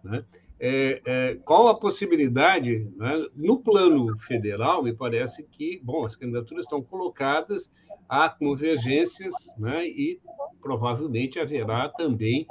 né? 0.04 0.26
É, 0.64 1.02
é, 1.06 1.36
qual 1.44 1.70
a 1.70 1.74
possibilidade, 1.74 2.88
né? 2.96 3.26
no 3.36 3.58
plano 3.58 4.16
federal, 4.20 4.84
me 4.84 4.94
parece 4.94 5.44
que, 5.52 5.82
bom, 5.84 6.06
as 6.06 6.16
candidaturas 6.16 6.66
estão 6.66 6.84
colocadas, 6.84 7.74
há 8.08 8.30
convergências, 8.30 9.34
né? 9.58 9.88
e 9.88 10.22
provavelmente 10.62 11.40
haverá 11.40 11.90
também 11.90 12.46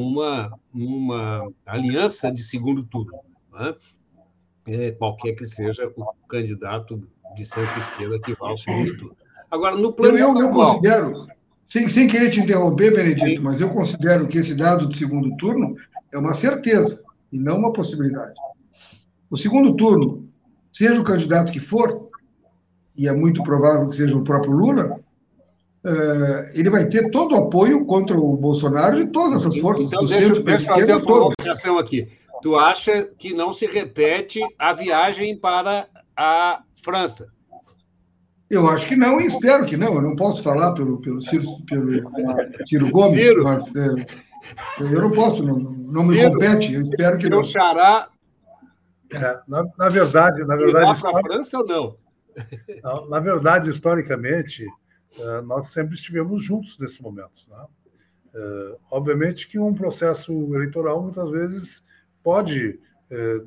uma, 0.00 0.52
uma 0.74 1.50
aliança 1.64 2.30
de 2.30 2.42
segundo 2.42 2.84
turno, 2.84 3.18
né? 3.52 3.74
é, 4.66 4.90
qualquer 4.92 5.34
que 5.34 5.46
seja 5.46 5.90
o 5.96 6.12
candidato 6.28 7.02
de 7.34 7.46
centro-esquerda 7.46 8.18
que 8.20 8.34
vá 8.34 8.50
ao 8.50 8.58
segundo 8.58 8.96
turno. 8.96 9.16
Agora, 9.50 9.76
no 9.76 9.92
plano. 9.92 10.18
Eu, 10.18 10.34
eu, 10.34 10.40
eu 10.40 10.50
considero, 10.50 11.26
sem, 11.68 11.88
sem 11.88 12.08
querer 12.08 12.30
te 12.30 12.40
interromper, 12.40 12.94
Benedito, 12.94 13.36
Sim. 13.36 13.42
mas 13.42 13.60
eu 13.60 13.70
considero 13.70 14.26
que 14.26 14.38
esse 14.38 14.54
dado 14.54 14.88
de 14.88 14.96
segundo 14.96 15.34
turno 15.36 15.76
é 16.12 16.18
uma 16.18 16.34
certeza 16.34 17.02
e 17.32 17.38
não 17.38 17.58
uma 17.58 17.72
possibilidade. 17.72 18.34
O 19.30 19.36
segundo 19.36 19.74
turno, 19.76 20.28
seja 20.72 21.00
o 21.00 21.04
candidato 21.04 21.52
que 21.52 21.60
for, 21.60 22.08
e 22.96 23.06
é 23.06 23.12
muito 23.12 23.42
provável 23.42 23.88
que 23.88 23.96
seja 23.96 24.16
o 24.16 24.24
próprio 24.24 24.52
Lula, 24.52 25.00
eh, 25.86 26.52
ele 26.54 26.68
vai 26.68 26.86
ter 26.86 27.10
todo 27.10 27.36
o 27.36 27.44
apoio 27.44 27.86
contra 27.86 28.18
o 28.18 28.36
Bolsonaro 28.36 28.96
de 28.96 29.12
todas 29.12 29.40
essas 29.40 29.56
forças 29.58 29.86
então, 29.86 30.02
do 30.02 30.08
deixa, 30.08 30.26
centro, 30.26 30.42
deixa 30.42 30.74
fazer 30.74 30.92
uma 30.92 31.06
provocação 31.06 31.78
aqui. 31.78 32.08
Tu 32.42 32.56
acha 32.56 33.04
que 33.16 33.32
não 33.32 33.52
se 33.52 33.66
repete 33.66 34.40
a 34.58 34.72
viagem 34.72 35.38
para 35.38 35.88
a 36.16 36.62
França? 36.82 37.28
Eu 38.50 38.68
acho 38.68 38.88
que 38.88 38.96
não 38.96 39.20
e 39.20 39.26
espero 39.26 39.64
que 39.64 39.76
não. 39.76 39.94
Eu 39.94 40.02
não 40.02 40.16
posso 40.16 40.42
falar 40.42 40.72
pelo, 40.72 41.00
pelo, 41.00 41.20
Ciro, 41.20 41.44
pelo 41.68 42.10
Ciro 42.66 42.90
Gomes, 42.90 43.20
Ciro. 43.20 43.44
mas 43.44 43.74
é, 43.76 44.06
eu 44.80 45.00
não 45.00 45.10
posso, 45.12 45.44
não, 45.44 45.56
não 45.56 46.04
me 46.04 46.20
compete, 46.28 46.74
eu 46.74 46.82
espero 46.82 47.18
que 47.18 47.28
não. 47.28 47.44
Xará. 47.44 48.08
É, 49.12 49.40
na, 49.46 49.64
na, 49.78 49.88
verdade, 49.88 50.44
na 50.44 50.56
verdade. 50.56 51.00
Para 51.00 51.18
a 51.18 51.22
França 51.22 51.58
ou 51.58 51.66
não? 51.66 51.96
Na 53.08 53.20
verdade, 53.20 53.70
historicamente, 53.70 54.66
nós 55.44 55.68
sempre 55.68 55.94
estivemos 55.94 56.42
juntos 56.42 56.78
nesse 56.78 57.02
momento. 57.02 57.48
Né? 57.48 57.66
É, 58.34 58.78
obviamente 58.90 59.48
que 59.48 59.58
um 59.58 59.74
processo 59.74 60.32
eleitoral 60.54 61.02
muitas 61.02 61.30
vezes 61.30 61.84
pode 62.22 62.78
é, 63.10 63.40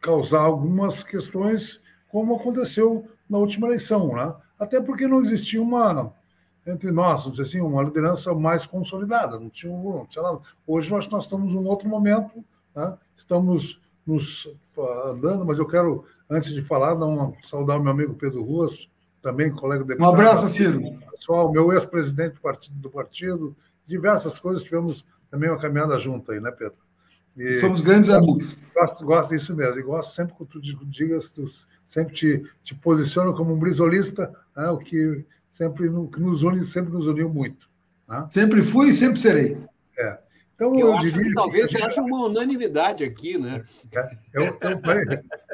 causar 0.00 0.42
algumas 0.42 1.02
questões, 1.02 1.80
como 2.08 2.36
aconteceu 2.36 3.08
na 3.28 3.38
última 3.38 3.66
eleição, 3.66 4.14
né? 4.14 4.34
até 4.58 4.80
porque 4.80 5.06
não 5.06 5.20
existia 5.20 5.60
uma 5.60 6.14
entre 6.66 6.90
nós, 6.90 7.22
vamos 7.22 7.36
dizer 7.36 7.48
assim, 7.48 7.60
uma 7.60 7.82
liderança 7.82 8.32
mais 8.34 8.66
consolidada. 8.66 9.38
Não 9.38 9.50
tinha, 9.50 9.70
não 9.70 10.06
tinha 10.06 10.22
nada. 10.22 10.40
Hoje 10.66 10.90
nós, 10.90 11.06
nós 11.08 11.24
estamos 11.24 11.52
num 11.52 11.66
outro 11.66 11.88
momento, 11.88 12.42
né? 12.74 12.96
estamos 13.14 13.80
nos 14.06 14.48
andando, 15.06 15.44
mas 15.44 15.58
eu 15.58 15.66
quero, 15.66 16.04
antes 16.28 16.52
de 16.52 16.62
falar, 16.62 16.94
dar 16.94 17.06
uma, 17.06 17.32
saudar 17.42 17.78
o 17.78 17.82
meu 17.82 17.92
amigo 17.92 18.14
Pedro 18.14 18.42
Ruas, 18.42 18.88
também 19.24 19.50
colega 19.50 19.82
deputado. 19.82 20.10
Um 20.10 20.14
abraço, 20.14 20.48
Ciro. 20.50 20.82
Pessoal, 21.10 21.50
meu 21.50 21.72
ex-presidente 21.72 22.34
do 22.34 22.40
partido, 22.40 22.76
do 22.76 22.90
partido, 22.90 23.56
diversas 23.86 24.38
coisas, 24.38 24.62
tivemos 24.62 25.06
também 25.30 25.48
uma 25.48 25.58
caminhada 25.58 25.98
junto 25.98 26.30
aí, 26.30 26.38
né, 26.38 26.50
Pedro? 26.50 26.76
E 27.34 27.54
Somos 27.54 27.80
grandes 27.80 28.10
amigos. 28.10 28.56
Gosto, 28.74 29.04
gosto 29.04 29.30
disso 29.30 29.56
mesmo. 29.56 29.80
E 29.80 29.82
gosto 29.82 30.14
sempre 30.14 30.34
que 30.34 30.44
tu 30.44 30.60
digas, 30.60 31.30
tu 31.30 31.46
sempre 31.86 32.14
te, 32.14 32.44
te 32.62 32.74
posiciona 32.74 33.32
como 33.32 33.54
um 33.54 33.58
brisolista, 33.58 34.30
né, 34.54 34.68
o 34.68 34.78
que 34.78 35.24
sempre 35.50 35.88
que 35.88 36.20
nos 36.20 36.42
une, 36.42 36.64
sempre 36.64 36.92
nos 36.92 37.06
uniu 37.06 37.28
muito. 37.28 37.68
Tá? 38.06 38.28
Sempre 38.28 38.62
fui 38.62 38.90
e 38.90 38.94
sempre 38.94 39.18
serei. 39.18 39.58
É. 40.64 40.76
Então, 40.76 40.80
eu, 40.80 40.94
eu 40.94 40.98
diria. 40.98 41.24
Que 41.24 41.34
talvez 41.34 41.74
haja 41.74 42.00
uma 42.00 42.26
unanimidade 42.26 43.04
aqui, 43.04 43.38
né? 43.38 43.64
É, 43.92 44.18
eu, 44.32 44.44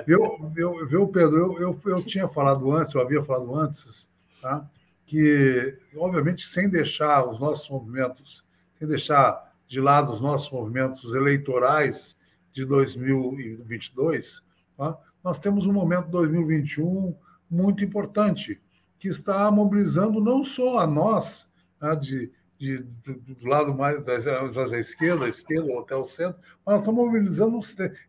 eu, 0.07 0.27
eu, 0.57 0.87
viu, 0.87 1.09
Pedro, 1.09 1.37
eu, 1.37 1.61
eu, 1.61 1.81
eu 1.87 2.03
tinha 2.03 2.29
falado 2.29 2.71
antes, 2.71 2.95
eu 2.95 3.01
havia 3.01 3.23
falado 3.23 3.55
antes, 3.55 4.09
tá? 4.41 4.69
que, 5.11 5.77
obviamente, 5.97 6.47
sem 6.47 6.71
deixar 6.71 7.29
os 7.29 7.41
nossos 7.41 7.69
movimentos, 7.69 8.45
sem 8.79 8.87
deixar 8.87 9.53
de 9.67 9.81
lado 9.81 10.13
os 10.13 10.21
nossos 10.21 10.49
movimentos 10.53 11.15
eleitorais 11.15 12.17
de 12.53 12.65
2022, 12.65 14.41
tá? 14.77 14.97
nós 15.25 15.37
temos 15.37 15.67
um 15.67 15.73
momento 15.73 16.09
2021 16.11 17.13
muito 17.51 17.83
importante, 17.83 18.61
que 19.01 19.09
está 19.09 19.51
mobilizando 19.51 20.21
não 20.21 20.45
só 20.45 20.79
a 20.79 20.87
nós, 20.87 21.49
tá? 21.81 21.97
de, 21.97 22.31
de, 22.61 22.77
do 23.07 23.49
lado 23.49 23.75
mais 23.75 24.05
da, 24.05 24.19
da 24.19 24.79
esquerda, 24.79 25.27
esquerda 25.27 25.81
até 25.81 25.97
o 25.97 26.05
centro, 26.05 26.39
mas 26.65 26.79
estamos 26.79 27.07
mobilizando, 27.07 27.59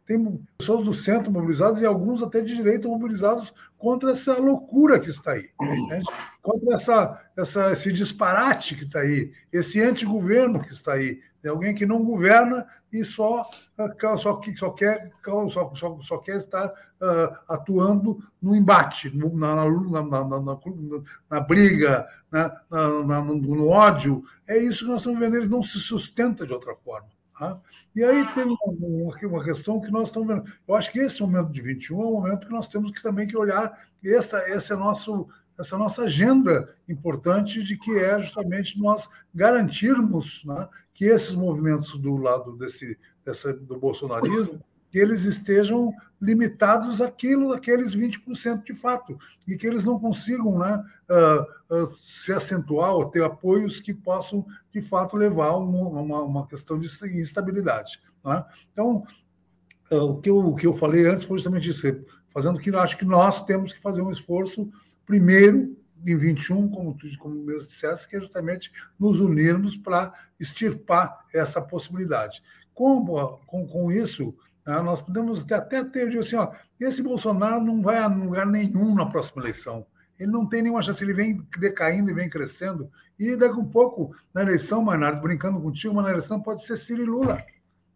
tem 0.06 0.46
pessoas 0.58 0.84
do 0.84 0.94
centro 0.94 1.32
mobilizadas 1.32 1.82
e 1.82 1.86
alguns 1.86 2.22
até 2.22 2.42
de 2.42 2.54
direita 2.54 2.86
mobilizados 2.86 3.54
contra 3.78 4.12
essa 4.12 4.38
loucura 4.38 5.00
que 5.00 5.10
está 5.10 5.32
aí, 5.32 5.50
né? 5.88 6.02
contra 6.42 6.74
essa, 6.74 7.22
essa, 7.38 7.72
esse 7.72 7.94
disparate 7.94 8.76
que 8.76 8.84
está 8.84 9.00
aí, 9.00 9.32
esse 9.54 9.82
antigoverno 9.82 10.60
que 10.60 10.74
está 10.74 10.94
aí, 10.96 11.22
é 11.44 11.50
alguém 11.50 11.74
que 11.74 11.86
não 11.86 12.04
governa 12.04 12.66
e 12.92 13.04
só 13.04 13.50
só, 14.18 14.42
só 14.58 14.70
quer 14.72 15.12
só, 15.50 15.76
só, 15.76 16.00
só 16.02 16.18
quer 16.20 16.38
estar 16.38 16.68
uh, 16.68 17.36
atuando 17.48 18.24
no 18.42 18.56
embate, 18.56 19.16
na, 19.16 19.56
na, 19.56 20.04
na, 20.04 20.40
na, 20.40 20.60
na 21.30 21.40
briga, 21.40 22.08
na, 22.32 22.62
na, 22.70 23.24
no 23.24 23.68
ódio. 23.68 24.24
É 24.48 24.58
isso 24.58 24.86
que 24.86 24.92
nós 24.92 25.02
estamos 25.02 25.20
vendo. 25.20 25.36
Ele 25.36 25.48
não 25.48 25.64
se 25.64 25.80
sustenta 25.80 26.46
de 26.46 26.54
outra 26.54 26.76
forma. 26.76 27.08
Tá? 27.38 27.60
E 27.96 28.04
aí 28.04 28.24
tem 28.36 28.44
uma, 28.44 29.16
uma, 29.24 29.44
questão 29.44 29.82
que 29.82 29.90
nós 29.90 30.10
estamos 30.10 30.28
vendo. 30.28 30.44
Eu 30.68 30.76
acho 30.76 30.92
que 30.92 31.00
esse 31.00 31.22
momento 31.22 31.52
de 31.52 31.62
21 31.62 32.00
é 32.00 32.06
um 32.06 32.12
momento 32.12 32.46
que 32.46 32.54
nós 32.54 32.68
temos 32.68 32.92
que 32.92 33.02
também 33.02 33.28
que 33.28 33.36
olhar. 33.36 33.76
Essa, 34.04 34.48
esse 34.50 34.72
é 34.72 34.76
nosso 34.76 35.28
essa 35.62 35.78
nossa 35.78 36.04
agenda 36.04 36.76
importante 36.90 37.64
de 37.64 37.78
que 37.78 37.98
é 37.98 38.20
justamente 38.20 38.80
nós 38.80 39.08
garantirmos 39.34 40.44
né, 40.46 40.68
que 40.94 41.06
esses 41.06 41.34
movimentos 41.34 41.98
do 41.98 42.18
lado 42.18 42.58
desse, 42.58 42.98
dessa, 43.24 43.54
do 43.54 43.78
bolsonarismo 43.78 44.62
que 44.92 45.00
eles 45.00 45.24
estejam 45.24 45.94
limitados 46.22 47.00
àquilo, 47.00 47.54
àqueles 47.54 47.96
20% 47.96 48.64
de 48.64 48.74
fato, 48.74 49.18
e 49.48 49.56
que 49.56 49.66
eles 49.66 49.86
não 49.86 49.98
consigam 49.98 50.60
né, 50.60 50.84
uh, 51.10 51.76
uh, 51.84 51.88
se 51.96 52.34
acentuar 52.34 52.94
ou 52.94 53.06
ter 53.06 53.24
apoios 53.24 53.80
que 53.80 53.94
possam, 53.94 54.46
de 54.70 54.82
fato, 54.82 55.16
levar 55.16 55.48
a 55.48 55.58
uma, 55.58 56.22
uma, 56.22 56.46
questão 56.46 56.78
de 56.78 56.88
instabilidade. 57.18 58.02
Né? 58.24 58.44
Então, 58.74 59.06
uh, 59.90 59.96
o, 59.96 60.20
que 60.20 60.30
eu, 60.30 60.38
o 60.40 60.56
que 60.56 60.68
eu 60.68 60.74
falei 60.74 61.08
antes 61.08 61.26
foi 61.26 61.38
justamente 61.38 61.70
isso, 61.70 61.88
fazendo 62.30 62.60
que 62.60 62.70
acho 62.76 62.98
que 62.98 63.06
nós 63.06 63.44
temos 63.46 63.72
que 63.72 63.82
fazer 63.82 64.02
um 64.02 64.12
esforço 64.12 64.70
primeiro 65.12 65.78
em 66.08 66.16
21, 66.16 66.70
como 66.70 66.94
tu 66.94 67.06
como 67.18 67.36
mesmo 67.44 67.68
disseste, 67.68 68.08
que 68.08 68.16
é 68.16 68.20
justamente 68.20 68.72
nos 68.98 69.20
unirmos 69.20 69.76
para 69.76 70.14
extirpar 70.40 71.26
essa 71.34 71.62
possibilidade. 71.62 72.42
Com, 72.74 73.06
com, 73.46 73.68
com 73.68 73.92
isso, 73.92 74.34
né, 74.66 74.82
nós 74.82 75.02
podemos 75.02 75.46
até 75.52 75.84
ter 75.84 76.18
assim, 76.18 76.38
ó, 76.38 76.54
esse 76.80 77.04
Bolsonaro 77.04 77.62
não 77.62 77.82
vai 77.82 77.98
a 77.98 78.08
lugar 78.08 78.46
nenhum 78.46 78.96
na 78.96 79.06
próxima 79.06 79.42
eleição. 79.42 79.86
Ele 80.18 80.32
não 80.32 80.48
tem 80.48 80.62
nenhuma 80.62 80.82
chance, 80.82 81.04
ele 81.04 81.14
vem 81.14 81.46
decaindo 81.60 82.10
e 82.10 82.14
vem 82.14 82.30
crescendo. 82.30 82.90
E 83.20 83.36
daqui 83.36 83.60
um 83.60 83.68
pouco, 83.68 84.16
na 84.34 84.44
eleição, 84.44 84.82
Maynard, 84.82 85.22
brincando 85.22 85.60
contigo, 85.60 85.94
mas 85.94 86.06
na 86.06 86.12
eleição 86.12 86.40
pode 86.40 86.66
ser 86.66 86.78
Ciro 86.78 87.02
e 87.02 87.06
Lula. 87.06 87.44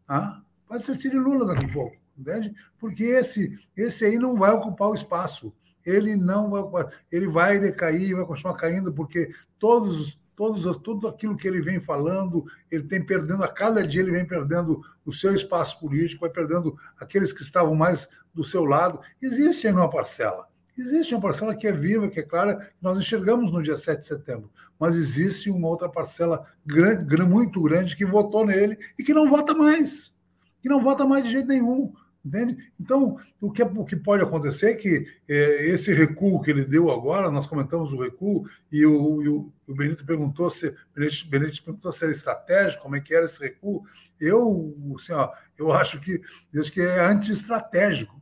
Ah? 0.06 0.42
Pode 0.68 0.84
ser 0.84 0.96
Ciro 0.96 1.16
e 1.16 1.20
Lula 1.20 1.46
daqui 1.46 1.66
a 1.66 1.74
pouco, 1.74 1.96
entende? 2.18 2.54
Porque 2.78 3.04
esse, 3.04 3.58
esse 3.78 4.04
aí 4.04 4.20
não 4.20 4.36
vai 4.36 4.52
ocupar 4.52 4.90
o 4.90 4.96
espaço 4.96 5.54
ele 5.86 6.16
não 6.16 6.50
vai, 6.50 6.86
ele 7.12 7.28
vai 7.28 7.60
decair, 7.60 8.16
vai 8.16 8.26
continuar 8.26 8.56
caindo, 8.56 8.92
porque 8.92 9.30
todos, 9.60 10.20
todos, 10.36 10.76
tudo 10.78 11.08
aquilo 11.08 11.38
que 11.38 11.48
ele 11.48 11.62
vem 11.62 11.80
falando, 11.80 12.46
ele 12.72 12.84
tem 12.84 13.04
perdendo, 13.04 13.44
a 13.44 13.48
cada 13.48 13.86
dia 13.86 14.02
ele 14.02 14.12
vem 14.12 14.26
perdendo 14.26 14.82
o 15.06 15.14
seu 15.14 15.34
espaço 15.34 15.80
político, 15.80 16.22
vai 16.22 16.30
perdendo 16.30 16.76
aqueles 17.00 17.32
que 17.32 17.42
estavam 17.42 17.76
mais 17.76 18.10
do 18.34 18.44
seu 18.44 18.66
lado. 18.66 19.00
Existe 19.22 19.68
ainda 19.68 19.82
uma 19.82 19.90
parcela. 19.90 20.48
Existe 20.78 21.16
uma 21.16 21.22
parcela 21.22 21.56
que 21.56 21.68
é 21.68 21.72
viva, 21.72 22.10
que 22.10 22.20
é 22.20 22.24
clara, 22.24 22.58
que 22.58 22.84
nós 22.84 23.00
enxergamos 23.00 23.50
no 23.50 23.64
dia 23.64 23.78
7 23.78 24.02
de 24.02 24.08
setembro. 24.08 24.52
Mas 24.78 24.96
existe 24.96 25.50
uma 25.50 25.70
outra 25.70 25.88
parcela 25.88 26.46
grande, 26.66 27.24
muito 27.24 27.62
grande 27.62 27.96
que 27.96 28.04
votou 28.04 28.46
nele 28.46 28.78
e 29.00 29.04
que 29.04 29.14
não 29.14 29.30
vota 29.30 29.54
mais. 29.54 30.14
Que 30.62 30.68
não 30.68 30.84
vota 30.84 31.06
mais 31.06 31.24
de 31.24 31.32
jeito 31.32 31.48
nenhum. 31.48 31.94
Entende? 32.26 32.58
Então, 32.80 33.18
o 33.40 33.52
que, 33.52 33.62
o 33.62 33.86
que 33.86 33.96
pode 33.96 34.24
acontecer 34.24 34.72
é 34.72 34.74
que 34.74 35.06
é, 35.30 35.68
esse 35.68 35.94
recuo 35.94 36.42
que 36.42 36.50
ele 36.50 36.66
deu 36.66 36.90
agora, 36.90 37.30
nós 37.30 37.46
comentamos 37.46 37.94
o 37.94 38.02
recuo, 38.02 38.48
e 38.72 38.84
o, 38.84 39.22
e 39.22 39.30
o, 39.30 39.54
o 39.68 39.76
Benito 39.76 40.04
perguntou 40.04 40.50
se 40.50 40.74
Benito, 40.96 41.30
Benito 41.30 41.64
perguntou 41.64 41.92
se 41.92 42.04
era 42.04 42.12
estratégico, 42.12 42.82
como 42.82 42.96
é 42.96 43.00
que 43.00 43.14
era 43.14 43.26
esse 43.26 43.40
recuo. 43.40 43.84
Eu, 44.20 44.76
assim, 44.98 45.14
ó, 45.14 45.30
eu 45.56 45.72
acho 45.72 46.00
que 46.00 46.20
eu 46.52 46.62
acho 46.62 46.72
que 46.72 46.82
é 46.82 47.06
anti-estratégico, 47.06 48.20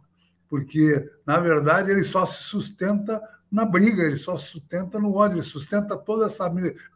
porque, 0.54 1.10
na 1.26 1.40
verdade, 1.40 1.90
ele 1.90 2.04
só 2.04 2.28
se 2.28 2.44
sustenta 2.44 3.20
na 3.52 3.66
briga, 3.66 4.04
ele 4.04 4.20
só 4.20 4.38
sustenta 4.38 5.00
no 5.00 5.16
ódio, 5.16 5.38
ele 5.38 5.42
sustenta 5.42 5.98
toda 5.98 6.28
essa 6.28 6.48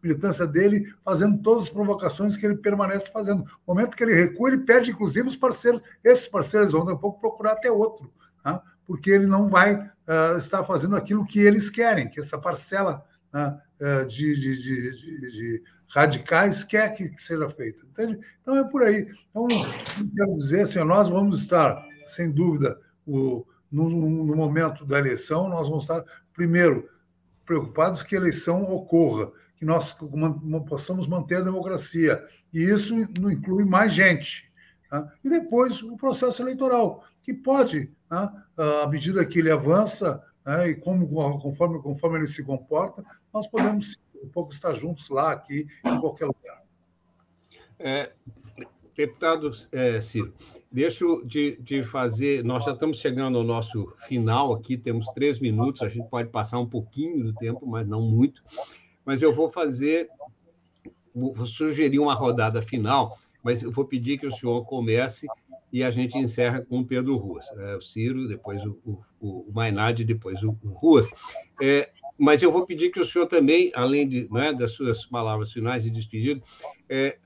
militância 0.03 0.45
dele, 0.45 0.93
fazendo 1.03 1.39
todas 1.39 1.63
as 1.63 1.69
provocações 1.69 2.37
que 2.37 2.45
ele 2.45 2.57
permanece 2.57 3.11
fazendo. 3.11 3.39
No 3.39 3.73
momento 3.73 3.97
que 3.97 4.03
ele 4.03 4.13
recua, 4.13 4.49
ele 4.49 4.59
perde, 4.59 4.91
inclusive, 4.91 5.27
os 5.27 5.35
parceiros. 5.35 5.81
Esses 6.03 6.27
parceiros 6.27 6.71
vão, 6.71 6.85
daqui 6.85 6.97
a 6.97 7.01
pouco, 7.01 7.19
procurar 7.19 7.53
até 7.53 7.71
outro, 7.71 8.13
tá? 8.43 8.61
porque 8.85 9.09
ele 9.09 9.25
não 9.25 9.49
vai 9.49 9.73
uh, 9.73 10.37
estar 10.37 10.63
fazendo 10.63 10.95
aquilo 10.95 11.25
que 11.25 11.39
eles 11.39 11.67
querem, 11.71 12.07
que 12.07 12.19
essa 12.19 12.37
parcela 12.37 13.03
uh, 13.33 14.05
de, 14.05 14.35
de, 14.35 14.61
de, 14.61 15.31
de, 15.31 15.63
radicais 15.87 16.63
quer 16.63 16.95
que, 16.95 17.09
que 17.09 17.23
seja 17.23 17.49
feita. 17.49 17.87
Entende? 17.87 18.19
Então, 18.39 18.55
é 18.55 18.63
por 18.69 18.83
aí. 18.83 19.07
Então, 19.31 19.47
quero 20.15 20.37
dizer 20.37 20.61
assim, 20.61 20.83
nós 20.83 21.09
vamos 21.09 21.41
estar, 21.41 21.83
sem 22.05 22.29
dúvida, 22.31 22.79
o, 23.07 23.45
no, 23.71 23.89
no 23.89 24.35
momento 24.35 24.85
da 24.85 24.99
eleição, 24.99 25.49
nós 25.49 25.67
vamos 25.69 25.83
estar 25.83 26.03
primeiro, 26.33 26.89
preocupados 27.45 28.03
que 28.03 28.15
a 28.15 28.19
eleição 28.19 28.63
ocorra, 28.63 29.31
que 29.55 29.65
nós 29.65 29.95
possamos 30.67 31.07
manter 31.07 31.37
a 31.37 31.41
democracia. 31.41 32.23
E 32.53 32.61
isso 32.61 32.95
não 33.19 33.31
inclui 33.31 33.65
mais 33.65 33.93
gente. 33.93 34.51
Tá? 34.89 35.11
E 35.23 35.29
depois 35.29 35.81
o 35.81 35.97
processo 35.97 36.41
eleitoral, 36.41 37.03
que 37.23 37.33
pode, 37.33 37.91
tá? 38.07 38.45
à 38.83 38.87
medida 38.87 39.25
que 39.25 39.39
ele 39.39 39.49
avança, 39.49 40.23
né? 40.45 40.69
e 40.69 40.75
como, 40.75 41.07
conforme, 41.39 41.81
conforme 41.81 42.19
ele 42.19 42.27
se 42.27 42.43
comporta, 42.43 43.03
nós 43.33 43.47
podemos 43.47 43.97
um 44.23 44.29
pouco 44.29 44.53
estar 44.53 44.73
juntos 44.73 45.09
lá, 45.09 45.31
aqui, 45.31 45.67
em 45.85 45.99
qualquer 45.99 46.25
lugar. 46.25 46.63
É, 47.79 48.11
deputado 48.95 49.51
é, 49.71 50.01
Ciro, 50.01 50.33
Deixo 50.71 51.23
de, 51.25 51.57
de 51.61 51.83
fazer. 51.83 52.43
Nós 52.43 52.65
já 52.65 52.73
estamos 52.73 52.99
chegando 52.99 53.37
ao 53.37 53.43
nosso 53.43 53.93
final 54.07 54.53
aqui, 54.53 54.77
temos 54.77 55.07
três 55.09 55.39
minutos, 55.39 55.81
a 55.81 55.87
gente 55.87 56.09
pode 56.09 56.29
passar 56.29 56.59
um 56.59 56.67
pouquinho 56.67 57.23
do 57.23 57.33
tempo, 57.33 57.65
mas 57.65 57.87
não 57.87 58.01
muito. 58.01 58.43
Mas 59.05 59.21
eu 59.21 59.33
vou 59.33 59.49
fazer. 59.49 60.09
Vou 61.15 61.47
sugerir 61.47 61.97
uma 61.97 62.13
rodada 62.13 62.61
final, 62.61 63.17
mas 63.41 63.63
eu 63.63 63.71
vou 63.71 63.85
pedir 63.85 64.19
que 64.19 64.27
o 64.27 64.31
senhor 64.31 64.63
comece 64.65 65.25
e 65.71 65.83
a 65.83 65.89
gente 65.89 66.17
encerra 66.17 66.61
com 66.61 66.79
o 66.79 66.85
Pedro 66.85 67.17
Ruas. 67.17 67.45
É, 67.57 67.75
o 67.75 67.81
Ciro, 67.81 68.27
depois 68.27 68.63
o, 68.63 68.77
o, 69.19 69.49
o 69.49 69.51
Mainardi, 69.51 70.03
depois 70.03 70.43
o, 70.43 70.57
o 70.63 70.69
Ruas. 70.69 71.07
É, 71.61 71.89
mas 72.17 72.41
eu 72.41 72.51
vou 72.51 72.65
pedir 72.65 72.89
que 72.89 72.99
o 72.99 73.05
senhor 73.05 73.27
também, 73.27 73.71
além 73.75 74.07
de, 74.07 74.27
né, 74.31 74.53
das 74.53 74.71
suas 74.71 75.05
palavras 75.05 75.51
finais 75.51 75.83
de 75.83 75.89
despedida, 75.89 76.41
é, 76.89 77.17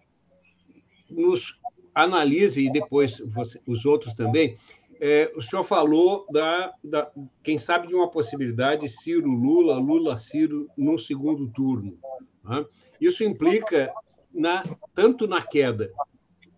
nos 1.09 1.57
analise, 1.93 2.65
e 2.65 2.72
depois 2.72 3.19
você, 3.19 3.59
os 3.65 3.85
outros 3.85 4.13
também, 4.13 4.57
é, 4.99 5.31
o 5.35 5.41
senhor 5.41 5.63
falou 5.63 6.27
da, 6.31 6.72
da, 6.84 7.11
quem 7.43 7.57
sabe, 7.57 7.88
de 7.88 7.95
uma 7.95 8.07
possibilidade 8.07 8.88
Ciro-Lula, 8.88 9.80
Lula-Ciro 9.80 10.69
no 10.77 10.99
segundo 10.99 11.47
turno. 11.47 11.97
Né? 12.43 12.63
Isso 12.99 13.23
implica 13.23 13.91
na, 14.31 14.63
tanto 14.93 15.27
na 15.27 15.41
queda 15.41 15.91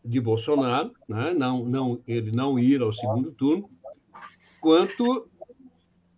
de 0.03 0.19
Bolsonaro, 0.19 0.91
né? 1.07 1.33
não, 1.33 1.63
não, 1.63 2.01
ele 2.05 2.31
não 2.35 2.59
ir 2.59 2.81
ao 2.81 2.91
segundo 2.91 3.31
turno, 3.31 3.69
quanto 4.59 5.29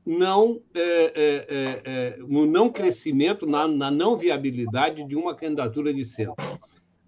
não, 0.03 0.59
é, 0.73 0.81
é, 0.81 1.45
é, 1.47 1.81
é 1.85 2.17
no 2.17 2.47
não 2.47 2.71
crescimento, 2.71 3.45
na, 3.45 3.67
na 3.67 3.91
não 3.91 4.17
viabilidade 4.17 5.03
de 5.03 5.15
uma 5.15 5.35
candidatura 5.35 5.93
de 5.93 6.03
centro. 6.03 6.35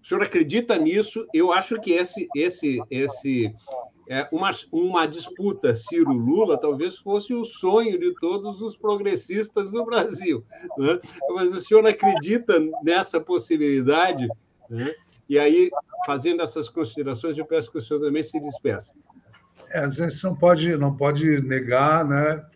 O 0.02 0.06
senhor 0.06 0.22
acredita 0.22 0.76
nisso? 0.78 1.26
Eu 1.34 1.52
acho 1.52 1.80
que 1.80 1.92
esse, 1.92 2.28
esse, 2.34 2.80
esse, 2.90 3.54
é, 4.08 4.26
uma, 4.32 4.50
uma 4.72 5.06
disputa 5.06 5.74
Ciro-Lula 5.74 6.58
talvez 6.58 6.96
fosse 6.98 7.34
o 7.34 7.44
sonho 7.44 7.98
de 7.98 8.14
todos 8.14 8.62
os 8.62 8.76
progressistas 8.76 9.70
do 9.70 9.84
Brasil. 9.84 10.44
Né? 10.78 11.00
Mas 11.30 11.52
o 11.52 11.60
senhor 11.60 11.86
acredita 11.86 12.58
nessa 12.82 13.20
possibilidade? 13.20 14.26
Né? 14.70 14.90
E 15.28 15.38
aí, 15.38 15.70
fazendo 16.06 16.42
essas 16.42 16.68
considerações, 16.68 17.36
eu 17.36 17.44
peço 17.44 17.70
que 17.70 17.78
o 17.78 17.82
senhor 17.82 18.00
também 18.00 18.22
se 18.22 18.40
despeça. 18.40 18.94
É, 19.70 19.80
a 19.80 19.88
gente 19.90 20.24
não 20.24 20.34
pode, 20.34 20.74
não 20.76 20.96
pode 20.96 21.42
negar 21.42 22.04
né, 22.06 22.46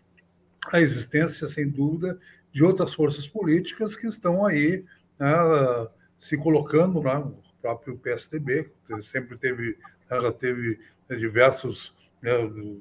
a 0.71 0.81
existência, 0.81 1.47
sem 1.47 1.69
dúvida, 1.69 2.19
de 2.51 2.63
outras 2.63 2.93
forças 2.95 3.27
políticas 3.27 3.95
que 3.95 4.07
estão 4.07 4.45
aí 4.45 4.83
né, 5.19 5.35
se 6.23 6.37
colocando, 6.37 7.01
né, 7.01 7.17
o 7.17 7.35
próprio 7.61 7.97
PSDB 7.97 8.71
sempre 9.01 9.37
teve, 9.37 9.77
ela 10.09 10.31
teve 10.31 10.79
né, 11.09 11.17
diversos, 11.17 11.93
né, 12.21 12.31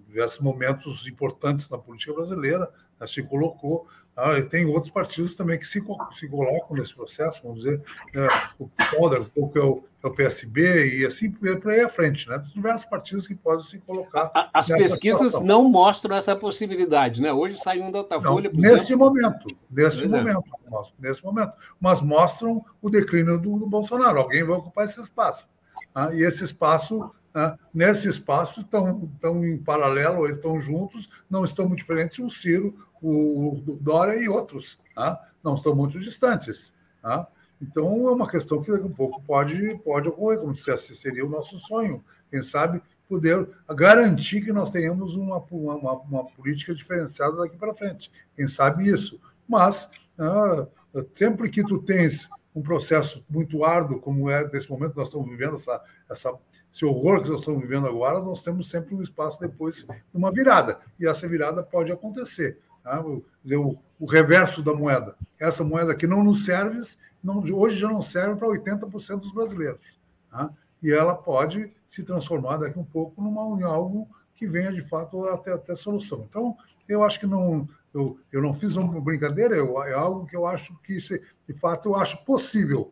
diversos 0.07 0.39
momentos 0.39 1.09
importantes 1.09 1.69
na 1.69 1.77
política 1.77 2.15
brasileira, 2.15 2.71
se 3.05 3.21
colocou. 3.21 3.89
Ah, 4.15 4.39
e 4.39 4.43
tem 4.43 4.67
outros 4.67 4.93
partidos 4.93 5.35
também 5.35 5.59
que 5.59 5.67
se, 5.67 5.83
se 6.13 6.29
colocam 6.29 6.77
nesse 6.77 6.95
processo, 6.95 7.41
vamos 7.43 7.65
dizer, 7.65 7.83
é, 8.15 8.29
o 8.59 8.69
PODA, 8.69 9.21
um 9.21 9.25
pouco 9.25 9.59
é 9.59 9.63
o, 9.65 9.85
é 10.03 10.07
o 10.07 10.11
PSB, 10.11 10.99
e 10.99 11.07
assim 11.07 11.31
por 11.31 11.71
aí 11.71 11.81
à 11.81 11.89
frente, 11.89 12.29
né? 12.29 12.39
Diversos 12.55 12.85
partidos 12.85 13.27
que 13.27 13.35
podem 13.35 13.65
se 13.65 13.79
colocar. 13.79 14.31
As 14.53 14.67
pesquisas 14.67 15.19
situação. 15.19 15.45
não 15.45 15.65
mostram 15.65 16.15
essa 16.15 16.37
possibilidade, 16.37 17.23
né? 17.23 17.33
Hoje 17.33 17.57
sai 17.57 17.81
um 17.81 17.91
Datafolha. 17.91 18.51
Não, 18.53 18.61
nesse 18.61 18.93
exemplo. 18.93 19.07
momento, 19.07 19.47
nesse 19.71 20.01
pois 20.01 20.11
momento, 20.11 20.45
é. 20.47 21.09
nesse 21.09 21.25
momento, 21.25 21.53
mas 21.81 22.03
mostram 22.03 22.63
o 22.83 22.91
declínio 22.91 23.39
do, 23.39 23.59
do 23.59 23.67
Bolsonaro. 23.67 24.19
Alguém 24.19 24.45
vai 24.45 24.59
ocupar 24.59 24.85
esse 24.85 25.01
espaço. 25.01 25.49
Ah, 25.95 26.11
e 26.13 26.23
esse 26.23 26.45
espaço 26.45 27.11
né? 27.35 27.59
Nesse 27.73 28.09
espaço 28.09 28.61
estão, 28.61 29.11
estão 29.15 29.45
em 29.45 29.59
paralelo, 29.59 30.27
estão 30.27 30.59
juntos, 30.61 31.09
não 31.29 31.45
estão 31.45 31.67
muito 31.67 31.81
diferentes 31.81 32.19
o 32.19 32.31
Ciro, 32.31 32.75
o, 33.01 33.61
Dória 33.81 34.17
e 34.23 34.29
outros. 34.29 34.79
Tá? 34.95 35.21
Não 35.43 35.55
estão 35.55 35.75
muito 35.75 35.99
distantes. 35.99 36.73
Tá? 37.01 37.27
Então, 37.61 38.09
é 38.09 38.11
uma 38.11 38.29
questão 38.29 38.63
que 38.63 38.71
daqui 38.71 38.87
a 38.87 38.91
pouco 38.91 39.23
pode, 39.23 39.79
pode 39.79 40.09
ocorrer, 40.09 40.41
como 40.41 40.53
dissesse, 40.53 40.95
seria 40.95 41.25
o 41.25 41.31
nosso 41.31 41.59
sonho, 41.59 42.05
quem 42.31 42.43
sabe 42.43 42.83
poder 43.09 43.47
garantir 43.69 44.43
que 44.43 44.53
nós 44.53 44.71
tenhamos 44.71 45.15
uma, 45.17 45.37
uma, 45.51 45.93
uma 45.93 46.25
política 46.25 46.75
diferenciada 46.75 47.37
daqui 47.37 47.59
para 47.59 47.75
frente. 47.75 48.11
Quem 48.35 48.49
sabe 48.49 48.89
isso. 48.89 49.21
Mas, 49.47 49.91
ah, 50.19 50.67
sempre 51.13 51.51
que 51.51 51.63
tu 51.63 51.79
tens 51.79 52.29
um 52.55 52.63
processo 52.63 53.25
muito 53.29 53.65
árduo, 53.65 54.01
como 54.01 54.31
é 54.31 54.49
nesse 54.51 54.71
momento 54.71 54.97
nós 54.97 55.09
estamos 55.09 55.29
vivendo 55.29 55.57
essa, 55.57 55.83
essa 56.09 56.33
esse 56.73 56.85
horror 56.87 57.23
que 57.23 57.29
nós 57.29 57.41
estamos 57.41 57.61
vivendo 57.61 57.87
agora, 57.87 58.21
nós 58.21 58.43
temos 58.43 58.71
sempre 58.71 58.95
um 58.95 59.03
espaço 59.03 59.39
depois, 59.39 59.87
uma 60.13 60.33
virada. 60.33 60.81
E 60.99 61.07
essa 61.07 61.29
virada 61.29 61.63
pode 61.63 61.93
acontecer. 61.93 62.59
Tá? 62.83 63.05
Dizer, 63.45 63.57
o, 63.57 63.79
o, 64.01 64.07
reverso 64.07 64.63
da 64.63 64.73
moeda. 64.73 65.15
Essa 65.39 65.63
moeda 65.63 65.95
que 65.95 66.07
não 66.07 66.25
nos 66.25 66.45
serve, 66.45 66.81
não, 67.23 67.45
hoje 67.53 67.77
já 67.77 67.89
não 67.89 68.03
serve 68.03 68.37
para 68.37 68.49
80% 68.49 69.21
dos 69.21 69.33
brasileiros. 69.33 70.01
Tá? 70.31 70.51
E 70.83 70.91
ela 70.91 71.15
pode 71.15 71.71
se 71.87 72.03
transformar 72.03 72.57
daqui 72.57 72.79
um 72.79 72.85
pouco 72.85 73.23
numa, 73.23 73.61
em 73.61 73.63
algo 73.63 74.09
que 74.35 74.49
venha 74.49 74.73
de 74.73 74.83
fato 74.83 75.29
até, 75.29 75.53
até 75.53 75.75
solução. 75.75 76.27
Então, 76.29 76.57
eu 76.89 77.05
acho 77.05 77.21
que 77.21 77.27
não. 77.27 77.69
Eu, 77.95 78.19
eu 78.33 78.41
não 78.41 78.55
fiz 78.55 78.75
uma 78.75 78.99
brincadeira, 79.03 79.55
eu, 79.55 79.81
é 79.83 79.93
algo 79.93 80.25
que 80.27 80.35
eu 80.35 80.47
acho 80.47 80.75
que, 80.79 80.97
de 80.97 81.55
fato, 81.55 81.91
eu 81.91 81.97
acho 81.97 82.25
possível 82.25 82.91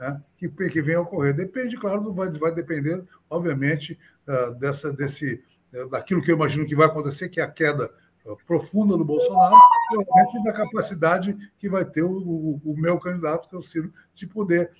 né, 0.00 0.20
que, 0.38 0.48
que 0.48 0.80
venha 0.80 0.98
a 0.98 1.02
ocorrer. 1.02 1.34
Depende, 1.34 1.76
claro, 1.76 2.12
vai, 2.14 2.30
vai 2.30 2.52
depender, 2.52 3.04
obviamente, 3.28 3.98
uh, 4.26 4.54
dessa, 4.54 4.90
desse, 4.90 5.44
uh, 5.74 5.88
daquilo 5.90 6.22
que 6.22 6.32
eu 6.32 6.36
imagino 6.36 6.66
que 6.66 6.74
vai 6.74 6.86
acontecer, 6.86 7.28
que 7.28 7.38
é 7.38 7.44
a 7.44 7.50
queda 7.50 7.92
uh, 8.24 8.36
profunda 8.46 8.96
do 8.96 9.04
Bolsonaro, 9.04 9.56
e, 9.92 10.44
da 10.44 10.52
capacidade 10.52 11.36
que 11.58 11.68
vai 11.68 11.84
ter 11.84 12.02
o, 12.02 12.10
o, 12.10 12.60
o 12.64 12.80
meu 12.80 12.98
candidato, 12.98 13.48
que 13.48 13.54
é 13.54 13.58
o 13.58 13.62
Ciro, 13.62 13.92
de 14.14 14.26
poder 14.26 14.70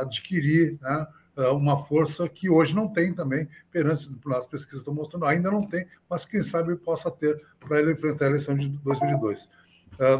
adquirir 0.00 0.78
né, 0.80 1.06
uma 1.52 1.76
força 1.76 2.26
que 2.28 2.48
hoje 2.48 2.74
não 2.74 2.88
tem 2.88 3.12
também, 3.12 3.46
perante 3.70 4.10
as 4.34 4.46
pesquisas 4.46 4.80
estão 4.80 4.94
mostrando, 4.94 5.26
ainda 5.26 5.50
não 5.50 5.66
tem, 5.66 5.86
mas 6.08 6.24
quem 6.24 6.42
sabe 6.42 6.74
possa 6.76 7.10
ter 7.10 7.40
para 7.60 7.78
ele 7.78 7.92
enfrentar 7.92 8.24
a 8.24 8.28
eleição 8.28 8.56
de 8.56 8.68
2002, 8.70 9.48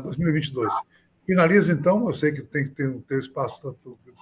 2022. 0.02 0.72
Finalizo, 1.26 1.72
então, 1.72 2.06
eu 2.06 2.12
sei 2.12 2.32
que 2.32 2.42
tem 2.42 2.66
ter, 2.68 2.92
ter 3.02 3.18
espaço 3.18 3.62
tá 3.62 3.72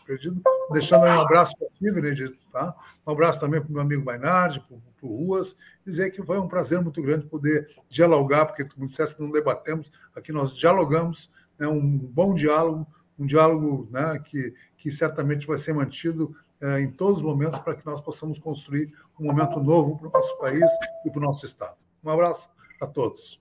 perdido, 0.09 0.41
deixando 0.73 1.05
aí 1.05 1.15
um 1.15 1.21
abraço 1.21 1.55
para 1.59 1.69
ti, 1.69 1.93
Benedito, 1.93 2.39
tá? 2.51 2.75
Um 3.07 3.13
abraço 3.13 3.39
também 3.39 3.61
para 3.61 3.69
o 3.69 3.73
meu 3.73 3.83
amigo 3.83 4.03
Mainardi, 4.03 4.59
para 4.59 5.07
o 5.07 5.17
Ruas, 5.17 5.55
dizer 5.87 6.11
que 6.11 6.23
foi 6.23 6.39
um 6.39 6.49
prazer 6.49 6.81
muito 6.81 7.03
grande 7.03 7.27
poder 7.27 7.69
dialogar, 7.91 8.47
porque 8.47 8.67
me 8.79 8.87
disseste 8.87 9.17
que 9.17 9.23
não 9.23 9.31
debatemos, 9.31 9.93
aqui 10.17 10.33
nós 10.33 10.57
dialogamos, 10.57 11.31
né, 11.59 11.69
um 11.69 11.99
bom 11.99 12.35
diálogo, 12.35 12.87
um 13.19 13.27
diálogo 13.27 13.87
né, 13.91 14.19
que, 14.25 14.55
que 14.79 14.91
certamente 14.91 15.47
vai 15.47 15.59
ser 15.59 15.75
mantido 15.75 16.35
é, 16.59 16.81
em 16.81 16.91
todos 16.91 17.19
os 17.19 17.23
momentos 17.23 17.59
para 17.59 17.75
que 17.75 17.85
nós 17.85 18.01
possamos 18.01 18.39
construir 18.39 18.93
um 19.21 19.27
momento 19.27 19.61
novo 19.61 19.99
para 19.99 20.09
o 20.09 20.13
nosso 20.13 20.39
país 20.39 20.71
e 21.05 21.11
para 21.11 21.19
o 21.19 21.23
nosso 21.23 21.45
Estado. 21.45 21.77
Um 22.03 22.09
abraço 22.09 22.49
a 22.81 22.87
todos. 22.87 23.41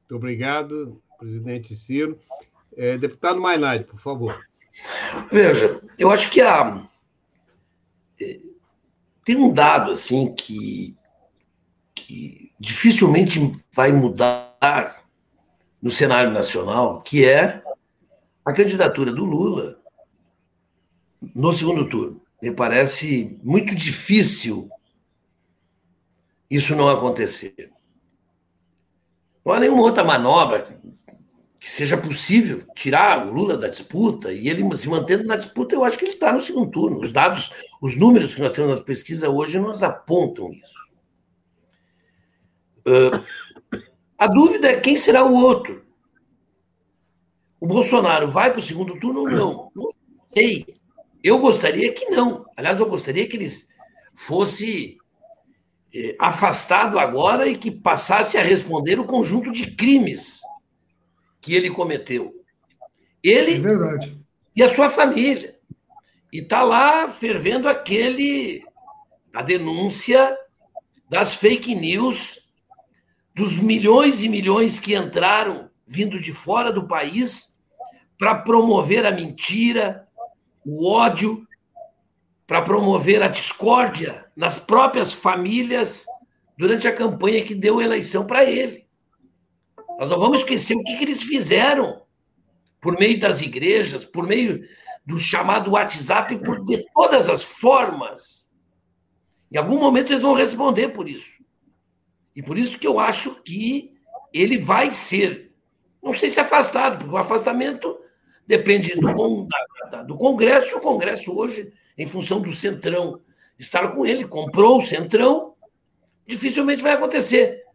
Muito 0.00 0.16
obrigado, 0.16 1.02
presidente 1.18 1.76
Ciro. 1.76 2.18
É, 2.74 2.96
deputado 2.96 3.40
Mainardi, 3.40 3.84
por 3.84 4.00
favor. 4.00 4.46
Veja, 5.30 5.80
eu 5.98 6.10
acho 6.10 6.30
que 6.30 6.40
há. 6.40 6.86
É, 8.20 8.40
tem 9.24 9.36
um 9.36 9.52
dado 9.52 9.90
assim 9.90 10.34
que, 10.34 10.96
que 11.94 12.52
dificilmente 12.58 13.52
vai 13.72 13.92
mudar 13.92 15.04
no 15.82 15.90
cenário 15.90 16.30
nacional, 16.30 17.02
que 17.02 17.24
é 17.24 17.62
a 18.44 18.52
candidatura 18.52 19.12
do 19.12 19.24
Lula 19.24 19.80
no 21.34 21.52
segundo 21.52 21.88
turno. 21.88 22.20
Me 22.40 22.50
parece 22.50 23.38
muito 23.42 23.74
difícil 23.74 24.70
isso 26.50 26.76
não 26.76 26.88
acontecer. 26.88 27.72
Não 29.44 29.52
há 29.52 29.60
nenhuma 29.60 29.82
outra 29.82 30.04
manobra 30.04 30.80
que 31.58 31.70
seja 31.70 31.96
possível 31.96 32.62
tirar 32.74 33.26
o 33.26 33.32
Lula 33.32 33.56
da 33.56 33.68
disputa 33.68 34.32
e 34.32 34.48
ele 34.48 34.76
se 34.76 34.88
mantendo 34.88 35.24
na 35.24 35.36
disputa, 35.36 35.74
eu 35.74 35.84
acho 35.84 35.98
que 35.98 36.04
ele 36.04 36.12
está 36.12 36.32
no 36.32 36.40
segundo 36.40 36.70
turno. 36.70 37.00
Os 37.00 37.12
dados, 37.12 37.50
os 37.80 37.96
números 37.96 38.34
que 38.34 38.42
nós 38.42 38.52
temos 38.52 38.70
nas 38.70 38.80
pesquisas 38.80 39.28
hoje 39.28 39.58
nos 39.58 39.82
apontam 39.82 40.52
isso. 40.52 40.86
Uh, 42.86 43.24
a 44.18 44.26
dúvida 44.26 44.68
é 44.68 44.80
quem 44.80 44.96
será 44.96 45.24
o 45.24 45.34
outro. 45.34 45.84
O 47.58 47.66
Bolsonaro 47.66 48.30
vai 48.30 48.50
para 48.50 48.60
o 48.60 48.62
segundo 48.62 48.98
turno 49.00 49.20
ou 49.20 49.30
não? 49.30 49.70
Não 49.74 49.88
sei. 50.32 50.66
Eu 51.24 51.38
gostaria 51.40 51.92
que 51.92 52.10
não. 52.10 52.46
Aliás, 52.56 52.78
eu 52.78 52.86
gostaria 52.86 53.26
que 53.26 53.36
ele 53.36 53.48
fosse 54.14 54.98
eh, 55.92 56.14
afastado 56.20 56.98
agora 56.98 57.48
e 57.48 57.56
que 57.56 57.70
passasse 57.70 58.38
a 58.38 58.42
responder 58.42 59.00
o 59.00 59.04
conjunto 59.04 59.50
de 59.50 59.74
crimes 59.74 60.40
que 61.46 61.54
ele 61.54 61.70
cometeu. 61.70 62.34
Ele 63.22 63.54
é 63.54 63.60
verdade. 63.60 64.18
e 64.54 64.64
a 64.64 64.68
sua 64.68 64.90
família. 64.90 65.56
E 66.32 66.38
está 66.38 66.64
lá 66.64 67.08
fervendo 67.08 67.68
aquele 67.68 68.64
a 69.32 69.42
denúncia 69.42 70.36
das 71.08 71.36
fake 71.36 71.72
news 71.76 72.40
dos 73.32 73.58
milhões 73.58 74.24
e 74.24 74.28
milhões 74.28 74.80
que 74.80 74.96
entraram 74.96 75.70
vindo 75.86 76.18
de 76.18 76.32
fora 76.32 76.72
do 76.72 76.88
país 76.88 77.56
para 78.18 78.34
promover 78.34 79.06
a 79.06 79.12
mentira, 79.12 80.08
o 80.64 80.90
ódio, 80.90 81.46
para 82.44 82.60
promover 82.60 83.22
a 83.22 83.28
discórdia 83.28 84.24
nas 84.34 84.58
próprias 84.58 85.12
famílias 85.12 86.04
durante 86.58 86.88
a 86.88 86.94
campanha 86.94 87.44
que 87.44 87.54
deu 87.54 87.80
eleição 87.80 88.26
para 88.26 88.44
ele. 88.44 88.85
Nós 89.98 90.08
não 90.08 90.18
vamos 90.18 90.38
esquecer 90.38 90.74
o 90.74 90.84
que, 90.84 90.96
que 90.96 91.04
eles 91.04 91.22
fizeram 91.22 92.02
por 92.80 92.98
meio 92.98 93.18
das 93.18 93.40
igrejas, 93.40 94.04
por 94.04 94.26
meio 94.26 94.66
do 95.04 95.18
chamado 95.18 95.72
WhatsApp, 95.72 96.36
por 96.38 96.64
de 96.64 96.84
todas 96.92 97.28
as 97.28 97.42
formas. 97.42 98.48
Em 99.50 99.56
algum 99.56 99.78
momento 99.78 100.12
eles 100.12 100.22
vão 100.22 100.34
responder 100.34 100.88
por 100.88 101.08
isso. 101.08 101.42
E 102.34 102.42
por 102.42 102.58
isso 102.58 102.78
que 102.78 102.86
eu 102.86 103.00
acho 103.00 103.42
que 103.42 103.94
ele 104.32 104.58
vai 104.58 104.92
ser, 104.92 105.52
não 106.02 106.12
sei 106.12 106.28
se 106.28 106.38
afastado, 106.38 106.98
porque 106.98 107.14
o 107.14 107.18
afastamento 107.18 107.98
depende 108.46 108.94
do, 108.94 109.48
da, 109.90 110.02
do 110.02 110.16
Congresso. 110.16 110.76
O 110.76 110.80
Congresso 110.80 111.36
hoje, 111.36 111.72
em 111.96 112.06
função 112.06 112.40
do 112.40 112.52
Centrão 112.52 113.22
estar 113.58 113.88
com 113.94 114.04
ele, 114.04 114.26
comprou 114.26 114.76
o 114.76 114.82
Centrão, 114.82 115.54
dificilmente 116.26 116.82
vai 116.82 116.92
acontecer 116.92 117.65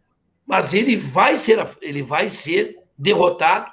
mas 0.46 0.74
ele 0.74 0.96
vai 0.96 1.36
ser, 1.36 1.66
ele 1.80 2.02
vai 2.02 2.28
ser 2.28 2.78
derrotado. 2.96 3.70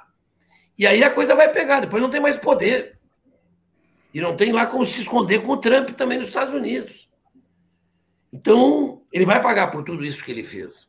E 0.78 0.86
aí 0.86 1.04
a 1.04 1.10
coisa 1.10 1.34
vai 1.34 1.50
pegar, 1.50 1.80
depois 1.80 2.02
não 2.02 2.10
tem 2.10 2.20
mais 2.20 2.36
poder. 2.36 2.98
E 4.12 4.20
não 4.20 4.36
tem 4.36 4.52
lá 4.52 4.66
como 4.66 4.84
se 4.84 5.00
esconder 5.00 5.42
com 5.42 5.52
o 5.52 5.56
Trump 5.56 5.90
também 5.90 6.18
nos 6.18 6.28
Estados 6.28 6.54
Unidos. 6.54 7.08
Então, 8.32 9.02
Ele 9.12 9.24
vai 9.24 9.40
pagar 9.40 9.68
por 9.68 9.84
tudo 9.84 10.04
isso 10.04 10.24
que 10.24 10.30
ele 10.30 10.44
fez. 10.44 10.88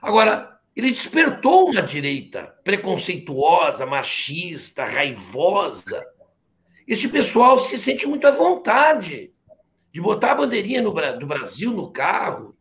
Agora, 0.00 0.58
ele 0.74 0.88
despertou 0.88 1.70
uma 1.70 1.82
direita 1.82 2.58
preconceituosa, 2.64 3.84
machista, 3.84 4.84
raivosa. 4.86 6.04
Este 6.88 7.08
pessoal 7.08 7.58
se 7.58 7.78
sente 7.78 8.06
muito 8.06 8.26
à 8.26 8.30
vontade 8.30 9.32
de 9.92 10.00
botar 10.00 10.32
a 10.32 10.36
bandeirinha 10.36 10.80
no, 10.80 10.90
do 11.18 11.26
Brasil 11.26 11.72
no 11.72 11.92
carro, 11.92 12.56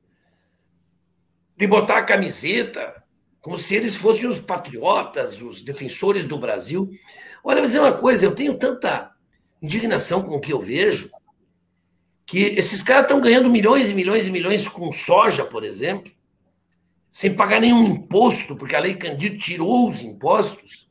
de 1.61 1.67
botar 1.67 1.99
a 1.99 2.03
camiseta, 2.03 2.91
como 3.39 3.55
se 3.55 3.75
eles 3.75 3.95
fossem 3.95 4.27
os 4.27 4.39
patriotas, 4.39 5.39
os 5.43 5.61
defensores 5.61 6.25
do 6.25 6.39
Brasil. 6.39 6.89
Olha, 7.43 7.59
vou 7.59 7.67
dizer 7.67 7.79
uma 7.79 7.93
coisa, 7.93 8.25
eu 8.25 8.33
tenho 8.33 8.57
tanta 8.57 9.11
indignação 9.61 10.23
com 10.23 10.35
o 10.35 10.39
que 10.39 10.51
eu 10.51 10.59
vejo, 10.59 11.11
que 12.25 12.39
esses 12.39 12.81
caras 12.81 13.03
estão 13.03 13.21
ganhando 13.21 13.47
milhões 13.47 13.91
e 13.91 13.93
milhões 13.93 14.25
e 14.25 14.31
milhões 14.31 14.67
com 14.67 14.91
soja, 14.91 15.45
por 15.45 15.63
exemplo, 15.63 16.11
sem 17.11 17.31
pagar 17.31 17.61
nenhum 17.61 17.83
imposto, 17.85 18.55
porque 18.55 18.75
a 18.75 18.79
Lei 18.79 18.95
Candido 18.95 19.38
tirou 19.38 19.88
os 19.88 20.01
impostos, 20.01 20.89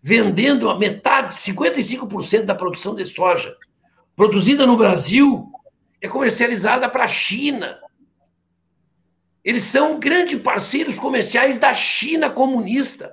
vendendo 0.00 0.70
a 0.70 0.78
metade, 0.78 1.34
55% 1.34 2.44
da 2.46 2.54
produção 2.54 2.94
de 2.94 3.04
soja 3.04 3.54
produzida 4.16 4.66
no 4.66 4.78
Brasil 4.78 5.52
é 6.00 6.08
comercializada 6.08 6.88
para 6.88 7.04
a 7.04 7.06
China. 7.06 7.78
Eles 9.44 9.62
são 9.64 9.98
grandes 9.98 10.40
parceiros 10.40 10.98
comerciais 10.98 11.58
da 11.58 11.72
China 11.72 12.30
comunista. 12.30 13.12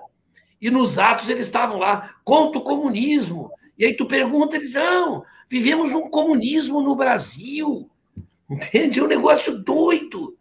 E 0.62 0.70
nos 0.70 0.98
atos 0.98 1.30
eles 1.30 1.46
estavam 1.46 1.78
lá, 1.78 2.16
contra 2.24 2.60
o 2.60 2.64
comunismo. 2.64 3.52
E 3.78 3.86
aí 3.86 3.96
tu 3.96 4.06
pergunta, 4.06 4.56
eles, 4.56 4.74
não, 4.74 5.24
vivemos 5.48 5.94
um 5.94 6.10
comunismo 6.10 6.82
no 6.82 6.96
Brasil. 6.96 7.90
Entende? 8.50 9.00
É 9.00 9.04
um 9.04 9.08
negócio 9.08 9.58
doido. 9.58 10.38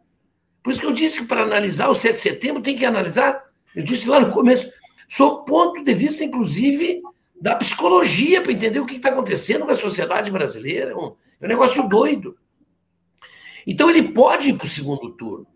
Por 0.63 0.73
isso 0.73 0.81
que 0.81 0.87
eu 0.87 0.93
disse 0.93 1.21
que 1.21 1.29
para 1.29 1.43
analisar 1.43 1.89
o 1.89 1.95
7 1.95 2.15
de 2.15 2.21
setembro 2.21 2.63
tem 2.63 2.77
que 2.77 2.85
analisar, 2.85 3.45
eu 3.75 3.85
disse 3.85 4.09
lá 4.09 4.19
no 4.19 4.33
começo, 4.33 4.73
sob 5.09 5.47
ponto 5.47 5.85
de 5.85 5.95
vista, 5.95 6.25
inclusive, 6.25 7.03
da 7.41 7.55
psicologia, 7.55 8.41
para 8.41 8.53
entender 8.53 8.81
o 8.81 8.87
que 8.87 8.97
está 8.97 9.11
acontecendo 9.11 9.65
com 9.65 9.71
a 9.71 9.77
sociedade 9.77 10.31
brasileira. 10.31 10.91
É 10.91 10.97
um, 10.97 11.15
negócio 11.43 11.87
doido. 11.89 12.37
Então 13.67 13.91
ele 13.91 14.03
pode 14.09 14.51
ir 14.51 14.55
para 14.55 14.67
o 14.67 14.69
segundo 14.69 15.11
turno. 15.11 15.47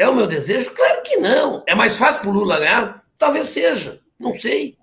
É 0.00 0.08
o 0.08 0.14
meu 0.14 0.26
desejo? 0.26 0.70
Claro 0.70 1.02
que 1.02 1.18
não. 1.18 1.62
É 1.66 1.74
mais 1.74 1.94
fácil 1.94 2.22
para 2.22 2.30
o 2.30 2.32
Lula 2.32 2.58
ganhar? 2.58 3.04
Talvez 3.18 3.48
seja, 3.48 4.00
não 4.18 4.32
sei. 4.32 4.78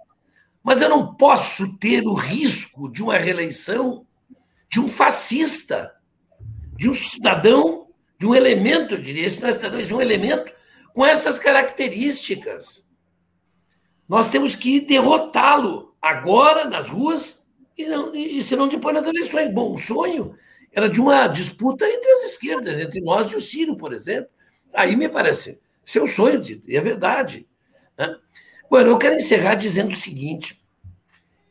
Mas 0.64 0.80
eu 0.80 0.89
não 0.89 1.15
posso 1.15 1.76
ter 1.80 2.06
o 2.06 2.14
risco 2.14 2.88
de 2.88 3.02
uma 3.02 3.18
reeleição 3.18 4.06
de 4.69 4.80
um 4.80 4.88
fascista, 4.88 5.91
de 6.76 6.88
um 6.88 6.94
cidadão 6.94 7.84
de 8.19 8.27
um 8.27 8.35
elemento, 8.35 8.94
eu 8.94 9.02
diria, 9.02 9.26
esse 9.26 9.41
não 9.41 9.49
é 9.49 9.52
cidadão, 9.53 9.80
esse 9.80 9.91
é 9.91 9.95
um 9.95 10.02
elemento 10.02 10.53
com 10.94 11.03
essas 11.03 11.39
características. 11.39 12.85
Nós 14.07 14.30
temos 14.30 14.53
que 14.53 14.81
derrotá-lo 14.81 15.95
agora 15.99 16.65
nas 16.65 16.89
ruas 16.89 17.44
e, 17.76 17.88
não, 17.88 18.14
e 18.14 18.44
se 18.44 18.56
não 18.56 18.68
depois 18.68 18.94
nas 18.94 19.07
eleições. 19.07 19.52
Bom, 19.52 19.73
o 19.73 19.80
sonho 19.80 20.35
era 20.72 20.88
de 20.88 21.02
uma 21.02 21.26
disputa 21.26 21.89
entre 21.89 22.11
as 22.11 22.23
esquerdas, 22.26 22.80
entre 22.80 23.02
nós 23.02 23.31
e 23.31 23.35
o 23.35 23.41
Ciro, 23.41 23.76
por 23.76 23.94
exemplo. 23.94 24.36
Aí 24.73 24.95
me 24.95 25.10
parece 25.10 25.60
ser 25.84 26.02
o 26.02 26.07
sonho, 26.07 26.41
e 26.68 26.76
é 26.76 26.81
verdade. 26.81 27.48
Né? 27.98 28.15
Bueno, 28.69 28.89
eu 28.89 28.98
quero 28.98 29.15
encerrar 29.15 29.56
dizendo 29.56 29.94
o 29.94 29.98
seguinte: 29.98 30.61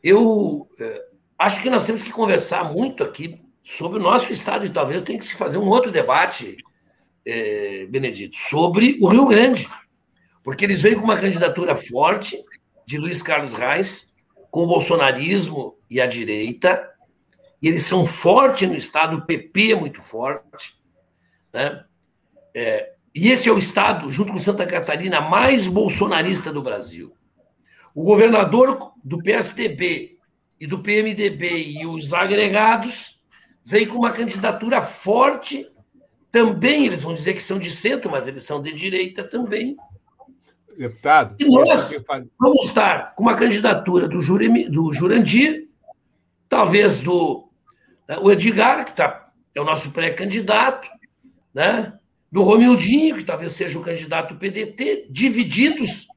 eu 0.03 0.69
eh, 0.79 1.07
acho 1.37 1.61
que 1.61 1.69
nós 1.69 1.85
temos 1.85 2.01
que 2.01 2.11
conversar 2.11 2.71
muito 2.71 3.03
aqui 3.03 3.41
sobre 3.63 3.99
o 3.99 4.01
nosso 4.01 4.31
estado, 4.31 4.65
e 4.65 4.69
talvez 4.69 5.01
tenha 5.01 5.19
que 5.19 5.25
se 5.25 5.35
fazer 5.35 5.57
um 5.57 5.67
outro 5.67 5.91
debate, 5.91 6.57
é, 7.25 7.85
Benedito, 7.87 8.37
sobre 8.37 8.97
o 9.01 9.07
Rio 9.07 9.25
Grande. 9.25 9.67
Porque 10.41 10.63
eles 10.63 10.81
veem 10.81 10.95
com 10.95 11.03
uma 11.03 11.19
candidatura 11.19 11.75
forte 11.75 12.41
de 12.85 12.97
Luiz 12.97 13.21
Carlos 13.21 13.53
Reis, 13.53 14.15
com 14.49 14.63
o 14.63 14.67
bolsonarismo 14.67 15.77
e 15.89 15.99
a 15.99 16.07
direita, 16.07 16.89
e 17.61 17.67
eles 17.67 17.83
são 17.83 18.05
fortes 18.05 18.69
no 18.69 18.75
estado, 18.75 19.17
o 19.17 19.25
PP 19.25 19.73
é 19.73 19.75
muito 19.75 20.01
forte. 20.01 20.79
Né? 21.53 21.83
É, 22.55 22.93
e 23.19 23.29
esse 23.29 23.49
é 23.49 23.51
o 23.51 23.57
estado, 23.57 24.11
junto 24.11 24.31
com 24.31 24.37
Santa 24.37 24.63
Catarina, 24.63 25.19
mais 25.19 25.67
bolsonarista 25.67 26.53
do 26.53 26.61
Brasil. 26.61 27.11
O 27.95 28.03
governador 28.03 28.91
do 29.03 29.17
PSDB 29.17 30.19
e 30.59 30.67
do 30.67 30.77
PMDB 30.77 31.79
e 31.79 31.87
os 31.87 32.13
agregados 32.13 33.19
veio 33.65 33.87
com 33.87 33.97
uma 33.97 34.11
candidatura 34.11 34.83
forte. 34.83 35.67
Também 36.31 36.85
eles 36.85 37.01
vão 37.01 37.15
dizer 37.15 37.33
que 37.33 37.41
são 37.41 37.57
de 37.57 37.71
centro, 37.71 38.11
mas 38.11 38.27
eles 38.27 38.43
são 38.43 38.61
de 38.61 38.71
direita 38.71 39.23
também. 39.23 39.75
Deputado. 40.77 41.37
E 41.39 41.45
nós 41.45 41.99
vamos 42.39 42.65
estar 42.65 43.15
com 43.15 43.23
uma 43.23 43.35
candidatura 43.35 44.07
do, 44.07 44.21
Juremi, 44.21 44.69
do 44.69 44.93
Jurandir, 44.93 45.67
talvez 46.47 47.01
do 47.01 47.49
né, 48.07 48.15
o 48.21 48.31
Edgar, 48.31 48.85
que 48.85 48.93
tá, 48.93 49.31
é 49.55 49.59
o 49.59 49.65
nosso 49.65 49.89
pré-candidato, 49.89 50.87
né? 51.51 51.97
Do 52.31 52.43
Romildinho, 52.43 53.17
que 53.17 53.23
talvez 53.23 53.53
seja 53.53 53.79
o 53.79 53.83
candidato 53.83 54.35
PDT, 54.35 55.07
divididos, 55.09 56.07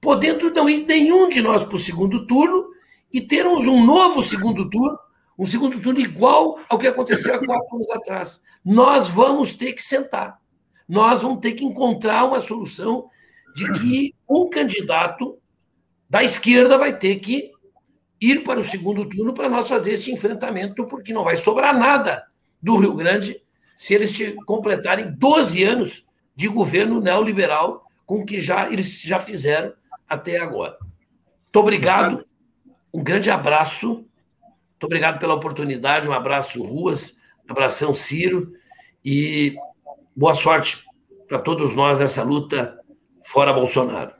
podendo 0.00 0.50
não 0.50 0.68
ir 0.68 0.86
nenhum 0.86 1.28
de 1.28 1.40
nós 1.42 1.62
para 1.62 1.76
o 1.76 1.78
segundo 1.78 2.26
turno 2.26 2.70
e 3.12 3.20
termos 3.20 3.66
um 3.66 3.84
novo 3.84 4.22
segundo 4.22 4.68
turno 4.68 4.98
um 5.38 5.46
segundo 5.46 5.80
turno 5.80 6.00
igual 6.00 6.58
ao 6.68 6.78
que 6.78 6.86
aconteceu 6.86 7.34
há 7.34 7.38
quatro 7.44 7.74
anos 7.74 7.90
atrás. 7.90 8.42
Nós 8.64 9.08
vamos 9.08 9.54
ter 9.54 9.72
que 9.72 9.82
sentar. 9.82 10.38
Nós 10.88 11.22
vamos 11.22 11.40
ter 11.40 11.52
que 11.52 11.64
encontrar 11.64 12.24
uma 12.24 12.40
solução 12.40 13.08
de 13.54 13.70
que 13.72 14.14
um 14.28 14.48
candidato 14.48 15.38
da 16.08 16.22
esquerda 16.22 16.76
vai 16.78 16.96
ter 16.96 17.16
que 17.16 17.50
ir 18.20 18.44
para 18.44 18.60
o 18.60 18.64
segundo 18.64 19.08
turno 19.08 19.32
para 19.34 19.48
nós 19.48 19.68
fazer 19.68 19.92
este 19.92 20.12
enfrentamento, 20.12 20.86
porque 20.86 21.12
não 21.12 21.24
vai 21.24 21.34
sobrar 21.34 21.76
nada 21.76 22.24
do 22.62 22.76
Rio 22.76 22.94
Grande 22.94 23.41
se 23.76 23.94
eles 23.94 24.12
completarem 24.46 25.12
12 25.12 25.62
anos 25.64 26.04
de 26.34 26.48
governo 26.48 27.00
neoliberal 27.00 27.86
com 28.06 28.20
o 28.20 28.26
que 28.26 28.40
já, 28.40 28.70
eles 28.70 29.00
já 29.02 29.18
fizeram 29.18 29.72
até 30.08 30.38
agora. 30.38 30.76
Muito 30.80 31.56
obrigado, 31.56 32.26
um 32.92 33.02
grande 33.02 33.30
abraço 33.30 34.06
muito 34.82 34.90
obrigado 34.90 35.20
pela 35.20 35.34
oportunidade. 35.34 36.08
Um 36.08 36.12
abraço, 36.12 36.60
Ruas. 36.60 37.16
Um 37.48 37.52
abração, 37.52 37.94
Ciro. 37.94 38.40
E 39.04 39.54
boa 40.16 40.34
sorte 40.34 40.84
para 41.28 41.38
todos 41.38 41.76
nós 41.76 42.00
nessa 42.00 42.24
luta 42.24 42.76
fora 43.24 43.52
Bolsonaro. 43.52 44.12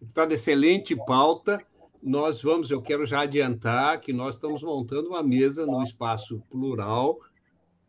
Deputado, 0.00 0.32
excelente 0.32 0.96
pauta. 0.96 1.60
Nós 2.02 2.40
vamos, 2.40 2.70
eu 2.70 2.80
quero 2.80 3.04
já 3.04 3.20
adiantar 3.20 4.00
que 4.00 4.14
nós 4.14 4.36
estamos 4.36 4.62
montando 4.62 5.10
uma 5.10 5.22
mesa 5.22 5.66
no 5.66 5.82
espaço 5.82 6.42
plural 6.50 7.18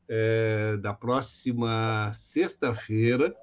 é, 0.07 0.77
da 0.77 0.93
próxima 0.93 2.11
sexta-feira 2.13 3.35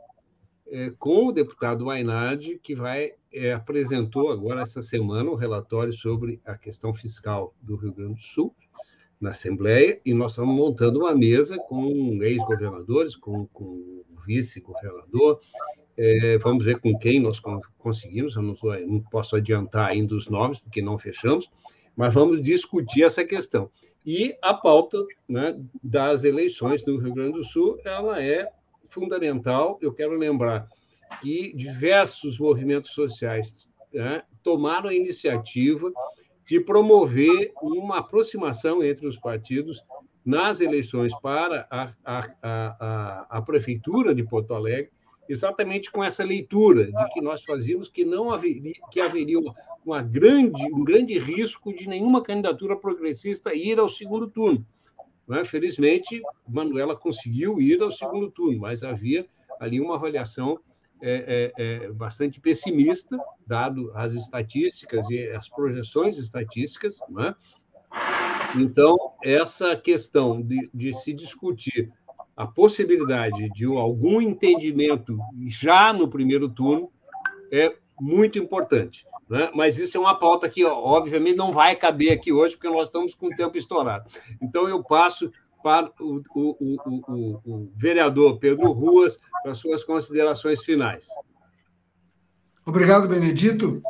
é, 0.68 0.90
com 0.98 1.26
o 1.26 1.32
deputado 1.32 1.84
Mainardi, 1.84 2.59
que 2.62 2.74
vai 2.74 3.12
é, 3.32 3.52
apresentou 3.52 4.30
agora 4.30 4.62
essa 4.62 4.80
semana 4.80 5.30
um 5.30 5.34
relatório 5.34 5.93
sobre 5.93 6.40
a 6.44 6.56
questão 6.56 6.94
fiscal 6.94 7.55
do 7.60 7.76
Rio 7.76 7.93
Grande 7.93 8.14
do 8.14 8.20
Sul 8.20 8.55
na 9.20 9.30
Assembleia, 9.30 10.01
e 10.05 10.12
nós 10.12 10.32
estamos 10.32 10.55
montando 10.55 11.01
uma 11.01 11.14
mesa 11.14 11.56
com 11.68 12.18
ex-governadores, 12.22 13.14
com, 13.14 13.47
com 13.48 13.64
o 13.64 14.05
vice-governador, 14.26 15.39
é, 15.97 16.39
vamos 16.39 16.64
ver 16.64 16.80
com 16.80 16.98
quem 16.98 17.20
nós 17.20 17.40
conseguimos, 17.78 18.34
eu 18.34 18.43
não, 18.43 18.56
não 18.86 19.01
posso 19.01 19.36
adiantar 19.36 19.90
ainda 19.90 20.14
os 20.14 20.28
nomes, 20.28 20.59
porque 20.59 20.82
não 20.82 20.98
fechamos, 20.98 21.51
mas 21.94 22.12
vamos 22.12 22.43
discutir 22.43 23.05
essa 23.05 23.24
questão. 23.24 23.70
E 24.05 24.37
a 24.43 24.53
pauta 24.53 24.99
né, 25.29 25.59
das 25.83 26.24
eleições 26.24 26.83
do 26.83 26.99
Rio 26.99 27.15
Grande 27.15 27.39
do 27.39 27.45
Sul, 27.45 27.79
ela 27.85 28.23
é 28.23 28.49
fundamental. 28.89 29.79
Eu 29.81 29.93
quero 29.93 30.16
lembrar 30.16 30.69
que 31.20 31.53
diversos 31.55 32.39
movimentos 32.39 32.93
sociais 32.93 33.66
né, 33.93 34.23
tomaram 34.43 34.89
a 34.89 34.95
iniciativa 34.95 35.93
de 36.47 36.61
promover 36.61 37.53
uma 37.62 37.99
aproximação 37.99 38.83
entre 38.83 39.07
os 39.07 39.16
partidos 39.16 39.83
nas 40.24 40.61
eleições 40.61 41.12
para 41.20 41.66
a, 41.70 41.93
a, 42.05 42.31
a, 42.43 43.27
a, 43.39 43.43
prefeitura 43.43 44.15
de 44.15 44.23
Porto 44.23 44.55
Alegre, 44.55 44.91
exatamente 45.28 45.90
com 45.90 46.03
essa 46.03 46.24
leitura 46.24 46.86
de 46.86 47.12
que 47.12 47.20
nós 47.20 47.43
fazíamos 47.43 47.89
que 47.89 48.05
não 48.05 48.31
haveria, 48.31 48.74
que 48.90 49.01
haveria 49.01 49.39
uma 49.85 50.03
grande, 50.03 50.62
um 50.73 50.85
grande 50.85 51.19
risco 51.19 51.73
de 51.74 51.89
nenhuma 51.89 52.23
candidatura 52.23 52.77
progressista 52.77 53.55
ir 53.55 53.78
ao 53.78 53.89
segundo 53.89 54.28
turno. 54.28 54.65
Né? 55.27 55.44
Felizmente, 55.44 56.20
Manuela 56.49 56.97
conseguiu 56.97 57.61
ir 57.61 57.82
ao 57.82 57.93
segundo 57.93 58.31
turno, 58.31 58.61
mas 58.61 58.82
havia 58.82 59.27
ali 59.61 59.81
uma 59.81 59.94
avaliação 59.94 60.59
é, 61.01 61.53
é, 61.57 61.62
é, 61.65 61.93
bastante 61.93 62.40
pessimista, 62.40 63.19
dado 63.47 63.90
as 63.94 64.12
estatísticas 64.12 65.09
e 65.11 65.28
as 65.31 65.49
projeções 65.49 66.16
estatísticas. 66.16 66.99
Né? 67.09 67.35
Então, 68.57 68.97
essa 69.23 69.77
questão 69.77 70.40
de, 70.40 70.70
de 70.73 70.93
se 70.93 71.12
discutir 71.12 71.90
a 72.37 72.47
possibilidade 72.47 73.51
de 73.51 73.65
algum 73.67 74.21
entendimento 74.21 75.19
já 75.49 75.93
no 75.93 76.09
primeiro 76.09 76.49
turno 76.49 76.91
é 77.51 77.75
muito 78.01 78.39
importante. 78.39 79.07
Né? 79.29 79.51
Mas 79.55 79.79
isso 79.79 79.97
é 79.97 80.01
uma 80.01 80.19
pauta 80.19 80.49
que, 80.49 80.65
obviamente, 80.65 81.37
não 81.37 81.53
vai 81.53 81.77
caber 81.77 82.13
aqui 82.13 82.33
hoje, 82.33 82.57
porque 82.57 82.69
nós 82.69 82.89
estamos 82.89 83.15
com 83.15 83.27
o 83.27 83.37
tempo 83.37 83.57
estourado. 83.57 84.11
Então, 84.41 84.69
eu 84.69 84.83
passo 84.83 85.31
para 85.63 85.91
o, 86.01 86.21
o, 86.35 86.77
o, 87.07 87.41
o 87.45 87.73
vereador 87.77 88.39
Pedro 88.39 88.73
Ruas 88.73 89.19
para 89.43 89.55
suas 89.55 89.85
considerações 89.85 90.63
finais. 90.63 91.07
Obrigado, 92.67 93.09
Benedito. 93.09 93.83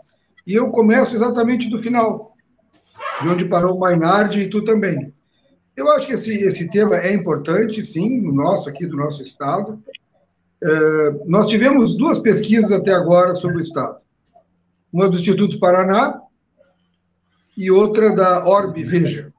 E 0.46 0.54
eu 0.54 0.70
começo 0.70 1.14
exatamente 1.14 1.70
do 1.70 1.78
final, 1.78 2.36
de 3.20 3.28
onde 3.28 3.44
parou 3.44 3.76
o 3.76 3.80
Mainardi 3.80 4.42
e 4.42 4.50
tu 4.50 4.62
também. 4.62 5.14
Eu 5.76 5.90
acho 5.92 6.06
que 6.06 6.12
esse, 6.12 6.30
esse 6.30 6.70
tema 6.70 6.96
é 6.96 7.12
importante, 7.12 7.82
sim, 7.82 8.20
no 8.20 8.32
nosso 8.32 8.68
aqui, 8.68 8.86
do 8.86 8.96
nosso 8.96 9.22
Estado. 9.22 9.82
É, 10.62 11.10
nós 11.26 11.48
tivemos 11.48 11.96
duas 11.96 12.20
pesquisas 12.20 12.70
até 12.70 12.92
agora 12.92 13.34
sobre 13.34 13.58
o 13.58 13.60
Estado 13.60 14.02
uma 14.92 15.08
do 15.08 15.16
Instituto 15.16 15.58
Paraná 15.58 16.20
e 17.56 17.70
outra 17.70 18.14
da 18.14 18.46
Orbe 18.46 18.84
Veja. 18.84 19.32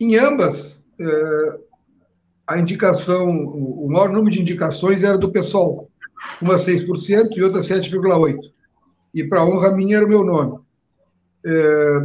Em 0.00 0.16
ambas, 0.16 0.82
é, 1.00 1.58
a 2.46 2.58
indicação, 2.58 3.28
o 3.28 3.88
maior 3.88 4.08
número 4.08 4.30
de 4.30 4.40
indicações 4.40 5.04
era 5.04 5.16
do 5.16 5.30
PSOL, 5.30 5.88
uma 6.42 6.56
6% 6.56 7.36
e 7.36 7.42
outra 7.42 7.60
7,8%. 7.60 8.38
E 9.14 9.24
para 9.24 9.44
honra 9.44 9.70
minha 9.70 9.96
era 9.96 10.06
o 10.06 10.08
meu 10.08 10.24
nome. 10.24 10.58
É, 11.46 11.98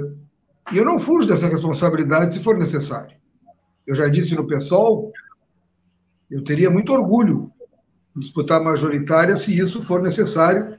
e 0.74 0.78
eu 0.78 0.86
não 0.86 1.00
fujo 1.00 1.28
dessa 1.28 1.48
responsabilidade 1.48 2.34
se 2.34 2.44
for 2.44 2.58
necessário. 2.58 3.16
Eu 3.86 3.96
já 3.96 4.08
disse 4.08 4.36
no 4.36 4.48
PSOL, 4.48 5.12
eu 6.30 6.44
teria 6.44 6.70
muito 6.70 6.92
orgulho 6.92 7.52
de 8.16 8.22
disputar 8.22 8.64
majoritária 8.64 9.38
se 9.38 9.58
isso 9.58 9.84
for 9.84 10.02
necessário 10.02 10.78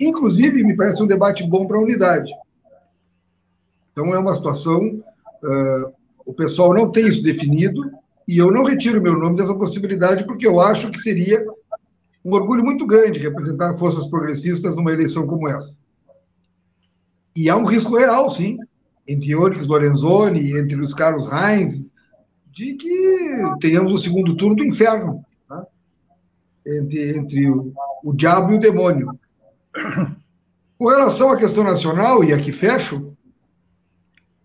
Inclusive, 0.00 0.62
me 0.62 0.76
parece 0.76 1.02
um 1.02 1.06
debate 1.06 1.42
bom 1.48 1.66
para 1.66 1.76
a 1.76 1.82
unidade. 1.82 2.32
Então, 3.92 4.14
é 4.14 4.18
uma 4.18 4.34
situação. 4.34 5.02
Uh, 5.42 5.92
o 6.24 6.32
pessoal 6.32 6.72
não 6.72 6.92
tem 6.92 7.06
isso 7.06 7.22
definido, 7.22 7.80
e 8.26 8.38
eu 8.38 8.50
não 8.50 8.64
retiro 8.64 9.02
meu 9.02 9.18
nome 9.18 9.36
dessa 9.36 9.54
possibilidade, 9.54 10.24
porque 10.24 10.46
eu 10.46 10.60
acho 10.60 10.90
que 10.90 11.00
seria 11.00 11.44
um 12.24 12.34
orgulho 12.34 12.62
muito 12.62 12.86
grande 12.86 13.18
representar 13.18 13.72
forças 13.74 14.06
progressistas 14.06 14.76
numa 14.76 14.92
eleição 14.92 15.26
como 15.26 15.48
essa. 15.48 15.78
E 17.34 17.48
há 17.48 17.56
um 17.56 17.64
risco 17.64 17.96
real, 17.96 18.30
sim, 18.30 18.58
entre 19.08 19.34
Onyx 19.34 19.66
Lorenzoni, 19.66 20.58
entre 20.58 20.76
os 20.76 20.92
Carlos 20.92 21.26
Heinz, 21.32 21.82
de 22.52 22.74
que 22.74 23.42
tenhamos 23.60 23.92
o 23.94 23.98
segundo 23.98 24.36
turno 24.36 24.56
do 24.56 24.64
inferno, 24.64 25.24
né? 25.48 25.62
entre, 26.66 27.16
entre 27.16 27.50
o, 27.50 27.72
o 28.04 28.12
diabo 28.12 28.52
e 28.52 28.56
o 28.56 28.60
demônio. 28.60 29.18
Com 30.78 30.88
relação 30.88 31.30
à 31.30 31.36
questão 31.36 31.64
nacional, 31.64 32.22
e 32.22 32.32
aqui 32.32 32.52
fecho, 32.52 33.16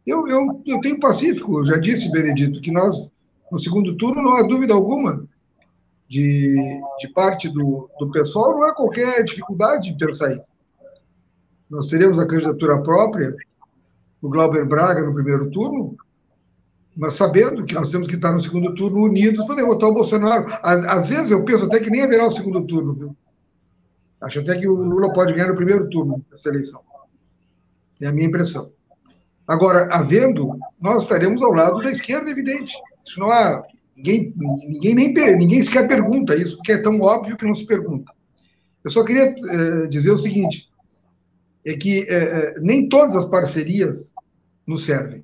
eu, 0.08 0.28
eu, 0.28 0.62
eu 0.66 0.80
tenho 0.80 1.00
pacífico, 1.00 1.60
eu 1.60 1.66
já 1.66 1.78
disse, 1.78 2.12
Benedito, 2.12 2.62
que 2.62 2.72
nós, 2.72 3.12
no 3.52 3.60
segundo 3.60 3.96
turno, 3.98 4.22
não 4.22 4.36
há 4.36 4.44
dúvida 4.44 4.74
alguma 4.74 5.28
de, 6.08 6.56
de 7.00 7.08
parte 7.10 7.50
do, 7.50 7.90
do 8.00 8.12
pessoal, 8.12 8.52
não 8.52 8.64
há 8.64 8.74
qualquer 8.74 9.24
dificuldade 9.24 9.92
de 9.92 9.98
pensar 9.98 10.32
isso. 10.32 10.52
Nós 11.70 11.88
teremos 11.88 12.20
a 12.20 12.28
candidatura 12.28 12.82
própria 12.82 13.36
do 14.24 14.30
Glauber 14.30 14.66
Braga 14.66 15.02
no 15.02 15.14
primeiro 15.14 15.52
turno, 15.52 15.98
mas 16.96 17.16
sabendo 17.16 17.66
que 17.66 17.74
nós 17.74 17.90
temos 17.90 18.08
que 18.08 18.16
estar 18.16 18.32
no 18.32 18.40
segundo 18.40 18.74
turno 18.74 19.04
unidos 19.04 19.46
para 19.46 19.58
derrotar 19.58 19.90
o 19.90 19.94
Bolsonaro. 19.94 20.46
Às, 20.64 20.86
às 20.86 21.10
vezes 21.10 21.32
eu 21.32 21.44
penso 21.44 21.66
até 21.66 21.82
que 21.82 21.90
nem 21.90 22.04
haverá 22.04 22.26
o 22.26 22.32
segundo 22.32 22.66
turno, 22.66 22.94
viu? 22.94 23.18
Acho 24.22 24.40
até 24.40 24.58
que 24.58 24.66
o 24.66 24.76
Lula 24.76 25.12
pode 25.12 25.34
ganhar 25.34 25.50
no 25.50 25.56
primeiro 25.56 25.90
turno 25.90 26.24
dessa 26.32 26.48
eleição. 26.48 26.80
É 28.02 28.08
a 28.08 28.14
minha 28.14 28.28
impressão. 28.28 28.72
Agora, 29.46 29.90
havendo, 29.94 30.58
nós 30.80 31.04
estaremos 31.04 31.44
ao 31.44 31.52
lado 31.52 31.82
da 31.82 31.92
esquerda, 31.92 32.32
evidente. 32.32 32.74
Isso 33.06 33.20
não 33.20 33.30
há. 33.30 33.62
Ninguém, 33.98 34.34
ninguém, 34.70 34.96
nem, 34.96 35.38
ninguém 35.38 35.62
sequer 35.62 35.86
pergunta 35.86 36.34
isso, 36.34 36.56
porque 36.56 36.72
é 36.72 36.78
tão 36.78 37.02
óbvio 37.02 37.36
que 37.36 37.46
não 37.46 37.54
se 37.54 37.66
pergunta. 37.66 38.10
Eu 38.86 38.90
só 38.90 39.04
queria 39.04 39.36
eh, 39.36 39.88
dizer 39.88 40.12
o 40.12 40.18
seguinte: 40.18 40.70
é 41.66 41.74
que 41.74 42.06
eh, 42.10 42.56
nem 42.62 42.90
todas 42.90 43.16
as 43.16 43.26
parcerias 43.26 44.13
nos 44.66 44.86
servem. 44.86 45.24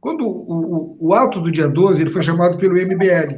Quando 0.00 0.26
o, 0.26 0.96
o, 1.00 1.08
o 1.08 1.14
ato 1.14 1.40
do 1.40 1.50
dia 1.50 1.68
12 1.68 2.00
ele 2.00 2.10
foi 2.10 2.22
chamado 2.22 2.58
pelo 2.58 2.74
MBL, 2.74 3.36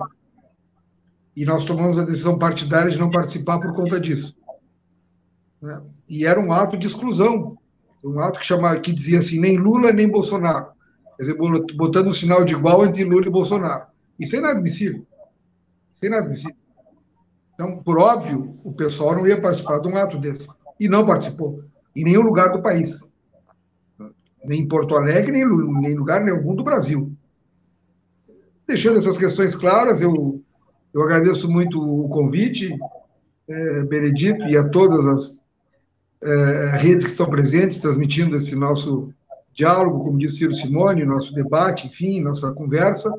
e 1.38 1.44
nós 1.44 1.64
tomamos 1.64 1.98
a 1.98 2.04
decisão 2.04 2.36
partidária 2.36 2.90
de 2.90 2.98
não 2.98 3.10
participar 3.10 3.60
por 3.60 3.72
conta 3.72 4.00
disso. 4.00 4.36
Né? 5.62 5.80
E 6.08 6.26
era 6.26 6.40
um 6.40 6.52
ato 6.52 6.76
de 6.76 6.86
exclusão, 6.86 7.56
um 8.04 8.18
ato 8.18 8.40
que, 8.40 8.46
chamava, 8.46 8.80
que 8.80 8.92
dizia 8.92 9.20
assim, 9.20 9.38
nem 9.38 9.56
Lula 9.56 9.92
nem 9.92 10.10
Bolsonaro. 10.10 10.72
Quer 11.16 11.22
dizer, 11.22 11.36
botando 11.76 12.08
um 12.08 12.12
sinal 12.12 12.44
de 12.44 12.54
igual 12.54 12.84
entre 12.84 13.04
Lula 13.04 13.26
e 13.26 13.30
Bolsonaro. 13.30 13.86
Isso 14.18 14.34
é 14.34 14.40
inadmissível. 14.40 15.06
Isso 15.94 16.04
é 16.04 16.06
inadmissível. 16.06 16.56
Então, 17.54 17.82
por 17.82 17.98
óbvio, 17.98 18.58
o 18.64 18.72
pessoal 18.72 19.14
não 19.14 19.26
ia 19.26 19.40
participar 19.40 19.78
de 19.78 19.88
um 19.88 19.96
ato 19.96 20.18
desse. 20.18 20.48
E 20.78 20.88
não 20.88 21.06
participou. 21.06 21.62
Em 21.94 22.04
nenhum 22.04 22.22
lugar 22.22 22.52
do 22.52 22.62
país. 22.62 23.12
Nem 24.44 24.62
em 24.62 24.68
Porto 24.68 24.96
Alegre, 24.96 25.32
nem 25.32 25.42
em 25.42 25.94
lugar 25.94 26.24
nenhum 26.24 26.54
do 26.54 26.64
Brasil. 26.64 27.12
Deixando 28.66 28.98
essas 28.98 29.18
questões 29.18 29.56
claras, 29.56 30.00
eu 30.00 30.42
eu 30.92 31.02
agradeço 31.02 31.50
muito 31.50 31.78
o 31.78 32.08
convite, 32.08 32.76
é, 33.48 33.84
Benedito, 33.84 34.44
e 34.46 34.56
a 34.56 34.68
todas 34.68 35.06
as 35.06 35.42
é, 36.22 36.76
redes 36.76 37.04
que 37.04 37.10
estão 37.10 37.28
presentes, 37.28 37.78
transmitindo 37.78 38.36
esse 38.36 38.54
nosso 38.54 39.12
diálogo, 39.52 40.02
como 40.04 40.18
disse 40.18 40.38
Ciro 40.38 40.54
Simone, 40.54 41.04
nosso 41.04 41.34
debate, 41.34 41.86
enfim, 41.86 42.20
nossa 42.20 42.52
conversa. 42.52 43.12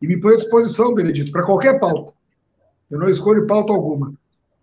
E 0.00 0.06
me 0.06 0.18
ponho 0.20 0.34
à 0.34 0.38
disposição, 0.38 0.94
Benedito, 0.94 1.32
para 1.32 1.44
qualquer 1.44 1.78
pauta. 1.80 2.12
Eu 2.90 2.98
não 2.98 3.08
escolho 3.08 3.46
pauta 3.46 3.72
alguma, 3.72 4.12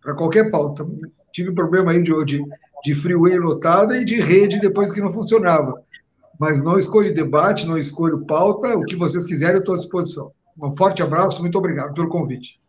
para 0.01 0.15
qualquer 0.15 0.49
pauta. 0.49 0.87
Tive 1.31 1.49
um 1.49 1.55
problema 1.55 1.91
aí 1.91 2.01
de, 2.01 2.25
de, 2.25 2.43
de 2.83 2.93
freeway 2.93 3.37
lotada 3.37 3.97
e 3.97 4.05
de 4.05 4.19
rede 4.21 4.59
depois 4.59 4.91
que 4.91 5.01
não 5.01 5.11
funcionava. 5.11 5.81
Mas 6.39 6.63
não 6.63 6.77
escolho 6.77 7.13
debate, 7.13 7.65
não 7.65 7.77
escolho 7.77 8.25
pauta, 8.25 8.77
o 8.77 8.83
que 8.83 8.95
vocês 8.95 9.25
quiserem, 9.25 9.55
eu 9.55 9.59
estou 9.59 9.75
à 9.75 9.77
disposição. 9.77 10.31
Um 10.61 10.71
forte 10.71 11.01
abraço, 11.01 11.41
muito 11.41 11.57
obrigado 11.57 11.93
pelo 11.93 12.09
convite. 12.09 12.59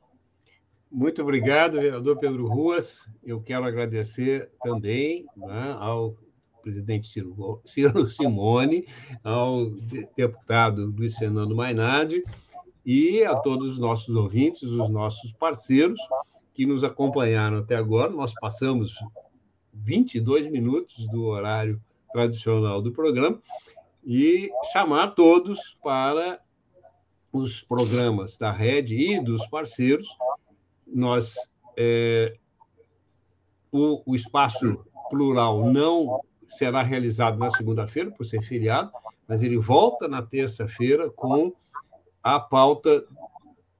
Muito 0.91 1.21
obrigado, 1.23 1.81
vereador 1.81 2.19
Pedro 2.19 2.47
Ruas. 2.47 3.09
Eu 3.23 3.41
quero 3.41 3.65
agradecer 3.65 4.49
também 4.63 5.27
né, 5.37 5.77
ao 5.81 6.17
presidente 6.63 7.09
Ciro, 7.09 7.61
Simone, 8.09 8.87
ao 9.23 9.67
deputado 10.17 10.87
Luiz 10.97 11.17
Fernando 11.17 11.55
Mainardi 11.55 12.23
e 12.87 13.25
a 13.25 13.35
todos 13.35 13.73
os 13.73 13.79
nossos 13.79 14.15
ouvintes, 14.15 14.63
os 14.63 14.89
nossos 14.89 15.33
parceiros 15.33 16.01
que 16.55 16.65
nos 16.65 16.85
acompanharam 16.85 17.59
até 17.59 17.75
agora. 17.75 18.11
Nós 18.11 18.33
passamos 18.41 18.95
22 19.75 20.51
minutos 20.51 21.07
do 21.09 21.25
horário 21.25 21.81
tradicional 22.13 22.81
do 22.81 22.93
programa 22.93 23.41
e 24.05 24.51
chamar 24.73 25.09
todos 25.09 25.77
para 25.83 26.41
os 27.33 27.63
programas 27.63 28.37
da 28.37 28.53
rede 28.53 28.95
e 28.95 29.21
dos 29.21 29.47
parceiros. 29.49 30.09
Nós 30.87 31.35
é, 31.77 32.37
o, 33.73 34.03
o 34.07 34.15
espaço 34.15 34.79
plural 35.11 35.71
não 35.71 36.21
será 36.51 36.83
realizado 36.83 37.37
na 37.37 37.51
segunda-feira, 37.51 38.11
por 38.13 38.25
ser 38.25 38.41
feriado, 38.43 38.93
mas 39.27 39.43
ele 39.43 39.59
volta 39.59 40.07
na 40.07 40.23
terça-feira 40.23 41.11
com 41.11 41.53
a 42.23 42.39
pauta 42.39 43.05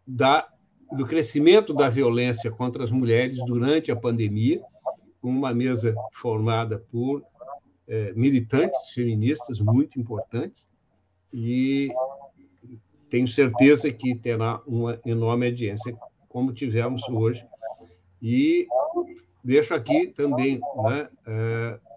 da, 0.07 0.49
do 0.91 1.07
crescimento 1.07 1.73
da 1.73 1.89
violência 1.89 2.51
contra 2.51 2.83
as 2.83 2.91
mulheres 2.91 3.39
durante 3.45 3.93
a 3.93 3.97
pandemia, 3.97 4.61
com 5.25 5.31
uma 5.31 5.55
mesa 5.55 5.95
formada 6.13 6.85
por 6.93 7.25
é, 7.89 8.13
militantes 8.13 8.91
feministas 8.91 9.59
muito 9.59 9.99
importantes, 9.99 10.69
e 11.33 11.91
tenho 13.09 13.27
certeza 13.27 13.91
que 13.91 14.15
terá 14.15 14.61
uma 14.67 15.01
enorme 15.03 15.47
audiência, 15.47 15.97
como 16.29 16.53
tivemos 16.53 17.09
hoje. 17.09 17.43
E 18.21 18.67
deixo 19.43 19.73
aqui 19.73 20.09
também 20.09 20.61
né, 20.83 21.09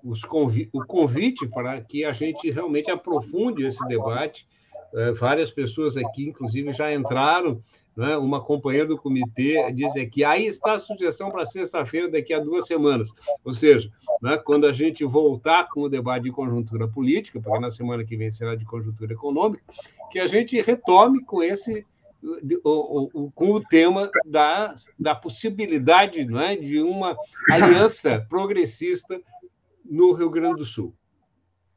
os 0.01 0.23
convi 0.23 0.69
o 0.71 0.85
convite 0.85 1.45
para 1.49 1.81
que 1.81 2.05
a 2.05 2.13
gente 2.13 2.49
realmente 2.49 2.89
aprofunde 2.89 3.65
esse 3.65 3.85
debate 3.89 4.47
é, 4.93 5.11
várias 5.11 5.51
pessoas 5.51 5.97
aqui, 5.97 6.29
inclusive, 6.29 6.71
já 6.71 6.93
entraram. 6.93 7.61
Né? 7.97 8.15
Uma 8.15 8.39
companheira 8.39 8.85
do 8.85 8.95
comitê 8.95 9.71
diz 9.73 9.95
aqui: 9.97 10.23
aí 10.23 10.45
está 10.45 10.73
a 10.73 10.79
sugestão 10.79 11.31
para 11.31 11.47
sexta-feira, 11.47 12.07
daqui 12.07 12.31
a 12.31 12.39
duas 12.39 12.67
semanas. 12.67 13.11
Ou 13.43 13.55
seja, 13.55 13.91
né, 14.21 14.37
quando 14.37 14.67
a 14.67 14.71
gente 14.71 15.03
voltar 15.03 15.67
com 15.67 15.81
o 15.81 15.89
debate 15.89 16.23
de 16.23 16.31
conjuntura 16.31 16.87
política, 16.87 17.41
porque 17.41 17.59
na 17.59 17.71
semana 17.71 18.05
que 18.05 18.15
vem 18.15 18.29
será 18.29 18.55
de 18.55 18.65
conjuntura 18.65 19.13
econômica, 19.13 19.63
que 20.11 20.19
a 20.19 20.27
gente 20.27 20.61
retome 20.61 21.23
com 21.23 21.41
esse 21.41 21.83
com 23.33 23.51
o 23.51 23.63
tema 23.63 24.09
da, 24.25 24.75
da 24.99 25.13
possibilidade 25.13 26.25
não 26.25 26.39
é, 26.39 26.55
de 26.55 26.81
uma 26.81 27.15
aliança 27.51 28.25
progressista 28.27 29.21
no 29.85 30.13
Rio 30.13 30.29
Grande 30.29 30.57
do 30.57 30.65
Sul. 30.65 30.95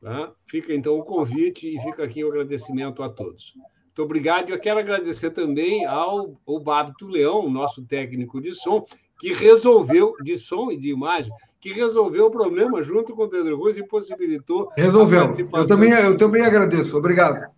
Tá? 0.01 0.33
Fica 0.47 0.75
então 0.75 0.99
o 0.99 1.05
convite 1.05 1.69
e 1.69 1.81
fica 1.83 2.05
aqui 2.05 2.25
o 2.25 2.29
agradecimento 2.29 3.03
a 3.03 3.09
todos. 3.09 3.55
Muito 3.91 4.03
obrigado. 4.03 4.49
E 4.49 4.53
eu 4.53 4.61
quero 4.61 4.79
agradecer 4.79 5.31
também 5.31 5.85
ao, 5.85 6.41
ao 6.47 6.61
Babito 6.61 7.09
Leão, 7.09 7.51
nosso 7.51 7.83
técnico 7.83 8.41
de 8.41 8.55
som, 8.55 8.85
que 9.19 9.33
resolveu, 9.33 10.15
de 10.23 10.39
som 10.39 10.71
e 10.71 10.77
de 10.77 10.89
imagem, 10.89 11.33
que 11.61 11.73
resolveu 11.73 12.27
o 12.27 12.31
problema 12.31 12.83
junto 12.83 13.15
com 13.15 13.25
o 13.25 13.29
Pedro 13.29 13.57
Ruz 13.57 13.77
e 13.77 13.83
possibilitou. 13.83 14.71
Resolveu. 14.77 15.35
Eu 15.53 15.67
também, 15.67 15.91
eu 15.91 16.17
também 16.17 16.43
agradeço. 16.43 16.97
Obrigado. 16.97 17.51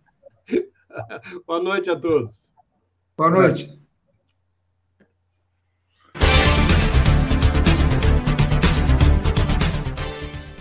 Boa 1.46 1.62
noite 1.62 1.90
a 1.90 1.96
todos. 1.96 2.50
Boa 3.16 3.30
noite. 3.30 3.78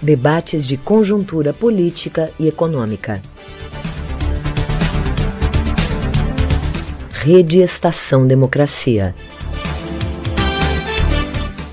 Debates 0.02 0.68
de 0.68 0.78
conjuntura 0.78 1.54
política 1.54 2.32
e 2.40 2.48
econômica. 2.48 3.22
Rede 7.24 7.60
Estação 7.62 8.26
Democracia. 8.26 9.14